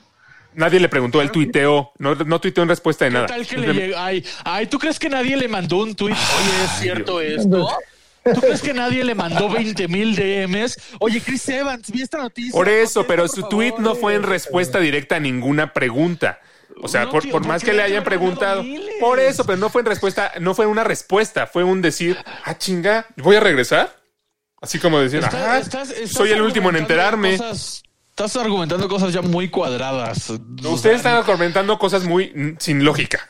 Nadie 0.55 0.81
le 0.81 0.89
preguntó, 0.89 1.21
él 1.21 1.31
tuiteó, 1.31 1.93
no, 1.99 2.15
no 2.15 2.41
tuiteó 2.41 2.63
en 2.63 2.71
respuesta 2.71 3.05
de 3.05 3.11
¿Qué 3.11 3.15
nada. 3.15 3.27
tal 3.27 3.47
que 3.47 3.59
le? 3.59 3.95
Ay, 3.95 4.25
ay, 4.43 4.67
¿tú 4.67 4.79
crees 4.79 4.99
que 4.99 5.11
nadie 5.11 5.37
le 5.37 5.47
mandó 5.49 5.77
un 5.77 5.95
tweet? 5.95 6.15
Oye, 6.15 6.65
¿es 6.65 6.81
cierto 6.81 7.21
esto? 7.21 7.69
¿Tú 8.35 8.41
crees 8.41 8.63
que 8.63 8.75
nadie 8.75 9.05
le 9.05 9.15
mandó 9.15 9.49
20 9.49 9.89
mil 9.89 10.15
DMs? 10.17 10.79
Oye, 11.01 11.21
Chris 11.21 11.49
Evans, 11.49 11.91
vi 11.91 12.03
esta 12.03 12.19
noticia. 12.19 12.53
Por 12.53 12.69
eso, 12.69 13.07
pero 13.07 13.23
por 13.25 13.31
su 13.31 13.41
favor. 13.43 13.51
tweet 13.51 13.75
no 13.79 13.95
fue 13.95 14.15
en 14.15 14.23
respuesta 14.23 14.79
directa 14.81 15.17
a 15.17 15.21
ninguna 15.21 15.73
pregunta. 15.73 16.41
O 16.83 16.89
sea, 16.89 17.05
No, 17.07 17.11
por, 17.13 17.23
tío, 17.23 17.33
por 17.33 17.47
más 17.47 17.63
que 17.65 17.73
le 17.73 17.83
hayan 17.83 18.05
preguntado. 18.05 18.63
miles. 18.63 18.97
Por 19.01 19.19
eso, 19.19 19.45
pero 19.45 19.57
no 19.59 19.71
fue 19.71 19.81
en 19.81 19.87
respuesta, 19.87 20.33
no 20.41 20.55
fue 20.55 20.67
una 20.67 20.85
respuesta, 20.85 21.47
fue 21.47 21.65
un 21.65 21.81
decir, 21.81 22.19
ah, 22.45 22.59
chinga, 22.59 23.07
¿voy 23.17 23.37
a 23.37 23.41
regresar? 23.41 23.97
Así 24.61 24.79
como 24.79 24.99
decir, 24.99 25.21
ah, 25.25 25.59
estás- 25.59 25.91
estás 25.91 26.11
soy 26.11 26.31
el 26.33 26.43
último 26.43 26.69
en 26.71 26.77
argumentando 26.77 27.17
enterarme. 27.17 27.39
cosas- 27.39 27.83
estás 28.11 28.37
argumentando 28.37 28.89
cosas 28.89 29.13
ya 29.13 29.23
muy 29.23 29.49
cuadradas. 29.49 30.31
Ustedes 30.65 30.97
están 30.97 31.23
comentando 31.25 31.79
cosas 31.79 32.05
muy 32.05 32.57
sin 32.59 32.85
lógica. 32.85 33.27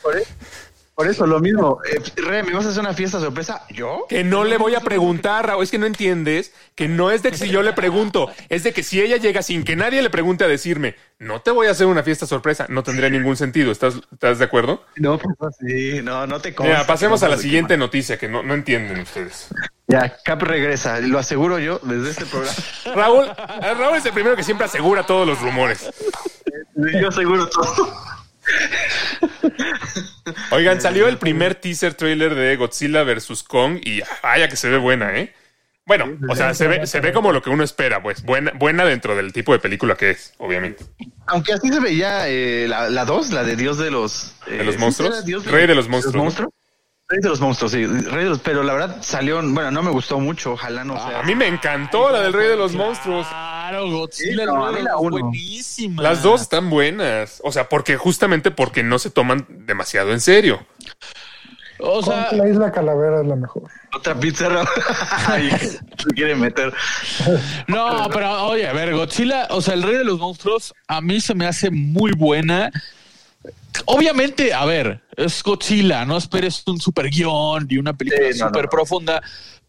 Por 0.97 1.07
eso, 1.07 1.27
lo 1.27 1.39
mismo. 1.39 1.77
Eh, 1.87 2.01
Re, 2.15 2.41
¿me 2.41 2.53
vas 2.53 2.65
a 2.65 2.69
hacer 2.69 2.79
una 2.79 2.91
fiesta 2.91 3.19
sorpresa? 3.19 3.63
¿Yo? 3.69 4.07
Que 4.09 4.23
no 4.23 4.43
le 4.43 4.57
voy 4.57 4.73
a 4.73 4.79
preguntar, 4.79 5.45
Raúl. 5.45 5.63
Es 5.63 5.69
que 5.69 5.77
no 5.77 5.85
entiendes 5.85 6.53
que 6.73 6.87
no 6.87 7.11
es 7.11 7.21
de 7.21 7.29
que 7.29 7.37
si 7.37 7.49
yo 7.49 7.61
le 7.61 7.71
pregunto, 7.73 8.31
es 8.49 8.63
de 8.63 8.73
que 8.73 8.81
si 8.81 8.99
ella 8.99 9.17
llega 9.17 9.43
sin 9.43 9.63
que 9.63 9.75
nadie 9.75 10.01
le 10.01 10.09
pregunte 10.09 10.43
a 10.43 10.47
decirme, 10.47 10.95
no 11.19 11.39
te 11.39 11.51
voy 11.51 11.67
a 11.67 11.71
hacer 11.71 11.85
una 11.85 12.01
fiesta 12.01 12.25
sorpresa, 12.25 12.65
no 12.69 12.81
tendría 12.81 13.11
ningún 13.11 13.37
sentido. 13.37 13.71
¿Estás, 13.71 13.93
estás 14.11 14.39
de 14.39 14.45
acuerdo? 14.45 14.85
No, 14.95 15.19
pues 15.19 15.55
sí, 15.59 16.01
no, 16.01 16.25
no 16.25 16.39
te 16.39 16.55
consta. 16.55 16.73
Mira, 16.73 16.87
pasemos 16.87 17.21
a 17.21 17.27
la 17.27 17.37
siguiente 17.37 17.77
noticia 17.77 18.17
que 18.17 18.27
no, 18.27 18.41
no 18.41 18.55
entienden 18.55 19.01
ustedes. 19.01 19.49
Ya, 19.85 20.17
Cap 20.25 20.41
regresa, 20.41 20.99
lo 21.01 21.19
aseguro 21.19 21.59
yo 21.59 21.79
desde 21.83 22.09
este 22.09 22.25
programa. 22.25 22.57
Raúl, 22.95 23.27
Raúl 23.77 23.97
es 23.97 24.05
el 24.07 24.13
primero 24.13 24.35
que 24.35 24.41
siempre 24.41 24.65
asegura 24.65 25.05
todos 25.05 25.27
los 25.27 25.39
rumores. 25.41 25.91
Yo 26.75 27.09
aseguro 27.09 27.47
todo. 27.49 27.93
Oigan, 30.51 30.81
salió 30.81 31.07
el 31.07 31.17
primer 31.17 31.55
teaser 31.55 31.93
trailer 31.93 32.35
de 32.35 32.55
Godzilla 32.55 33.03
vs. 33.03 33.43
Kong 33.43 33.79
y 33.83 34.01
vaya 34.21 34.47
que 34.49 34.55
se 34.55 34.69
ve 34.69 34.77
buena, 34.77 35.17
¿eh? 35.17 35.33
Bueno, 35.85 36.17
o 36.27 36.35
sea, 36.35 36.53
se 36.53 36.67
ve, 36.67 36.85
se 36.85 36.99
ve 36.99 37.13
como 37.13 37.31
lo 37.31 37.41
que 37.41 37.49
uno 37.49 37.63
espera, 37.63 38.03
pues. 38.03 38.21
Buena, 38.23 38.51
buena 38.55 38.83
dentro 38.83 39.15
del 39.15 39.31
tipo 39.31 39.53
de 39.53 39.59
película 39.59 39.95
que 39.95 40.11
es, 40.11 40.33
obviamente. 40.37 40.83
Aunque 41.27 41.53
así 41.53 41.69
se 41.69 41.79
veía 41.79 42.27
eh, 42.27 42.67
la, 42.67 42.89
la 42.89 43.05
dos, 43.05 43.31
la 43.31 43.45
de 43.45 43.55
Dios 43.55 43.77
de 43.77 43.89
los... 43.89 44.35
¿De 44.45 44.65
los 44.65 44.75
eh, 44.75 44.79
monstruos? 44.79 45.11
¿sí 45.11 45.17
era 45.17 45.25
Dios 45.25 45.45
Rey 45.45 45.65
de 45.65 45.75
los 45.75 45.87
monstruos, 45.87 46.39
¿no? 46.41 46.49
Rey 47.07 47.21
de 47.21 47.29
los 47.29 47.39
monstruos, 47.39 47.71
sí. 47.71 47.85
Rey 47.85 48.25
de 48.25 48.29
los, 48.31 48.39
pero 48.39 48.63
la 48.63 48.73
verdad 48.73 48.97
salió, 48.99 49.37
bueno, 49.41 49.71
no 49.71 49.81
me 49.81 49.91
gustó 49.91 50.19
mucho, 50.19 50.51
ojalá 50.51 50.83
no 50.83 50.97
sea. 50.97 51.21
A 51.21 51.23
mí 51.23 51.35
me 51.35 51.47
encantó 51.47 52.11
la 52.11 52.21
del 52.21 52.33
Rey 52.33 52.49
de 52.49 52.57
los 52.57 52.73
Monstruos. 52.73 53.25
Claro, 53.69 53.89
Godzilla 53.91 54.43
Sí, 54.43 54.45
no, 54.45 54.71
la 54.71 54.95
buenísima. 54.95 56.01
Las 56.01 56.23
dos 56.23 56.41
están 56.41 56.69
buenas. 56.69 57.41
O 57.43 57.51
sea, 57.51 57.67
porque 57.67 57.97
justamente 57.97 58.49
porque 58.51 58.81
no 58.83 58.97
se 58.97 59.09
toman 59.09 59.45
demasiado 59.49 60.13
en 60.13 60.21
serio. 60.21 60.65
O 61.79 62.01
sea, 62.01 62.31
la 62.31 62.47
isla 62.49 62.71
Calavera 62.71 63.21
es 63.21 63.27
la 63.27 63.35
mejor. 63.35 63.63
Otra 63.95 64.19
pizza, 64.19 64.49
se 65.97 66.09
quiere 66.15 66.35
meter. 66.35 66.73
no, 67.67 68.09
pero 68.11 68.47
oye, 68.47 68.67
a 68.67 68.73
ver, 68.73 68.95
Godzilla, 68.95 69.47
o 69.51 69.61
sea, 69.61 69.75
el 69.75 69.83
rey 69.83 69.97
de 69.97 70.03
los 70.03 70.17
monstruos, 70.17 70.73
a 70.87 71.01
mí 71.01 71.21
se 71.21 71.35
me 71.35 71.45
hace 71.45 71.69
muy 71.69 72.13
buena. 72.13 72.71
Obviamente, 73.85 74.53
a 74.53 74.65
ver, 74.65 75.01
es 75.15 75.43
Godzilla, 75.43 76.03
no 76.05 76.17
esperes 76.17 76.63
un 76.65 76.79
super 76.79 77.09
guion 77.09 77.67
y 77.69 77.77
una 77.77 77.93
película 77.93 78.31
Sí, 78.31 78.39
no, 78.39 78.49
no. 78.49 78.69
profunda, 78.69 79.21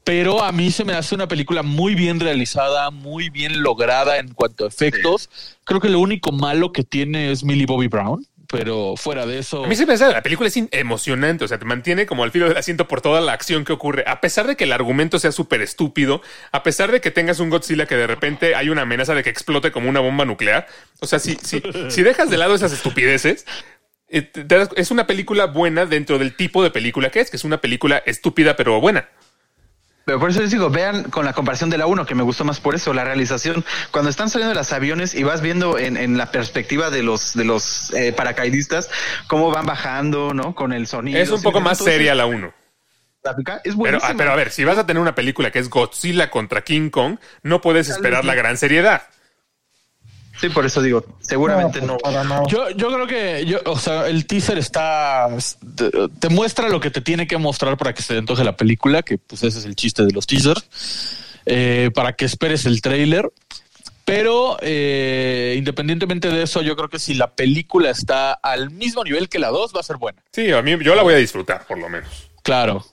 pero 0.08 0.42
a 0.42 0.52
mí 0.52 0.70
se 0.70 0.86
me 0.86 0.94
hace 0.94 1.14
una 1.14 1.28
película 1.28 1.62
muy 1.62 1.94
bien 1.94 2.18
realizada, 2.18 2.90
muy 2.90 3.28
bien 3.28 3.62
lograda 3.62 4.16
en 4.16 4.32
cuanto 4.32 4.64
a 4.64 4.68
efectos. 4.68 5.28
Creo 5.64 5.80
que 5.80 5.90
lo 5.90 6.00
único 6.00 6.32
malo 6.32 6.72
que 6.72 6.82
tiene 6.82 7.30
es 7.30 7.44
Millie 7.44 7.66
Bobby 7.66 7.88
Brown, 7.88 8.26
pero 8.50 8.94
fuera 8.96 9.26
de 9.26 9.38
eso. 9.38 9.66
A 9.66 9.68
mí 9.68 9.76
se 9.76 9.84
me 9.84 9.92
hace 9.92 10.08
la 10.08 10.22
película 10.22 10.48
es 10.48 10.56
emocionante, 10.70 11.44
o 11.44 11.48
sea, 11.48 11.58
te 11.58 11.66
mantiene 11.66 12.06
como 12.06 12.24
al 12.24 12.30
filo 12.30 12.48
del 12.48 12.56
asiento 12.56 12.88
por 12.88 13.02
toda 13.02 13.20
la 13.20 13.34
acción 13.34 13.66
que 13.66 13.74
ocurre, 13.74 14.04
a 14.06 14.22
pesar 14.22 14.46
de 14.46 14.56
que 14.56 14.64
el 14.64 14.72
argumento 14.72 15.18
sea 15.18 15.30
súper 15.30 15.60
estúpido, 15.60 16.22
a 16.52 16.62
pesar 16.62 16.90
de 16.90 17.02
que 17.02 17.10
tengas 17.10 17.38
un 17.38 17.50
Godzilla 17.50 17.84
que 17.84 17.96
de 17.96 18.06
repente 18.06 18.54
hay 18.54 18.70
una 18.70 18.82
amenaza 18.82 19.14
de 19.14 19.22
que 19.22 19.28
explote 19.28 19.72
como 19.72 19.90
una 19.90 20.00
bomba 20.00 20.24
nuclear. 20.24 20.68
O 21.00 21.06
sea, 21.06 21.18
si, 21.18 21.36
si, 21.42 21.60
si 21.90 22.02
dejas 22.02 22.30
de 22.30 22.38
lado 22.38 22.54
esas 22.54 22.72
estupideces, 22.72 23.44
eh, 24.08 24.32
es 24.74 24.90
una 24.90 25.06
película 25.06 25.44
buena 25.44 25.84
dentro 25.84 26.18
del 26.18 26.34
tipo 26.34 26.62
de 26.62 26.70
película 26.70 27.10
que 27.10 27.20
es, 27.20 27.28
que 27.28 27.36
es 27.36 27.44
una 27.44 27.60
película 27.60 28.02
estúpida 28.06 28.56
pero 28.56 28.80
buena. 28.80 29.06
Pero 30.08 30.20
por 30.20 30.30
eso 30.30 30.40
les 30.40 30.50
digo, 30.50 30.70
vean 30.70 31.02
con 31.10 31.26
la 31.26 31.34
comparación 31.34 31.68
de 31.68 31.76
la 31.76 31.84
1, 31.84 32.06
que 32.06 32.14
me 32.14 32.22
gustó 32.22 32.42
más 32.42 32.60
por 32.60 32.74
eso, 32.74 32.94
la 32.94 33.04
realización. 33.04 33.62
Cuando 33.90 34.08
están 34.08 34.30
saliendo 34.30 34.54
de 34.54 34.58
los 34.58 34.72
aviones 34.72 35.14
y 35.14 35.22
vas 35.22 35.42
viendo 35.42 35.78
en, 35.78 35.98
en 35.98 36.16
la 36.16 36.30
perspectiva 36.32 36.88
de 36.88 37.02
los, 37.02 37.34
de 37.34 37.44
los 37.44 37.92
eh, 37.92 38.14
paracaidistas, 38.14 38.88
cómo 39.26 39.50
van 39.50 39.66
bajando, 39.66 40.32
¿no? 40.32 40.54
Con 40.54 40.72
el 40.72 40.86
sonido. 40.86 41.20
Es 41.20 41.28
un 41.28 41.42
poco 41.42 41.60
más 41.60 41.76
seria 41.76 42.14
la 42.14 42.24
1. 42.24 42.54
gráfica 43.22 43.60
Es 43.64 43.74
Pero, 43.76 43.98
ah, 44.02 44.14
pero 44.16 44.32
a 44.32 44.34
ver, 44.34 44.50
si 44.50 44.64
vas 44.64 44.78
a 44.78 44.86
tener 44.86 45.02
una 45.02 45.14
película 45.14 45.50
que 45.50 45.58
es 45.58 45.68
Godzilla 45.68 46.30
contra 46.30 46.62
King 46.62 46.88
Kong, 46.88 47.18
no 47.42 47.60
puedes 47.60 47.90
esperar 47.90 48.24
la 48.24 48.34
gran 48.34 48.56
seriedad. 48.56 49.02
Sí, 50.40 50.48
por 50.50 50.64
eso 50.64 50.80
digo, 50.80 51.04
seguramente 51.20 51.80
no. 51.80 51.98
pues. 51.98 52.14
Yo, 52.48 52.70
yo 52.70 52.92
creo 52.92 53.06
que, 53.06 53.44
yo, 53.44 53.58
o 53.66 53.78
sea, 53.78 54.06
el 54.06 54.26
teaser 54.26 54.58
está, 54.58 55.28
te, 55.74 55.90
te 56.20 56.28
muestra 56.28 56.68
lo 56.68 56.80
que 56.80 56.90
te 56.90 57.00
tiene 57.00 57.26
que 57.26 57.38
mostrar 57.38 57.76
para 57.76 57.92
que 57.92 58.02
se 58.02 58.14
te 58.14 58.18
antoje 58.20 58.44
la 58.44 58.56
película, 58.56 59.02
que 59.02 59.18
pues 59.18 59.42
ese 59.42 59.58
es 59.58 59.64
el 59.64 59.74
chiste 59.74 60.04
de 60.04 60.12
los 60.12 60.26
teasers, 60.26 60.64
eh, 61.46 61.90
para 61.94 62.12
que 62.12 62.24
esperes 62.24 62.66
el 62.66 62.80
trailer. 62.80 63.30
Pero 64.04 64.56
eh, 64.62 65.54
independientemente 65.58 66.30
de 66.30 66.42
eso, 66.44 66.62
yo 66.62 66.76
creo 66.76 66.88
que 66.88 66.98
si 66.98 67.12
la 67.14 67.34
película 67.34 67.90
está 67.90 68.32
al 68.32 68.70
mismo 68.70 69.04
nivel 69.04 69.28
que 69.28 69.38
la 69.38 69.48
2, 69.48 69.74
va 69.76 69.80
a 69.80 69.82
ser 69.82 69.96
buena. 69.96 70.22
Sí, 70.32 70.50
a 70.50 70.62
mí 70.62 70.78
yo 70.82 70.94
la 70.94 71.02
voy 71.02 71.14
a 71.14 71.18
disfrutar, 71.18 71.66
por 71.66 71.78
lo 71.78 71.90
menos. 71.90 72.30
Claro. 72.42 72.86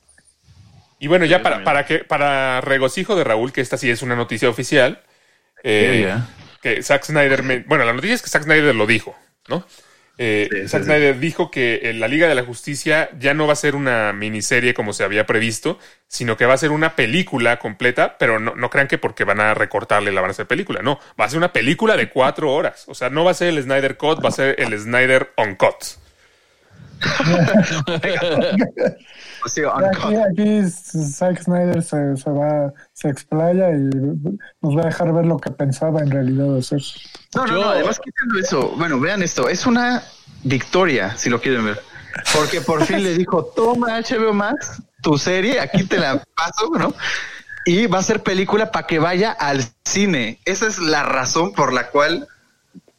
Y 1.00 1.08
bueno, 1.08 1.26
ya 1.26 1.41
para, 1.41 1.64
para 1.64 1.86
que 1.86 2.00
para 2.00 2.60
regocijo 2.60 3.16
de 3.16 3.24
Raúl, 3.24 3.54
que 3.54 3.62
esta 3.62 3.78
sí 3.78 3.89
es 3.89 4.02
una 4.02 4.16
noticia 4.16 4.50
oficial, 4.50 5.04
eh, 5.64 6.02
Yeah, 6.02 6.16
yeah. 6.16 6.28
Que 6.74 6.82
Zack 6.82 7.03
Snyder, 7.05 7.43
me- 7.43 7.59
bueno, 7.59 7.86
la 7.86 7.93
noticia 7.93 8.16
es 8.16 8.24
que 8.24 8.30
Zack 8.30 8.43
Snyder 8.43 8.74
lo 8.74 8.88
dijo, 8.88 9.16
¿no? 9.47 9.66
Eh, 10.18 10.47
Sí, 10.49 10.61
sí, 10.61 10.68
Zack 10.70 10.82
sí. 10.82 10.86
Snyder 10.86 11.20
dijo 11.20 11.51
que 11.51 11.82
eh, 11.84 11.93
la 11.93 12.07
Liga 12.07 12.28
de 12.28 12.36
la 12.36 12.43
Justicia 12.43 13.09
ya 13.20 13.34
no 13.34 13.47
va 13.47 13.53
a 13.53 13.57
ser 13.57 13.76
una 13.76 14.13
miniserie 14.13 14.74
como 14.74 14.93
se 14.93 15.03
había 15.03 15.26
previsto, 15.26 15.78
sino 16.07 16.38
que 16.38 16.45
va 16.45 16.53
a 16.53 16.57
ser 16.57 16.72
una 16.72 16.95
película 16.95 17.59
completa, 17.59 18.18
pero 18.18 18.39
no, 18.39 18.55
no 18.55 18.70
crean 18.70 18.88
que 18.88 18.97
porque 18.97 19.26
van 19.26 19.41
a 19.41 19.53
recortarle 19.53 20.11
la 20.13 20.22
van 20.22 20.30
a 20.30 20.32
hacer 20.32 20.47
película, 20.47 20.82
no, 20.82 20.99
va 21.20 21.26
a 21.26 21.30
ser 21.30 21.38
una 21.38 21.51
película 21.53 21.97
de 21.97 22.09
cuatro 22.09 22.51
horas, 22.53 22.86
o 22.88 22.95
sea, 22.95 23.09
no 23.09 23.26
va 23.26 23.32
a 23.32 23.36
ser 23.36 23.49
el 23.49 23.61
Snyder 23.61 23.97
Cut, 23.97 24.24
va 24.24 24.30
a 24.30 24.32
ser 24.32 24.55
el 24.59 24.78
Snyder 24.80 25.34
Uncut. 25.38 25.76
Aquí, 29.89 30.16
aquí 30.16 30.62
Zack 30.70 31.43
Snyder 31.43 31.82
se, 31.84 32.18
se 32.18 32.30
va, 32.30 32.74
se 32.93 33.10
explaya 33.10 33.70
y 33.72 33.82
nos 34.62 34.78
va 34.78 34.82
a 34.84 34.86
dejar 34.86 35.14
ver 35.14 35.26
lo 35.26 35.38
que 35.38 35.52
pensaba 35.52 36.02
en 36.02 36.12
realidad 36.12 36.58
hacer. 36.58 36.82
No, 37.36 37.46
no, 37.46 37.54
Yo- 37.54 37.62
no, 37.62 37.70
además 37.70 38.00
quitando 38.04 38.39
eso, 38.39 38.74
bueno, 38.78 39.00
vean 39.00 39.22
esto, 39.24 39.48
es 39.50 39.66
una 39.66 40.04
victoria, 40.43 41.16
si 41.18 41.30
lo 41.30 41.39
quieren 41.41 41.66
ver. 41.66 41.80
Porque 42.34 42.62
por 42.62 42.84
fin 42.86 43.04
le 43.04 43.14
dijo, 43.18 43.46
toma 43.56 44.00
HBO 44.00 44.34
Max, 44.34 44.82
tu 45.02 45.18
serie, 45.18 45.60
aquí 45.60 45.84
te 45.84 45.98
la 45.98 46.24
paso, 46.36 46.72
¿no? 46.78 46.93
Y 47.66 47.88
va 47.88 48.00
a 48.00 48.04
ser 48.04 48.22
película 48.24 48.72
para 48.72 48.88
que 48.88 49.00
vaya 49.00 49.32
al 49.32 49.64
cine. 49.86 50.39
Esa 50.46 50.68
es 50.68 50.78
la 50.80 51.04
razón 51.04 51.52
por 51.54 51.74
la 51.74 51.89
cual 51.89 52.28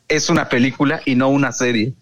es 0.09 0.29
una 0.29 0.49
película 0.49 1.01
y 1.05 1.15
no 1.15 1.29
una 1.29 1.53
serie. 1.53 1.95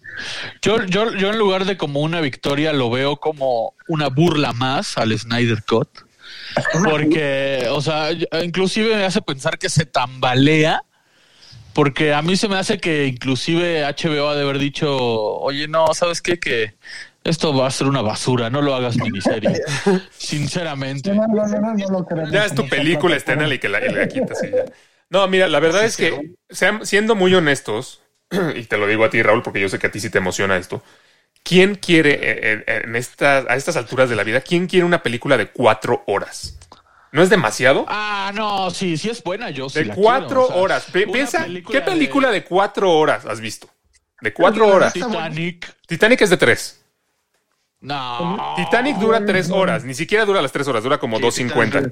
Yo, 0.62 0.84
yo, 0.84 1.12
yo 1.14 1.30
en 1.30 1.38
lugar 1.38 1.64
de 1.64 1.76
como 1.76 2.00
una 2.00 2.20
victoria 2.20 2.72
lo 2.72 2.90
veo 2.90 3.16
como 3.16 3.74
una 3.88 4.08
burla 4.08 4.52
más 4.52 4.96
al 4.98 5.16
Snyder 5.18 5.62
Cut. 5.64 5.88
Porque, 6.84 7.66
o 7.70 7.80
sea, 7.80 8.08
inclusive 8.42 8.96
me 8.96 9.04
hace 9.04 9.20
pensar 9.22 9.58
que 9.58 9.68
se 9.68 9.86
tambalea. 9.86 10.82
Porque 11.72 12.14
a 12.14 12.22
mí 12.22 12.36
se 12.36 12.46
me 12.48 12.56
hace 12.56 12.78
que 12.78 13.06
inclusive 13.06 13.84
HBO 13.84 14.28
ha 14.28 14.36
de 14.36 14.42
haber 14.42 14.58
dicho, 14.58 14.96
oye, 14.96 15.66
no, 15.66 15.92
¿sabes 15.92 16.22
qué? 16.22 16.38
Que 16.38 16.74
esto 17.24 17.52
va 17.56 17.66
a 17.66 17.70
ser 17.72 17.88
una 17.88 18.00
basura, 18.00 18.48
no 18.48 18.62
lo 18.62 18.76
hagas 18.76 18.96
miniserie. 18.96 19.60
Sinceramente. 20.16 21.12
No, 21.12 21.26
no, 21.26 21.46
no, 21.46 21.60
no, 21.60 21.74
no 21.74 21.88
lo 21.90 22.06
queremos. 22.06 22.30
Ya 22.30 22.44
es 22.44 22.54
tu 22.54 22.68
película. 22.68 23.18
Stenal, 23.18 23.52
y 23.52 23.58
que 23.58 23.68
la, 23.68 23.80
la 23.80 24.06
quitas 24.06 24.38
y 24.44 24.50
ya. 24.52 24.64
No, 25.10 25.26
mira, 25.26 25.48
la 25.48 25.58
verdad 25.58 25.84
es 25.84 25.96
que, 25.96 26.34
sean- 26.48 26.86
siendo 26.86 27.16
muy 27.16 27.34
honestos, 27.34 28.00
y 28.56 28.64
te 28.64 28.76
lo 28.76 28.86
digo 28.86 29.04
a 29.04 29.10
ti, 29.10 29.22
Raúl, 29.22 29.42
porque 29.42 29.60
yo 29.60 29.68
sé 29.68 29.78
que 29.78 29.86
a 29.86 29.90
ti 29.90 30.00
sí 30.00 30.10
te 30.10 30.18
emociona 30.18 30.56
esto. 30.56 30.82
¿Quién 31.42 31.74
quiere, 31.74 32.14
eh, 32.14 32.64
eh, 32.66 32.82
en 32.84 32.96
estas, 32.96 33.44
a 33.48 33.56
estas 33.56 33.76
alturas 33.76 34.08
de 34.08 34.16
la 34.16 34.24
vida, 34.24 34.40
quién 34.40 34.66
quiere 34.66 34.86
una 34.86 35.02
película 35.02 35.36
de 35.36 35.48
cuatro 35.48 36.02
horas? 36.06 36.58
¿No 37.12 37.22
es 37.22 37.30
demasiado? 37.30 37.84
Ah, 37.86 38.32
no, 38.34 38.70
sí, 38.70 38.96
sí 38.96 39.10
es 39.10 39.22
buena, 39.22 39.50
yo 39.50 39.68
sí 39.68 39.80
De 39.80 39.84
la 39.84 39.94
cuatro 39.94 40.28
quiero, 40.28 40.44
o 40.44 40.48
sea, 40.48 40.56
horas. 40.56 40.86
Piensa, 40.90 41.44
película 41.44 41.78
¿qué 41.78 41.84
película 41.84 42.30
de... 42.30 42.44
cuatro 42.44 42.90
horas 42.92 43.24
has 43.26 43.40
visto? 43.40 43.68
De 44.20 44.32
cuatro 44.32 44.66
horas. 44.66 44.92
Titanic. 44.92 45.76
Titanic 45.86 46.22
es 46.22 46.30
de 46.30 46.36
tres. 46.38 46.84
No. 47.80 48.54
Titanic 48.56 48.96
dura 48.96 49.24
tres 49.24 49.50
horas. 49.50 49.84
Ni 49.84 49.94
siquiera 49.94 50.24
dura 50.24 50.40
las 50.40 50.50
tres 50.50 50.66
horas, 50.66 50.82
dura 50.82 50.98
como 50.98 51.20
dos 51.20 51.34
cincuenta. 51.34 51.82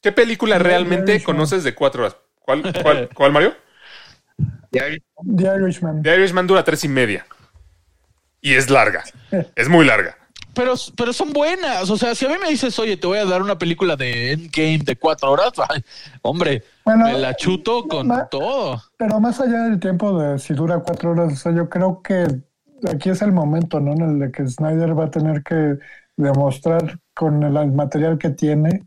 ¿Qué 0.00 0.10
película 0.10 0.58
realmente 0.58 1.22
conoces 1.22 1.62
de 1.64 1.74
cuatro 1.74 2.02
horas? 2.02 2.16
¿Cuál, 2.40 2.62
cuál, 2.82 3.08
cuál 3.14 3.32
Mario? 3.32 3.54
The 4.74 5.44
Irishman. 5.56 6.02
The 6.02 6.14
Irishman 6.14 6.46
dura 6.46 6.64
tres 6.64 6.84
y 6.84 6.88
media. 6.88 7.26
Y 8.40 8.54
es 8.54 8.70
larga. 8.70 9.04
Es 9.56 9.68
muy 9.68 9.84
larga. 9.84 10.16
Pero, 10.54 10.74
pero 10.96 11.12
son 11.12 11.32
buenas. 11.32 11.90
O 11.90 11.96
sea, 11.96 12.14
si 12.14 12.24
a 12.26 12.28
mí 12.28 12.36
me 12.40 12.48
dices, 12.48 12.78
oye, 12.78 12.96
te 12.96 13.06
voy 13.06 13.18
a 13.18 13.24
dar 13.24 13.42
una 13.42 13.58
película 13.58 13.96
de 13.96 14.32
Endgame 14.32 14.78
de 14.84 14.96
cuatro 14.96 15.32
horas, 15.32 15.52
ay, 15.68 15.82
hombre, 16.22 16.62
Bueno, 16.84 17.06
me 17.06 17.18
la 17.18 17.34
chuto 17.34 17.86
con 17.88 18.08
todo. 18.30 18.80
Pero 18.96 19.20
más 19.20 19.40
allá 19.40 19.64
del 19.64 19.80
tiempo 19.80 20.18
de 20.18 20.38
si 20.38 20.54
dura 20.54 20.78
cuatro 20.78 21.10
horas, 21.10 21.32
o 21.32 21.36
sea, 21.36 21.52
yo 21.52 21.68
creo 21.68 22.00
que 22.02 22.26
aquí 22.88 23.10
es 23.10 23.22
el 23.22 23.32
momento, 23.32 23.80
¿no? 23.80 23.92
En 23.92 24.02
el 24.02 24.18
de 24.20 24.32
que 24.32 24.46
Snyder 24.46 24.98
va 24.98 25.06
a 25.06 25.10
tener 25.10 25.42
que 25.42 25.78
demostrar 26.16 26.98
con 27.14 27.42
el, 27.42 27.56
el 27.56 27.72
material 27.72 28.18
que 28.18 28.30
tiene, 28.30 28.86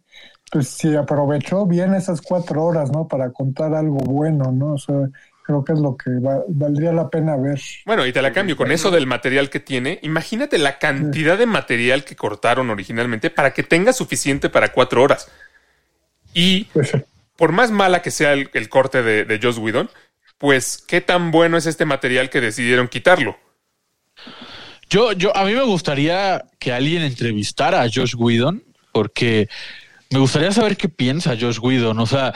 pues 0.51 0.69
si 0.69 0.95
aprovechó 0.95 1.65
bien 1.65 1.93
esas 1.93 2.21
cuatro 2.21 2.63
horas, 2.63 2.91
¿no? 2.91 3.07
Para 3.07 3.31
contar 3.31 3.73
algo 3.73 3.97
bueno, 3.97 4.51
¿no? 4.51 4.73
O 4.73 4.77
sea, 4.77 5.09
creo 5.47 5.63
que 5.65 5.73
es 5.73 5.79
lo 5.79 5.95
que 5.97 6.11
va- 6.19 6.43
valdría 6.49 6.91
la 6.91 7.09
pena 7.09 7.35
ver. 7.37 7.59
Bueno, 7.85 8.05
y 8.05 8.11
te 8.13 8.21
la 8.21 8.33
cambio 8.33 8.55
con 8.57 8.71
eso 8.71 8.91
del 8.91 9.07
material 9.07 9.49
que 9.49 9.59
tiene. 9.61 9.99
Imagínate 10.03 10.57
la 10.59 10.77
cantidad 10.77 11.37
de 11.37 11.45
material 11.47 12.03
que 12.03 12.15
cortaron 12.15 12.69
originalmente 12.69 13.29
para 13.31 13.53
que 13.53 13.63
tenga 13.63 13.93
suficiente 13.93 14.49
para 14.49 14.73
cuatro 14.73 15.01
horas. 15.01 15.31
Y 16.33 16.65
Pues, 16.65 16.91
por 17.37 17.51
más 17.53 17.71
mala 17.71 18.01
que 18.01 18.11
sea 18.11 18.33
el, 18.33 18.49
el 18.53 18.67
corte 18.69 19.01
de, 19.01 19.23
de 19.25 19.39
Joss 19.41 19.57
Whedon, 19.57 19.89
pues 20.37 20.83
qué 20.87 21.01
tan 21.01 21.31
bueno 21.31 21.57
es 21.57 21.65
este 21.65 21.85
material 21.85 22.29
que 22.29 22.41
decidieron 22.41 22.87
quitarlo. 22.89 23.37
Yo, 24.89 25.11
yo, 25.13 25.35
a 25.35 25.43
mí 25.45 25.53
me 25.53 25.63
gustaría 25.63 26.45
que 26.59 26.71
alguien 26.73 27.01
entrevistara 27.03 27.81
a 27.81 27.89
Josh 27.93 28.15
Whedon, 28.17 28.63
porque 28.91 29.49
me 30.09 30.19
gustaría 30.19 30.51
saber 30.51 30.77
qué 30.77 30.87
piensa 30.89 31.35
Josh 31.39 31.59
Whedon. 31.61 31.99
O 31.99 32.05
sea, 32.05 32.33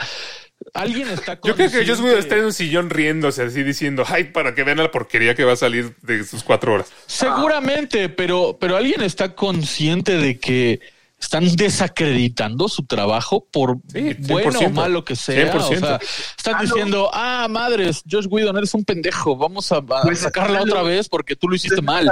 alguien 0.74 1.08
está. 1.08 1.38
Yo 1.44 1.54
creo 1.54 1.70
que 1.70 1.86
Joss 1.86 2.00
Whedon 2.00 2.18
está 2.18 2.36
en 2.36 2.44
un 2.46 2.52
sillón 2.52 2.90
riéndose 2.90 3.42
así 3.42 3.62
diciendo, 3.62 4.04
ay, 4.06 4.24
para 4.24 4.54
que 4.54 4.64
vean 4.64 4.78
la 4.78 4.90
porquería 4.90 5.34
que 5.34 5.44
va 5.44 5.52
a 5.52 5.56
salir 5.56 5.96
de 6.02 6.24
sus 6.24 6.42
cuatro 6.42 6.74
horas. 6.74 6.92
Seguramente, 7.06 8.08
pero, 8.08 8.56
pero 8.60 8.76
alguien 8.76 9.02
está 9.02 9.34
consciente 9.34 10.16
de 10.16 10.38
que 10.38 10.80
están 11.22 11.54
desacreditando 11.54 12.68
su 12.68 12.84
trabajo 12.84 13.46
por 13.50 13.78
Sí, 13.92 14.16
bueno 14.18 14.58
o 14.58 14.62
100%, 14.62 14.72
malo 14.72 15.04
que 15.04 15.14
sea. 15.14 15.54
O 15.54 15.70
100%. 15.70 15.78
sea, 15.78 16.00
están 16.36 16.60
diciendo, 16.60 17.10
ah, 17.12 17.46
madres, 17.48 18.02
Josh 18.10 18.26
Whedon, 18.28 18.56
eres 18.56 18.74
un 18.74 18.84
pendejo, 18.84 19.36
vamos 19.36 19.70
a, 19.70 19.76
a 19.76 20.02
Pues, 20.02 20.18
sacarla 20.18 20.62
otra 20.62 20.82
vez 20.82 21.08
porque 21.08 21.36
tú 21.36 21.48
lo 21.48 21.54
hiciste 21.54 21.80
mal. 21.80 22.10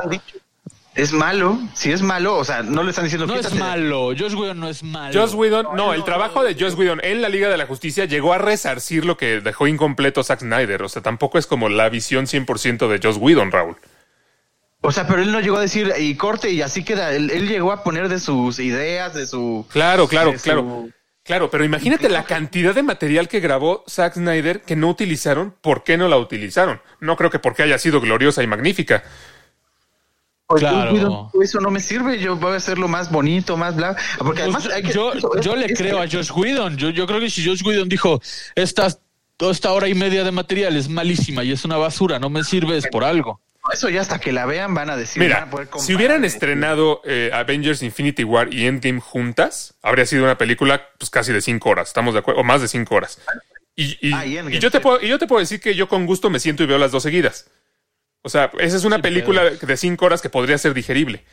Es 1.00 1.12
malo, 1.12 1.58
si 1.74 1.92
es 1.92 2.02
malo, 2.02 2.36
o 2.36 2.44
sea, 2.44 2.62
no 2.62 2.82
le 2.82 2.90
están 2.90 3.04
diciendo 3.04 3.26
No 3.26 3.34
es 3.34 3.54
malo, 3.54 4.08
Josh 4.18 4.34
Whedon 4.34 4.60
no 4.60 4.68
es 4.68 4.82
malo. 4.82 5.18
Joss 5.18 5.34
Whedon, 5.34 5.68
no, 5.74 5.94
el 5.94 6.04
trabajo 6.04 6.44
de 6.44 6.54
Joss 6.54 6.74
Whedon 6.74 7.00
en 7.02 7.22
la 7.22 7.28
Liga 7.28 7.48
de 7.48 7.56
la 7.56 7.66
Justicia 7.66 8.04
llegó 8.04 8.32
a 8.32 8.38
resarcir 8.38 9.04
lo 9.04 9.16
que 9.16 9.40
dejó 9.40 9.66
incompleto 9.66 10.22
Zack 10.22 10.40
Snyder. 10.40 10.82
O 10.82 10.88
sea, 10.88 11.00
tampoco 11.02 11.38
es 11.38 11.46
como 11.46 11.68
la 11.68 11.88
visión 11.88 12.26
100% 12.26 12.88
de 12.88 13.00
Joss 13.02 13.16
Whedon, 13.16 13.50
Raúl. 13.50 13.76
O 14.82 14.92
sea, 14.92 15.06
pero 15.06 15.22
él 15.22 15.30
no 15.32 15.40
llegó 15.40 15.56
a 15.58 15.60
decir 15.60 15.92
y 15.98 16.14
corte 16.16 16.50
y 16.50 16.62
así 16.62 16.84
queda. 16.84 17.12
Él, 17.14 17.30
él 17.30 17.48
llegó 17.48 17.72
a 17.72 17.82
poner 17.82 18.08
de 18.08 18.18
sus 18.18 18.58
ideas, 18.58 19.14
de 19.14 19.26
su. 19.26 19.66
Claro, 19.70 20.08
claro, 20.08 20.32
su- 20.36 20.42
claro. 20.42 20.88
Claro, 21.22 21.50
pero 21.50 21.64
imagínate 21.64 22.08
la 22.08 22.24
cantidad 22.24 22.74
de 22.74 22.82
material 22.82 23.28
que 23.28 23.40
grabó 23.40 23.84
Zack 23.88 24.14
Snyder 24.14 24.62
que 24.62 24.74
no 24.74 24.88
utilizaron. 24.88 25.54
¿Por 25.60 25.84
qué 25.84 25.96
no 25.98 26.08
la 26.08 26.16
utilizaron? 26.16 26.80
No 26.98 27.16
creo 27.16 27.30
que 27.30 27.38
porque 27.38 27.62
haya 27.62 27.78
sido 27.78 28.00
gloriosa 28.00 28.42
y 28.42 28.46
magnífica. 28.46 29.04
Pues, 30.50 30.62
Claro. 30.62 31.30
eso 31.40 31.60
no 31.60 31.70
me 31.70 31.78
sirve. 31.78 32.18
Yo 32.18 32.34
voy 32.34 32.54
a 32.54 32.56
hacerlo 32.56 32.88
más 32.88 33.08
bonito, 33.12 33.56
más 33.56 33.76
bla. 33.76 33.94
Porque 34.18 34.42
además 34.42 34.64
Pues 34.64 34.74
hay 34.74 34.82
que- 34.82 34.92
yo, 34.92 35.12
eso- 35.12 35.40
yo 35.40 35.54
le 35.54 35.66
es- 35.66 35.78
creo 35.78 36.02
a 36.02 36.08
Josh 36.08 36.32
Whedon. 36.34 36.76
Yo, 36.76 36.90
yo 36.90 37.06
creo 37.06 37.20
que 37.20 37.30
si 37.30 37.46
Josh 37.46 37.62
Whedon 37.64 37.88
dijo, 37.88 38.20
esta, 38.56 38.88
esta 39.38 39.70
hora 39.72 39.86
y 39.88 39.94
media 39.94 40.24
de 40.24 40.32
material 40.32 40.76
es 40.76 40.88
malísima 40.88 41.44
y 41.44 41.52
es 41.52 41.64
una 41.64 41.76
basura, 41.76 42.18
no 42.18 42.30
me 42.30 42.42
sirve, 42.42 42.76
es 42.76 42.88
por 42.88 43.04
algo. 43.04 43.40
Eso 43.72 43.88
ya 43.90 44.00
hasta 44.00 44.18
que 44.18 44.32
la 44.32 44.44
vean 44.44 44.74
van 44.74 44.90
a 44.90 44.96
decir. 44.96 45.20
van 45.22 45.28
Mira, 45.28 45.42
a 45.44 45.50
poder 45.50 45.66
comparar. 45.68 45.86
si 45.86 45.94
hubieran 45.94 46.24
estrenado 46.24 47.00
eh, 47.04 47.30
Avengers 47.32 47.82
Infinity 47.84 48.24
War 48.24 48.52
y 48.52 48.66
Endgame 48.66 48.98
juntas, 49.00 49.74
habría 49.82 50.04
sido 50.06 50.24
una 50.24 50.36
película 50.36 50.82
pues 50.98 51.10
casi 51.10 51.32
de 51.32 51.42
cinco 51.42 51.68
horas, 51.68 51.86
estamos 51.88 52.12
de 52.14 52.20
acuerdo, 52.20 52.40
o 52.40 52.44
más 52.44 52.60
de 52.60 52.66
cinco 52.66 52.96
horas. 52.96 53.20
Y, 53.76 53.96
y- 54.08 54.12
Ah, 54.14 54.26
y 54.26 54.36
Endgame, 54.38 54.56
y 54.56 54.58
yo 54.58 54.70
te 54.72 54.78
sí. 54.78 54.82
puedo, 54.82 55.00
y 55.00 55.06
yo 55.06 55.18
te 55.20 55.28
puedo 55.28 55.38
decir 55.38 55.60
que 55.60 55.76
yo 55.76 55.88
con 55.88 56.06
gusto 56.06 56.28
me 56.28 56.40
siento 56.40 56.64
y 56.64 56.66
veo 56.66 56.78
las 56.78 56.90
dos 56.90 57.04
seguidas. 57.04 57.48
O 58.22 58.28
sea, 58.28 58.50
esa 58.58 58.76
es 58.76 58.84
una 58.84 59.00
película 59.00 59.44
de 59.50 59.76
cinco 59.76 60.06
horas 60.06 60.20
que 60.20 60.30
podría 60.30 60.58
ser 60.58 60.74
digerible. 60.74 61.24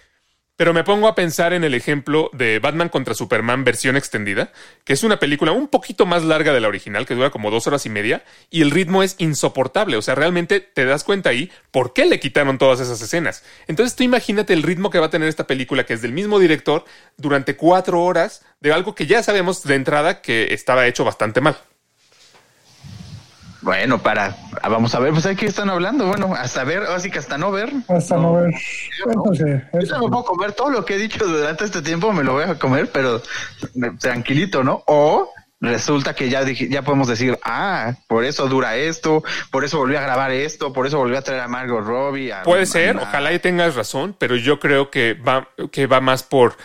Pero 0.57 0.73
me 0.73 0.83
pongo 0.83 1.07
a 1.07 1.13
pensar 1.13 1.53
en 1.53 1.63
el 1.63 1.75
ejemplo 1.75 2.31
de 2.33 2.57
Batman 2.57 2.89
contra 2.89 3.13
Superman 3.13 3.63
versión 3.63 3.95
extendida, 3.95 4.51
que 4.85 4.93
es 4.93 5.03
una 5.03 5.19
película 5.19 5.51
un 5.51 5.67
poquito 5.67 6.07
más 6.07 6.23
larga 6.23 6.51
de 6.51 6.59
la 6.59 6.67
original, 6.67 7.05
que 7.05 7.13
dura 7.13 7.29
como 7.29 7.51
dos 7.51 7.67
horas 7.67 7.85
y 7.85 7.89
media, 7.89 8.23
y 8.49 8.63
el 8.63 8.71
ritmo 8.71 9.03
es 9.03 9.17
insoportable. 9.19 9.97
O 9.97 10.01
sea, 10.01 10.15
realmente 10.15 10.59
te 10.59 10.85
das 10.85 11.03
cuenta 11.03 11.29
ahí 11.29 11.51
por 11.69 11.93
qué 11.93 12.05
le 12.05 12.19
quitaron 12.19 12.57
todas 12.57 12.79
esas 12.79 12.99
escenas. 12.99 13.43
Entonces 13.67 13.95
tú 13.95 14.01
imagínate 14.01 14.53
el 14.53 14.63
ritmo 14.63 14.89
que 14.89 14.97
va 14.97 15.05
a 15.05 15.11
tener 15.11 15.29
esta 15.29 15.45
película, 15.45 15.85
que 15.85 15.93
es 15.93 16.01
del 16.01 16.13
mismo 16.13 16.39
director, 16.39 16.85
durante 17.17 17.55
cuatro 17.55 18.01
horas, 18.01 18.43
de 18.59 18.73
algo 18.73 18.95
que 18.95 19.05
ya 19.05 19.21
sabemos 19.21 19.61
de 19.61 19.75
entrada 19.75 20.21
que 20.21 20.55
estaba 20.55 20.87
hecho 20.87 21.05
bastante 21.05 21.39
mal. 21.39 21.59
Bueno, 23.67 23.99
para. 24.01 24.33
ah, 24.61 24.69
Vamos 24.69 24.95
a 24.95 24.99
ver, 24.99 25.11
pues 25.11 25.25
hay 25.25 25.35
que 25.35 25.45
están 25.45 25.69
hablando. 25.69 26.07
Bueno, 26.07 26.33
hasta 26.33 26.63
ver, 26.63 26.83
así 26.83 27.11
que 27.11 27.19
hasta 27.19 27.37
no 27.37 27.51
ver. 27.51 27.69
Hasta 27.89 28.15
no, 28.15 28.35
ver. 28.35 28.49
Eso 28.53 29.33
sí, 29.33 29.43
Yo 29.85 29.97
no 29.97 30.05
me 30.05 30.09
puedo 30.09 30.23
comer 30.23 30.53
todo 30.53 30.69
lo 30.69 30.85
que 30.85 30.95
he 30.95 30.97
dicho 30.97 31.25
durante 31.27 31.65
este 31.65 31.81
tiempo, 31.81 32.13
me 32.13 32.23
lo 32.23 32.31
voy 32.31 32.45
a 32.45 32.57
comer, 32.57 32.89
pero 32.93 33.21
me- 33.75 33.91
tranquilito, 33.91 34.63
¿no? 34.63 34.83
O 34.87 35.29
resulta 35.59 36.15
que 36.15 36.29
ya 36.29 36.45
dije, 36.45 36.69
ya 36.69 36.81
podemos 36.83 37.09
decir, 37.09 37.37
ah, 37.43 37.93
por 38.07 38.23
eso 38.23 38.47
dura 38.47 38.77
esto, 38.77 39.21
por 39.51 39.65
eso 39.65 39.79
volví 39.79 39.97
a 39.97 40.01
grabar 40.01 40.31
esto, 40.31 40.71
por 40.71 40.87
eso 40.87 40.99
volví 40.99 41.17
a 41.17 41.21
traer 41.21 41.41
a 41.41 41.49
Margot 41.49 41.83
Robbie. 41.85 42.31
a- 42.31 42.43
Puede 42.43 42.65
ser, 42.67 42.95
ojalá 42.95 43.33
y 43.33 43.39
tengas 43.39 43.75
razón, 43.75 44.15
pero 44.17 44.37
yo 44.37 44.61
creo 44.61 44.89
que 44.89 45.13
va, 45.15 45.49
que 45.73 45.87
va 45.87 45.99
más 45.99 46.23
por 46.23 46.55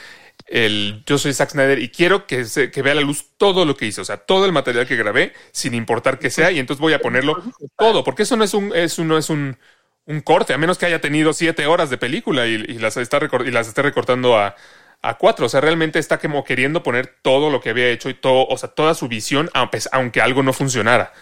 el 0.53 1.03
yo 1.07 1.19
soy 1.19 1.33
Zack 1.33 1.51
Snyder 1.51 1.79
y 1.81 1.89
quiero 1.91 2.27
que, 2.27 2.45
se, 2.45 2.71
que 2.71 2.83
vea 2.83 2.93
a 2.93 2.97
la 2.97 3.01
luz 3.03 3.27
todo 3.39 3.65
lo 3.65 3.77
que 3.77 3.87
hice, 3.87 4.01
o 4.03 4.05
sea, 4.05 4.19
todo 4.19 4.47
el 4.47 4.53
material 4.53 4.87
que 4.87 4.97
grabé, 4.97 5.33
sin 5.53 5.75
importar 5.75 6.19
que 6.19 6.31
sea, 6.31 6.51
y 6.53 6.59
entonces 6.59 6.81
voy 6.81 6.93
a 6.93 7.01
ponerlo 7.01 7.39
todo, 7.79 8.05
porque 8.05 8.25
eso 8.25 8.37
no 8.37 8.45
es 8.45 8.55
un, 8.55 8.73
eso 8.75 9.05
no 9.05 9.19
es 9.19 9.31
un, 9.31 9.57
un 10.07 10.21
corte, 10.21 10.53
a 10.55 10.59
menos 10.59 10.79
que 10.79 10.87
haya 10.87 11.01
tenido 11.01 11.33
siete 11.33 11.67
horas 11.67 11.91
de 11.91 11.99
película 11.99 12.47
y, 12.47 12.55
y 12.55 12.79
las 12.79 12.97
está 12.97 13.19
recor- 13.21 13.47
y 13.47 13.51
las 13.51 13.69
esté 13.69 13.83
recortando 13.83 14.37
a, 14.39 14.55
a 15.01 15.19
cuatro. 15.19 15.47
O 15.47 15.49
sea, 15.49 15.61
realmente 15.61 15.99
está 15.99 16.19
como 16.19 16.45
queriendo 16.45 16.83
poner 16.83 17.17
todo 17.23 17.51
lo 17.51 17.61
que 17.61 17.71
había 17.71 17.89
hecho 17.89 18.11
y 18.11 18.15
todo, 18.15 18.47
o 18.47 18.57
sea, 18.59 18.69
toda 18.69 18.95
su 18.95 19.09
visión, 19.09 19.51
aunque, 19.55 19.79
aunque 19.93 20.21
algo 20.21 20.43
no 20.43 20.53
funcionara. 20.53 21.13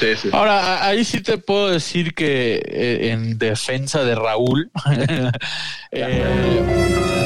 Sí, 0.00 0.16
sí. 0.16 0.30
Ahora, 0.32 0.86
ahí 0.86 1.04
sí 1.04 1.20
te 1.20 1.36
puedo 1.38 1.70
decir 1.70 2.14
que 2.14 2.54
eh, 2.64 3.10
en 3.10 3.38
defensa 3.38 4.02
de 4.02 4.14
Raúl, 4.14 4.70
eh, 5.92 7.23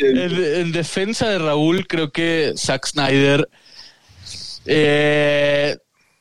en, 0.00 0.44
en 0.44 0.72
defensa 0.72 1.28
de 1.28 1.38
Raúl, 1.38 1.86
creo 1.86 2.10
que 2.10 2.54
Zack 2.56 2.86
Snyder, 2.86 3.48
eh, 4.66 5.76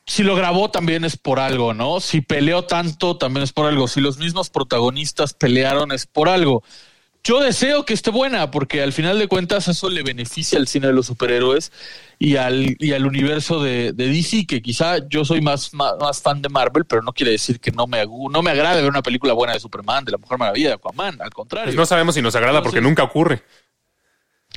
si 0.05 0.23
lo 0.23 0.35
grabó 0.35 0.71
también 0.71 1.03
es 1.03 1.17
por 1.17 1.39
algo, 1.39 1.73
¿no? 1.73 1.99
Si 1.99 2.21
peleó 2.21 2.63
tanto 2.65 3.17
también 3.17 3.43
es 3.43 3.51
por 3.51 3.65
algo. 3.65 3.87
Si 3.87 3.99
los 3.99 4.17
mismos 4.17 4.49
protagonistas 4.49 5.33
pelearon 5.33 5.91
es 5.91 6.05
por 6.05 6.29
algo. 6.29 6.63
Yo 7.23 7.41
deseo 7.41 7.83
que 7.83 7.93
esté 7.93 8.09
buena, 8.09 8.51
porque 8.51 8.81
al 8.81 8.93
final 8.93 9.19
de 9.19 9.27
cuentas 9.27 9.67
eso 9.67 9.89
le 9.89 10.01
beneficia 10.01 10.57
al 10.57 10.67
cine 10.67 10.87
de 10.87 10.93
los 10.93 11.07
superhéroes 11.07 11.71
y 12.19 12.37
al, 12.37 12.77
y 12.79 12.93
al 12.93 13.05
universo 13.05 13.61
de, 13.61 13.91
de 13.91 14.07
DC, 14.07 14.45
que 14.47 14.61
quizá 14.61 15.05
yo 15.09 15.25
soy 15.25 15.41
más, 15.41 15.73
más, 15.73 15.93
más 15.99 16.21
fan 16.21 16.41
de 16.41 16.49
Marvel, 16.49 16.85
pero 16.85 17.01
no 17.01 17.11
quiere 17.11 17.31
decir 17.31 17.59
que 17.59 17.71
no 17.71 17.85
me, 17.85 18.05
no 18.05 18.41
me 18.41 18.51
agrade 18.51 18.81
ver 18.81 18.89
una 18.89 19.01
película 19.01 19.33
buena 19.33 19.53
de 19.53 19.59
Superman, 19.59 20.05
de 20.05 20.13
la 20.13 20.17
Mujer 20.17 20.37
Maravilla, 20.37 20.69
de 20.69 20.73
Aquaman, 20.75 21.21
al 21.21 21.31
contrario. 21.31 21.65
Pues 21.65 21.75
no 21.75 21.85
sabemos 21.85 22.15
si 22.15 22.21
nos 22.21 22.35
agrada 22.35 22.63
porque 22.63 22.81
nunca 22.81 23.03
ocurre. 23.03 23.41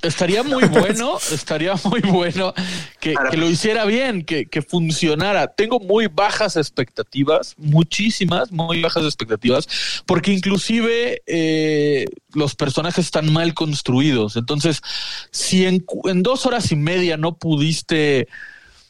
Estaría 0.02 0.42
muy 0.44 0.64
bueno, 0.64 1.18
estaría 1.30 1.74
muy 1.84 2.00
bueno 2.00 2.54
que, 3.00 3.14
que 3.30 3.36
lo 3.36 3.48
hiciera 3.48 3.84
bien, 3.84 4.24
que, 4.24 4.46
que 4.46 4.62
funcionara. 4.62 5.48
Tengo 5.48 5.80
muy 5.80 6.06
bajas 6.06 6.56
expectativas, 6.56 7.54
muchísimas, 7.58 8.50
muy 8.50 8.80
bajas 8.80 9.04
expectativas, 9.04 9.68
porque 10.06 10.32
inclusive 10.32 11.22
eh, 11.26 12.06
los 12.32 12.54
personajes 12.54 13.04
están 13.04 13.32
mal 13.32 13.54
construidos. 13.54 14.36
Entonces, 14.36 14.80
si 15.30 15.66
en, 15.66 15.84
en 16.04 16.22
dos 16.22 16.46
horas 16.46 16.72
y 16.72 16.76
media 16.76 17.16
no 17.16 17.36
pudiste 17.36 18.28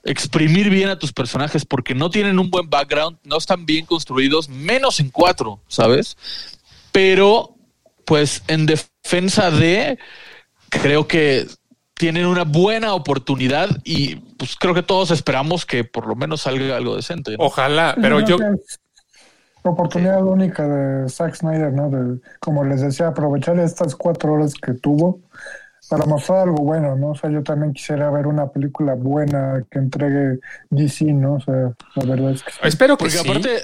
exprimir 0.05 0.71
bien 0.71 0.89
a 0.89 0.99
tus 0.99 1.13
personajes 1.13 1.65
porque 1.65 1.95
no 1.95 2.11
tienen 2.11 2.39
un 2.39 2.51
buen 2.51 2.71
background, 2.71 3.19
no 3.25 3.37
están 3.37 3.67
bien 3.67 3.85
construidos, 3.85 4.49
menos 4.49 5.01
en 5.01 5.11
cuatro, 5.11 5.61
¿sabes? 5.69 6.17
Pero, 6.93 7.55
pues, 8.05 8.43
en 8.49 8.67
defensa 8.67 9.51
de 9.51 9.99
creo 10.71 11.07
que 11.07 11.47
tienen 11.95 12.27
una 12.27 12.45
buena 12.45 12.95
oportunidad 12.95 13.69
y 13.85 14.17
pues 14.17 14.57
creo 14.57 14.73
que 14.73 14.83
todos 14.83 15.11
esperamos 15.11 15.67
que 15.67 15.85
por 15.85 16.07
lo 16.07 16.17
menos 16.17 16.43
salga 16.43 16.77
algo 16.77 16.97
decente. 16.97 17.37
¿no? 17.37 17.45
Ojalá, 17.45 17.95
pero 18.01 18.21
yo, 18.21 18.39
Oportunidad 19.63 20.25
única 20.25 20.67
de 20.67 21.09
Zack 21.11 21.35
Snyder, 21.35 21.73
¿no? 21.73 21.91
De, 21.91 22.21
como 22.41 22.65
les 22.65 22.81
decía, 22.81 23.09
aprovechar 23.09 23.59
estas 23.59 23.95
cuatro 23.95 24.33
horas 24.33 24.55
que 24.55 24.73
tuvo 24.73 25.21
para 25.91 26.07
mostrar 26.07 26.49
algo 26.49 26.65
bueno, 26.65 26.97
¿no? 26.97 27.11
O 27.11 27.15
sea, 27.15 27.31
yo 27.31 27.43
también 27.43 27.75
quisiera 27.75 28.11
ver 28.11 28.27
una 28.27 28.49
película 28.49 28.95
buena 28.95 29.63
que 29.71 29.79
entregue 29.79 30.39
DC, 30.71 31.13
¿no? 31.13 31.35
O 31.35 31.41
sea, 31.41 31.75
la 31.97 32.05
verdad 32.07 32.31
es 32.31 32.43
que 32.43 32.53
sí. 32.53 32.59
espero 32.63 32.97
que 32.97 33.05
Porque 33.05 33.19
sí. 33.19 33.29
aparte, 33.29 33.61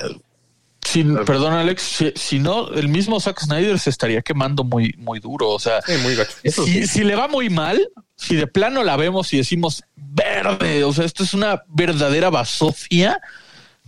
si, 0.87 1.05
perdón 1.05 1.55
Alex, 1.55 1.83
si, 1.83 2.13
si 2.17 2.39
no, 2.39 2.69
el 2.69 2.89
mismo 2.89 3.19
Zack 3.21 3.41
Snyder 3.41 3.79
se 3.79 3.91
estaría 3.91 4.23
quemando 4.23 4.65
muy, 4.65 4.95
muy 4.99 5.21
duro. 5.21 5.51
O 5.51 5.59
sea, 5.59 5.83
Sí, 5.83 5.93
muy 6.03 6.15
gacho. 6.15 6.33
si, 6.45 6.87
si 6.87 7.05
le 7.05 7.15
va 7.17 7.29
muy 7.29 7.51
mal, 7.51 7.89
si 8.15 8.37
de 8.37 8.47
plano 8.47 8.85
la 8.85 8.97
vemos 8.97 9.33
y 9.33 9.39
decimos 9.39 9.83
verde, 9.97 10.85
o 10.85 10.93
sea, 10.93 11.05
esto 11.05 11.23
es 11.25 11.35
una 11.35 11.63
verdadera 11.69 12.31
basofia, 12.31 13.21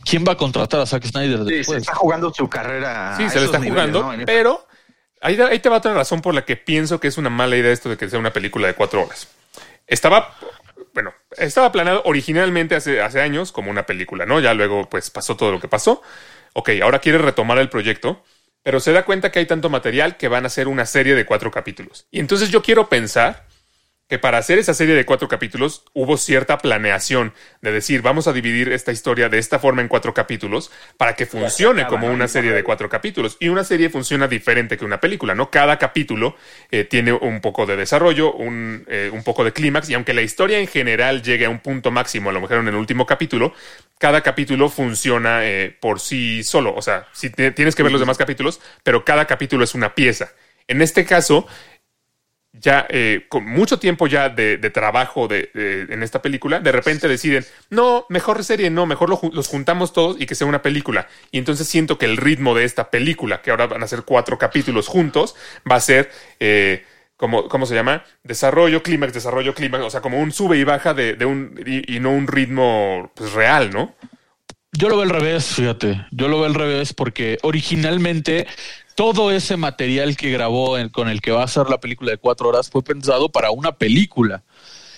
¿quién 0.05 0.25
va 0.27 0.33
a 0.33 0.37
contratar 0.37 0.81
a 0.81 0.87
Zack 0.87 1.05
Snyder 1.07 1.39
Sí, 1.41 1.45
se 1.47 1.55
después? 1.55 1.79
está 1.83 1.95
jugando 1.95 2.33
su 2.35 2.49
carrera. 2.49 3.15
Sí, 3.16 3.25
a 3.25 3.31
se 3.31 3.39
le 3.39 3.45
está 3.47 3.59
niveles, 3.59 3.97
jugando, 3.97 4.25
pero 4.27 4.66
ahí, 5.20 5.41
ahí 5.41 5.59
te 5.61 5.69
va 5.69 5.79
otra 5.79 5.95
razón 5.95 6.20
por 6.20 6.35
la 6.35 6.45
que 6.45 6.57
pienso 6.57 7.01
que 7.01 7.09
es 7.09 7.16
una 7.19 7.31
mala 7.31 7.57
idea 7.57 7.73
esto 7.73 7.89
de 7.89 7.97
que 7.97 8.09
sea 8.11 8.19
una 8.19 8.33
película 8.33 8.66
de 8.66 8.75
cuatro 8.75 9.05
horas. 9.05 9.29
Estaba, 9.87 10.35
bueno, 10.95 11.12
estaba 11.37 11.73
planeado 11.73 12.03
originalmente 12.05 12.75
hace, 12.77 13.01
hace 13.01 13.20
años 13.23 13.53
como 13.53 13.70
una 13.70 13.87
película, 13.87 14.27
¿no? 14.27 14.41
Ya 14.41 14.53
luego, 14.53 14.89
pues 14.89 15.11
pasó 15.11 15.37
todo 15.37 15.53
lo 15.53 15.61
que 15.61 15.69
pasó. 15.69 16.03
Ok, 16.53 16.70
ahora 16.83 17.01
quiere 17.01 17.19
retomar 17.19 17.59
el 17.59 17.69
proyecto, 17.69 18.23
pero 18.62 18.81
se 18.81 18.93
da 18.93 19.05
cuenta 19.05 19.33
que 19.33 19.41
hay 19.41 19.47
tanto 19.47 19.70
material 19.70 20.16
que 20.16 20.29
van 20.29 20.47
a 20.47 20.51
ser 20.51 20.69
una 20.69 20.87
serie 20.87 21.15
de 21.15 21.27
cuatro 21.27 21.51
capítulos. 21.51 22.07
Y 22.11 22.20
entonces 22.20 22.51
yo 22.51 22.62
quiero 22.62 22.89
pensar 22.89 23.48
que 24.09 24.18
para 24.18 24.39
hacer 24.39 24.59
esa 24.59 24.72
serie 24.72 24.94
de 24.94 25.05
cuatro 25.05 25.28
capítulos 25.28 25.85
hubo 25.93 26.16
cierta 26.16 26.59
planeación 26.59 27.35
de 27.60 27.72
decir, 27.72 28.01
vamos 28.01 28.26
a 28.26 28.32
dividir 28.32 28.72
esta 28.72 28.90
historia 28.90 29.28
de 29.28 29.39
esta 29.39 29.59
forma 29.59 29.82
en 29.82 29.89
cuatro 29.89 30.14
capítulos 30.14 30.70
para 30.97 31.14
que 31.14 31.26
funcione 31.26 31.86
como 31.86 32.09
una 32.09 32.26
serie 32.26 32.52
de 32.52 32.64
cuatro 32.64 32.89
capítulos. 32.89 33.36
Y 33.39 33.48
una 33.48 33.64
serie 33.64 33.90
funciona 33.90 34.26
diferente 34.26 34.78
que 34.78 34.85
una 34.86 34.98
película, 34.98 35.35
¿no? 35.35 35.51
Cada 35.51 35.78
capítulo 35.78 36.36
eh, 36.70 36.85
tiene 36.85 37.12
un 37.12 37.40
poco 37.43 37.66
de 37.66 37.76
desarrollo, 37.76 38.32
un, 38.32 38.85
eh, 38.89 39.10
un 39.12 39.22
poco 39.22 39.44
de 39.44 39.52
clímax, 39.52 39.90
y 39.90 39.94
aunque 39.94 40.14
la 40.14 40.22
historia 40.22 40.59
en 40.59 40.68
general 40.68 41.22
llegue 41.22 41.44
a 41.44 41.51
un 41.51 41.59
punto 41.59 41.90
máximo, 41.90 42.30
a 42.30 42.32
lo 42.32 42.40
mejor 42.40 42.59
en 42.59 42.68
el 42.68 42.76
último 42.76 43.05
capítulo, 43.05 43.52
cada 43.98 44.22
capítulo 44.22 44.70
funciona 44.70 45.44
eh, 45.44 45.76
por 45.78 46.01
sí 46.01 46.43
solo. 46.44 46.74
O 46.74 46.80
sea, 46.80 47.09
si 47.12 47.28
tienes 47.28 47.74
que 47.74 47.82
ver 47.82 47.93
los 47.93 48.01
demás 48.01 48.16
capítulos, 48.16 48.60
pero 48.82 49.05
cada 49.05 49.26
capítulo 49.26 49.64
es 49.64 49.74
una 49.74 49.94
pieza. 49.94 50.32
En 50.68 50.82
este 50.82 51.06
caso, 51.06 51.47
ya 52.60 52.86
eh, 52.89 53.26
con 53.28 53.44
mucho 53.44 53.78
tiempo 53.78 54.06
ya 54.06 54.28
de, 54.28 54.56
de 54.56 54.70
trabajo 54.70 55.28
de, 55.28 55.51
de- 55.55 55.86
en 55.94 56.02
esta 56.02 56.20
película, 56.22 56.60
de 56.60 56.72
repente 56.72 57.09
deciden, 57.09 57.44
no, 57.70 58.06
mejor 58.09 58.43
serie, 58.44 58.70
no, 58.70 58.86
mejor 58.86 59.09
lo 59.10 59.20
los 59.32 59.47
juntamos 59.48 59.93
todos 59.93 60.20
y 60.20 60.26
que 60.26 60.35
sea 60.35 60.47
una 60.47 60.62
película. 60.62 61.09
Y 61.30 61.39
entonces 61.39 61.68
siento 61.68 61.98
que 61.98 62.06
el 62.06 62.16
ritmo 62.16 62.55
de 62.55 62.64
esta 62.64 62.90
película, 62.90 63.43
que 63.43 63.51
ahora 63.51 63.66
van 63.66 63.82
a 63.82 63.86
ser 63.89 64.02
cuatro 64.02 64.39
capítulos 64.39 64.89
juntos, 64.89 65.35
va 65.70 65.76
a 65.76 65.80
ser, 65.80 66.10
eh, 66.40 66.85
como, 67.16 67.48
¿cómo 67.48 67.66
se 67.66 67.74
llama? 67.74 68.05
Desarrollo, 68.22 68.82
clímax, 68.82 69.12
desarrollo, 69.12 69.55
clímax, 69.55 69.85
o 69.85 69.90
sea, 69.90 70.01
como 70.01 70.20
un 70.20 70.32
sube 70.32 70.56
y 70.59 70.64
baja 70.64 70.94
de, 70.94 71.14
de 71.14 71.24
un, 71.24 71.60
y, 71.66 71.97
y 71.97 72.01
no 72.01 72.10
un 72.12 72.26
ritmo 72.26 73.10
pues, 73.14 73.32
real, 73.32 73.70
¿no? 73.70 73.94
Yo 74.72 74.89
lo 74.89 74.97
veo 74.97 75.05
al 75.05 75.10
revés, 75.10 75.47
fíjate. 75.55 76.06
Yo 76.12 76.28
lo 76.28 76.36
veo 76.36 76.47
al 76.47 76.55
revés 76.55 76.93
porque 76.93 77.39
originalmente 77.43 78.47
todo 78.99 79.31
ese 79.31 79.57
material 79.57 80.16
que 80.16 80.29
grabó 80.33 80.77
con 80.91 81.09
el 81.09 81.20
que 81.20 81.31
va 81.31 81.43
a 81.43 81.45
hacer 81.45 81.69
la 81.70 81.79
película 81.79 82.11
de 82.11 82.19
cuatro 82.19 82.49
horas 82.49 82.69
fue 82.69 82.83
pensado 82.83 83.29
para 83.29 83.53
una 83.53 83.70
película. 83.70 84.43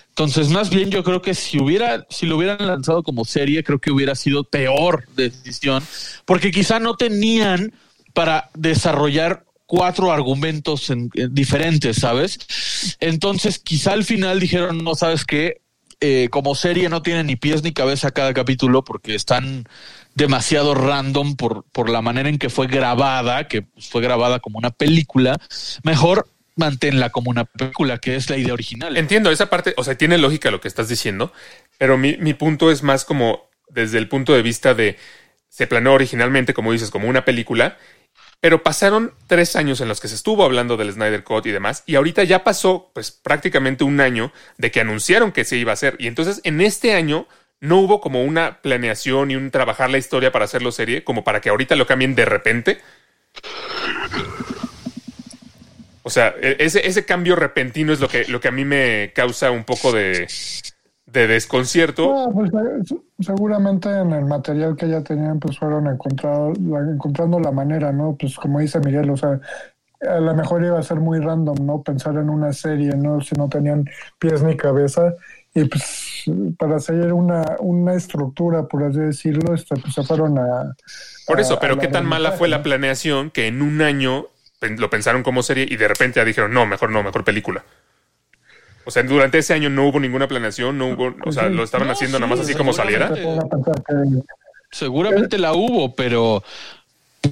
Entonces, 0.09 0.49
más 0.49 0.71
bien, 0.71 0.89
yo 0.91 1.05
creo 1.05 1.21
que 1.21 1.35
si 1.35 1.61
hubiera, 1.61 2.07
si 2.09 2.25
lo 2.25 2.39
hubieran 2.39 2.67
lanzado 2.67 3.03
como 3.03 3.27
serie, 3.27 3.63
creo 3.63 3.79
que 3.79 3.91
hubiera 3.91 4.15
sido 4.15 4.45
peor 4.45 5.05
decisión, 5.17 5.83
porque 6.25 6.51
quizá 6.51 6.81
no 6.81 6.97
tenían 6.97 7.75
para 8.15 8.49
desarrollar 8.55 9.45
cuatro 9.67 10.11
argumentos 10.11 10.89
en- 10.89 11.11
en 11.13 11.35
diferentes, 11.35 11.99
¿sabes? 11.99 12.39
Entonces, 13.01 13.59
quizá 13.59 13.93
al 13.93 14.05
final 14.05 14.41
dijeron, 14.41 14.83
no, 14.83 14.95
¿sabes 14.95 15.27
qué? 15.27 15.61
Eh, 16.01 16.29
como 16.31 16.55
serie 16.55 16.89
no 16.89 17.03
tiene 17.03 17.23
ni 17.23 17.37
pies 17.37 17.63
ni 17.63 17.73
cabeza 17.75 18.13
cada 18.13 18.33
capítulo 18.33 18.83
porque 18.83 19.15
están 19.15 19.67
demasiado 20.15 20.75
random 20.75 21.37
por, 21.37 21.65
por 21.73 21.89
la 21.89 22.03
manera 22.03 22.29
en 22.29 22.39
que 22.39 22.51
fue 22.51 22.67
grabada, 22.67 23.49
que 23.49 23.67
fue 23.79 24.03
grabada 24.03 24.41
como 24.41 24.59
una 24.59 24.71
película. 24.71 25.37
Mejor 25.83 26.29
manténla 26.57 27.11
como 27.11 27.31
una 27.31 27.45
película, 27.45 27.99
que 27.99 28.17
es 28.17 28.29
la 28.29 28.37
idea 28.37 28.53
original. 28.53 28.97
Entiendo 28.97 29.31
esa 29.31 29.49
parte, 29.49 29.75
o 29.77 29.85
sea, 29.85 29.97
tiene 29.97 30.19
lógica 30.19 30.51
lo 30.51 30.61
que 30.61 30.69
estás 30.69 30.89
diciendo, 30.89 31.33
pero 31.79 31.97
mi, 31.97 32.17
mi 32.19 32.35
punto 32.35 32.71
es 32.71 32.83
más 32.83 33.05
como 33.05 33.49
desde 33.69 33.99
el 33.99 34.09
punto 34.09 34.35
de 34.35 34.43
vista 34.43 34.75
de 34.75 34.99
se 35.49 35.67
planeó 35.67 35.95
originalmente, 35.95 36.55
como 36.55 36.73
dices, 36.73 36.91
como 36.91 37.09
una 37.09 37.25
película, 37.25 37.77
pero 38.41 38.63
pasaron 38.63 39.13
tres 39.27 39.57
años 39.57 39.81
en 39.81 39.89
los 39.89 40.01
que 40.01 40.09
se 40.09 40.15
estuvo 40.15 40.45
hablando 40.45 40.77
del 40.77 40.93
Snyder 40.93 41.25
Cut 41.25 41.47
y 41.47 41.51
demás, 41.51 41.83
y 41.87 41.97
ahorita 41.97 42.25
ya 42.25 42.45
pasó 42.45 42.91
pues 42.95 43.11
prácticamente 43.11 43.85
un 43.85 44.01
año 44.01 44.33
de 44.59 44.71
que 44.71 44.81
anunciaron 44.81 45.33
que 45.33 45.45
se 45.45 45.57
iba 45.57 45.73
a 45.73 45.75
hacer, 45.75 45.97
y 45.99 46.07
entonces 46.07 46.41
en 46.45 46.61
este 46.61 46.95
año 46.95 47.27
no 47.61 47.79
hubo 47.81 48.01
como 48.01 48.25
una 48.25 48.61
planeación 48.63 49.31
y 49.31 49.37
un 49.37 49.51
trabajar 49.51 49.91
la 49.91 49.99
historia 49.99 50.33
para 50.33 50.47
hacerlo 50.47 50.73
serie, 50.73 51.05
como 51.05 51.25
para 51.25 51.41
que 51.41 51.51
ahorita 51.51 51.77
lo 51.77 51.87
cambien 51.87 52.15
de 52.15 52.25
repente. 52.25 52.79
O 56.03 56.11
sea, 56.11 56.35
e- 56.41 56.57
ese, 56.59 56.87
ese 56.87 57.05
cambio 57.05 57.37
repentino 57.37 57.93
es 57.93 58.01
lo 58.01 58.09
que, 58.09 58.25
lo 58.27 58.41
que 58.41 58.49
a 58.49 58.53
mí 58.53 58.65
me 58.65 59.13
causa 59.15 59.51
un 59.51 59.65
poco 59.65 59.93
de, 59.93 60.27
de 61.07 61.27
desconcierto. 61.27 62.31
Pues, 62.33 62.51
eh, 62.53 62.97
seguramente 63.21 63.91
en 63.91 64.13
el 64.13 64.25
material 64.25 64.77
que 64.77 64.89
ya 64.89 65.03
tenían, 65.03 65.39
pues 65.39 65.59
fueron 65.59 65.87
encontrado, 65.87 66.53
la- 66.67 66.81
encontrando 66.93 67.39
la 67.39 67.53
manera, 67.53 67.93
¿no? 67.93 68.17
Pues 68.19 68.35
como 68.37 68.61
dice 68.61 68.81
Miguel, 68.81 69.11
o 69.11 69.17
sea, 69.17 69.39
a 70.01 70.19
lo 70.19 70.35
mejor 70.35 70.65
iba 70.65 70.79
a 70.79 70.83
ser 70.83 70.97
muy 70.99 71.21
random, 71.21 71.67
¿no? 71.67 71.83
Pensar 71.83 72.15
en 72.17 72.31
una 72.31 72.53
serie, 72.55 72.93
¿no? 72.97 73.21
Si 73.21 73.35
no 73.37 73.49
tenían 73.51 73.85
pies 74.19 74.43
ni 74.43 74.57
cabeza. 74.57 75.15
Y 75.55 75.65
pues 75.65 76.25
para 76.59 76.79
seguir 76.79 77.13
una, 77.13 77.57
una 77.59 77.95
estructura, 77.95 78.69
por 78.69 78.85
así 78.85 79.01
decirlo, 79.01 79.55
este, 79.55 79.75
pues 79.77 79.95
se 79.95 80.03
fueron 80.05 80.39
a... 80.39 80.75
Por 81.27 81.41
eso, 81.41 81.55
a- 81.55 81.61
pero 81.61 81.75
a 81.75 81.79
qué 81.79 81.89
tan 81.89 82.07
mala 82.07 82.33
fue 82.33 82.49
la 82.49 82.59
¿no? 82.59 82.63
planeación 82.63 83.31
que 83.31 83.47
en 83.49 83.63
un 83.63 83.83
año 83.83 84.27
lo 84.61 84.91
pensaron 84.91 85.23
como 85.23 85.43
serie 85.43 85.67
y 85.69 85.77
de 85.77 85.89
repente 85.89 86.21
ya 86.21 86.25
dijeron, 86.25 86.53
no, 86.53 86.67
mejor 86.67 86.91
no, 86.91 87.03
mejor 87.03 87.25
película. 87.25 87.65
O 88.85 88.91
sea, 88.91 89.03
durante 89.03 89.39
ese 89.39 89.55
año 89.55 89.71
no 89.71 89.87
hubo 89.87 90.01
ninguna 90.01 90.27
planeación, 90.27 90.77
no 90.79 90.89
hubo, 90.89 91.15
o 91.25 91.33
sea, 91.33 91.49
lo 91.49 91.63
estaban 91.63 91.87
No, 91.87 91.93
haciendo 91.93 92.19
sí, 92.19 92.21
nada 92.23 92.31
más 92.35 92.41
así 92.41 92.55
como 92.55 92.73
saliera. 92.73 93.13
Seguramente 94.71 95.39
la 95.39 95.53
hubo, 95.53 95.95
pero 95.95 96.43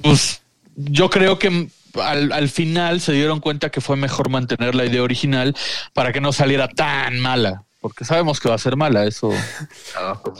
pues 0.01 0.41
yo 0.75 1.09
creo 1.09 1.39
que 1.39 1.69
al, 2.01 2.31
al 2.31 2.49
final 2.49 3.01
se 3.01 3.13
dieron 3.13 3.39
cuenta 3.39 3.69
que 3.71 3.81
fue 3.81 3.95
mejor 3.97 4.29
mantener 4.29 4.75
la 4.75 4.85
idea 4.85 5.03
original 5.03 5.55
para 5.93 6.13
que 6.13 6.21
no 6.21 6.31
saliera 6.33 6.67
tan 6.67 7.19
mala, 7.19 7.63
porque 7.79 8.05
sabemos 8.05 8.39
que 8.39 8.49
va 8.49 8.55
a 8.55 8.59
ser 8.59 8.75
mala, 8.75 9.05
eso. 9.05 9.31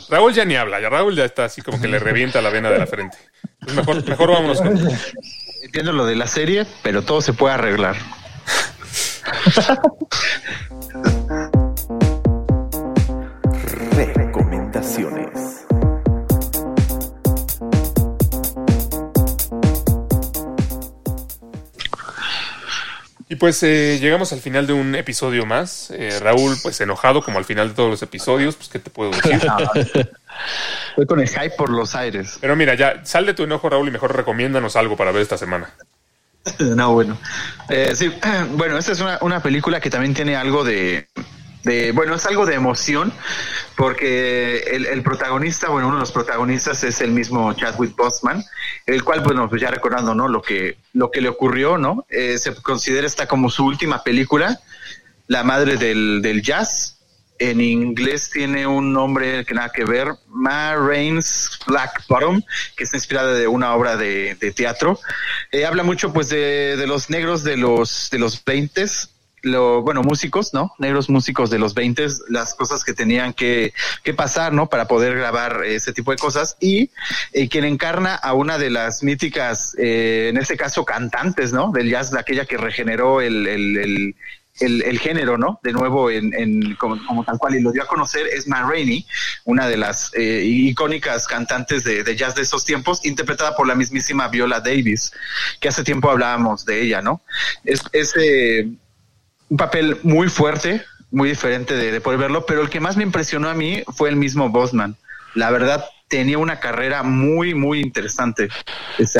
Raúl 0.08 0.34
ya 0.34 0.44
ni 0.44 0.56
habla, 0.56 0.80
ya 0.80 0.88
Raúl 0.88 1.16
ya 1.16 1.24
está 1.24 1.44
así 1.44 1.62
como 1.62 1.80
que 1.80 1.88
le 1.88 1.98
revienta 1.98 2.42
la 2.42 2.50
vena 2.50 2.70
de 2.70 2.78
la 2.78 2.86
frente. 2.86 3.16
Pues 3.60 3.74
mejor, 3.74 4.06
mejor 4.08 4.30
vámonos 4.30 4.60
con... 4.60 4.78
Entiendo 5.62 5.92
lo 5.92 6.06
de 6.06 6.16
la 6.16 6.26
serie, 6.26 6.66
pero 6.82 7.02
todo 7.02 7.20
se 7.20 7.32
puede 7.32 7.54
arreglar. 7.54 7.96
Y 23.30 23.36
pues 23.36 23.62
eh, 23.62 23.98
llegamos 24.00 24.32
al 24.32 24.40
final 24.40 24.66
de 24.66 24.72
un 24.72 24.96
episodio 24.96 25.46
más. 25.46 25.92
Eh, 25.92 26.18
Raúl, 26.18 26.56
pues 26.60 26.80
enojado 26.80 27.22
como 27.22 27.38
al 27.38 27.44
final 27.44 27.68
de 27.68 27.74
todos 27.76 27.88
los 27.88 28.02
episodios, 28.02 28.56
pues 28.56 28.68
qué 28.68 28.80
te 28.80 28.90
puedo 28.90 29.12
decir. 29.12 29.40
Estoy 30.90 31.06
con 31.06 31.20
el 31.20 31.28
hype 31.28 31.50
por 31.50 31.70
los 31.70 31.94
aires. 31.94 32.38
Pero 32.40 32.56
mira, 32.56 32.74
ya 32.74 33.04
sal 33.04 33.26
de 33.26 33.34
tu 33.34 33.44
enojo, 33.44 33.70
Raúl, 33.70 33.86
y 33.86 33.92
mejor 33.92 34.16
recomiéndanos 34.16 34.74
algo 34.74 34.96
para 34.96 35.12
ver 35.12 35.22
esta 35.22 35.38
semana. 35.38 35.70
No, 36.58 36.94
bueno. 36.94 37.18
Eh, 37.68 37.92
sí, 37.94 38.10
bueno, 38.54 38.76
esta 38.78 38.92
es 38.92 39.00
una, 39.00 39.18
una 39.20 39.40
película 39.40 39.78
que 39.78 39.90
también 39.90 40.12
tiene 40.12 40.34
algo 40.34 40.64
de, 40.64 41.06
de- 41.62 41.92
bueno, 41.92 42.14
es 42.14 42.26
algo 42.26 42.46
de 42.46 42.54
emoción, 42.54 43.12
porque 43.76 44.58
el, 44.72 45.02
protagonista, 45.02 45.68
bueno, 45.68 45.88
uno 45.88 45.96
de 45.96 46.00
los 46.00 46.12
protagonistas 46.12 46.84
es 46.84 47.00
el 47.00 47.12
mismo 47.12 47.52
Chadwick 47.54 47.96
Boseman, 47.96 48.44
el 48.86 49.02
cual, 49.04 49.20
bueno, 49.20 49.48
pues 49.48 49.60
ya 49.60 49.70
recordando, 49.70 50.14
¿no? 50.14 50.28
Lo 50.28 50.42
que, 50.42 50.76
lo 50.92 51.10
que 51.10 51.20
le 51.20 51.28
ocurrió, 51.28 51.78
¿no? 51.78 52.04
Eh, 52.08 52.38
se 52.38 52.54
considera 52.54 53.06
esta 53.06 53.26
como 53.26 53.50
su 53.50 53.64
última 53.64 54.02
película, 54.02 54.60
La 55.26 55.42
Madre 55.44 55.76
del, 55.76 56.20
del 56.22 56.42
Jazz. 56.42 56.96
En 57.38 57.62
inglés 57.62 58.28
tiene 58.30 58.66
un 58.66 58.92
nombre 58.92 59.46
que 59.46 59.54
nada 59.54 59.70
que 59.70 59.86
ver, 59.86 60.08
Ma 60.28 60.76
Rainey's 60.76 61.58
Black 61.66 62.04
Bottom, 62.06 62.42
que 62.76 62.84
está 62.84 62.98
inspirada 62.98 63.32
de 63.32 63.48
una 63.48 63.74
obra 63.74 63.96
de, 63.96 64.34
teatro. 64.54 65.00
Eh, 65.50 65.64
habla 65.64 65.82
mucho 65.82 66.12
pues 66.12 66.28
de, 66.28 66.84
los 66.86 67.08
negros 67.08 67.42
de 67.42 67.56
los 67.56 68.10
de 68.10 68.18
los 68.18 68.44
20 68.44 68.84
lo, 69.42 69.82
bueno, 69.82 70.02
músicos, 70.02 70.52
¿no? 70.54 70.74
Negros 70.78 71.08
músicos 71.08 71.50
de 71.50 71.58
los 71.58 71.74
20 71.74 72.06
las 72.28 72.54
cosas 72.54 72.84
que 72.84 72.92
tenían 72.92 73.32
que, 73.32 73.72
que 74.02 74.14
pasar, 74.14 74.52
¿no? 74.52 74.68
Para 74.68 74.86
poder 74.86 75.16
grabar 75.16 75.64
ese 75.64 75.92
tipo 75.92 76.10
de 76.10 76.18
cosas. 76.18 76.56
Y 76.60 76.90
eh, 77.32 77.48
quien 77.48 77.64
encarna 77.64 78.14
a 78.14 78.34
una 78.34 78.58
de 78.58 78.70
las 78.70 79.02
míticas, 79.02 79.74
eh, 79.78 80.28
en 80.30 80.36
este 80.36 80.56
caso, 80.56 80.84
cantantes, 80.84 81.52
¿no? 81.52 81.70
Del 81.72 81.90
jazz, 81.90 82.14
aquella 82.14 82.44
que 82.44 82.56
regeneró 82.56 83.20
el, 83.20 83.46
el, 83.46 83.76
el, 83.76 84.16
el, 84.60 84.82
el 84.82 84.98
género, 84.98 85.38
¿no? 85.38 85.60
De 85.62 85.72
nuevo, 85.72 86.10
en, 86.10 86.34
en 86.34 86.74
como, 86.76 87.04
como 87.06 87.24
tal 87.24 87.38
cual, 87.38 87.54
y 87.54 87.60
lo 87.60 87.72
dio 87.72 87.82
a 87.82 87.86
conocer, 87.86 88.26
es 88.26 88.46
Ma 88.46 88.62
Rainey, 88.62 89.06
una 89.44 89.68
de 89.68 89.76
las 89.76 90.12
eh, 90.14 90.42
icónicas 90.44 91.26
cantantes 91.26 91.84
de, 91.84 92.04
de 92.04 92.16
jazz 92.16 92.34
de 92.34 92.42
esos 92.42 92.64
tiempos, 92.64 93.04
interpretada 93.04 93.56
por 93.56 93.66
la 93.66 93.74
mismísima 93.74 94.28
Viola 94.28 94.60
Davis, 94.60 95.12
que 95.60 95.68
hace 95.68 95.82
tiempo 95.84 96.10
hablábamos 96.10 96.64
de 96.64 96.82
ella, 96.82 97.00
¿no? 97.00 97.22
Es, 97.64 97.82
es 97.92 98.14
eh, 98.16 98.68
un 99.50 99.56
papel 99.56 99.98
muy 100.02 100.28
fuerte, 100.28 100.82
muy 101.10 101.28
diferente 101.28 101.76
de, 101.76 101.92
de 101.92 102.00
poder 102.00 102.18
verlo, 102.18 102.46
pero 102.46 102.62
el 102.62 102.70
que 102.70 102.80
más 102.80 102.96
me 102.96 103.02
impresionó 103.02 103.50
a 103.50 103.54
mí 103.54 103.82
fue 103.94 104.08
el 104.08 104.16
mismo 104.16 104.48
Bosman. 104.48 104.96
La 105.34 105.50
verdad, 105.50 105.84
tenía 106.08 106.38
una 106.38 106.58
carrera 106.58 107.02
muy, 107.02 107.54
muy 107.54 107.80
interesante. 107.80 108.48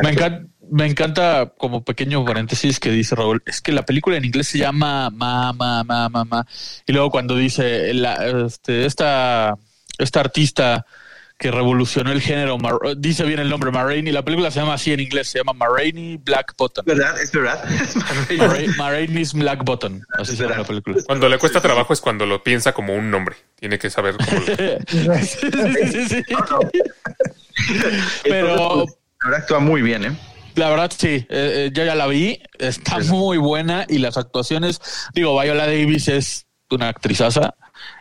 Me 0.03 0.11
encanta, 0.11 0.43
me 0.71 0.87
encanta 0.87 1.53
como 1.57 1.85
pequeño 1.85 2.25
paréntesis 2.25 2.81
que 2.81 2.91
dice 2.91 3.15
Raúl, 3.15 3.43
es 3.47 3.61
que 3.61 3.73
la 3.73 3.85
película 3.85 4.17
en 4.17 4.25
inglés 4.25 4.49
se 4.49 4.59
llama 4.59 5.11
Ma, 5.11 5.53
Ma, 5.53 5.85
Ma, 5.85 6.09
Ma, 6.09 6.25
Ma. 6.25 6.47
Y 6.87 6.93
luego 6.93 7.11
cuando 7.11 7.37
dice 7.37 7.95
la, 7.95 8.45
este, 8.47 8.87
esta, 8.87 9.57
esta 9.99 10.21
artista 10.21 10.87
que 11.41 11.51
revolucionó 11.51 12.13
el 12.13 12.21
género, 12.21 12.59
Mar- 12.59 12.79
dice 12.99 13.25
bien 13.25 13.41
el 13.41 13.49
nombre, 13.49 13.71
Ma 13.71 13.83
Rainey, 13.83 14.13
la 14.13 14.23
película 14.23 14.51
se 14.51 14.61
llama 14.61 14.75
así 14.75 14.93
en 14.93 15.01
inglés, 15.01 15.27
se 15.29 15.39
llama 15.39 15.55
Ma 15.55 15.67
Rainey 15.75 16.19
Black 16.19 16.53
Button. 16.59 16.85
¿Verdad? 16.85 17.19
Es 17.21 17.33
verdad. 17.33 17.65
Ma 18.37 18.47
Ra- 18.47 18.59
Ma 18.77 18.91
Rainey's 18.91 19.33
Black 19.33 19.65
Button, 19.65 20.05
así 20.19 20.37
se 20.37 20.43
llama 20.43 20.59
la 20.59 20.65
película. 20.65 20.99
Cuando 21.07 21.29
le 21.31 21.39
cuesta 21.39 21.61
trabajo 21.63 21.95
es 21.95 22.01
cuando 22.03 22.27
lo 22.27 22.43
piensa 22.43 22.73
como 22.73 22.95
un 22.95 23.11
nombre. 23.11 23.37
Tiene 23.59 23.79
que 23.79 23.89
saber 23.89 24.17
cómo 24.19 24.39
lo- 24.39 24.47
Sí, 25.21 25.93
sí, 25.93 26.09
sí. 26.09 26.23
Pero 28.23 28.51
Entonces, 28.51 28.95
pues, 28.95 28.99
ahora 29.25 29.39
actúa 29.39 29.59
muy 29.61 29.83
bien, 29.83 30.05
¿eh? 30.05 30.17
La 30.57 30.69
verdad, 30.69 30.91
sí, 30.95 31.09
eh, 31.09 31.27
eh, 31.31 31.71
yo 31.73 31.85
ya 31.85 31.95
la 31.95 32.07
vi, 32.07 32.43
está 32.59 32.99
muy 32.99 33.39
buena 33.39 33.87
y 33.89 33.99
las 33.99 34.17
actuaciones, 34.19 34.81
digo, 35.15 35.41
Viola 35.41 35.65
Davis 35.67 36.09
es 36.09 36.47
una 36.71 36.89
actrizaza 36.89 37.55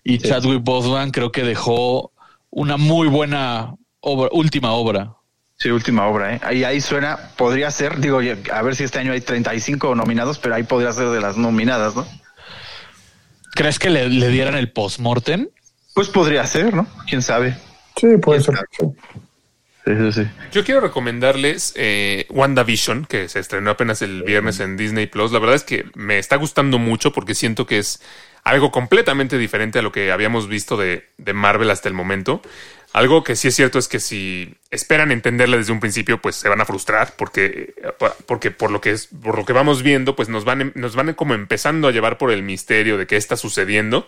y 0.03 0.17
Chadwick 0.17 0.61
Boseman 0.63 1.11
creo 1.11 1.31
que 1.31 1.43
dejó 1.43 2.11
una 2.49 2.77
muy 2.77 3.07
buena 3.07 3.75
obra, 3.99 4.29
última 4.31 4.71
obra. 4.73 5.13
Sí, 5.57 5.69
última 5.69 6.07
obra, 6.07 6.35
¿eh? 6.35 6.41
Ahí, 6.43 6.63
ahí 6.63 6.79
suena, 6.79 7.31
podría 7.35 7.69
ser, 7.69 7.99
digo, 7.99 8.19
a 8.19 8.61
ver 8.61 8.75
si 8.75 8.85
este 8.85 8.99
año 8.99 9.11
hay 9.11 9.21
35 9.21 9.93
nominados, 9.93 10.39
pero 10.39 10.55
ahí 10.55 10.63
podría 10.63 10.93
ser 10.93 11.09
de 11.09 11.19
las 11.19 11.35
nominadas, 11.35 11.95
¿no? 11.95 12.07
¿Crees 13.55 13.77
que 13.77 13.89
le, 13.89 14.07
le 14.07 14.29
dieran 14.29 14.55
el 14.55 14.71
post-mortem? 14.71 15.49
Pues 15.93 16.07
podría 16.07 16.45
ser, 16.45 16.73
¿no? 16.73 16.87
¿Quién 17.07 17.21
sabe? 17.21 17.57
Sí, 17.99 18.07
puede 18.21 18.41
ser. 18.41 18.55
sí. 18.71 18.85
Sí, 19.85 19.95
sí, 19.95 20.11
sí. 20.11 20.29
Yo 20.51 20.63
quiero 20.63 20.81
recomendarles 20.81 21.73
eh, 21.75 22.27
WandaVision, 22.29 23.05
que 23.05 23.27
se 23.27 23.39
estrenó 23.39 23.71
apenas 23.71 24.01
el 24.01 24.23
viernes 24.23 24.59
en 24.59 24.77
Disney 24.77 25.07
Plus. 25.07 25.31
La 25.31 25.39
verdad 25.39 25.55
es 25.55 25.63
que 25.63 25.85
me 25.95 26.19
está 26.19 26.35
gustando 26.35 26.77
mucho 26.77 27.11
porque 27.11 27.33
siento 27.33 27.65
que 27.65 27.79
es 27.79 28.01
algo 28.43 28.71
completamente 28.71 29.37
diferente 29.37 29.79
a 29.79 29.81
lo 29.81 29.91
que 29.91 30.11
habíamos 30.11 30.47
visto 30.47 30.77
de, 30.77 31.07
de 31.17 31.33
Marvel 31.33 31.69
hasta 31.69 31.87
el 31.87 31.93
momento. 31.93 32.41
Algo 32.91 33.23
que 33.23 33.35
sí 33.35 33.49
es 33.49 33.55
cierto 33.55 33.77
es 33.77 33.87
que 33.87 33.99
si 33.99 34.55
esperan 34.71 35.11
entenderla 35.11 35.57
desde 35.57 35.71
un 35.71 35.79
principio, 35.79 36.19
pues 36.19 36.35
se 36.35 36.49
van 36.49 36.59
a 36.59 36.65
frustrar 36.65 37.13
porque, 37.17 37.75
porque 38.25 38.49
por 38.49 38.71
lo 38.71 38.81
que 38.81 38.91
es, 38.91 39.07
por 39.07 39.37
lo 39.37 39.45
que 39.45 39.53
vamos 39.53 39.83
viendo, 39.83 40.15
pues 40.15 40.27
nos 40.27 40.43
van, 40.43 40.71
nos 40.73 40.95
van 40.95 41.13
como 41.13 41.35
empezando 41.35 41.87
a 41.87 41.91
llevar 41.91 42.17
por 42.17 42.31
el 42.31 42.41
misterio 42.41 42.97
de 42.97 43.05
qué 43.05 43.15
está 43.15 43.37
sucediendo. 43.37 44.07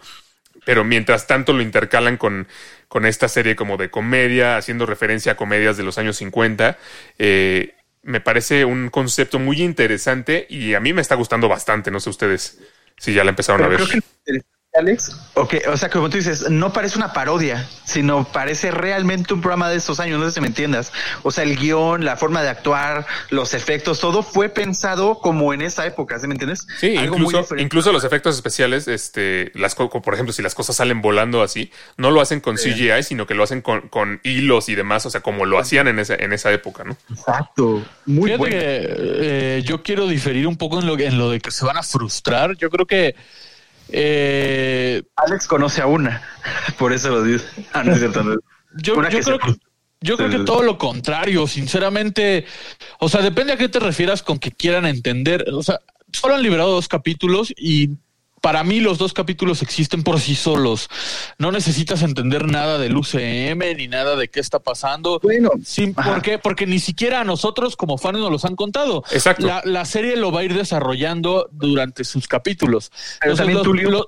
Pero 0.66 0.84
mientras 0.84 1.28
tanto 1.28 1.54
lo 1.54 1.62
intercalan 1.62 2.18
con, 2.18 2.48
con 2.88 3.06
esta 3.06 3.28
serie 3.28 3.56
como 3.56 3.78
de 3.78 3.92
comedia, 3.92 4.58
haciendo 4.58 4.88
referencia 4.88 5.34
a 5.34 5.38
comedias 5.38 5.78
de 5.78 5.84
los 5.84 6.00
años 6.00 6.18
50. 6.18 6.78
Eh, 7.20 7.76
me 8.04 8.20
parece 8.20 8.66
un 8.66 8.90
concepto 8.90 9.38
muy 9.38 9.62
interesante 9.62 10.48
y 10.50 10.74
a 10.74 10.80
mí 10.80 10.92
me 10.92 11.02
está 11.02 11.14
gustando 11.16 11.48
bastante. 11.48 11.92
No 11.92 12.00
sé 12.00 12.10
ustedes 12.10 12.60
si 13.02 13.14
ya 13.14 13.24
la 13.24 13.32
empezaron 13.32 13.68
Pero 13.68 13.84
a 13.84 13.88
ver. 13.88 14.44
Alex, 14.74 15.12
ok, 15.34 15.56
o 15.68 15.76
sea, 15.76 15.90
como 15.90 16.10
tú 16.10 16.16
dices, 16.16 16.50
no 16.50 16.72
parece 16.72 16.98
una 16.98 17.12
parodia, 17.12 17.68
sino 17.84 18.24
parece 18.24 18.72
realmente 18.72 19.34
un 19.34 19.42
programa 19.42 19.70
de 19.70 19.76
esos 19.76 20.00
años, 20.00 20.18
no 20.18 20.26
sé 20.26 20.32
si 20.32 20.40
me 20.40 20.48
entiendas. 20.48 20.94
O 21.24 21.32
sea, 21.32 21.44
el 21.44 21.58
guion, 21.58 22.06
la 22.06 22.16
forma 22.16 22.42
de 22.42 22.48
actuar, 22.48 23.06
los 23.32 23.54
efectos, 23.54 24.00
todo 24.00 24.24
fue 24.24 24.48
pensado 24.48 25.20
como 25.20 25.54
en 25.54 25.62
esa 25.62 25.86
época, 25.86 26.18
¿sí 26.20 26.28
me 26.28 26.36
entiendes? 26.36 26.66
Sí, 26.80 26.96
Algo 26.96 27.18
incluso, 27.58 27.92
los 27.92 28.06
efectos 28.06 28.36
especiales, 28.36 28.88
este, 28.88 29.52
las, 29.56 29.76
por 29.76 30.14
ejemplo, 30.14 30.32
si 30.32 30.42
las 30.42 30.56
cosas 30.56 30.78
salen 30.78 31.02
volando 31.02 31.44
así, 31.44 31.70
no 31.98 32.10
lo 32.10 32.22
hacen 32.22 32.40
con 32.40 32.56
CGI, 32.56 33.04
sino 33.04 33.28
que 33.28 33.36
lo 33.36 33.44
hacen 33.44 33.62
con, 33.62 33.90
con 33.90 34.22
hilos 34.24 34.70
y 34.70 34.76
demás, 34.76 35.06
o 35.06 35.10
sea, 35.10 35.20
como 35.20 35.46
lo 35.46 35.60
hacían 35.60 35.90
en 35.90 36.00
esa, 36.00 36.16
en 36.16 36.32
esa 36.32 36.50
época, 36.50 36.86
¿no? 36.86 36.96
Exacto, 37.10 37.84
muy 38.06 38.32
Fíjate 38.32 38.38
bueno. 38.38 38.56
que 38.56 38.94
eh, 39.58 39.64
yo 39.66 39.84
quiero 39.84 40.08
diferir 40.08 40.48
un 40.48 40.56
poco 40.56 40.80
en 40.80 40.88
lo, 40.88 40.98
en 40.98 41.18
lo 41.18 41.30
de 41.30 41.42
que 41.42 41.52
se 41.52 41.66
van 41.66 41.76
a 41.76 41.84
frustrar. 41.84 42.56
Yo 42.56 42.70
creo 42.70 42.86
que 42.86 43.16
eh, 43.92 45.04
Alex 45.16 45.48
conoce 45.48 45.82
a 45.82 45.88
una, 45.88 46.22
por 46.78 46.94
eso 46.94 47.10
lo 47.10 47.24
dice. 47.24 47.46
Ah, 47.74 47.84
no 47.84 47.94
es 47.94 48.00
cierto, 48.00 48.24
no. 48.24 48.36
yo, 48.78 48.96
Una 48.96 49.10
yo 49.10 49.18
que 49.20 49.24
creo 49.24 49.40
que 49.40 49.56
yo 50.04 50.18
creo 50.18 50.30
que 50.32 50.40
todo 50.40 50.64
lo 50.64 50.80
contrario, 50.80 51.46
sinceramente, 51.46 52.46
o 53.00 53.08
sea, 53.08 53.22
depende 53.22 53.54
a 53.54 53.58
qué 53.58 53.70
te 53.70 53.80
refieras 53.80 54.24
con 54.24 54.40
que 54.40 54.52
quieran 54.52 54.88
entender. 54.88 55.46
O 55.54 55.62
sea, 55.62 55.80
solo 56.12 56.34
han 56.34 56.42
liberado 56.42 56.72
dos 56.72 56.88
capítulos 56.88 57.54
y 57.56 57.92
para 58.42 58.64
mí 58.64 58.80
los 58.80 58.98
dos 58.98 59.14
capítulos 59.14 59.62
existen 59.62 60.02
por 60.04 60.20
sí 60.20 60.36
solos. 60.36 60.90
No 61.38 61.52
necesitas 61.52 62.02
entender 62.02 62.48
nada 62.48 62.80
del 62.80 62.98
UCM 62.98 63.76
ni 63.78 63.88
nada 63.88 64.16
de 64.16 64.28
qué 64.30 64.40
está 64.40 64.58
pasando. 64.60 65.20
Bueno, 65.22 65.52
Sí. 65.64 65.88
¿por 65.94 66.22
qué? 66.24 66.40
Porque 66.40 66.66
ni 66.66 66.80
siquiera 66.80 67.22
a 67.22 67.24
nosotros 67.24 67.76
como 67.76 67.98
fans 68.00 68.18
nos 68.20 68.32
los 68.32 68.44
han 68.44 68.56
contado. 68.56 69.04
Exacto. 69.12 69.46
La, 69.46 69.62
la 69.64 69.86
serie 69.86 70.16
lo 70.18 70.32
va 70.32 70.40
a 70.42 70.44
ir 70.44 70.56
desarrollando 70.56 71.48
durante 71.52 72.04
sus 72.04 72.28
capítulos. 72.28 72.92
Pero 73.20 73.34
Entonces, 73.34 73.62
también 73.64 73.92
los- 73.92 74.06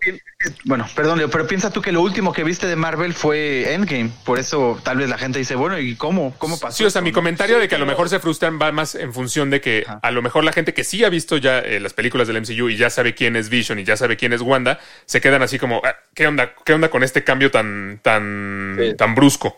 bueno, 0.65 0.87
perdón, 0.95 1.17
Leo, 1.19 1.29
pero 1.29 1.47
piensa 1.47 1.71
tú 1.71 1.81
que 1.81 1.91
lo 1.91 2.01
último 2.01 2.33
que 2.33 2.43
viste 2.43 2.67
de 2.67 2.75
Marvel 2.75 3.13
fue 3.13 3.73
Endgame. 3.73 4.09
Por 4.25 4.39
eso 4.39 4.79
tal 4.83 4.97
vez 4.97 5.09
la 5.09 5.17
gente 5.17 5.39
dice, 5.39 5.55
bueno, 5.55 5.77
¿y 5.79 5.95
cómo? 5.95 6.35
¿Cómo 6.37 6.59
pasó? 6.59 6.77
Sí, 6.77 6.83
o 6.85 6.89
sea, 6.89 7.01
mi 7.01 7.11
comentario 7.11 7.59
de 7.59 7.67
que 7.67 7.75
a 7.75 7.77
lo 7.77 7.85
mejor 7.85 8.09
se 8.09 8.19
frustran 8.19 8.59
va 8.61 8.71
más 8.71 8.95
en 8.95 9.13
función 9.13 9.49
de 9.49 9.61
que 9.61 9.83
Ajá. 9.87 9.99
a 10.01 10.11
lo 10.11 10.21
mejor 10.21 10.43
la 10.43 10.53
gente 10.53 10.73
que 10.73 10.83
sí 10.83 11.03
ha 11.03 11.09
visto 11.09 11.37
ya 11.37 11.59
eh, 11.59 11.79
las 11.79 11.93
películas 11.93 12.27
del 12.27 12.37
MCU 12.41 12.69
y 12.69 12.77
ya 12.77 12.89
sabe 12.89 13.13
quién 13.15 13.35
es 13.35 13.49
Vision 13.49 13.79
y 13.79 13.83
ya 13.83 13.95
sabe 13.97 14.17
quién 14.17 14.33
es 14.33 14.41
Wanda, 14.41 14.79
se 15.05 15.21
quedan 15.21 15.41
así 15.41 15.57
como, 15.59 15.81
"Ah, 15.83 15.95
¿qué 16.13 16.27
onda? 16.27 16.53
¿Qué 16.65 16.73
onda 16.73 16.89
con 16.89 17.03
este 17.03 17.23
cambio 17.23 17.49
tan, 17.51 17.99
tan, 18.01 18.77
Sí. 18.79 18.95
tan 18.97 19.15
brusco? 19.15 19.55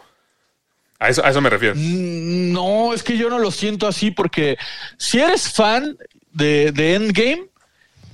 A 0.99 1.09
eso, 1.09 1.25
a 1.25 1.29
eso 1.29 1.41
me 1.41 1.49
refiero. 1.49 1.75
Mm, 1.75 2.53
No, 2.53 2.93
es 2.93 3.03
que 3.03 3.17
yo 3.17 3.29
no 3.29 3.37
lo 3.39 3.51
siento 3.51 3.85
así 3.87 4.11
porque 4.11 4.57
si 4.97 5.19
eres 5.19 5.51
fan 5.51 5.97
de, 6.31 6.71
de 6.71 6.95
Endgame 6.95 7.47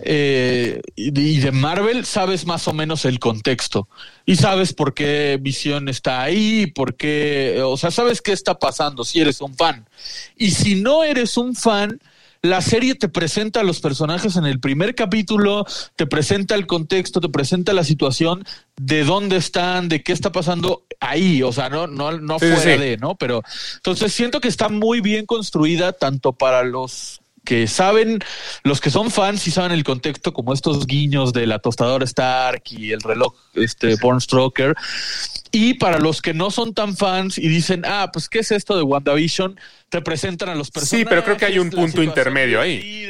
eh, 0.04 0.82
y, 0.96 1.40
de, 1.40 1.52
Marvel, 1.52 2.06
sabes 2.06 2.46
más 2.46 2.68
o 2.68 2.74
menos 2.74 3.06
el 3.06 3.20
contexto 3.20 3.88
y 4.26 4.36
sabes 4.36 4.74
por 4.74 4.94
qué 4.94 5.38
Visión 5.42 5.90
está 5.90 6.22
ahí, 6.22 6.68
por 6.68 6.96
qué, 6.96 7.62
o 7.64 7.78
sea, 7.78 7.92
sabes 7.92 8.22
qué 8.22 8.32
está 8.32 8.60
pasando 8.60 9.04
si 9.04 9.20
eres 9.22 9.42
un 9.42 9.56
fan. 9.56 9.88
Y 10.38 10.52
si 10.52 10.76
no 10.76 11.04
eres 11.04 11.38
un 11.38 11.56
fan, 11.56 12.00
la 12.42 12.62
serie 12.62 12.96
te 12.96 13.08
presenta 13.08 13.60
a 13.60 13.64
los 13.64 13.82
personajes 13.82 14.36
en 14.36 14.46
el 14.46 14.60
primer 14.60 14.96
capítulo, 14.96 15.66
te 15.96 16.08
presenta 16.08 16.56
el 16.56 16.66
contexto, 16.66 17.22
te 17.22 17.30
presenta 17.30 17.72
la 17.74 17.84
situación, 17.84 18.44
de 18.78 19.04
dónde 19.04 19.38
están, 19.38 19.90
de 19.90 20.02
qué 20.02 20.12
está 20.12 20.32
pasando 20.32 20.84
ahí, 21.00 21.44
o 21.44 21.52
sea, 21.52 21.70
no, 21.70 21.86
no, 21.86 22.18
no 22.18 22.40
sí, 22.40 22.48
fuera 22.48 22.62
sí. 22.62 22.80
de, 22.80 22.98
¿no? 22.98 23.16
Pero 23.16 23.44
entonces 23.76 24.12
siento 24.12 24.42
que 24.42 24.48
está 24.48 24.70
muy 24.70 25.02
bien 25.02 25.26
construida 25.28 25.94
tanto 25.94 26.34
para 26.34 26.64
los 26.64 27.21
que 27.44 27.68
saben, 27.68 28.20
los 28.64 28.82
que 28.82 28.90
son 28.90 29.12
fans 29.12 29.48
y 29.48 29.52
saben 29.52 29.72
el 29.72 29.84
contexto, 29.84 30.34
como 30.34 30.54
estos 30.54 30.86
guiños 30.86 31.34
de 31.34 31.48
la 31.48 31.60
tostadora 31.60 32.06
Stark 32.06 32.64
y 32.70 32.92
el 32.92 33.02
reloj 33.02 33.34
este 33.56 33.96
Born 33.96 34.22
Stroker, 34.22 34.76
y 35.52 35.74
para 35.76 36.00
los 36.00 36.22
que 36.22 36.34
no 36.34 36.50
son 36.52 36.74
tan 36.74 36.96
fans 36.96 37.38
y 37.38 37.48
dicen, 37.50 37.84
ah, 37.86 38.10
pues, 38.14 38.30
¿qué 38.30 38.40
es 38.40 38.52
esto 38.52 38.78
de 38.78 38.84
WandaVision? 38.84 39.60
Te 39.90 40.02
presentan 40.02 40.50
a 40.50 40.56
los 40.56 40.72
personajes. 40.72 41.00
Sí, 41.00 41.06
pero 41.10 41.24
creo 41.24 41.38
que 41.38 41.46
hay 41.46 41.60
un 41.60 41.70
punto 41.70 42.02
intermedio 42.02 42.62
ahí. 42.62 43.10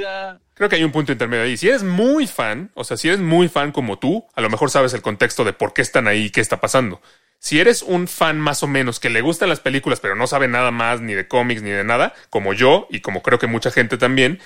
Creo 0.55 0.69
que 0.69 0.75
hay 0.75 0.83
un 0.83 0.91
punto 0.91 1.11
intermedio 1.11 1.43
ahí. 1.43 1.57
Si 1.57 1.67
eres 1.67 1.83
muy 1.83 2.25
fan, 2.25 2.71
o 2.73 2.83
sea, 2.83 2.97
si 2.97 3.07
eres 3.07 3.19
muy 3.19 3.47
fan 3.47 3.71
como 3.71 3.99
tú, 3.99 4.25
a 4.33 4.41
lo 4.41 4.49
mejor 4.49 4.71
sabes 4.71 4.93
el 4.93 5.01
contexto 5.01 5.43
de 5.43 5.53
por 5.53 5.73
qué 5.73 5.81
están 5.81 6.07
ahí 6.07 6.25
y 6.25 6.29
qué 6.31 6.41
está 6.41 6.59
pasando. 6.59 7.01
Si 7.41 7.59
eres 7.59 7.81
un 7.81 8.07
fan 8.07 8.39
más 8.39 8.61
o 8.61 8.67
menos 8.67 8.99
que 8.99 9.09
le 9.09 9.21
gustan 9.21 9.49
las 9.49 9.59
películas, 9.59 9.99
pero 9.99 10.13
no 10.13 10.27
sabe 10.27 10.47
nada 10.47 10.69
más 10.69 11.01
ni 11.01 11.15
de 11.15 11.27
cómics 11.27 11.63
ni 11.63 11.71
de 11.71 11.83
nada, 11.83 12.13
como 12.29 12.53
yo 12.53 12.87
y 12.91 13.01
como 13.01 13.23
creo 13.23 13.39
que 13.39 13.47
mucha 13.47 13.71
gente 13.71 13.97
también, 13.97 14.39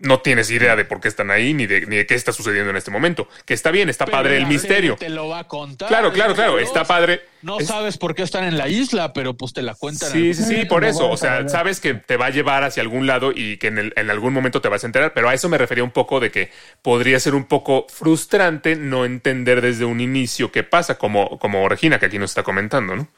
no 0.00 0.18
tienes 0.18 0.50
idea 0.50 0.74
de 0.74 0.84
por 0.84 1.00
qué 1.00 1.06
están 1.06 1.30
ahí 1.30 1.54
ni 1.54 1.68
de, 1.68 1.86
ni 1.86 1.94
de 1.94 2.06
qué 2.06 2.16
está 2.16 2.32
sucediendo 2.32 2.70
en 2.70 2.76
este 2.76 2.90
momento. 2.90 3.28
Que 3.44 3.54
está 3.54 3.70
bien, 3.70 3.88
está 3.88 4.04
Pero 4.04 4.18
padre 4.18 4.36
el 4.36 4.46
misterio. 4.46 4.96
Te 4.96 5.10
lo 5.10 5.28
va 5.28 5.38
a 5.38 5.44
contar. 5.44 5.86
Claro, 5.86 6.12
claro, 6.12 6.34
claro, 6.34 6.58
está 6.58 6.82
padre. 6.82 7.22
No 7.44 7.60
Es- 7.60 7.66
sabes 7.66 7.98
por 7.98 8.14
qué 8.14 8.22
están 8.22 8.44
en 8.44 8.56
la 8.56 8.68
isla, 8.68 9.12
pero 9.12 9.36
pues 9.36 9.52
te 9.52 9.62
la 9.62 9.74
cuentan. 9.74 10.10
Sí, 10.10 10.32
sí, 10.34 10.42
sí, 10.44 10.64
por 10.64 10.84
eso. 10.84 11.10
O 11.10 11.16
sea, 11.16 11.48
sabes 11.48 11.78
que 11.80 11.94
te 11.94 12.16
va 12.16 12.26
a 12.26 12.30
llevar 12.30 12.64
hacia 12.64 12.82
algún 12.82 13.06
lado 13.06 13.32
y 13.34 13.58
que 13.58 13.66
en, 13.68 13.78
el- 13.78 13.92
en 13.96 14.10
algún 14.10 14.32
momento 14.32 14.60
te 14.60 14.68
vas 14.68 14.82
a 14.82 14.86
enterar. 14.86 15.12
Pero 15.14 15.28
a 15.28 15.34
eso 15.34 15.48
me 15.48 15.58
refería 15.58 15.84
un 15.84 15.90
poco 15.90 16.20
de 16.20 16.30
que 16.30 16.50
podría 16.82 17.20
ser 17.20 17.34
un 17.34 17.44
poco 17.44 17.86
frustrante 17.88 18.76
no 18.76 19.04
entender 19.04 19.60
desde 19.60 19.84
un 19.84 20.00
inicio 20.00 20.50
qué 20.50 20.62
pasa, 20.62 20.96
como, 20.96 21.38
como 21.38 21.68
Regina, 21.68 21.98
que 21.98 22.06
aquí 22.06 22.18
nos 22.18 22.30
está 22.30 22.42
comentando, 22.42 22.96
¿no? 22.96 23.08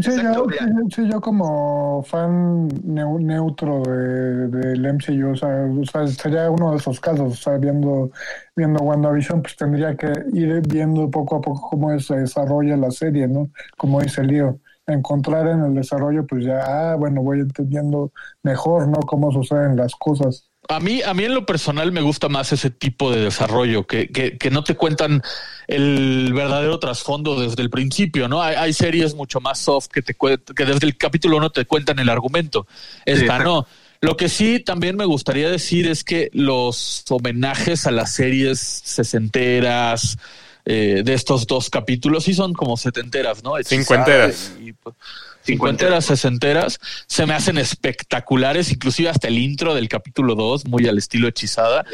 Sí, 0.00 0.10
yo, 0.22 0.46
sí, 0.88 1.02
yo 1.06 1.20
como 1.20 2.02
fan 2.04 2.66
neu- 2.70 3.20
neutro 3.20 3.82
de, 3.82 4.48
del 4.48 4.86
MCU, 4.86 5.32
o 5.32 5.36
sea, 5.36 5.66
o 5.70 5.84
sea, 5.84 6.06
sería 6.06 6.50
uno 6.50 6.70
de 6.70 6.78
esos 6.78 6.98
casos, 6.98 7.34
o 7.34 7.36
sea, 7.36 7.58
viendo, 7.58 8.10
viendo 8.54 8.82
WandaVision, 8.82 9.42
pues 9.42 9.56
tendría 9.56 9.96
que 9.96 10.12
ir 10.32 10.60
viendo 10.68 11.10
poco 11.10 11.36
a 11.36 11.40
poco 11.40 11.70
cómo 11.70 11.98
se 11.98 12.16
desarrolla 12.16 12.76
la 12.76 12.90
serie, 12.90 13.28
¿no? 13.28 13.50
Como 13.76 14.00
dice 14.00 14.22
Lío, 14.22 14.58
encontrar 14.86 15.46
en 15.48 15.64
el 15.64 15.74
desarrollo, 15.74 16.26
pues 16.26 16.44
ya, 16.44 16.60
ah, 16.64 16.96
bueno, 16.96 17.22
voy 17.22 17.40
entendiendo 17.40 18.12
mejor, 18.42 18.88
¿no? 18.88 19.00
Cómo 19.00 19.32
suceden 19.32 19.76
las 19.76 19.94
cosas. 19.94 20.48
A 20.68 20.78
mí, 20.78 21.02
a 21.02 21.12
mí 21.12 21.24
en 21.24 21.34
lo 21.34 21.44
personal 21.44 21.90
me 21.90 22.02
gusta 22.02 22.28
más 22.28 22.52
ese 22.52 22.70
tipo 22.70 23.10
de 23.10 23.20
desarrollo, 23.20 23.84
que, 23.84 24.08
que, 24.08 24.38
que 24.38 24.50
no 24.50 24.62
te 24.62 24.76
cuentan 24.76 25.20
el 25.66 26.32
verdadero 26.32 26.78
trasfondo 26.78 27.40
desde 27.40 27.62
el 27.62 27.70
principio, 27.70 28.28
¿no? 28.28 28.40
Hay, 28.40 28.54
hay 28.54 28.72
series 28.72 29.14
mucho 29.14 29.40
más 29.40 29.58
soft 29.58 29.88
que 29.88 30.02
te 30.02 30.14
que 30.14 30.64
desde 30.64 30.86
el 30.86 30.96
capítulo 30.96 31.38
uno 31.38 31.50
te 31.50 31.64
cuentan 31.64 31.98
el 31.98 32.08
argumento. 32.08 32.66
Esta 33.04 33.24
exacto. 33.24 33.44
no. 33.44 33.66
Lo 34.02 34.16
que 34.16 34.28
sí 34.28 34.58
también 34.58 34.96
me 34.96 35.04
gustaría 35.04 35.48
decir 35.48 35.86
es 35.86 36.02
que 36.02 36.28
los 36.32 37.04
homenajes 37.08 37.86
a 37.86 37.92
las 37.92 38.12
series 38.12 38.58
sesenteras 38.58 40.18
eh, 40.64 41.02
de 41.04 41.14
estos 41.14 41.46
dos 41.46 41.70
capítulos 41.70 42.24
sí 42.24 42.34
son 42.34 42.52
como 42.52 42.76
setenteras, 42.76 43.44
¿no? 43.44 43.52
Cincuenteras. 43.64 44.54
y, 44.60 44.72
pues, 44.72 44.96
cincuenteras, 45.44 46.04
sesenteras, 46.04 46.80
se 47.06 47.26
me 47.26 47.34
hacen 47.34 47.58
espectaculares, 47.58 48.72
inclusive 48.72 49.08
hasta 49.08 49.28
el 49.28 49.38
intro 49.38 49.72
del 49.72 49.88
capítulo 49.88 50.34
2, 50.34 50.66
muy 50.66 50.88
al 50.88 50.98
estilo 50.98 51.28
hechizada. 51.28 51.84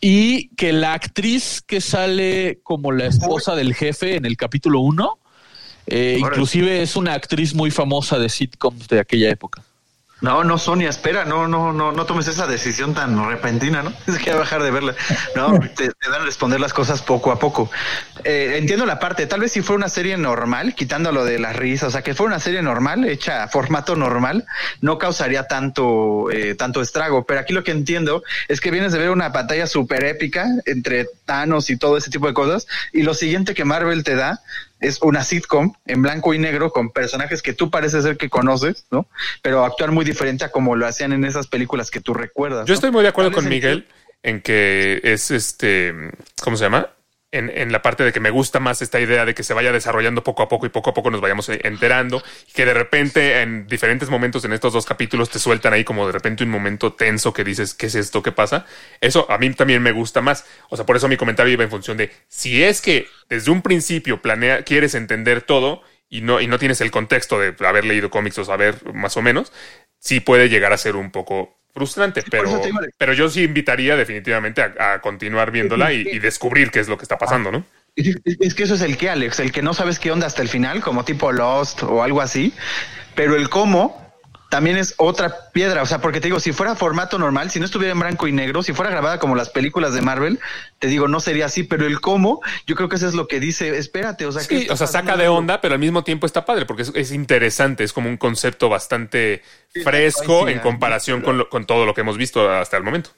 Y 0.00 0.48
que 0.56 0.72
la 0.72 0.92
actriz 0.92 1.62
que 1.64 1.80
sale 1.80 2.58
como 2.64 2.90
la 2.90 3.06
esposa 3.06 3.54
del 3.54 3.74
jefe 3.74 4.16
en 4.16 4.24
el 4.24 4.36
capítulo 4.36 4.80
1, 4.80 5.20
eh, 5.86 6.16
inclusive 6.18 6.82
es 6.82 6.96
una 6.96 7.14
actriz 7.14 7.54
muy 7.54 7.70
famosa 7.70 8.18
de 8.18 8.28
sitcoms 8.28 8.88
de 8.88 8.98
aquella 8.98 9.30
época. 9.30 9.62
No, 10.20 10.42
no, 10.42 10.58
Sonia, 10.58 10.88
espera, 10.88 11.24
no, 11.24 11.46
no, 11.46 11.72
no, 11.72 11.92
no 11.92 12.04
tomes 12.04 12.26
esa 12.26 12.48
decisión 12.48 12.92
tan 12.92 13.28
repentina, 13.28 13.82
¿no? 13.84 13.92
Es 14.08 14.18
que 14.18 14.32
bajar 14.32 14.62
de 14.62 14.72
verla. 14.72 14.94
No, 15.36 15.58
te, 15.76 15.90
te 15.92 16.10
dan 16.10 16.22
a 16.22 16.24
responder 16.24 16.58
las 16.58 16.72
cosas 16.72 17.02
poco 17.02 17.30
a 17.30 17.38
poco. 17.38 17.70
Eh, 18.24 18.56
entiendo 18.58 18.84
la 18.84 18.98
parte, 18.98 19.26
tal 19.26 19.40
vez 19.40 19.52
si 19.52 19.62
fuera 19.62 19.76
una 19.76 19.88
serie 19.88 20.16
normal, 20.16 20.74
quitando 20.74 21.12
lo 21.12 21.24
de 21.24 21.38
las 21.38 21.54
risas, 21.54 21.88
o 21.88 21.90
sea, 21.92 22.02
que 22.02 22.14
fuera 22.14 22.34
una 22.34 22.40
serie 22.40 22.62
normal, 22.62 23.04
hecha 23.04 23.44
a 23.44 23.48
formato 23.48 23.94
normal, 23.94 24.44
no 24.80 24.98
causaría 24.98 25.46
tanto, 25.46 26.30
eh, 26.32 26.56
tanto 26.56 26.82
estrago. 26.82 27.24
Pero 27.24 27.38
aquí 27.38 27.52
lo 27.52 27.62
que 27.62 27.70
entiendo 27.70 28.24
es 28.48 28.60
que 28.60 28.72
vienes 28.72 28.92
de 28.92 28.98
ver 28.98 29.10
una 29.10 29.28
batalla 29.28 29.68
súper 29.68 30.04
épica 30.04 30.48
entre 30.66 31.06
Thanos 31.26 31.70
y 31.70 31.76
todo 31.76 31.96
ese 31.96 32.10
tipo 32.10 32.26
de 32.26 32.34
cosas, 32.34 32.66
y 32.92 33.02
lo 33.02 33.14
siguiente 33.14 33.54
que 33.54 33.64
Marvel 33.64 34.02
te 34.02 34.16
da 34.16 34.40
es 34.80 35.00
una 35.02 35.24
sitcom 35.24 35.74
en 35.86 36.02
blanco 36.02 36.34
y 36.34 36.38
negro 36.38 36.70
con 36.70 36.90
personajes 36.90 37.42
que 37.42 37.52
tú 37.52 37.70
pareces 37.70 38.04
ser 38.04 38.16
que 38.16 38.28
conoces, 38.28 38.86
¿no? 38.90 39.08
Pero 39.42 39.64
actuar 39.64 39.92
muy 39.92 40.04
diferente 40.04 40.44
a 40.44 40.50
como 40.50 40.76
lo 40.76 40.86
hacían 40.86 41.12
en 41.12 41.24
esas 41.24 41.46
películas 41.46 41.90
que 41.90 42.00
tú 42.00 42.14
recuerdas. 42.14 42.66
Yo 42.66 42.72
¿no? 42.72 42.74
estoy 42.74 42.90
muy 42.90 43.02
de 43.02 43.08
acuerdo 43.08 43.32
con 43.32 43.48
Miguel 43.48 43.86
en 44.22 44.40
que 44.40 45.00
es 45.04 45.30
este, 45.30 45.94
¿cómo 46.42 46.56
se 46.56 46.64
llama? 46.64 46.90
En, 47.30 47.50
en 47.50 47.72
la 47.72 47.82
parte 47.82 48.04
de 48.04 48.12
que 48.12 48.20
me 48.20 48.30
gusta 48.30 48.58
más 48.58 48.80
esta 48.80 48.98
idea 49.00 49.26
de 49.26 49.34
que 49.34 49.42
se 49.42 49.52
vaya 49.52 49.70
desarrollando 49.70 50.24
poco 50.24 50.42
a 50.42 50.48
poco 50.48 50.64
y 50.64 50.70
poco 50.70 50.88
a 50.88 50.94
poco 50.94 51.10
nos 51.10 51.20
vayamos 51.20 51.50
enterando 51.50 52.22
y 52.48 52.52
que 52.52 52.64
de 52.64 52.72
repente 52.72 53.42
en 53.42 53.66
diferentes 53.66 54.08
momentos 54.08 54.46
en 54.46 54.54
estos 54.54 54.72
dos 54.72 54.86
capítulos 54.86 55.28
te 55.28 55.38
sueltan 55.38 55.74
ahí 55.74 55.84
como 55.84 56.06
de 56.06 56.12
repente 56.12 56.44
un 56.44 56.48
momento 56.48 56.94
tenso 56.94 57.34
que 57.34 57.44
dices, 57.44 57.74
¿qué 57.74 57.86
es 57.86 57.96
esto? 57.96 58.22
¿Qué 58.22 58.32
pasa? 58.32 58.64
Eso 59.02 59.30
a 59.30 59.36
mí 59.36 59.52
también 59.52 59.82
me 59.82 59.92
gusta 59.92 60.22
más. 60.22 60.46
O 60.70 60.76
sea, 60.76 60.86
por 60.86 60.96
eso 60.96 61.06
mi 61.06 61.18
comentario 61.18 61.52
iba 61.52 61.64
en 61.64 61.70
función 61.70 61.98
de 61.98 62.10
si 62.28 62.62
es 62.62 62.80
que 62.80 63.06
desde 63.28 63.50
un 63.50 63.60
principio 63.60 64.22
planea, 64.22 64.62
quieres 64.62 64.94
entender 64.94 65.42
todo 65.42 65.82
y 66.08 66.22
no, 66.22 66.40
y 66.40 66.46
no 66.46 66.58
tienes 66.58 66.80
el 66.80 66.90
contexto 66.90 67.38
de 67.38 67.54
haber 67.66 67.84
leído 67.84 68.10
cómics 68.10 68.38
o 68.38 68.44
saber 68.46 68.94
más 68.94 69.18
o 69.18 69.22
menos, 69.22 69.52
sí 69.98 70.20
puede 70.20 70.48
llegar 70.48 70.72
a 70.72 70.78
ser 70.78 70.96
un 70.96 71.10
poco 71.10 71.58
frustrante, 71.74 72.22
pero, 72.30 72.60
pero 72.96 73.12
yo 73.12 73.28
sí 73.28 73.42
invitaría 73.42 73.96
definitivamente 73.96 74.62
a, 74.62 74.94
a 74.94 75.00
continuar 75.00 75.50
viéndola 75.50 75.92
y, 75.92 76.00
y 76.00 76.18
descubrir 76.18 76.70
qué 76.70 76.80
es 76.80 76.88
lo 76.88 76.96
que 76.96 77.04
está 77.04 77.18
pasando, 77.18 77.52
¿no? 77.52 77.64
Es 77.94 78.54
que 78.54 78.62
eso 78.62 78.74
es 78.74 78.80
el 78.82 78.96
que, 78.96 79.10
Alex, 79.10 79.40
el 79.40 79.50
que 79.50 79.60
no 79.62 79.74
sabes 79.74 79.98
qué 79.98 80.12
onda 80.12 80.26
hasta 80.26 80.42
el 80.42 80.48
final, 80.48 80.80
como 80.80 81.04
tipo 81.04 81.32
Lost 81.32 81.82
o 81.82 82.02
algo 82.02 82.20
así, 82.20 82.52
pero 83.14 83.34
el 83.34 83.48
cómo 83.48 84.07
también 84.50 84.76
es 84.76 84.94
otra 84.96 85.50
piedra, 85.52 85.82
o 85.82 85.86
sea, 85.86 86.00
porque 86.00 86.20
te 86.20 86.28
digo, 86.28 86.40
si 86.40 86.52
fuera 86.52 86.74
formato 86.74 87.18
normal, 87.18 87.50
si 87.50 87.58
no 87.58 87.66
estuviera 87.66 87.92
en 87.92 88.00
blanco 88.00 88.26
y 88.26 88.32
negro, 88.32 88.62
si 88.62 88.72
fuera 88.72 88.90
grabada 88.90 89.18
como 89.18 89.34
las 89.34 89.50
películas 89.50 89.92
de 89.94 90.00
Marvel, 90.00 90.38
te 90.78 90.88
digo, 90.88 91.06
no 91.08 91.20
sería 91.20 91.46
así, 91.46 91.64
pero 91.64 91.86
el 91.86 92.00
cómo, 92.00 92.40
yo 92.66 92.74
creo 92.74 92.88
que 92.88 92.96
eso 92.96 93.06
es 93.08 93.14
lo 93.14 93.28
que 93.28 93.40
dice, 93.40 93.76
espérate, 93.76 94.24
o 94.26 94.32
sea, 94.32 94.46
¿qué 94.46 94.60
Sí, 94.60 94.68
o 94.70 94.76
sea, 94.76 94.86
saca 94.86 95.16
de 95.16 95.28
onda, 95.28 95.60
pero 95.60 95.74
al 95.74 95.80
mismo 95.80 96.02
tiempo 96.04 96.26
está 96.26 96.44
padre 96.44 96.64
porque 96.66 96.82
es, 96.82 96.92
es 96.94 97.12
interesante, 97.12 97.84
es 97.84 97.92
como 97.92 98.08
un 98.08 98.16
concepto 98.16 98.68
bastante 98.68 99.42
Sí, 99.72 99.80
fresco 99.82 100.46
sí, 100.46 100.52
en 100.52 100.60
comparación 100.60 101.20
con, 101.20 101.36
lo- 101.38 101.48
con 101.50 101.66
todo 101.66 101.84
lo 101.84 101.92
que 101.94 102.00
hemos 102.00 102.16
visto 102.16 102.50
hasta 102.50 102.76
el 102.78 102.84
momento. 102.84 103.10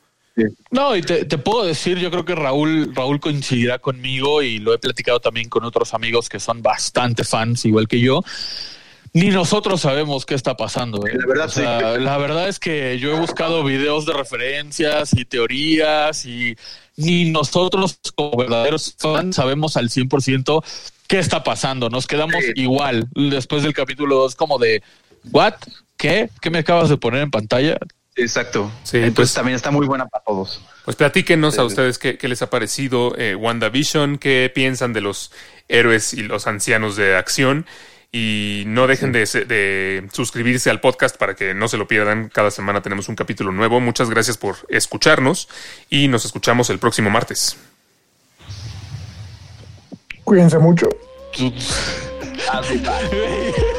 No, 0.70 0.96
y 0.96 1.02
te, 1.02 1.24
te 1.26 1.38
puedo 1.38 1.64
decir, 1.66 1.98
yo 1.98 2.10
creo 2.10 2.24
que 2.24 2.34
Raúl, 2.34 2.94
Raúl 2.94 3.20
coincidirá 3.20 3.78
conmigo 3.78 4.42
y 4.42 4.58
lo 4.58 4.72
he 4.72 4.78
platicado 4.78 5.20
también 5.20 5.48
con 5.48 5.64
otros 5.64 5.92
amigos 5.92 6.28
que 6.28 6.40
son 6.40 6.62
bastante 6.62 7.24
fans, 7.24 7.64
igual 7.66 7.88
que 7.88 8.00
yo. 8.00 8.22
Ni 9.12 9.30
nosotros 9.30 9.80
sabemos 9.80 10.24
qué 10.24 10.34
está 10.34 10.56
pasando. 10.56 11.04
¿eh? 11.06 11.14
La 11.18 11.26
verdad, 11.26 11.46
O 11.46 11.50
sea, 11.50 11.80
La 11.98 12.16
verdad 12.18 12.48
es 12.48 12.58
que 12.60 12.98
yo 12.98 13.16
he 13.16 13.18
buscado 13.20 13.64
videos 13.64 14.06
de 14.06 14.12
referencias 14.12 15.12
y 15.14 15.24
teorías 15.24 16.24
y 16.26 16.56
ni 16.96 17.30
nosotros 17.30 17.98
como 18.14 18.36
verdaderos 18.36 18.94
fans 18.98 19.36
sabemos 19.36 19.76
al 19.76 19.90
100% 19.90 20.62
qué 21.08 21.18
está 21.18 21.42
pasando. 21.42 21.90
Nos 21.90 22.06
quedamos 22.06 22.36
Sí. 22.44 22.52
igual 22.56 23.08
después 23.14 23.62
del 23.64 23.72
capítulo 23.72 24.16
2 24.16 24.36
como 24.36 24.58
de, 24.58 24.82
¿what? 25.32 25.54
¿Qué? 25.96 26.30
¿Qué 26.40 26.50
me 26.50 26.58
acabas 26.60 26.88
de 26.88 26.96
poner 26.96 27.22
en 27.22 27.30
pantalla? 27.30 27.78
Exacto. 28.16 28.70
Sí, 28.84 28.98
Entonces 28.98 29.14
pues- 29.14 29.34
también 29.34 29.56
está 29.56 29.70
muy 29.70 29.86
buena 29.86 30.06
para 30.06 30.22
todos. 30.24 30.60
Pues 30.84 30.96
platíquenos 30.96 31.58
a 31.58 31.64
ustedes 31.64 31.98
qué, 31.98 32.16
qué 32.16 32.28
les 32.28 32.42
ha 32.42 32.50
parecido 32.50 33.14
eh, 33.18 33.34
WandaVision, 33.34 34.18
qué 34.18 34.50
piensan 34.54 34.92
de 34.92 35.00
los 35.00 35.30
héroes 35.68 36.14
y 36.14 36.22
los 36.22 36.46
ancianos 36.46 36.96
de 36.96 37.16
acción. 37.16 37.66
Y 38.12 38.64
no 38.66 38.88
dejen 38.88 39.12
de, 39.12 39.24
se- 39.26 39.44
de 39.44 40.08
suscribirse 40.12 40.68
al 40.68 40.80
podcast 40.80 41.16
para 41.16 41.36
que 41.36 41.54
no 41.54 41.68
se 41.68 41.76
lo 41.76 41.86
pierdan. 41.86 42.28
Cada 42.28 42.50
semana 42.50 42.82
tenemos 42.82 43.08
un 43.08 43.14
capítulo 43.14 43.52
nuevo. 43.52 43.78
Muchas 43.80 44.10
gracias 44.10 44.36
por 44.36 44.56
escucharnos 44.68 45.48
y 45.88 46.08
nos 46.08 46.24
escuchamos 46.24 46.70
el 46.70 46.80
próximo 46.80 47.08
martes. 47.10 47.56
Cuídense 50.24 50.58
mucho. 50.58 50.88